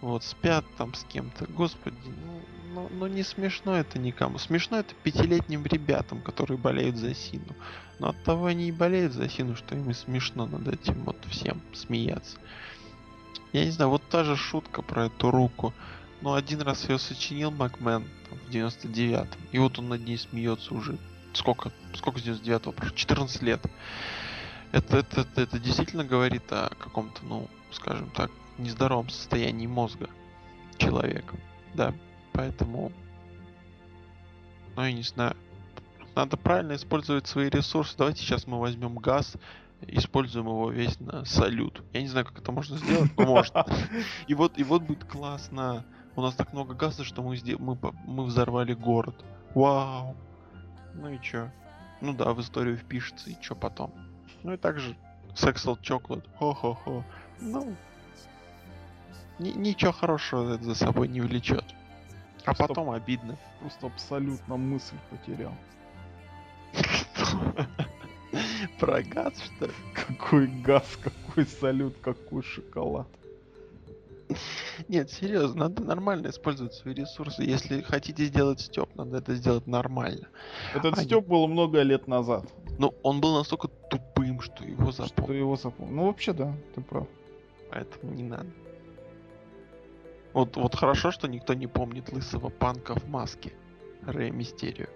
Вот, 0.00 0.24
спят 0.24 0.64
там 0.78 0.94
с 0.94 1.04
кем-то. 1.04 1.46
Господи, 1.52 1.96
ну, 2.06 2.40
ну, 2.74 2.88
ну 2.90 3.06
не 3.06 3.22
смешно 3.22 3.76
это 3.76 3.98
никому. 3.98 4.38
Смешно 4.38 4.78
это 4.78 4.94
пятилетним 5.02 5.64
ребятам, 5.64 6.20
которые 6.20 6.58
болеют 6.58 6.96
за 6.96 7.14
Сину. 7.14 7.54
Но 7.98 8.10
от 8.10 8.22
того 8.22 8.46
они 8.46 8.68
и 8.68 8.72
болеют 8.72 9.12
за 9.12 9.28
Сину, 9.28 9.56
что 9.56 9.74
им 9.74 9.90
и 9.90 9.94
смешно 9.94 10.46
над 10.46 10.68
этим 10.68 11.04
вот 11.04 11.16
всем 11.28 11.60
смеяться. 11.72 12.38
Я 13.52 13.64
не 13.64 13.70
знаю, 13.70 13.90
вот 13.90 14.02
та 14.08 14.24
же 14.24 14.36
шутка 14.36 14.82
про 14.82 15.06
эту 15.06 15.30
руку. 15.30 15.72
Ну, 16.20 16.34
один 16.34 16.60
раз 16.62 16.88
ее 16.88 16.98
сочинил 16.98 17.50
Макмен 17.50 18.04
в 18.30 18.50
99-м. 18.50 19.28
И 19.52 19.58
вот 19.58 19.78
он 19.78 19.88
над 19.88 20.04
ней 20.04 20.18
смеется 20.18 20.74
уже. 20.74 20.98
Сколько? 21.32 21.72
Сколько 21.94 22.20
с 22.20 22.24
99-го 22.24 22.72
прошло? 22.72 22.96
14 22.96 23.42
лет. 23.42 23.60
Это, 24.72 24.98
это, 24.98 25.22
это, 25.22 25.40
это 25.40 25.58
действительно 25.58 26.04
говорит 26.04 26.44
о 26.52 26.70
каком-то, 26.78 27.24
ну, 27.24 27.48
скажем 27.72 28.10
так, 28.10 28.30
нездоровом 28.58 29.08
состоянии 29.08 29.66
мозга 29.66 30.08
человека. 30.78 31.36
Да, 31.74 31.94
поэтому... 32.32 32.92
Ну, 34.76 34.82
я 34.84 34.92
не 34.92 35.02
знаю. 35.02 35.36
Надо 36.14 36.36
правильно 36.36 36.74
использовать 36.74 37.26
свои 37.26 37.48
ресурсы. 37.48 37.96
Давайте 37.96 38.22
сейчас 38.22 38.46
мы 38.46 38.58
возьмем 38.58 38.96
газ, 38.96 39.36
используем 39.82 40.46
его 40.46 40.70
весь 40.70 40.98
на 41.00 41.24
салют. 41.24 41.82
Я 41.92 42.02
не 42.02 42.08
знаю, 42.08 42.26
как 42.26 42.38
это 42.38 42.52
можно 42.52 42.76
сделать, 42.78 43.10
но 43.16 43.26
можно. 43.26 43.64
И 44.26 44.34
вот, 44.34 44.58
и 44.58 44.64
вот 44.64 44.82
будет 44.82 45.04
классно. 45.04 45.84
У 46.16 46.22
нас 46.22 46.34
так 46.34 46.52
много 46.52 46.74
газа, 46.74 47.04
что 47.04 47.22
мы, 47.22 47.36
сде- 47.36 47.56
мы, 47.58 47.78
мы 48.06 48.24
взорвали 48.24 48.74
город. 48.74 49.24
Вау. 49.54 50.16
Ну 50.94 51.08
и 51.08 51.20
чё? 51.20 51.50
Ну 52.00 52.12
да, 52.14 52.32
в 52.32 52.40
историю 52.40 52.76
впишется, 52.76 53.30
и 53.30 53.36
чё 53.40 53.54
потом? 53.54 53.92
Ну 54.42 54.52
и 54.52 54.56
также 54.56 54.96
Sexual 55.34 55.78
Chocolate. 55.80 56.28
Хо-хо-хо. 56.38 57.04
Ну, 57.40 57.76
ни- 59.38 59.52
ничего 59.52 59.92
хорошего 59.92 60.54
это 60.54 60.64
за 60.64 60.74
собой 60.74 61.08
не 61.08 61.20
влечет. 61.20 61.64
А 62.50 62.54
Стоп. 62.54 62.68
потом 62.68 62.90
обидно. 62.90 63.38
Просто 63.60 63.86
абсолютно 63.86 64.56
мысль 64.56 64.96
потерял. 65.08 65.54
Про 68.80 69.02
газ, 69.02 69.34
что 69.38 69.66
ли? 69.66 69.72
Какой 69.94 70.46
газ, 70.48 70.98
какой 71.00 71.46
салют, 71.46 71.96
какой 72.00 72.42
шоколад. 72.42 73.06
Нет, 74.88 75.10
серьезно, 75.10 75.68
надо 75.68 75.84
нормально 75.84 76.28
использовать 76.28 76.74
свои 76.74 76.94
ресурсы. 76.94 77.42
Если 77.42 77.82
хотите 77.82 78.24
сделать 78.26 78.60
степ, 78.60 78.94
надо 78.96 79.18
это 79.18 79.34
сделать 79.34 79.66
нормально. 79.68 80.26
Этот 80.74 80.98
А, 80.98 81.02
Степ 81.02 81.26
был 81.26 81.46
много 81.46 81.82
лет 81.82 82.08
назад. 82.08 82.44
Но 82.78 82.94
он 83.02 83.20
был 83.20 83.36
настолько 83.38 83.68
тупым, 83.68 84.40
что 84.40 84.64
его 84.64 84.90
Что 84.90 85.06
запомнил. 85.06 85.34
его 85.34 85.56
запомнил. 85.56 85.94
Ну 85.94 86.06
вообще 86.06 86.32
да, 86.32 86.52
ты 86.74 86.80
прав. 86.80 87.06
Поэтому 87.70 88.12
не 88.12 88.24
надо. 88.24 88.46
Вот, 90.32 90.56
вот 90.56 90.76
хорошо, 90.76 91.10
что 91.10 91.28
никто 91.28 91.54
не 91.54 91.66
помнит 91.66 92.12
лысого 92.12 92.50
панка 92.50 92.94
в 92.94 93.08
маске. 93.08 93.52
Рэя 94.06 94.30
Мистерио. 94.30 94.86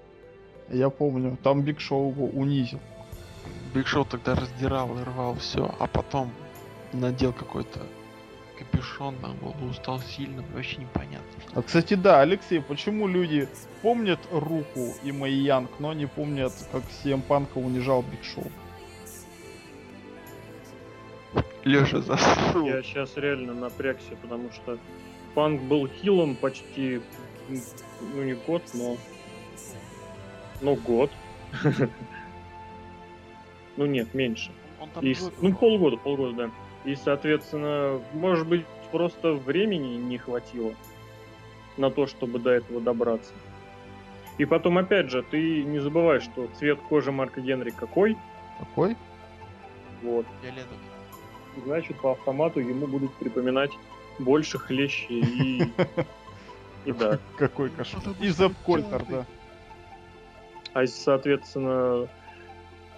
Я 0.71 0.91
помню, 0.91 1.37
там 1.43 1.63
Биг 1.63 1.81
Шоу 1.81 2.11
его 2.11 2.27
унизил. 2.27 2.81
Биг 3.75 3.87
Шоу 3.87 4.05
тогда 4.05 4.35
раздирал 4.35 4.97
и 4.99 5.03
рвал 5.03 5.35
все, 5.35 5.75
а 5.79 5.87
потом 5.87 6.31
надел 6.93 7.33
какой-то 7.33 7.81
капюшон 8.59 9.21
на 9.21 9.35
голову, 9.35 9.73
стал 9.75 10.01
сильным, 10.01 10.45
вообще 10.55 10.79
непонятно. 10.79 11.27
А, 11.55 11.63
кстати, 11.63 11.95
да, 11.95 12.21
Алексей, 12.21 12.61
почему 12.61 13.09
люди 13.09 13.49
помнят 13.83 14.21
руку 14.31 14.95
и 15.03 15.13
Мэй 15.13 15.35
Янг, 15.35 15.71
но 15.81 15.93
не 15.93 16.07
помнят, 16.07 16.53
как 16.73 16.83
CM 16.85 17.21
Панка 17.23 17.59
унижал 17.59 18.03
Биг 18.03 18.23
Шоу? 18.25 18.51
Леша 21.65 22.01
заснул. 22.01 22.67
Я 22.67 22.83
сейчас 22.83 23.17
реально 23.17 23.55
напрягся, 23.55 24.15
потому 24.23 24.53
что 24.53 24.79
Панк 25.35 25.63
был 25.63 25.89
heel 25.89 26.21
ом 26.21 26.37
почти, 26.37 27.01
ну 28.15 28.23
не 28.23 28.35
год, 28.35 28.63
но... 28.75 28.97
Ну, 30.61 30.77
год. 30.77 31.11
Ну 33.77 33.87
нет, 33.87 34.15
меньше. 34.15 34.53
И, 35.01 35.17
ну, 35.41 35.53
полгода, 35.53 35.97
полгода, 35.97 36.33
да. 36.33 36.51
И, 36.85 36.95
соответственно, 36.95 38.01
может 38.13 38.47
быть, 38.47 38.65
просто 38.93 39.33
времени 39.33 39.97
не 39.97 40.17
хватило 40.17 40.75
на 41.77 41.91
то, 41.91 42.07
чтобы 42.07 42.39
до 42.39 42.51
этого 42.51 42.81
добраться. 42.81 43.33
И 44.39 44.45
потом, 44.45 44.79
опять 44.79 45.11
же, 45.11 45.23
ты 45.23 45.65
не 45.65 45.81
забывай, 45.81 46.21
что 46.21 46.49
цвет 46.59 46.79
кожи 46.89 47.11
Марка 47.11 47.41
Генри 47.41 47.71
какой, 47.71 48.17
Какой? 48.61 48.97
вот. 50.03 50.27
фиолетовый. 50.43 50.79
Значит, 51.65 52.01
по 52.01 52.13
автомату 52.13 52.61
ему 52.61 52.87
будут 52.87 53.13
припоминать 53.15 53.71
больше 54.19 54.59
хлещи 54.59 55.07
и... 55.11 55.73
И 56.85 56.93
да. 56.93 57.19
Какой 57.37 57.71
кошмар. 57.71 58.03
И 58.21 58.29
что 58.29 58.49
Зепп 58.49 58.57
Кольтер, 58.65 59.01
чёрный. 59.01 59.17
да. 59.17 59.27
А 60.75 60.87
соответственно, 60.87 62.09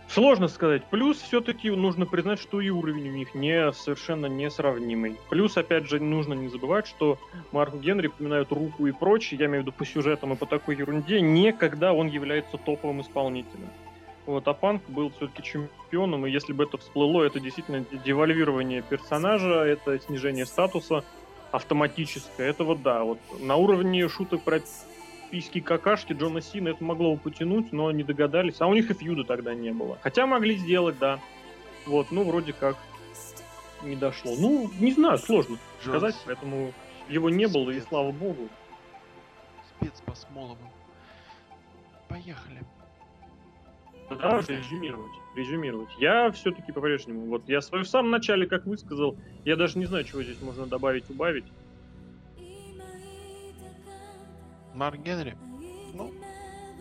сложно 0.08 0.48
сказать. 0.48 0.84
Плюс 0.86 1.18
все-таки 1.18 1.70
нужно 1.70 2.06
признать, 2.06 2.40
что 2.40 2.60
и 2.60 2.70
уровень 2.70 3.10
у 3.10 3.12
них 3.12 3.34
не 3.34 3.72
совершенно 3.72 4.26
несравнимый. 4.26 5.16
Плюс, 5.28 5.56
опять 5.56 5.88
же, 5.88 6.00
нужно 6.00 6.34
не 6.34 6.48
забывать, 6.48 6.86
что 6.86 7.18
Марку 7.52 7.78
Генри 7.78 8.08
упоминают 8.08 8.50
руку 8.50 8.86
и 8.86 8.92
прочее, 8.92 9.38
я 9.38 9.46
имею 9.46 9.62
в 9.62 9.66
виду 9.66 9.76
по 9.76 9.84
сюжетам 9.84 10.32
и 10.32 10.36
по 10.36 10.46
такой 10.46 10.76
ерунде, 10.76 11.20
не 11.20 11.52
когда 11.52 11.92
он 11.92 12.08
является 12.08 12.56
топовым 12.56 13.02
исполнителем. 13.02 13.68
Вот, 14.26 14.46
а 14.48 14.54
Панк 14.54 14.82
был 14.88 15.10
все-таки 15.10 15.42
чемпионом, 15.42 16.26
и 16.26 16.30
если 16.30 16.52
бы 16.52 16.64
это 16.64 16.78
всплыло, 16.78 17.22
это 17.22 17.38
действительно 17.38 17.84
девальвирование 18.04 18.82
персонажа, 18.82 19.62
это 19.62 20.00
снижение 20.00 20.46
статуса 20.46 21.04
автоматическое. 21.52 22.50
Это 22.50 22.64
вот 22.64 22.82
да, 22.82 23.04
вот 23.04 23.18
на 23.40 23.54
уровне 23.54 24.08
шуток 24.08 24.42
про 24.42 24.60
письки 25.30 25.60
какашки 25.60 26.12
Джона 26.12 26.40
Сина 26.40 26.70
это 26.70 26.82
могло 26.82 27.14
бы 27.14 27.20
потянуть, 27.20 27.72
но 27.72 27.90
не 27.92 28.02
догадались. 28.02 28.60
А 28.60 28.66
у 28.66 28.74
них 28.74 28.90
и 28.90 28.94
фьюда 28.94 29.22
тогда 29.24 29.54
не 29.54 29.70
было. 29.70 29.96
Хотя 30.02 30.26
могли 30.26 30.56
сделать, 30.56 30.98
да. 30.98 31.20
Вот, 31.86 32.10
ну, 32.10 32.24
вроде 32.24 32.52
как 32.52 32.76
не 33.82 33.94
дошло. 33.94 34.34
Ну, 34.36 34.70
не 34.80 34.92
знаю, 34.92 35.18
сложно 35.18 35.56
Джон 35.84 35.98
сказать, 35.98 36.16
поэтому 36.26 36.72
его 37.08 37.30
не 37.30 37.46
было, 37.46 37.70
и 37.70 37.80
слава 37.80 38.10
богу. 38.10 38.48
Спец 39.70 40.00
по 40.04 40.14
Смолову. 40.14 40.58
Поехали. 42.08 42.60
Ну, 44.10 44.42
же 44.42 44.56
резюмировать. 44.58 45.12
Резюмировать. 45.34 45.88
Я 45.98 46.30
все-таки 46.30 46.72
по-прежнему, 46.72 47.26
вот 47.26 47.48
я 47.48 47.60
свое 47.60 47.84
в 47.84 47.88
самом 47.88 48.10
начале, 48.10 48.46
как 48.46 48.66
высказал, 48.66 49.16
я 49.44 49.56
даже 49.56 49.78
не 49.78 49.86
знаю, 49.86 50.04
чего 50.04 50.22
здесь 50.22 50.40
можно 50.40 50.66
добавить, 50.66 51.08
убавить. 51.10 51.46
Марк 54.74 55.00
Генри. 55.00 55.36
Ну, 55.94 56.12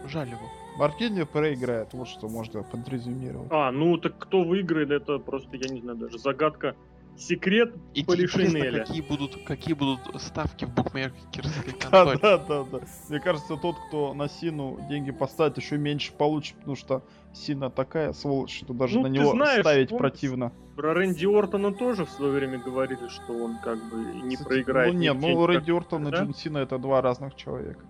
жаль 0.08 0.28
его. 0.28 0.50
Маркини 0.78 1.24
проиграет, 1.24 1.94
вот 1.94 2.08
что 2.10 2.28
можно 2.28 2.64
подрезюмировать. 2.64 3.48
А, 3.50 3.72
ну 3.72 3.98
так 3.98 4.18
кто 4.18 4.44
выиграет, 4.44 4.92
это 4.92 5.20
просто, 5.20 5.56
я 5.56 5.74
не 5.74 5.80
знаю, 5.80 5.98
даже 5.98 6.20
загадка. 6.20 6.76
Секрет 7.18 7.74
И 7.94 8.04
Полишинеля. 8.04 8.80
какие 8.86 9.02
будут, 9.02 9.46
какие 9.46 9.74
будут 9.74 10.00
ставки 10.22 10.66
в 10.66 10.74
букмекерской 10.74 11.74
Да, 11.92 12.06
конторе. 12.06 12.20
да, 12.22 12.38
да, 12.38 12.64
да. 12.66 12.80
Мне 13.08 13.20
кажется, 13.22 13.56
тот, 13.56 13.78
кто 13.88 14.14
на 14.14 14.28
Сину 14.28 14.80
деньги 14.90 15.12
поставит, 15.12 15.58
еще 15.58 15.78
меньше 15.78 16.12
получит, 16.12 16.58
потому 16.58 16.76
что 16.76 17.04
Сина 17.34 17.70
такая 17.70 18.12
сволочь, 18.12 18.58
что 18.58 18.74
даже 18.74 18.98
Ну, 18.98 19.04
на 19.04 19.08
него 19.08 19.32
знаешь, 19.32 19.62
ставить 19.62 19.92
он- 19.94 19.98
противно. 19.98 20.52
Про 20.76 20.94
Рэнди 20.94 21.26
Ортона 21.26 21.74
тоже 21.74 22.06
в 22.06 22.10
свое 22.10 22.34
время 22.34 22.58
говорили, 22.60 23.08
что 23.08 23.32
он 23.32 23.60
как 23.60 23.78
бы 23.90 23.96
не 24.24 24.36
Кстати, 24.36 24.50
проиграет. 24.50 24.94
Ну 24.94 25.00
нет, 25.00 25.16
ну. 25.18 25.46
Рэнди 25.46 25.72
Ортон 25.72 26.08
и 26.10 26.12
да? 26.12 26.18
Джон 26.18 26.34
Сина 26.36 26.58
это 26.58 26.78
два 26.78 27.02
разных 27.02 27.36
человека. 27.36 27.86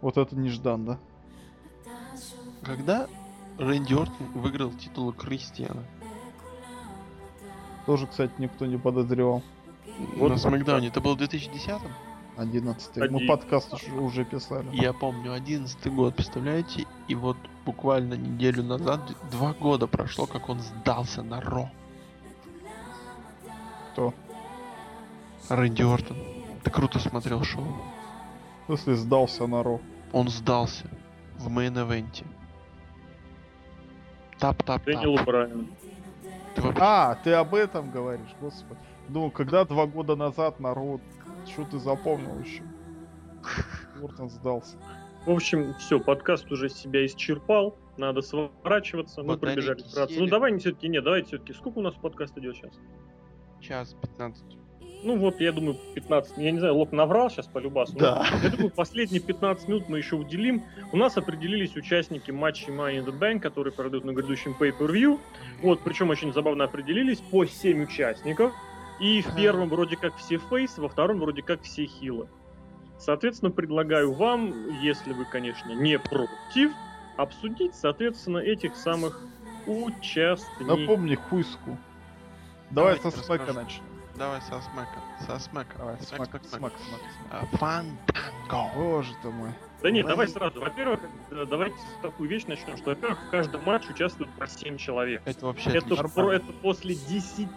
Вот 0.00 0.16
это 0.16 0.34
неждан, 0.34 0.86
да? 0.86 0.98
Когда 2.62 3.06
Рэнди 3.58 3.92
Ортон 3.92 4.26
выиграл 4.34 4.70
титул 4.70 5.12
Кристиана? 5.12 5.84
Тоже, 7.90 8.06
кстати, 8.06 8.32
никто 8.38 8.66
не 8.66 8.78
подозревал. 8.78 9.42
Вот 10.14 10.28
на 10.28 10.36
Смакдауне. 10.36 10.86
Это 10.86 11.00
был 11.00 11.16
в 11.16 11.18
2010 11.18 11.72
11 12.36 12.96
Мы 12.96 13.02
Один. 13.02 13.26
подкаст 13.26 13.74
уже, 13.98 14.24
писали. 14.24 14.68
Я 14.70 14.92
помню, 14.92 15.32
11 15.32 15.92
год, 15.92 16.14
представляете? 16.14 16.86
И 17.08 17.16
вот 17.16 17.36
буквально 17.66 18.14
неделю 18.14 18.62
назад, 18.62 19.00
два 19.32 19.54
года 19.54 19.88
прошло, 19.88 20.26
как 20.26 20.48
он 20.48 20.60
сдался 20.60 21.24
на 21.24 21.40
Raw. 21.40 21.68
Кто? 23.90 24.14
Рэнди 25.48 25.82
Ортон. 25.82 26.16
Ты 26.62 26.70
круто 26.70 27.00
смотрел 27.00 27.42
шоу. 27.42 27.66
В 28.62 28.66
смысле, 28.66 28.94
сдался 28.94 29.48
на 29.48 29.64
Ро. 29.64 29.80
Он 30.12 30.28
сдался 30.28 30.88
в 31.38 31.48
main 31.48 31.76
event 31.76 32.10
е. 32.10 32.24
Tap-tap-tap. 34.38 34.84
Дэниел 34.84 35.24
Брайан. 35.24 35.66
А, 36.78 37.16
ты 37.22 37.32
об 37.32 37.54
этом 37.54 37.90
говоришь, 37.90 38.34
господи. 38.40 38.80
Ну, 39.08 39.30
когда 39.30 39.64
два 39.64 39.86
года 39.86 40.16
назад 40.16 40.60
народ, 40.60 41.00
что 41.46 41.64
ты 41.64 41.78
запомнил 41.78 42.38
еще? 42.40 42.62
Ортон 44.02 44.30
сдался. 44.30 44.76
В 45.26 45.30
общем, 45.30 45.74
все, 45.74 46.00
подкаст 46.00 46.50
уже 46.50 46.68
себя 46.68 47.04
исчерпал. 47.04 47.76
Надо 47.96 48.22
сворачиваться. 48.22 49.22
Мы 49.22 49.36
пробежали 49.36 49.82
вкратце. 49.82 50.18
Ну 50.18 50.26
давай 50.26 50.56
все-таки, 50.58 50.88
нет, 50.88 51.04
давайте 51.04 51.28
все-таки. 51.28 51.52
Сколько 51.52 51.78
у 51.78 51.82
нас 51.82 51.94
подкаст 51.94 52.36
идет 52.38 52.56
сейчас? 52.56 52.72
Час 53.60 53.96
15. 54.00 54.59
Ну 55.02 55.16
вот, 55.18 55.40
я 55.40 55.52
думаю, 55.52 55.76
15. 55.94 56.38
Я 56.38 56.50
не 56.50 56.58
знаю, 56.58 56.76
Лоб 56.76 56.92
наврал 56.92 57.30
сейчас 57.30 57.46
по 57.46 57.58
любасу. 57.58 57.94
но 57.94 58.00
Да. 58.00 58.26
Я 58.42 58.50
думаю, 58.50 58.70
последние 58.70 59.20
15 59.20 59.68
минут 59.68 59.88
мы 59.88 59.98
еще 59.98 60.16
уделим. 60.16 60.62
У 60.92 60.96
нас 60.96 61.16
определились 61.16 61.76
участники 61.76 62.30
матча 62.30 62.70
Money 62.70 62.98
in 62.98 63.06
the 63.06 63.18
Bank, 63.18 63.40
которые 63.40 63.72
пройдут 63.72 64.04
на 64.04 64.12
грядущем 64.12 64.54
Pay-Per-View. 64.58 65.18
Вот, 65.62 65.80
причем 65.82 66.10
очень 66.10 66.32
забавно 66.32 66.64
определились 66.64 67.18
по 67.18 67.44
7 67.44 67.84
участников. 67.84 68.52
И 69.00 69.22
в 69.22 69.34
первом 69.34 69.70
вроде 69.70 69.96
как 69.96 70.16
все 70.16 70.38
фейсы, 70.38 70.80
во 70.80 70.88
втором 70.88 71.20
вроде 71.20 71.42
как 71.42 71.62
все 71.62 71.86
хилы. 71.86 72.28
Соответственно, 72.98 73.50
предлагаю 73.50 74.12
вам, 74.12 74.78
если 74.82 75.14
вы, 75.14 75.24
конечно, 75.24 75.72
не 75.72 75.98
против, 75.98 76.72
обсудить, 77.16 77.74
соответственно, 77.74 78.38
этих 78.38 78.76
самых 78.76 79.22
участников. 79.66 80.78
Напомни 80.80 81.14
хуйску. 81.14 81.78
Давай 82.70 82.96
Давайте 82.98 83.18
со 83.18 83.24
смека 83.24 83.52
начнем. 83.54 83.89
Давай 84.20 84.38
со 84.42 84.60
смека. 84.60 85.00
Со 85.26 85.38
смека. 85.38 85.78
Давай, 85.78 85.96
Смэк, 85.96 86.06
смак, 86.16 86.28
смэк, 86.28 86.42
смак, 86.44 86.50
смэк. 86.50 86.72
смак, 86.72 86.72
смак. 86.90 87.00
А, 87.30 87.56
Фантанго. 87.56 88.74
Боже 88.76 89.12
ты 89.22 89.30
мой. 89.30 89.50
Да 89.82 89.90
нет, 89.90 90.06
давай 90.06 90.28
сразу. 90.28 90.60
Во-первых, 90.60 91.00
э, 91.30 91.46
давайте 91.48 91.76
с 91.78 92.02
такую 92.02 92.28
вещь 92.28 92.44
начнем, 92.46 92.76
что, 92.76 92.90
во-первых, 92.90 93.18
в 93.18 93.30
каждом 93.30 93.64
матче 93.64 93.88
участвует 93.92 94.30
по 94.32 94.46
7 94.46 94.76
человек. 94.76 95.22
Это 95.24 95.46
вообще 95.46 95.70
Это, 95.70 95.96
про- 95.96 96.32
это 96.34 96.52
после 96.60 96.96
10 96.96 97.48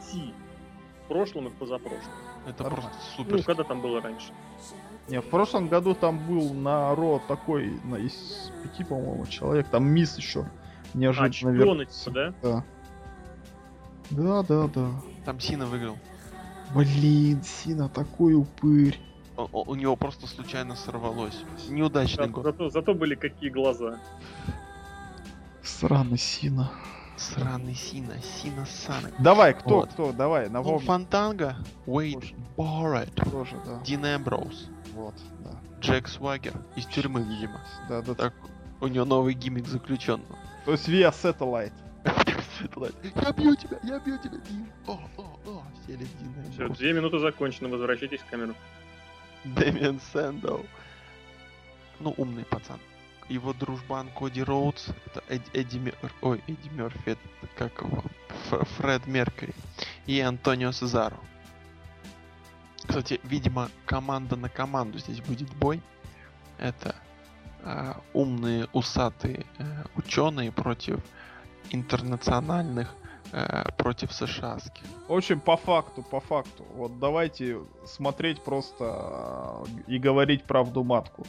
в 1.03 1.07
прошлом 1.09 1.47
и 1.47 1.49
в 1.49 1.53
позапрошлом. 1.55 2.13
Это 2.47 2.63
Нормально. 2.63 2.89
просто 2.91 3.11
супер. 3.17 3.35
Ну, 3.35 3.43
когда 3.43 3.63
там 3.65 3.81
было 3.81 3.99
раньше. 4.01 4.31
Не, 5.09 5.19
в 5.19 5.29
прошлом 5.29 5.67
году 5.67 5.93
там 5.95 6.17
был 6.17 6.53
на 6.53 6.95
Ро 6.95 7.21
такой, 7.27 7.77
на, 7.83 7.95
из 7.97 8.49
пяти, 8.63 8.85
по-моему, 8.85 9.25
человек. 9.25 9.67
Там 9.67 9.83
мисс 9.85 10.15
еще 10.17 10.43
А, 10.43 10.97
неожиданно 10.97 11.33
чемпионы, 11.33 11.57
вернулся. 11.81 12.05
типа, 12.05 12.11
да? 12.13 12.33
Да. 12.41 12.63
Да, 14.11 14.43
да, 14.43 14.67
да. 14.73 14.91
Там 15.25 15.41
Сина 15.41 15.65
выиграл. 15.65 15.97
Блин, 16.75 17.43
Сина 17.43 17.89
такой 17.89 18.33
упырь. 18.35 18.99
О- 19.35 19.47
о- 19.51 19.63
у 19.63 19.75
него 19.75 19.95
просто 19.95 20.27
случайно 20.27 20.75
сорвалось. 20.75 21.43
Неудачный 21.69 22.25
За- 22.25 22.31
год. 22.31 22.43
Зато, 22.43 22.69
зато 22.69 22.93
были 22.93 23.15
какие 23.15 23.49
глаза. 23.49 23.99
Сраный 25.63 26.17
Сина. 26.17 26.71
Сраный 27.17 27.75
Сина. 27.75 28.13
Сина 28.21 28.65
Сана. 28.65 29.09
Давай, 29.19 29.53
кто, 29.53 29.75
Вот. 29.81 29.93
кто, 29.93 30.11
давай, 30.11 30.47
Ну, 30.47 30.53
напомни. 30.53 30.85
Фантанго, 30.85 31.55
Уэйд. 31.85 32.33
Барретт, 32.57 33.15
Тоже, 33.31 33.55
да. 33.65 33.79
Дин 33.83 34.03
Эмброуз, 34.05 34.69
Вот, 34.93 35.15
да. 35.43 35.51
Джек 35.79 36.07
Свагер. 36.07 36.53
Из 36.75 36.85
тюрьмы, 36.85 37.21
видимо. 37.23 37.61
Да, 37.87 38.01
да. 38.01 38.13
Так, 38.15 38.33
у 38.81 38.87
него 38.87 39.05
новый 39.05 39.33
гиммик 39.35 39.67
заключенного. 39.67 40.37
То 40.65 40.71
есть 40.71 40.87
Via 40.89 41.11
Satellite. 41.11 41.73
Я 43.15 43.31
бью 43.31 43.55
тебя, 43.55 43.79
я 43.83 43.99
бью 43.99 44.17
тебя, 44.17 44.37
Дин. 44.49 44.67
О, 44.87 44.99
о, 45.17 45.32
о, 45.45 45.63
сели 45.85 46.07
Все, 46.51 46.69
две 46.69 46.93
минуты 46.93 47.19
закончено, 47.19 47.69
возвращайтесь 47.69 48.21
в 48.21 48.25
камеру. 48.25 48.55
Дэмиан 49.43 49.99
Сэндоу. 50.11 50.65
Ну, 51.99 52.13
умный 52.17 52.45
пацан. 52.45 52.79
его 53.29 53.53
дружбан 53.53 54.09
Коди 54.17 54.43
Роудс, 54.43 54.87
это 55.05 55.23
Эдди, 55.29 55.49
Эдди 55.53 55.77
Мер... 55.77 55.95
ой, 56.21 56.41
Эдди 56.47 56.69
Мерфи, 56.69 57.11
это 57.11 57.19
как 57.57 57.81
его, 57.81 58.03
Ф- 58.49 58.67
Фред 58.77 59.07
Меркьюри 59.07 59.53
и 60.05 60.19
Антонио 60.19 60.71
Сезаро. 60.71 61.17
Кстати, 62.85 63.19
видимо, 63.23 63.69
команда 63.85 64.35
на 64.35 64.49
команду 64.49 64.99
здесь 64.99 65.21
будет 65.21 65.49
бой. 65.55 65.81
Это 66.57 66.95
а, 67.63 68.01
умные, 68.13 68.67
усатые 68.73 69.45
э, 69.57 69.63
ученые 69.95 70.51
против 70.51 70.99
интернациональных, 71.71 72.93
э, 73.31 73.63
против 73.77 74.11
США-ских. 74.11 74.83
В 75.07 75.13
общем, 75.13 75.39
по 75.39 75.57
факту, 75.57 76.03
по 76.03 76.19
факту. 76.19 76.65
Вот 76.75 76.99
давайте 76.99 77.59
смотреть 77.85 78.41
просто 78.41 79.65
э, 79.87 79.91
и 79.91 79.99
говорить 79.99 80.43
правду 80.43 80.83
матку. 80.83 81.25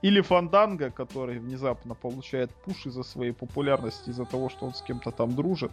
Или 0.00 0.20
Фанданга, 0.20 0.90
который 0.90 1.38
внезапно 1.38 1.94
получает 1.94 2.50
пуш 2.64 2.86
из-за 2.86 3.02
своей 3.02 3.32
популярности, 3.32 4.10
из-за 4.10 4.24
того, 4.24 4.48
что 4.48 4.66
он 4.66 4.74
с 4.74 4.82
кем-то 4.82 5.10
там 5.10 5.34
дружит. 5.34 5.72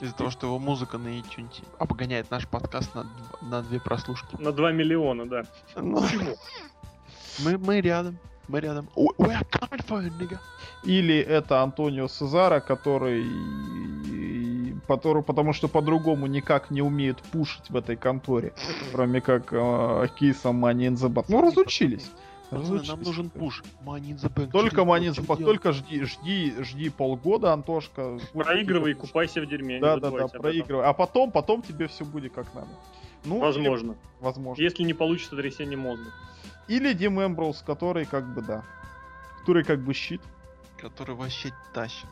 Из-за 0.00 0.14
того, 0.14 0.30
что 0.30 0.46
его 0.46 0.58
музыка 0.58 0.98
на 0.98 1.08
iTunes 1.08 1.62
обгоняет 1.78 2.30
наш 2.30 2.46
подкаст 2.46 2.94
на, 2.94 3.06
на 3.40 3.62
две 3.62 3.80
прослушки. 3.80 4.36
На 4.38 4.52
2 4.52 4.72
миллиона, 4.72 5.26
да. 5.26 5.44
Ну, 5.76 6.02
Почему? 6.02 6.36
мы, 7.44 7.56
мы 7.56 7.80
рядом, 7.80 8.18
мы 8.48 8.60
рядом. 8.60 8.88
Или 10.84 11.16
это 11.16 11.62
Антонио 11.62 12.08
Сезара, 12.08 12.60
который, 12.60 13.22
который 14.96 15.22
потому 15.22 15.52
что 15.52 15.68
по-другому 15.68 16.26
никак 16.26 16.70
не 16.70 16.82
умеет 16.82 17.22
пушить 17.22 17.70
в 17.70 17.76
этой 17.76 17.96
конторе, 17.96 18.52
кроме 18.92 19.20
как 19.20 19.52
э, 19.52 20.08
кейсом 20.18 20.64
Money 20.64 20.88
in 20.88 20.94
the 20.94 21.08
Bank. 21.08 21.26
Ну, 21.28 21.40
разучились. 21.40 22.10
Пацаны, 22.50 22.82
нам 22.86 23.02
нужен 23.02 23.30
пуш. 23.30 23.62
Money 23.84 24.10
in 24.10 24.16
the 24.16 24.32
Bank. 24.32 24.50
Только 24.50 24.82
Money 24.82 25.08
in 25.08 25.14
the 25.14 25.26
Bank, 25.26 25.42
только 25.44 25.72
жди, 25.72 26.04
жди, 26.04 26.54
жди 26.62 26.90
полгода, 26.90 27.52
Антошка. 27.52 28.18
Проигрывай 28.34 28.90
и 28.90 28.94
купайся 28.94 29.40
в 29.40 29.46
дерьме. 29.46 29.80
Да, 29.80 29.96
да, 29.96 30.10
да, 30.10 30.28
проигрывай. 30.28 30.84
А 30.84 30.92
потом, 30.92 31.30
потом 31.30 31.62
тебе 31.62 31.88
все 31.88 32.04
будет 32.04 32.32
как 32.34 32.52
надо. 32.54 32.68
Ну, 33.24 33.36
или- 33.36 33.42
Возможно. 33.42 33.94
возможно. 34.20 34.62
Если 34.62 34.82
не 34.82 34.94
получится 34.94 35.36
трясение 35.36 35.78
мозга. 35.78 36.10
Или 36.68 36.92
Дим 36.92 37.20
Эмброуз, 37.20 37.62
который 37.62 38.04
как 38.04 38.34
бы, 38.34 38.42
да, 38.42 38.64
который 39.40 39.64
как 39.64 39.80
бы 39.80 39.94
щит. 39.94 40.20
Который 40.78 41.14
вообще 41.14 41.52
тащит. 41.72 42.08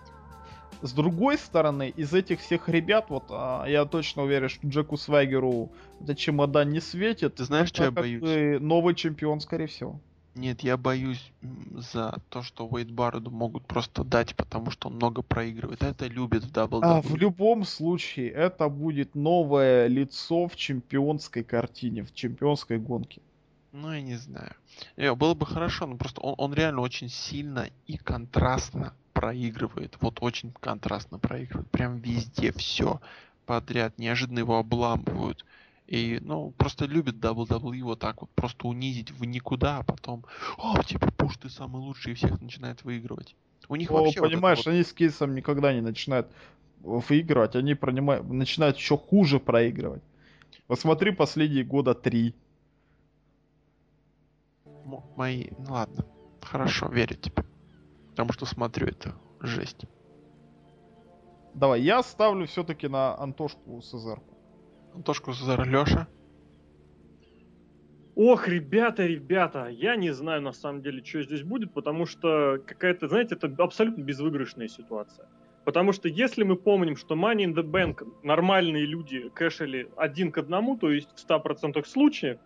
С 0.83 0.93
другой 0.93 1.37
стороны, 1.37 1.93
из 1.95 2.15
этих 2.15 2.41
всех 2.41 2.69
ребят, 2.69 3.07
вот 3.11 3.25
а, 3.29 3.65
я 3.67 3.85
точно 3.85 4.23
уверен, 4.23 4.49
что 4.49 4.67
Джеку 4.67 4.97
Свайгеру 4.97 5.71
этот 6.01 6.17
чемодан 6.17 6.71
не 6.71 6.81
светит. 6.81 7.35
Ты 7.35 7.45
знаешь, 7.45 7.69
что 7.69 7.85
я 7.85 7.91
боюсь? 7.91 8.61
новый 8.61 8.95
чемпион, 8.95 9.41
скорее 9.41 9.67
всего. 9.67 10.01
Нет, 10.37 10.61
я 10.61 10.77
боюсь 10.77 11.33
за 11.75 12.19
то, 12.29 12.43
что 12.43 12.67
Уэйд 12.67 12.91
Барреду 12.91 13.31
могут 13.31 13.67
просто 13.67 14.05
дать, 14.05 14.37
потому 14.37 14.71
что 14.71 14.89
он 14.89 14.95
много 14.95 15.23
проигрывает. 15.23 15.83
Это 15.83 16.07
любит 16.07 16.45
в 16.45 16.53
WWE. 16.53 16.81
А 16.83 17.03
в 17.03 17.17
любом 17.17 17.65
случае, 17.65 18.31
это 18.31 18.69
будет 18.69 19.15
новое 19.15 19.89
лицо 19.89 20.47
в 20.47 20.55
чемпионской 20.55 21.43
картине, 21.43 22.05
в 22.05 22.15
чемпионской 22.15 22.79
гонке. 22.79 23.21
Ну, 23.73 23.93
я 23.93 24.01
не 24.01 24.17
знаю. 24.17 24.55
Не, 24.97 25.15
было 25.15 25.35
бы 25.35 25.47
хорошо, 25.47 25.87
но 25.87 25.97
просто 25.97 26.21
он, 26.21 26.35
он 26.39 26.55
реально 26.55 26.81
очень 26.81 27.09
сильно 27.09 27.69
и 27.87 27.97
контрастно 27.97 28.95
проигрывает. 29.21 29.99
Вот 30.01 30.19
очень 30.23 30.51
контрастно 30.61 31.19
проигрывает. 31.19 31.71
Прям 31.71 31.99
везде 31.99 32.53
все 32.53 33.03
подряд. 33.45 33.99
Неожиданно 33.99 34.39
его 34.39 34.59
обламывают. 34.59 35.45
И, 35.87 36.19
ну, 36.23 36.53
просто 36.57 36.87
любит 36.87 37.17
WWE 37.17 37.83
вот 37.83 37.99
так 37.99 38.23
вот 38.23 38.31
просто 38.31 38.67
унизить 38.67 39.11
в 39.11 39.25
никуда, 39.27 39.79
а 39.79 39.83
потом, 39.83 40.25
о, 40.57 40.83
типа, 40.83 41.11
пуш, 41.13 41.37
ты 41.37 41.51
самый 41.51 41.83
лучший, 41.83 42.13
и 42.13 42.15
всех 42.15 42.41
начинает 42.41 42.83
выигрывать. 42.83 43.37
У 43.69 43.77
них 43.77 43.91
О, 43.91 43.95
вообще 43.95 44.21
вот 44.21 44.31
понимаешь, 44.31 44.59
вот- 44.59 44.69
они 44.69 44.85
с 44.85 44.93
кейсом 44.95 45.35
никогда 45.35 45.75
не 45.75 45.83
начинают 45.83 46.29
выигрывать, 46.81 47.57
они 47.57 47.75
пронима- 47.75 48.23
начинают 48.23 48.79
еще 48.79 48.97
хуже 48.97 49.39
проигрывать. 49.39 50.03
Посмотри 50.67 51.11
последние 51.11 51.65
года 51.65 51.95
три. 51.95 52.35
мои, 55.17 55.49
ну 55.59 55.73
ладно, 55.75 56.07
хорошо, 56.41 56.87
верю 56.89 57.17
тебе. 57.17 57.45
Потому 58.21 58.35
что 58.35 58.45
смотрю, 58.45 58.87
это 58.89 59.15
жесть. 59.41 59.87
Давай, 61.55 61.81
я 61.81 62.03
ставлю 62.03 62.47
все-таки 62.47 62.87
на 62.87 63.19
Антошку 63.19 63.81
Сезарку. 63.81 64.37
Антошку 64.95 65.33
Сезар 65.33 65.67
Леша. 65.67 66.07
Ох, 68.15 68.47
ребята, 68.47 69.07
ребята, 69.07 69.69
я 69.69 69.97
не 69.97 70.11
знаю 70.11 70.43
на 70.43 70.53
самом 70.53 70.83
деле, 70.83 71.03
что 71.03 71.23
здесь 71.23 71.43
будет, 71.43 71.73
потому 71.73 72.05
что 72.05 72.59
какая-то, 72.67 73.09
знаете, 73.09 73.37
это 73.37 73.51
абсолютно 73.57 74.03
безвыигрышная 74.03 74.69
ситуация. 74.69 75.27
Потому 75.65 75.93
что 75.93 76.07
если 76.07 76.43
мы 76.43 76.57
помним, 76.57 76.97
что 76.97 77.15
Money 77.15 77.47
in 77.47 77.55
the 77.55 77.65
Bank 77.65 78.07
нормальные 78.23 78.85
люди 78.85 79.31
кэшили 79.31 79.91
один 79.97 80.31
к 80.31 80.37
одному, 80.37 80.77
то 80.77 80.91
есть 80.91 81.09
в 81.17 81.27
100% 81.27 81.83
случаев, 81.87 82.39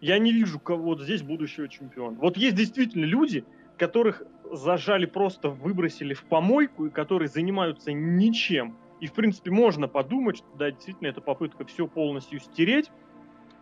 я 0.00 0.20
не 0.20 0.32
вижу 0.32 0.60
кого 0.60 0.84
вот 0.84 1.00
здесь 1.00 1.22
будущего 1.22 1.68
чемпиона. 1.68 2.16
Вот 2.20 2.36
есть 2.36 2.54
действительно 2.54 3.04
люди, 3.04 3.44
которых 3.78 4.22
зажали 4.50 5.06
просто, 5.06 5.48
выбросили 5.48 6.14
в 6.14 6.24
помойку, 6.24 6.86
и 6.86 6.90
которые 6.90 7.28
занимаются 7.28 7.92
ничем. 7.92 8.76
И, 9.00 9.06
в 9.06 9.14
принципе, 9.14 9.50
можно 9.50 9.88
подумать, 9.88 10.38
что, 10.38 10.46
да, 10.56 10.70
действительно, 10.70 11.08
это 11.08 11.20
попытка 11.20 11.64
все 11.64 11.88
полностью 11.88 12.38
стереть 12.38 12.90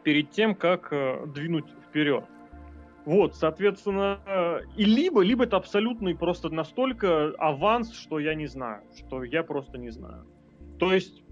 перед 0.03 0.31
тем, 0.31 0.55
как 0.55 0.93
э, 0.93 1.27
двинуть 1.27 1.67
вперед. 1.89 2.25
Вот, 3.07 3.35
соответственно, 3.35 4.21
э, 4.27 4.61
и 4.77 4.85
либо, 4.85 5.23
либо 5.23 5.45
это 5.45 5.57
абсолютный 5.57 6.15
просто 6.15 6.51
настолько 6.51 7.31
аванс, 7.39 7.93
что 7.93 8.19
я 8.19 8.35
не 8.35 8.47
знаю, 8.47 8.83
что 8.97 9.25
я 9.25 9.43
просто 9.43 9.79
не 9.79 9.91
знаю. 9.91 10.27
То 10.79 10.93
есть 10.93 11.23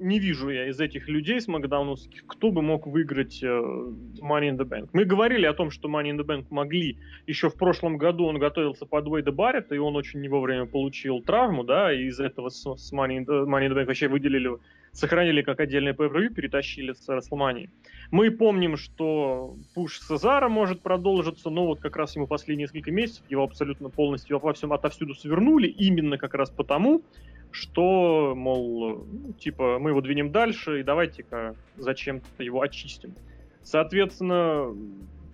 не 0.00 0.18
вижу 0.18 0.50
я 0.50 0.68
из 0.68 0.80
этих 0.80 1.08
людей 1.08 1.40
с 1.40 1.48
макдауновских, 1.48 2.26
кто 2.26 2.50
бы 2.50 2.62
мог 2.62 2.86
выиграть 2.86 3.42
э, 3.42 3.46
Money 3.46 4.50
in 4.50 4.56
the 4.56 4.68
Bank. 4.68 4.90
Мы 4.92 5.04
говорили 5.04 5.46
о 5.46 5.54
том, 5.54 5.70
что 5.70 5.88
Money 5.88 6.10
in 6.10 6.18
the 6.18 6.24
Bank 6.24 6.46
могли. 6.50 6.98
Еще 7.26 7.50
в 7.50 7.56
прошлом 7.56 7.98
году 7.98 8.26
он 8.26 8.38
готовился 8.38 8.86
под 8.86 9.06
Уэйда 9.06 9.32
Баррета, 9.32 9.74
и 9.74 9.78
он 9.78 9.96
очень 9.96 10.20
не 10.20 10.28
вовремя 10.28 10.66
получил 10.66 11.20
травму, 11.22 11.64
да, 11.64 11.92
и 11.92 12.06
из 12.06 12.20
этого 12.20 12.48
с, 12.48 12.66
Money, 12.92 13.18
in 13.18 13.26
the, 13.26 13.44
Money 13.44 13.68
in 13.68 13.72
the 13.72 13.76
Bank 13.76 13.86
вообще 13.86 14.08
выделили, 14.08 14.50
сохранили 14.92 15.42
как 15.42 15.60
отдельное 15.60 15.94
pay 15.94 16.28
перетащили 16.28 16.92
с 16.92 17.08
WrestleMania. 17.08 17.68
Мы 18.10 18.30
помним, 18.30 18.76
что 18.76 19.56
пуш 19.74 20.00
Сезара 20.00 20.48
может 20.48 20.80
продолжиться, 20.80 21.50
но 21.50 21.66
вот 21.66 21.80
как 21.80 21.96
раз 21.96 22.16
ему 22.16 22.26
последние 22.26 22.64
несколько 22.64 22.90
месяцев 22.90 23.24
его 23.28 23.42
абсолютно 23.42 23.90
полностью 23.90 24.38
во 24.38 24.52
всем 24.52 24.72
отовсюду 24.72 25.14
свернули, 25.14 25.68
именно 25.68 26.16
как 26.18 26.34
раз 26.34 26.50
потому, 26.50 27.02
что, 27.50 28.34
мол, 28.36 29.04
ну, 29.06 29.32
типа, 29.32 29.78
мы 29.78 29.90
его 29.90 30.00
двинем 30.00 30.30
дальше, 30.30 30.80
и 30.80 30.82
давайте-ка 30.82 31.54
зачем-то 31.76 32.42
его 32.42 32.60
очистим. 32.60 33.14
Соответственно, 33.62 34.74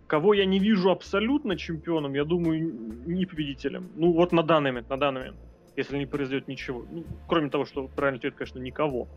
кого 0.06 0.34
я 0.34 0.44
не 0.44 0.58
вижу 0.58 0.90
абсолютно 0.90 1.56
чемпионом, 1.56 2.14
я 2.14 2.24
думаю, 2.24 2.74
не 3.06 3.26
победителем. 3.26 3.88
Ну, 3.96 4.12
вот 4.12 4.32
на 4.32 4.42
данный 4.42 4.70
момент, 4.70 4.90
на 4.90 4.96
данный 4.96 5.20
момент, 5.20 5.36
если 5.76 5.98
не 5.98 6.06
произойдет 6.06 6.48
ничего. 6.48 6.84
Ну, 6.90 7.04
кроме 7.26 7.50
того, 7.50 7.64
что 7.64 7.88
правильно 7.88 8.18
ответ, 8.18 8.34
конечно, 8.34 8.58
никого. 8.58 9.08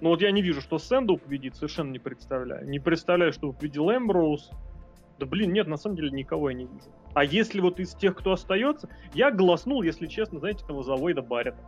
Но 0.00 0.10
вот 0.10 0.20
я 0.20 0.30
не 0.32 0.42
вижу, 0.42 0.60
что 0.60 0.78
Сэндоу 0.78 1.18
победит, 1.18 1.54
совершенно 1.54 1.92
не 1.92 1.98
представляю. 1.98 2.68
Не 2.68 2.80
представляю, 2.80 3.32
что 3.32 3.52
победил 3.52 3.90
Эмброуз. 3.90 4.50
Да 5.18 5.26
блин, 5.26 5.52
нет, 5.52 5.68
на 5.68 5.76
самом 5.76 5.96
деле 5.96 6.10
никого 6.10 6.50
я 6.50 6.56
не 6.56 6.64
вижу. 6.64 6.86
А 7.14 7.24
если 7.24 7.60
вот 7.60 7.78
из 7.78 7.94
тех, 7.94 8.16
кто 8.16 8.32
остается, 8.32 8.88
я 9.14 9.30
голоснул, 9.30 9.82
если 9.82 10.06
честно, 10.06 10.40
знаете, 10.40 10.64
кого 10.66 10.82
за 10.82 10.94
Уэйда 10.94 11.22
Баррета. 11.22 11.58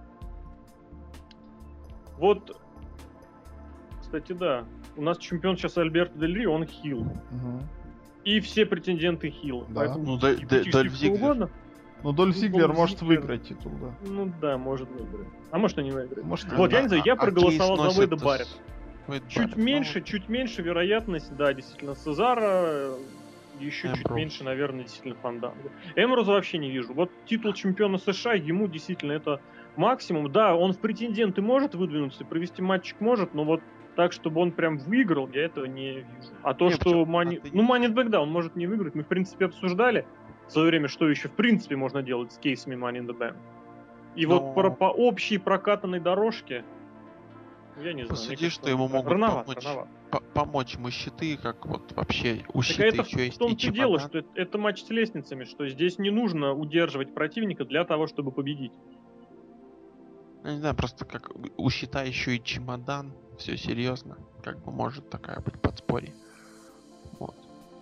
Вот, 2.18 2.60
кстати, 4.00 4.32
да, 4.32 4.64
у 4.96 5.02
нас 5.02 5.18
чемпион 5.18 5.56
сейчас 5.56 5.76
Альберто 5.78 6.18
Дель 6.18 6.36
Рио, 6.38 6.52
он 6.52 6.66
хил. 6.66 7.06
И 8.24 8.40
все 8.40 8.64
претенденты 8.64 9.30
хил. 9.30 9.66
Да. 9.68 9.80
Поэтому 9.80 10.04
Ну, 10.04 10.18
Дель- 10.18 10.40
чисти 10.48 10.70
Дольф 10.70 10.92
Зиглер. 10.94 11.16
угодно. 11.22 11.50
Ну, 12.02 12.12
Дольф 12.12 12.34
Ну, 12.36 12.40
Зиглер 12.40 12.66
Дольф 12.68 12.78
может 12.78 12.98
Зиглер. 13.00 13.20
выиграть 13.20 13.42
титул, 13.48 13.72
да. 13.80 13.94
Ну 14.08 14.32
да, 14.40 14.56
может 14.58 14.88
выиграть. 14.90 15.28
А 15.50 15.58
может 15.58 15.78
и 15.78 15.82
не 15.82 15.90
выиграть. 15.90 16.24
Может, 16.24 16.52
Вот, 16.52 16.72
я 16.72 16.82
не 16.82 16.88
знаю, 16.88 17.02
я 17.04 17.14
а 17.14 17.16
проголосовал 17.16 17.76
за 17.76 17.98
Уэйда 18.00 18.12
носит 18.14 18.24
Баррета. 18.24 18.50
Уэйд 19.08 19.28
Чуть 19.28 19.36
Барретт, 19.38 19.56
ну, 19.58 19.64
меньше, 19.64 20.00
чуть 20.02 20.28
меньше 20.28 20.62
вероятность, 20.62 21.34
да, 21.36 21.52
действительно, 21.52 21.94
Сезара, 21.96 22.90
еще 23.60 23.88
чуть 23.88 23.98
Эмброуз. 23.98 24.16
меньше, 24.16 24.44
наверное, 24.44 24.82
действительно 24.84 25.16
Фанданго. 25.16 25.70
Эмроза 25.96 26.32
вообще 26.32 26.56
не 26.58 26.70
вижу. 26.70 26.94
Вот 26.94 27.10
титул 27.26 27.52
чемпиона 27.52 27.98
США, 27.98 28.32
ему 28.34 28.68
действительно 28.68 29.12
это 29.12 29.40
максимум. 29.76 30.30
Да, 30.30 30.54
он 30.56 30.72
в 30.72 30.78
претенденты 30.78 31.42
может 31.42 31.74
выдвинуться, 31.74 32.24
провести 32.24 32.62
матчик 32.62 33.00
может, 33.00 33.34
но 33.34 33.44
вот 33.44 33.60
так, 33.96 34.12
чтобы 34.12 34.40
он 34.40 34.52
прям 34.52 34.78
выиграл, 34.78 35.28
я 35.32 35.42
этого 35.44 35.66
не 35.66 35.92
вижу. 35.98 36.06
А 36.42 36.54
то, 36.54 36.66
Не, 36.66 36.72
что? 36.74 37.04
Мани... 37.04 37.36
А 37.36 37.40
ты 37.40 37.50
Ну, 37.52 37.62
Bank, 37.62 38.08
да, 38.08 38.20
он 38.20 38.30
может 38.30 38.56
не 38.56 38.66
выиграть. 38.66 38.94
Мы, 38.94 39.02
в 39.04 39.06
принципе, 39.06 39.46
обсуждали 39.46 40.06
в 40.48 40.50
свое 40.52 40.68
время, 40.68 40.88
что 40.88 41.08
еще, 41.08 41.28
в 41.28 41.32
принципе, 41.32 41.76
можно 41.76 42.02
делать 42.02 42.32
с 42.32 42.38
кейсами 42.38 42.74
Money 42.74 42.98
in 43.00 43.06
the 43.06 43.16
Bank. 43.16 43.36
И 44.16 44.26
Но- 44.26 44.40
вот 44.40 44.54
про- 44.54 44.70
по 44.70 44.84
общей 44.86 45.38
прокатанной 45.38 46.00
дорожке 46.00 46.64
Я 47.82 47.92
не 47.92 48.04
знаю. 48.04 48.08
Посуди, 48.08 48.48
что 48.50 48.70
ему 48.70 48.86
могут 48.88 49.10
рановато, 49.10 49.44
помочь. 49.46 49.64
рановато. 49.64 49.90
По- 50.10 50.20
помочь 50.20 50.74
ему 50.74 50.90
щиты, 50.90 51.36
как 51.36 51.66
вот 51.66 51.92
вообще 51.96 52.44
у 52.52 52.58
Так 52.58 52.64
щита 52.64 52.86
это 52.86 52.96
еще 53.02 53.16
в 53.16 53.20
есть 53.20 53.36
и 53.36 53.38
том-то 53.38 53.70
дело, 53.72 53.98
что 53.98 54.18
это, 54.18 54.28
это 54.36 54.58
матч 54.58 54.82
с 54.84 54.90
лестницами, 54.90 55.42
что 55.42 55.66
здесь 55.68 55.98
не 55.98 56.10
нужно 56.10 56.52
удерживать 56.52 57.14
противника 57.14 57.64
для 57.64 57.84
того, 57.84 58.06
чтобы 58.06 58.30
победить. 58.30 58.72
Я 60.44 60.52
не 60.52 60.58
знаю, 60.58 60.74
просто 60.74 61.06
как 61.06 61.30
у 61.56 61.70
щита 61.70 62.02
еще 62.02 62.36
и 62.36 62.44
чемодан, 62.44 63.12
все 63.38 63.56
серьезно, 63.56 64.18
как 64.42 64.62
бы 64.62 64.70
может 64.70 65.08
такая 65.08 65.40
быть 65.40 65.58
подспорье. 65.60 66.12
Вот. 67.18 67.34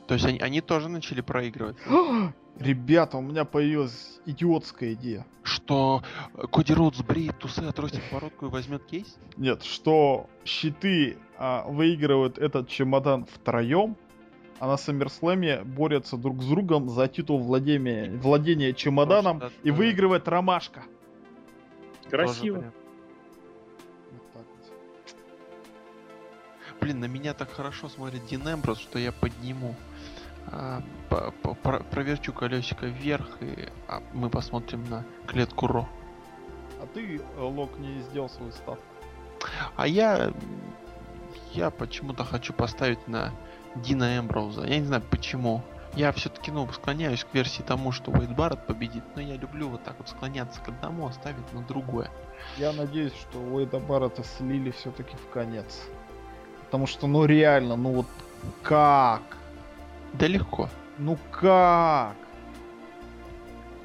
То 0.06 0.14
есть 0.14 0.24
они, 0.24 0.38
они 0.38 0.60
тоже 0.60 0.88
начали 0.88 1.20
проигрывать. 1.22 1.76
Ребята, 2.58 3.16
у 3.16 3.20
меня 3.20 3.44
появилась 3.44 4.20
идиотская 4.26 4.92
идея. 4.92 5.26
Что 5.42 6.02
э, 6.34 6.46
Коди 6.52 6.72
Роудс 6.72 7.00
бреет 7.00 7.38
тусы, 7.38 7.60
отростит 7.60 8.02
бородку 8.12 8.46
и 8.46 8.48
возьмет 8.50 8.84
кейс? 8.84 9.16
Нет, 9.36 9.64
что 9.64 10.28
щиты 10.44 11.16
а, 11.38 11.64
выигрывают 11.66 12.38
этот 12.38 12.68
чемодан 12.68 13.24
втроем, 13.24 13.96
а 14.60 14.68
на 14.68 14.76
Саммерслэме 14.76 15.64
борются 15.64 16.16
друг 16.16 16.42
с 16.42 16.46
другом 16.46 16.88
за 16.88 17.08
титул 17.08 17.40
владения, 17.40 18.12
владения 18.18 18.72
чемоданом 18.72 19.38
Может, 19.38 19.52
и 19.64 19.72
выигрывает 19.72 20.28
Ромашка. 20.28 20.84
Тоже 22.12 22.24
Красиво. 22.26 22.56
вариант. 22.58 22.74
Вот 24.12 24.32
так 24.32 24.42
вот. 24.42 24.74
Блин, 26.80 27.00
на 27.00 27.06
меня 27.06 27.34
так 27.34 27.50
хорошо 27.50 27.88
смотрит 27.88 28.24
Дин 28.26 28.42
Эмброс, 28.46 28.78
что 28.78 28.98
я 28.98 29.12
подниму. 29.12 29.74
а, 30.50 30.82
по- 31.08 31.30
по- 31.30 31.54
про- 31.54 31.84
проверчу 31.84 32.32
колесико 32.32 32.86
вверх, 32.86 33.40
и 33.40 33.68
а, 33.86 34.02
мы 34.12 34.28
посмотрим 34.28 34.84
на 34.90 35.04
клетку 35.28 35.68
Ро. 35.68 35.88
А 36.82 36.86
ты, 36.92 37.18
э, 37.20 37.40
Лок, 37.40 37.78
не 37.78 38.00
сделал 38.00 38.28
свою 38.28 38.50
ставку. 38.50 38.82
А 39.76 39.86
я... 39.86 40.32
Я 41.52 41.70
почему-то 41.70 42.24
хочу 42.24 42.52
поставить 42.52 43.06
на 43.06 43.30
Дина 43.76 44.18
Эмброуза. 44.18 44.64
Я 44.66 44.80
не 44.80 44.84
знаю 44.84 45.02
почему. 45.08 45.62
Я 45.94 46.10
все-таки, 46.12 46.50
ну, 46.50 46.66
склоняюсь 46.72 47.24
к 47.24 47.34
версии 47.34 47.62
тому, 47.62 47.92
что 47.92 48.10
Уэйд 48.10 48.34
Барретт 48.34 48.66
победит, 48.66 49.04
но 49.14 49.20
я 49.20 49.36
люблю 49.36 49.68
вот 49.68 49.84
так 49.84 49.94
вот 49.98 50.08
склоняться 50.08 50.60
к 50.62 50.68
одному, 50.68 51.06
а 51.06 51.12
ставить 51.12 51.52
на 51.52 51.62
другое. 51.62 52.10
Я 52.56 52.72
надеюсь, 52.72 53.12
что 53.14 53.38
Уэйда 53.38 53.78
Баррета 53.78 54.24
слили 54.24 54.70
все-таки 54.70 55.16
в 55.16 55.30
конец. 55.30 55.82
Потому 56.64 56.86
что, 56.86 57.06
ну 57.06 57.26
реально, 57.26 57.76
ну 57.76 57.92
вот 57.92 58.06
как? 58.62 59.22
Да 60.14 60.26
легко. 60.26 60.70
Ну 60.96 61.18
как? 61.30 62.16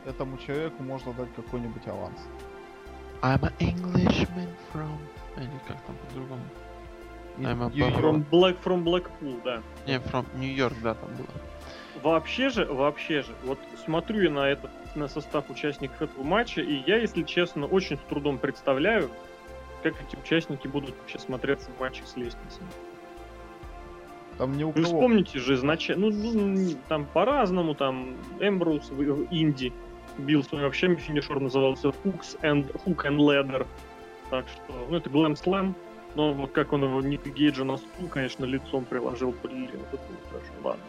Этому 0.05 0.37
человеку 0.37 0.83
можно 0.83 1.11
дать 1.13 1.33
какой-нибудь 1.35 1.85
аванс. 1.87 2.19
I'm 3.21 3.41
an 3.41 3.53
Englishman 3.59 4.47
from... 4.73 4.97
Или 5.35 5.59
как 5.67 5.81
там 5.81 5.95
по-другому? 6.07 6.43
I'm 7.39 7.61
a. 7.61 7.69
From, 7.69 8.25
Black, 8.29 8.57
from 8.63 8.83
Blackpool, 8.83 9.41
да. 9.43 9.61
Не, 9.85 9.99
from 9.99 10.25
New 10.35 10.55
York, 10.55 10.73
да, 10.81 10.93
там 10.93 11.13
было. 11.15 11.27
Вообще 12.03 12.49
же, 12.49 12.65
вообще 12.65 13.21
же, 13.23 13.33
вот 13.43 13.59
смотрю 13.83 14.21
я 14.23 14.29
на 14.29 14.49
этот, 14.49 14.69
на 14.95 15.07
состав 15.07 15.49
участников 15.49 16.01
этого 16.01 16.23
матча, 16.23 16.61
и 16.61 16.83
я, 16.85 16.97
если 16.97 17.23
честно, 17.23 17.65
очень 17.65 17.97
с 17.97 18.01
трудом 18.01 18.37
представляю, 18.37 19.09
как 19.83 19.95
эти 20.01 20.15
участники 20.15 20.67
будут 20.67 20.95
вообще 20.97 21.19
смотреться 21.19 21.69
в 21.71 21.79
матче 21.79 22.03
с 22.05 22.15
лестницами. 22.15 22.67
Там 24.37 24.55
ни 24.55 24.63
у 24.63 24.67
Вы 24.67 24.83
кого. 24.83 24.85
вспомните 24.85 25.39
же 25.39 25.55
изначально, 25.55 26.09
ну, 26.09 26.33
ну, 26.33 26.69
там 26.87 27.05
по-разному, 27.05 27.73
там 27.73 28.15
Эмброуз 28.39 28.89
в 28.91 29.27
Инди 29.31 29.73
бил 30.19 30.43
свой 30.43 30.61
вообще 30.61 30.95
финишер 30.95 31.39
назывался 31.39 31.87
Hooks 31.87 32.39
and, 32.41 32.71
Hook 32.85 33.07
and 33.07 33.17
Ladder. 33.17 33.65
Так 34.29 34.45
что, 34.47 34.87
ну, 34.89 34.97
это 34.97 35.09
Glam 35.09 35.33
Slam, 35.33 35.73
но 36.15 36.33
вот 36.33 36.51
как 36.51 36.73
он 36.73 36.83
его 36.83 37.01
Ника 37.01 37.29
Гейджа 37.29 37.63
на 37.63 37.77
стул, 37.77 38.07
конечно, 38.09 38.45
лицом 38.45 38.85
приложил, 38.85 39.33
блин, 39.41 39.69
это 39.91 39.99
хорошо, 40.29 40.53
ладно. 40.63 40.83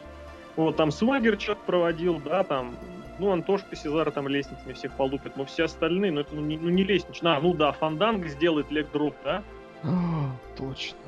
Вот, 0.56 0.76
там 0.76 0.90
Свагер 0.90 1.38
что-то 1.40 1.60
проводил, 1.66 2.20
да, 2.24 2.42
там, 2.42 2.74
ну, 3.18 3.30
Антошка 3.32 3.76
Сезаро 3.76 4.10
там 4.10 4.26
лестницами 4.28 4.72
всех 4.72 4.92
полупит, 4.92 5.36
но 5.36 5.44
все 5.44 5.64
остальные, 5.64 6.12
ну, 6.12 6.20
это 6.20 6.34
ну, 6.34 6.40
не, 6.40 6.56
ну, 6.58 6.68
не 6.68 6.82
лестнично. 6.84 7.36
А, 7.36 7.40
ну 7.40 7.54
да, 7.54 7.72
Фанданго 7.72 8.26
сделает 8.26 8.70
leg 8.70 8.90
drop, 8.92 9.14
да, 9.24 9.42
А, 9.84 10.30
Точно. 10.56 10.98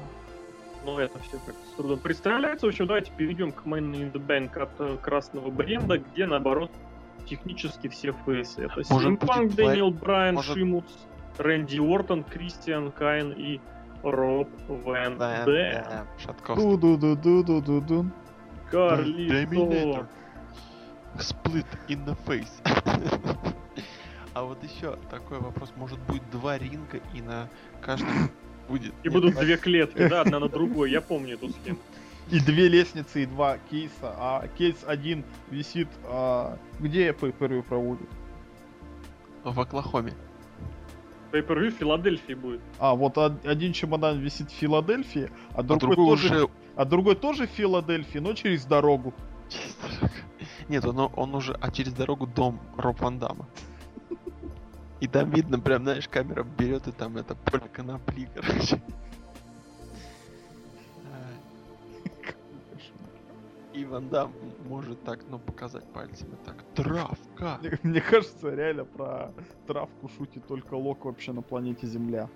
но 0.85 1.01
это 1.01 1.19
все 1.21 1.39
как 1.45 1.55
с 1.55 1.77
трудом 1.77 1.99
представляется. 1.99 2.67
В 2.67 2.69
общем, 2.69 2.87
давайте 2.87 3.11
перейдем 3.17 3.51
к 3.53 3.65
Money 3.67 4.11
in 4.11 4.13
the 4.13 4.25
Bank 4.25 4.57
от 4.61 4.71
э, 4.79 4.97
красного 5.03 5.51
бренда, 5.51 5.99
где, 5.99 6.27
наоборот, 6.27 6.71
технически 7.27 7.89
все 7.89 8.15
face 8.25 8.50
ы. 8.50 8.63
Это 8.63 8.77
будет 8.95 9.55
Дэниел 9.57 9.91
Брайан, 9.91 10.37
может- 10.37 10.55
Шимус, 10.55 10.85
Рэнди 11.39 11.79
Ортон, 11.81 12.23
Кристиан, 12.25 12.91
Кейн 12.93 13.33
и 13.33 13.61
Роб 14.03 14.49
Ван 14.69 15.19
Да, 15.19 15.45
Дэ. 15.45 15.85
да, 15.89 16.07
Шатковский. 16.19 16.77
Ду-ду-ду-ду-ду-ду. 16.79 18.07
Карлито. 18.71 20.07
Split 21.19 21.67
in 21.89 22.05
the 22.05 22.17
face. 22.27 22.49
А 24.33 24.45
вот 24.45 24.63
еще 24.63 24.97
такой 25.11 25.41
вопрос. 25.41 25.73
Может 25.77 25.99
будет 26.07 26.23
два 26.31 26.57
ринга 26.57 27.01
и 27.13 27.21
на 27.21 27.49
каждом 27.83 28.31
будет... 28.69 28.95
И 29.03 29.09
будут 29.09 29.35
две 29.35 29.57
клетки, 29.59 30.07
да, 30.07 30.21
одна 30.21 30.39
на 30.39 30.49
другой. 30.49 30.93
Я 30.93 31.01
помню 31.01 31.35
эту 31.35 31.49
схему. 31.49 31.79
И 32.31 32.39
две 32.39 32.69
лестницы, 32.69 33.25
и 33.25 33.27
два 33.27 33.59
кейса. 33.71 34.15
А 34.17 34.47
кейс 34.57 34.77
один 34.87 35.25
висит... 35.51 35.89
а, 36.05 36.57
Где 36.79 37.09
pay 37.11 37.37
per 37.37 37.61
проводят? 37.63 38.09
В 39.43 39.59
Оклахоме. 39.59 40.13
Pay-per-view 41.33 41.71
в 41.71 41.75
Филадельфии 41.75 42.35
будет. 42.35 42.61
А, 42.79 42.95
вот 42.95 43.19
од- 43.19 43.45
один 43.45 43.73
чемодан 43.73 44.21
висит 44.21 44.49
в 44.51 44.55
Филадельфии, 44.55 45.29
а 45.55 45.61
А 45.61 45.63
другой, 45.65 45.97
другой 45.97 46.17
тоже, 46.17 46.27
уже... 46.45 46.49
а 46.81 46.87
другой 46.87 47.15
тоже 47.15 47.47
в 47.47 47.51
Филадельфии, 47.51 48.21
но 48.21 48.33
через 48.33 48.65
дорогу. 48.65 49.13
Через 49.51 49.75
дорогу. 49.75 50.15
Нет, 50.71 50.85
он, 50.87 51.11
он 51.15 51.35
уже... 51.35 51.53
А 51.61 51.71
через 51.71 51.93
дорогу 51.93 52.27
дом 52.27 52.59
Роб 52.79 53.03
Ван 53.03 53.19
Дамма. 53.19 53.47
И 55.01 55.07
там 55.07 55.29
видно, 55.31 55.61
прям, 55.61 55.83
знаешь, 55.83 56.09
камера 56.09 56.43
берет 56.43 56.89
и 56.89 56.93
там 56.93 57.19
это 57.19 57.35
поле 57.35 57.69
конопли, 57.71 58.31
короче. 58.35 58.81
Ай. 61.05 62.35
И 63.75 63.85
Ван 63.85 64.09
Дам 64.09 64.33
может 64.67 65.05
так, 65.05 65.21
ну, 65.29 65.39
показать 65.39 65.85
пальцами 65.93 66.35
так. 66.47 66.65
Травка! 66.75 67.59
Мне, 67.61 67.79
мне 67.83 68.01
кажется, 68.01 68.55
реально 68.55 68.87
про 68.87 69.35
травку 69.67 70.09
шутит 70.17 70.47
только 70.47 70.73
Лок 70.77 71.05
вообще 71.05 71.33
на 71.33 71.43
планете 71.43 71.87
Земля. 71.87 72.31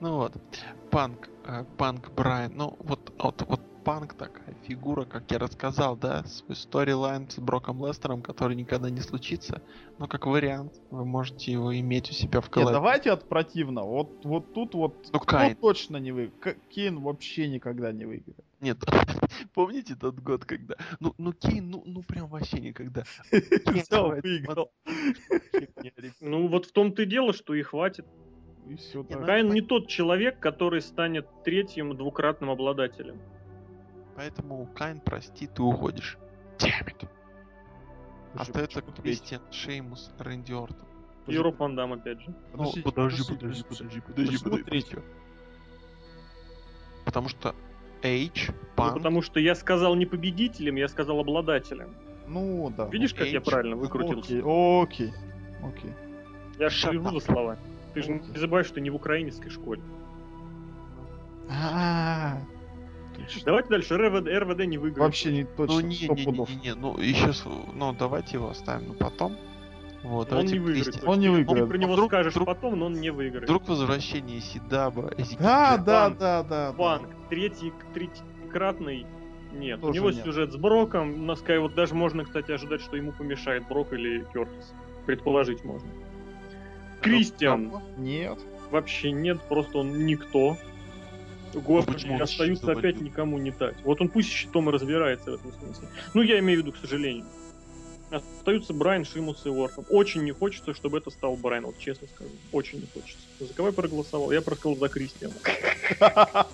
Ну 0.00 0.16
вот, 0.16 0.34
Панк, 0.90 1.28
э, 1.44 1.64
Панк 1.76 2.10
Брайан, 2.12 2.52
ну 2.54 2.76
вот, 2.80 2.99
вот, 3.22 3.42
вот 3.48 3.60
Панк 3.84 4.14
такая 4.14 4.54
фигура, 4.66 5.04
как 5.04 5.30
я 5.30 5.38
рассказал, 5.38 5.96
да, 5.96 6.22
свой 6.24 6.54
сторилайн 6.54 7.28
с 7.30 7.38
Броком 7.38 7.84
Лестером, 7.86 8.20
который 8.20 8.54
никогда 8.54 8.90
не 8.90 9.00
случится, 9.00 9.62
но 9.98 10.06
как 10.06 10.26
вариант, 10.26 10.74
вы 10.90 11.04
можете 11.04 11.52
его 11.52 11.76
иметь 11.78 12.10
у 12.10 12.12
себя 12.12 12.40
в 12.40 12.44
Нет, 12.44 12.52
коллабе. 12.54 12.72
давайте 12.74 13.10
от 13.10 13.28
противного. 13.28 13.86
Вот, 13.86 14.24
вот 14.24 14.52
тут 14.52 14.74
вот 14.74 15.08
Ну, 15.12 15.18
кто 15.18 15.36
Кайн. 15.36 15.56
точно 15.56 15.96
не 15.96 16.12
выиграет. 16.12 16.58
Кейн 16.68 17.00
вообще 17.00 17.48
никогда 17.48 17.90
не 17.92 18.04
выиграет. 18.04 18.44
Нет, 18.60 18.78
помните 19.54 19.96
тот 19.96 20.20
год, 20.20 20.44
когда... 20.44 20.76
Ну, 21.00 21.14
ну 21.16 21.32
Кейн, 21.32 21.70
ну, 21.70 21.82
ну 21.86 22.02
прям 22.02 22.28
вообще 22.28 22.60
никогда. 22.60 23.04
Давай, 23.90 24.20
выиграл. 24.20 24.70
Ну, 26.20 26.48
вот 26.48 26.66
в 26.66 26.72
том-то 26.72 27.02
и 27.02 27.06
дело, 27.06 27.32
что 27.32 27.54
и 27.54 27.62
хватит. 27.62 28.06
И 28.70 28.76
все. 28.76 29.04
Не, 29.08 29.16
ну, 29.16 29.26
Кайн 29.26 29.46
это 29.46 29.54
не 29.54 29.62
тот 29.62 29.88
человек, 29.88 30.38
который 30.38 30.80
станет 30.80 31.26
третьим 31.42 31.96
двукратным 31.96 32.50
обладателем. 32.50 33.20
Поэтому 34.14 34.66
Кайн, 34.76 35.00
прости, 35.00 35.48
ты 35.48 35.60
уходишь. 35.60 36.18
Damn 36.58 36.86
it. 36.86 37.08
Остается 38.34 38.80
Кристиан, 38.82 39.42
Шеймус, 39.50 40.12
Рэнди 40.20 40.52
Ортон. 40.52 40.86
И 41.26 41.36
Роб 41.36 41.58
Ван 41.58 41.74
Дам, 41.74 41.94
опять 41.94 42.20
же. 42.20 42.32
Ну, 42.54 42.72
подожди, 42.84 43.22
подожди, 43.28 43.64
подожди, 43.64 43.64
подожди, 43.64 44.00
подожди, 44.00 44.38
подожди. 44.38 44.64
третий? 44.64 44.98
Потому 47.04 47.28
что 47.28 47.56
H, 48.04 48.48
Ну, 48.48 48.54
Панк, 48.76 48.94
потому 48.98 49.22
что 49.22 49.40
я 49.40 49.56
сказал 49.56 49.96
не 49.96 50.06
победителем, 50.06 50.76
я 50.76 50.86
сказал 50.86 51.18
обладателем. 51.18 51.96
Ну, 52.28 52.72
да. 52.76 52.86
Видишь, 52.86 53.14
как 53.14 53.26
я 53.26 53.38
Эйч. 53.40 53.44
правильно 53.44 53.74
выкрутился? 53.74 54.38
Окей, 54.38 55.08
окей. 55.10 55.12
Окей. 55.60 55.92
Я 56.60 56.68
up. 56.68 57.12
за 57.12 57.20
словами. 57.20 57.69
Ты 57.94 58.02
же 58.02 58.12
не 58.12 58.38
забывай, 58.38 58.64
что 58.64 58.74
ты 58.74 58.80
не 58.80 58.90
в 58.90 58.94
украинской 58.96 59.50
школе. 59.50 59.82
А. 61.48 62.38
Давайте 63.44 63.68
дальше. 63.68 63.96
РВД, 63.96 64.28
РВД 64.28 64.66
не 64.66 64.78
выиграет. 64.78 64.98
Вообще 65.08 65.32
не 65.32 65.44
точно. 65.44 65.74
ну 65.74 65.80
не, 65.80 65.98
не, 65.98 66.08
не, 66.08 66.24
не, 66.24 66.56
не, 66.62 66.74
ну 66.74 66.96
еще, 66.98 67.32
ну 67.74 67.92
давайте 67.92 68.36
его 68.36 68.50
оставим 68.50 68.88
на 68.88 68.94
потом. 68.94 69.36
Вот, 70.02 70.32
Он 70.32 70.46
не 70.46 70.58
выиграет. 70.58 71.04
Он 71.04 71.20
не 71.20 71.28
выиграет. 71.28 71.68
про 71.68 71.76
него 71.76 71.92
Вдруг- 71.92 72.10
скажешь 72.10 72.32
вдруг- 72.32 72.46
потом, 72.46 72.78
но 72.78 72.86
он 72.86 72.94
не 72.94 73.10
выиграет. 73.10 73.44
Вдруг 73.44 73.68
возвращение 73.68 74.40
Сидаба, 74.40 75.12
Да, 75.38 75.76
да, 75.76 76.10
да, 76.10 76.42
да. 76.42 76.72
Панк, 76.72 77.08
третий, 77.28 77.72
третьекратный 77.92 79.06
нет. 79.52 79.82
У 79.82 79.92
него 79.92 80.10
нет. 80.10 80.24
сюжет 80.24 80.52
с 80.52 80.56
Броком. 80.56 81.26
На 81.26 81.32
Sky 81.32 81.58
вот 81.58 81.74
даже 81.74 81.94
можно, 81.94 82.24
кстати, 82.24 82.52
ожидать, 82.52 82.80
что 82.80 82.96
ему 82.96 83.12
помешает 83.12 83.68
Брок 83.68 83.92
или 83.92 84.26
Кертис. 84.32 84.72
Предположить 85.06 85.64
можно. 85.64 85.88
Кристиан. 87.00 87.72
Нет. 87.96 88.38
вообще 88.70 89.12
нет, 89.12 89.40
просто 89.48 89.78
он 89.78 90.06
никто. 90.06 90.56
Господи, 91.54 91.94
почему 91.94 92.14
он 92.14 92.22
остаются 92.22 92.66
опять 92.66 92.82
заводил? 92.82 93.02
никому 93.02 93.38
не 93.38 93.50
дать. 93.50 93.76
Вот 93.82 94.00
он 94.00 94.08
пусть 94.08 94.30
щитом 94.30 94.68
и 94.68 94.72
разбирается 94.72 95.32
в 95.32 95.34
этом 95.34 95.52
смысле. 95.52 95.88
Ну, 96.14 96.22
я 96.22 96.38
имею 96.38 96.60
в 96.60 96.62
виду, 96.62 96.72
к 96.72 96.76
сожалению. 96.76 97.24
Остаются 98.10 98.72
Брайан, 98.72 99.04
Шимус 99.04 99.46
и 99.46 99.48
Уортон. 99.48 99.84
Очень 99.88 100.22
не 100.22 100.32
хочется, 100.32 100.74
чтобы 100.74 100.98
это 100.98 101.10
стал 101.10 101.36
Брайан, 101.36 101.66
вот 101.66 101.78
честно 101.78 102.08
скажу. 102.08 102.30
Очень 102.52 102.80
не 102.80 102.86
хочется. 102.92 103.22
За 103.38 103.52
кого 103.54 103.68
я 103.68 103.74
проголосовал? 103.74 104.30
Я 104.32 104.42
проголосовал 104.42 104.76
за 104.76 104.88
Кристиана. 104.88 105.34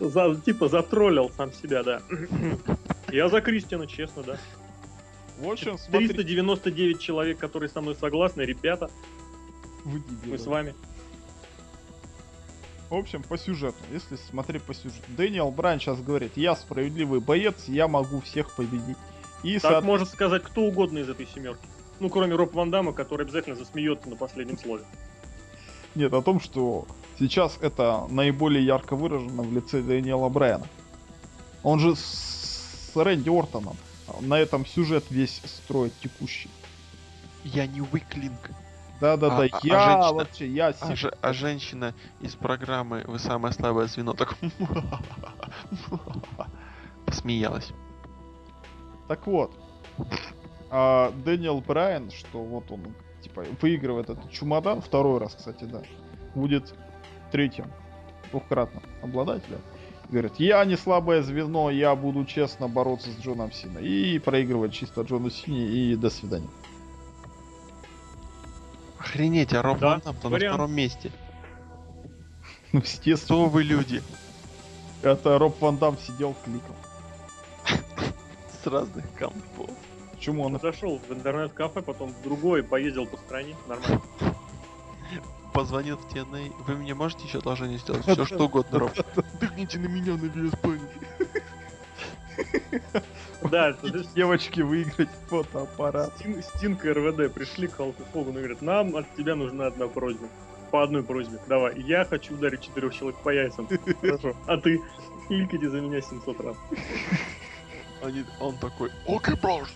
За, 0.00 0.36
типа 0.44 0.68
затроллил 0.68 1.30
сам 1.34 1.50
себя, 1.52 1.82
да. 1.82 2.02
Я 3.10 3.30
за 3.30 3.40
Кристиана, 3.40 3.86
честно, 3.86 4.22
да. 4.22 4.38
В 5.40 5.48
общем, 5.48 5.78
смотри. 5.78 6.08
399 6.08 7.00
человек, 7.00 7.38
которые 7.38 7.68
со 7.68 7.80
мной 7.80 7.94
согласны, 7.94 8.42
ребята, 8.42 8.90
Вы 9.84 10.00
дебилы. 10.00 10.32
мы 10.32 10.38
с 10.38 10.46
вами. 10.46 10.74
В 12.90 12.94
общем, 12.94 13.22
по 13.22 13.36
сюжету, 13.36 13.76
если 13.92 14.16
смотреть 14.16 14.62
по 14.62 14.72
сюжету. 14.74 15.02
Дэниел 15.08 15.50
Брайан 15.50 15.78
сейчас 15.78 16.00
говорит, 16.00 16.32
я 16.36 16.56
справедливый 16.56 17.20
боец, 17.20 17.64
я 17.66 17.86
могу 17.86 18.20
всех 18.22 18.50
победить. 18.56 18.96
И, 19.42 19.54
Так 19.54 19.62
соответственно, 19.62 19.80
может 19.82 20.08
сказать 20.08 20.42
кто 20.42 20.62
угодно 20.62 20.98
из 20.98 21.08
этой 21.08 21.26
семерки. 21.26 21.66
Ну, 22.00 22.08
кроме 22.08 22.34
Роб 22.34 22.54
Ван 22.54 22.70
Дамма, 22.70 22.92
который 22.92 23.24
обязательно 23.26 23.56
засмеется 23.56 24.08
на 24.08 24.16
последнем 24.16 24.58
слове. 24.58 24.84
нет, 25.94 26.12
о 26.14 26.22
том, 26.22 26.40
что 26.40 26.86
сейчас 27.18 27.58
это 27.60 28.06
наиболее 28.08 28.64
ярко 28.64 28.96
выражено 28.96 29.42
в 29.42 29.52
лице 29.52 29.82
Дэниела 29.82 30.28
Брайана. 30.28 30.66
Он 31.62 31.78
же 31.80 31.94
с 31.94 32.90
Рэнди 32.94 33.28
Ортоном 33.28 33.76
на 34.20 34.38
этом 34.38 34.66
сюжет 34.66 35.04
весь 35.10 35.40
строит 35.44 35.92
текущий. 36.00 36.50
Я 37.44 37.66
не 37.66 37.80
Уиклинг. 37.80 38.50
Да-да-да, 39.00 39.36
А- 39.36 39.42
а- 39.42 39.60
а 39.62 39.66
я 39.66 39.80
женщина? 39.80 40.12
вообще, 40.12 40.48
я 40.48 40.74
А, 40.80 40.96
же- 40.96 41.14
а 41.22 41.32
женщина 41.32 41.94
из 42.20 42.34
программы 42.34 43.04
«Вы 43.06 43.18
самое 43.20 43.54
слабое 43.54 43.86
звено» 43.86 44.12
так 44.14 44.34
посмеялась. 47.06 47.70
Так 49.06 49.26
вот, 49.26 49.52
а 50.70 51.12
Дэниел 51.24 51.60
Брайан, 51.60 52.10
что 52.10 52.42
вот 52.42 52.70
он, 52.70 52.94
типа, 53.22 53.44
выигрывает 53.62 54.10
этот 54.10 54.30
чемодан, 54.30 54.82
второй 54.82 55.18
раз, 55.20 55.34
кстати, 55.34 55.64
да, 55.64 55.82
будет 56.34 56.74
третьим, 57.30 57.70
двухкратным 58.30 58.82
обладателем. 59.02 59.60
Говорит, 60.08 60.34
я 60.38 60.64
не 60.64 60.76
слабое 60.76 61.22
звено, 61.22 61.70
я 61.70 61.94
буду 61.94 62.24
честно 62.24 62.66
бороться 62.66 63.10
с 63.10 63.18
Джоном 63.18 63.52
Синой. 63.52 63.86
И 63.86 64.18
проигрывает 64.18 64.72
чисто 64.72 65.02
Джону 65.02 65.28
Сине, 65.28 65.66
и 65.66 65.96
до 65.96 66.08
свидания. 66.08 66.48
Охренеть, 68.98 69.52
а 69.52 69.62
Роб 69.62 69.78
Да, 69.78 69.90
Ван 69.90 70.00
Дам-то 70.04 70.28
на 70.30 70.38
втором 70.38 70.72
месте. 70.74 71.12
Ну, 72.70 72.80
естественно, 72.80 73.18
Что 73.24 73.46
вы 73.46 73.62
люди? 73.62 74.02
это 75.02 75.38
Роб 75.38 75.58
Ван 75.60 75.78
Дам 75.78 75.96
сидел, 75.96 76.34
кликал. 76.44 76.76
С 78.62 78.66
разных 78.66 79.10
компов. 79.14 79.70
Почему. 80.12 80.44
Он 80.44 80.58
зашел 80.60 80.98
в 80.98 81.12
интернет-кафе, 81.12 81.80
потом 81.80 82.10
в 82.10 82.22
другой, 82.22 82.62
поездил 82.62 83.06
по 83.06 83.16
стране. 83.16 83.56
Нормально. 83.66 84.02
Позвонил 85.58 85.96
в 85.96 86.06
TNA. 86.06 86.52
Вы 86.68 86.76
мне 86.76 86.94
можете 86.94 87.24
еще 87.26 87.38
одолжение 87.38 87.78
сделать? 87.78 88.04
Все 88.04 88.24
что 88.24 88.44
угодно, 88.44 88.78
Роб. 88.78 88.92
Дыхните 89.40 89.80
на 89.80 89.88
меня 89.88 90.12
на 90.12 90.26
VSP. 90.26 90.80
Да, 93.50 93.76
Девочки 94.14 94.60
выиграть 94.60 95.08
фотоаппарат. 95.26 96.12
Стин- 96.16 96.44
Стинг 96.44 96.84
и 96.84 96.90
РВД 96.92 97.34
пришли 97.34 97.66
к 97.66 97.74
Халку 97.74 98.04
Хоган 98.12 98.34
и 98.34 98.38
говорят, 98.38 98.62
нам 98.62 98.94
от 98.94 99.12
тебя 99.16 99.34
нужна 99.34 99.66
одна 99.66 99.88
просьба. 99.88 100.28
По 100.70 100.84
одной 100.84 101.02
просьбе. 101.02 101.40
Давай, 101.48 101.76
я 101.80 102.04
хочу 102.04 102.34
ударить 102.34 102.60
четырех 102.60 102.94
человек 102.94 103.18
по 103.18 103.30
яйцам. 103.30 103.68
Хорошо. 104.00 104.36
А 104.46 104.58
ты 104.58 104.80
кликайте 105.26 105.70
за 105.70 105.80
меня 105.80 106.00
700 106.00 106.40
раз. 106.40 106.56
Они, 108.00 108.24
он 108.38 108.56
такой, 108.58 108.92
окей, 109.08 109.34
брос. 109.34 109.70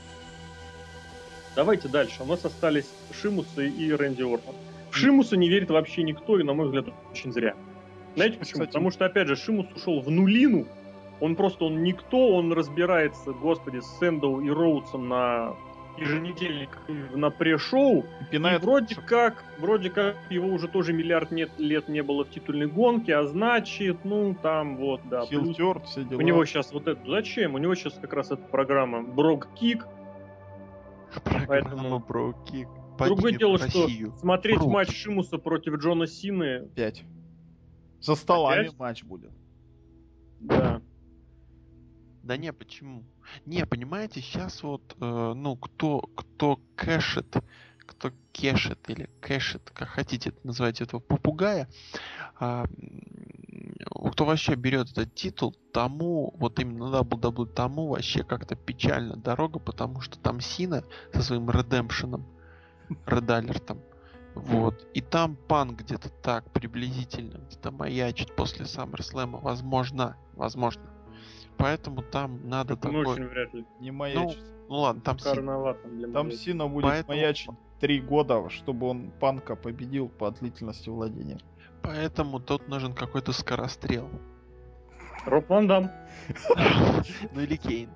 Давайте 1.57 1.89
дальше. 1.89 2.23
У 2.23 2.27
нас 2.27 2.45
остались 2.45 2.87
Шимусы 3.21 3.69
и 3.69 3.91
Рэнди 3.93 4.23
Ортон. 4.23 4.55
В 4.93 4.97
Шимуса 4.97 5.37
не 5.39 5.49
верит 5.49 5.71
вообще 5.71 6.03
никто, 6.03 6.39
и, 6.39 6.43
на 6.43 6.53
мой 6.53 6.67
взгляд, 6.67 6.87
очень 7.11 7.33
зря. 7.33 7.55
Знаете 8.15 8.39
почему? 8.39 8.53
Кстати- 8.53 8.69
Потому 8.69 8.91
что, 8.91 9.07
опять 9.07 9.27
же, 9.27 9.37
Шимус 9.37 9.67
ушел 9.75 10.01
в 10.01 10.11
нулину. 10.11 10.67
Он 11.19 11.35
просто, 11.35 11.65
он 11.65 11.83
никто, 11.83 12.35
он 12.37 12.53
разбирается, 12.53 13.33
господи, 13.33 13.81
с 13.81 13.87
Сэндоу 13.99 14.41
и 14.43 14.51
Роудсом 14.51 15.09
на 15.09 15.55
еженедельник 15.97 16.69
на 17.15 17.31
пре-шоу. 17.31 18.05
И 18.21 18.33
Пинает 18.33 18.63
вроде 18.63 18.97
как, 18.97 19.45
вроде 19.59 19.89
как 19.89 20.17
его 20.31 20.49
уже 20.49 20.69
тоже 20.69 20.93
миллиард 20.93 21.31
нет, 21.31 21.51
лет 21.59 21.89
не 21.89 22.03
было 22.03 22.25
в 22.25 22.31
титульной 22.31 22.67
гонке, 22.67 23.15
а 23.17 23.25
значит, 23.27 24.05
ну 24.05 24.35
там 24.43 24.77
вот, 24.77 25.01
да. 25.09 25.25
хилтерт, 25.25 25.87
все 25.87 26.05
дела. 26.05 26.19
у 26.19 26.23
него 26.23 26.45
сейчас 26.45 26.73
вот 26.73 26.87
это, 26.87 27.01
зачем? 27.09 27.55
У 27.55 27.59
него 27.59 27.75
сейчас 27.75 27.95
как 27.95 28.13
раз 28.13 28.31
эта 28.31 28.43
программа 28.43 29.03
Брок 29.03 29.49
Кик. 29.55 29.87
Программа 31.25 31.47
Поэтому- 31.47 31.99
Brogue 32.01 32.35
Kick. 32.51 32.69
Другое 32.99 33.33
дело, 33.39 33.59
что 33.59 33.85
Россию. 33.85 34.13
смотреть 34.19 34.59
Брок. 34.59 34.71
матч 34.73 34.91
Шимуса 34.97 35.39
против 35.39 35.75
Джона 35.77 36.07
Сины, 36.07 36.69
5. 36.75 37.05
За 38.01 38.15
столами 38.15 38.67
Опять? 38.67 38.79
матч 38.79 39.05
будет. 39.05 39.31
да. 40.41 40.81
Да 42.23 42.37
не, 42.37 42.53
почему? 42.53 43.03
Не, 43.47 43.67
понимаете, 43.67 44.21
сейчас 44.21 44.63
вот, 44.63 44.97
э, 45.01 45.33
ну, 45.35 45.57
кто, 45.57 46.01
кто 46.15 46.61
cash 46.77 47.11
ит, 47.11 47.37
кто 47.79 48.13
cash 48.31 48.63
ит 48.63 48.79
или 48.89 49.11
cash 49.21 49.49
ит, 49.49 49.71
как 49.75 49.89
хотите 49.89 50.31
это 50.31 50.39
называть, 50.47 50.81
этого 50.81 51.01
попугая, 51.01 51.69
м, 52.41 52.69
кто 54.13 54.25
вообще 54.25 54.55
берет 54.55 54.91
этот 54.93 55.15
титул, 55.17 55.57
тому, 55.73 56.33
вот 56.39 56.61
именно 56.61 56.85
WWE, 57.01 57.47
тому 57.47 57.89
вообще 57.89 58.23
как-то 58.23 58.55
печально 58.55 59.17
дорога, 59.17 59.59
потому 59.59 60.01
что 60.01 60.17
там 60.21 60.41
Сина 60.41 60.85
со 61.13 61.23
своим 61.23 61.51
редемпшеном, 61.51 62.25
редалертом, 63.07 63.81
вот. 64.35 64.87
И 64.95 65.01
там 65.01 65.37
пан 65.37 65.75
где-то 65.77 66.09
так 66.09 66.51
приблизительно, 66.53 67.39
где-то 67.47 67.71
маячит 67.71 68.35
после 68.35 68.65
SummerSlam, 68.65 69.41
возможно, 69.41 70.17
возможно. 70.35 70.83
Поэтому 71.59 72.03
там 72.03 72.49
надо 72.49 72.75
Ну, 72.75 72.81
такой... 72.81 73.05
очень 73.07 73.27
вряд 73.27 73.55
ли. 73.55 73.65
Не 73.81 73.91
маячит. 73.91 74.43
Ну 74.69 74.77
ладно, 74.77 75.03
там 75.03 75.19
Сина. 75.19 75.77
Там. 76.13 76.33
Сина 76.33 76.67
будет 76.67 76.85
Поэтому- 76.85 77.19
маячить 77.19 77.51
три 77.79 78.01
года, 78.01 78.49
чтобы 78.49 78.87
он 78.89 79.11
Панка 79.21 79.55
победил 79.57 80.09
по 80.09 80.31
длительности 80.31 80.89
владения. 80.89 81.39
Поэтому 81.83 82.41
тут 82.41 82.69
нужен 82.69 82.95
какой-то 82.95 83.33
скорострел. 83.33 84.09
Роб 85.27 85.49
Ван 85.51 85.67
Дам. 85.69 85.91
Ну 87.33 87.41
или 87.41 87.57
Кейн. 87.57 87.91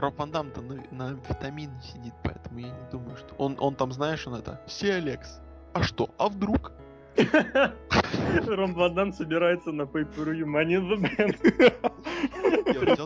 Роб 0.00 0.18
Ван 0.18 0.30
Дам-то 0.30 0.60
на, 0.62 0.82
на 0.90 1.12
витамине 1.28 1.80
сидит, 1.82 2.14
поэтому 2.24 2.58
я 2.58 2.68
не 2.68 2.90
думаю, 2.90 3.16
что... 3.16 3.34
Он, 3.36 3.56
он 3.60 3.74
там, 3.74 3.92
знаешь, 3.92 4.26
он 4.26 4.34
это... 4.34 4.60
Все, 4.66 4.94
Алекс. 4.94 5.40
А 5.72 5.82
что? 5.82 6.10
А 6.18 6.28
вдруг? 6.28 6.72
Ван 7.16 8.94
Дам 8.94 9.12
собирается 9.12 9.72
на 9.72 9.82
pay-per-view 9.82 10.44
Money 10.46 10.76
in 10.78 10.88
the 10.88 10.96
Bank. 11.00 11.36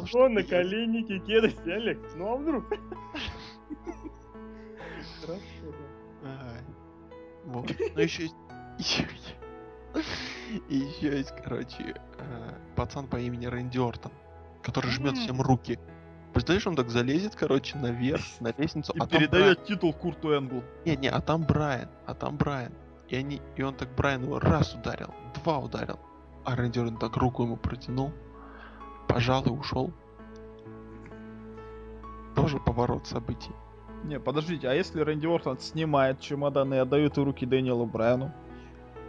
Что, 0.07 0.29
на 0.29 0.39
есть. 0.39 0.51
коленники, 0.51 1.19
кеды, 1.21 1.53
Алекс? 1.71 2.15
Ну 2.17 2.33
а 2.33 2.37
вдруг? 2.37 2.65
Хорошо, 5.21 5.75
да. 6.23 6.29
Вот. 7.45 7.71
Ну 7.95 8.01
еще 8.01 8.23
есть... 8.25 8.37
И 10.69 10.77
еще 10.77 11.17
есть, 11.17 11.33
короче, 11.43 11.95
э, 12.19 12.55
пацан 12.77 13.07
по 13.07 13.17
имени 13.17 13.47
Рэнди 13.47 13.79
Ортон, 13.79 14.13
который 14.63 14.91
жмет 14.91 15.17
всем 15.17 15.41
руки. 15.41 15.79
Представляешь, 16.35 16.67
он 16.67 16.75
так 16.75 16.91
залезет, 16.91 17.37
короче, 17.37 17.79
наверх, 17.79 18.25
на 18.41 18.53
лестницу, 18.59 18.93
И 18.93 18.99
а 18.99 19.07
там 19.07 19.09
передает 19.09 19.65
титул 19.65 19.95
Курту 19.95 20.33
Энглу. 20.33 20.65
Не, 20.85 20.97
не, 20.97 21.09
а 21.09 21.21
там 21.21 21.45
Брайан, 21.45 21.89
а 22.07 22.15
там 22.15 22.37
Брайан. 22.37 22.73
И 23.09 23.15
они, 23.15 23.41
и 23.55 23.63
он 23.63 23.75
так 23.75 23.89
Брайан 23.95 24.25
его 24.25 24.41
раз 24.41 24.75
ударил, 24.75 25.15
два 25.37 25.59
ударил. 25.59 26.01
А 26.45 26.57
Рэнди 26.57 26.81
Ортон 26.81 26.97
так 26.97 27.17
руку 27.17 27.45
ему 27.45 27.57
протянул, 27.57 28.13
пожал 29.07 29.45
и 29.47 29.51
ушел. 29.51 29.93
Тоже 32.35 32.59
поворот 32.59 33.07
событий. 33.07 33.53
Не, 34.03 34.19
подождите, 34.19 34.69
а 34.69 34.75
если 34.75 35.01
Рэнди 35.01 35.27
Ортон 35.27 35.61
снимает 35.61 36.21
чемодан 36.21 36.75
и 36.75 36.79
отдает 36.79 37.17
в 37.17 37.23
руки 37.23 37.47
Дэниелу 37.47 37.87
Брайану? 37.87 38.33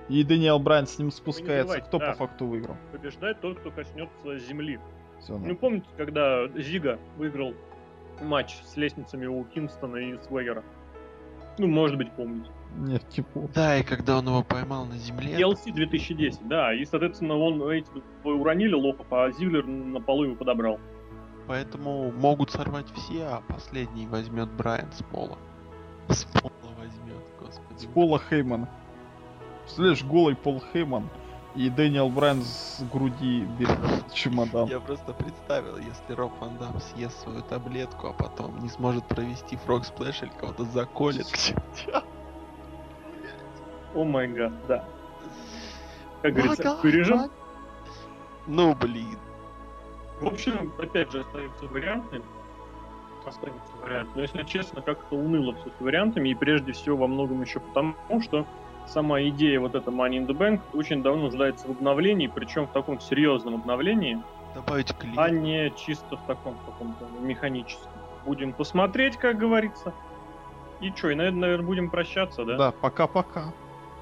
И 0.09 0.23
Дэниел 0.23 0.59
Брайан 0.59 0.85
с 0.85 0.99
ним 0.99 1.11
спускается, 1.11 1.81
кто 1.81 1.97
да. 1.97 2.11
по 2.11 2.13
факту 2.13 2.45
выиграл? 2.45 2.77
Побеждает 2.91 3.41
тот, 3.41 3.59
кто 3.59 3.71
коснется 3.71 4.37
земли. 4.37 4.79
Всё, 5.25 5.39
Ну, 5.39 5.55
помните, 5.55 5.87
когда 5.97 6.47
Зига 6.49 6.99
выиграл 7.17 7.55
матч 8.21 8.57
с 8.63 8.77
лестницами 8.77 9.25
у 9.25 9.43
Кингстона 9.43 9.97
и 9.97 10.17
Свегера? 10.19 10.63
Ну, 11.57 11.65
может 11.67 11.97
быть, 11.97 12.11
помните. 12.11 12.51
Нет, 12.77 13.09
типа. 13.09 13.49
Да, 13.55 13.75
и 13.77 13.83
когда 13.83 14.19
он 14.19 14.27
его 14.27 14.43
поймал 14.43 14.85
на 14.85 14.97
земле, 14.97 15.33
TLC 15.33 15.71
2010, 15.73 16.47
да. 16.47 16.75
И, 16.75 16.85
соответственно, 16.85 17.37
он 17.37 17.67
эти 17.71 17.87
уронили 18.23 18.75
лохов, 18.75 19.07
а 19.11 19.31
Зиглер 19.31 19.65
на 19.65 19.99
полу 19.99 20.25
его 20.25 20.35
подобрал. 20.35 20.79
поэтому 21.47 22.11
могут 22.11 22.51
сорвать 22.51 22.87
все, 22.93 23.23
а 23.23 23.41
последний 23.47 24.05
возьмет 24.05 24.51
Брайан 24.51 24.91
с 24.91 25.01
пола. 25.01 25.39
С 26.09 26.25
пола 26.25 26.51
возьмет, 26.77 27.23
господи. 27.39 27.79
С 27.79 27.85
Пола 27.85 28.21
Хеймана. 28.29 28.69
Представляешь, 29.63 30.03
голый 30.03 30.35
Пол 30.35 30.61
Хейман 30.71 31.09
и 31.55 31.69
Дэниел 31.69 32.09
Брайан 32.09 32.41
с 32.41 32.83
груди 32.91 33.45
берет 33.57 34.13
чемодан. 34.13 34.67
Я 34.67 34.79
просто 34.79 35.13
представил, 35.13 35.77
если 35.77 36.13
Роб 36.13 36.33
Ван 36.39 36.57
Дам 36.57 36.79
съест 36.79 37.21
свою 37.21 37.41
таблетку, 37.41 38.07
а 38.07 38.13
потом 38.13 38.59
не 38.59 38.69
сможет 38.69 39.07
провести 39.07 39.55
frog 39.55 39.85
splash 39.85 40.23
или 40.23 40.31
кого-то 40.39 40.65
заколет. 40.65 41.27
Oh 43.93 44.03
my 44.03 44.27
God, 44.27 44.53
да. 44.67 44.85
Как 46.21 46.33
говорится, 46.33 46.77
вырежем. 46.83 47.31
Ну 48.47 48.75
блин. 48.75 49.17
В 50.19 50.27
общем, 50.27 50.73
опять 50.77 51.11
же, 51.11 51.21
остаются 51.21 51.65
варианты. 51.65 52.21
Останется 53.25 53.71
вариант. 53.81 54.09
Но 54.15 54.21
если 54.21 54.43
честно, 54.43 54.81
как-то 54.81 55.15
уныло 55.15 55.55
все 55.55 55.69
с 55.69 55.81
вариантами. 55.81 56.29
И 56.29 56.35
прежде 56.35 56.73
всего 56.73 56.97
во 56.97 57.07
многом 57.07 57.41
еще 57.41 57.59
потому, 57.59 57.95
что 58.21 58.45
сама 58.87 59.21
идея 59.23 59.59
вот 59.59 59.75
эта 59.75 59.91
Money 59.91 60.19
in 60.19 60.27
the 60.27 60.37
Bank 60.37 60.61
очень 60.73 61.01
давно 61.03 61.23
нуждается 61.23 61.67
в 61.67 61.71
обновлении, 61.71 62.27
причем 62.27 62.67
в 62.67 62.71
таком 62.71 62.99
серьезном 62.99 63.55
обновлении, 63.55 64.21
Добавить 64.53 64.95
клип. 64.97 65.13
а 65.17 65.29
не 65.29 65.71
чисто 65.75 66.17
в 66.17 66.25
таком 66.25 66.57
каком-то 66.65 67.05
механическом. 67.21 67.91
Будем 68.25 68.53
посмотреть, 68.53 69.17
как 69.17 69.37
говорится. 69.37 69.93
И 70.81 70.91
что, 70.91 71.09
и, 71.09 71.15
наверное, 71.15 71.57
будем 71.59 71.89
прощаться, 71.89 72.43
да? 72.45 72.57
Да, 72.57 72.71
пока-пока. 72.71 73.53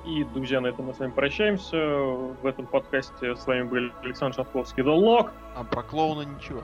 И, 0.06 0.24
друзья, 0.24 0.60
на 0.60 0.68
этом 0.68 0.86
мы 0.88 0.94
с 0.94 1.00
вами 1.00 1.12
прощаемся. 1.12 1.78
В 1.78 2.46
этом 2.46 2.66
подкасте 2.66 3.36
с 3.36 3.48
вами 3.48 3.64
был 3.64 3.92
Александр 4.04 4.36
Шатковский, 4.36 4.84
The 4.84 4.96
Lock. 4.96 5.32
А 5.56 5.64
про 5.64 5.82
клоуна 5.84 6.24
ничего. 6.24 6.64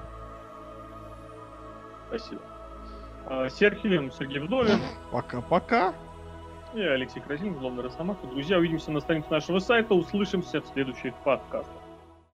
Спасибо. 2.08 2.42
А, 3.26 3.50
Серхием, 3.50 4.12
Сергей 4.12 4.40
Вдовин 4.40 4.80
Пока-пока. 5.12 5.94
И 6.74 6.82
Алексей 6.82 7.20
Красин, 7.20 7.54
главный 7.54 7.84
Росомаха. 7.84 8.28
Друзья, 8.28 8.58
увидимся 8.58 8.92
на 8.92 9.00
странице 9.00 9.30
нашего 9.32 9.60
сайта. 9.60 9.94
Услышимся 9.94 10.62
в 10.62 10.68
следующих 10.68 11.14
подкастах. 11.24 11.79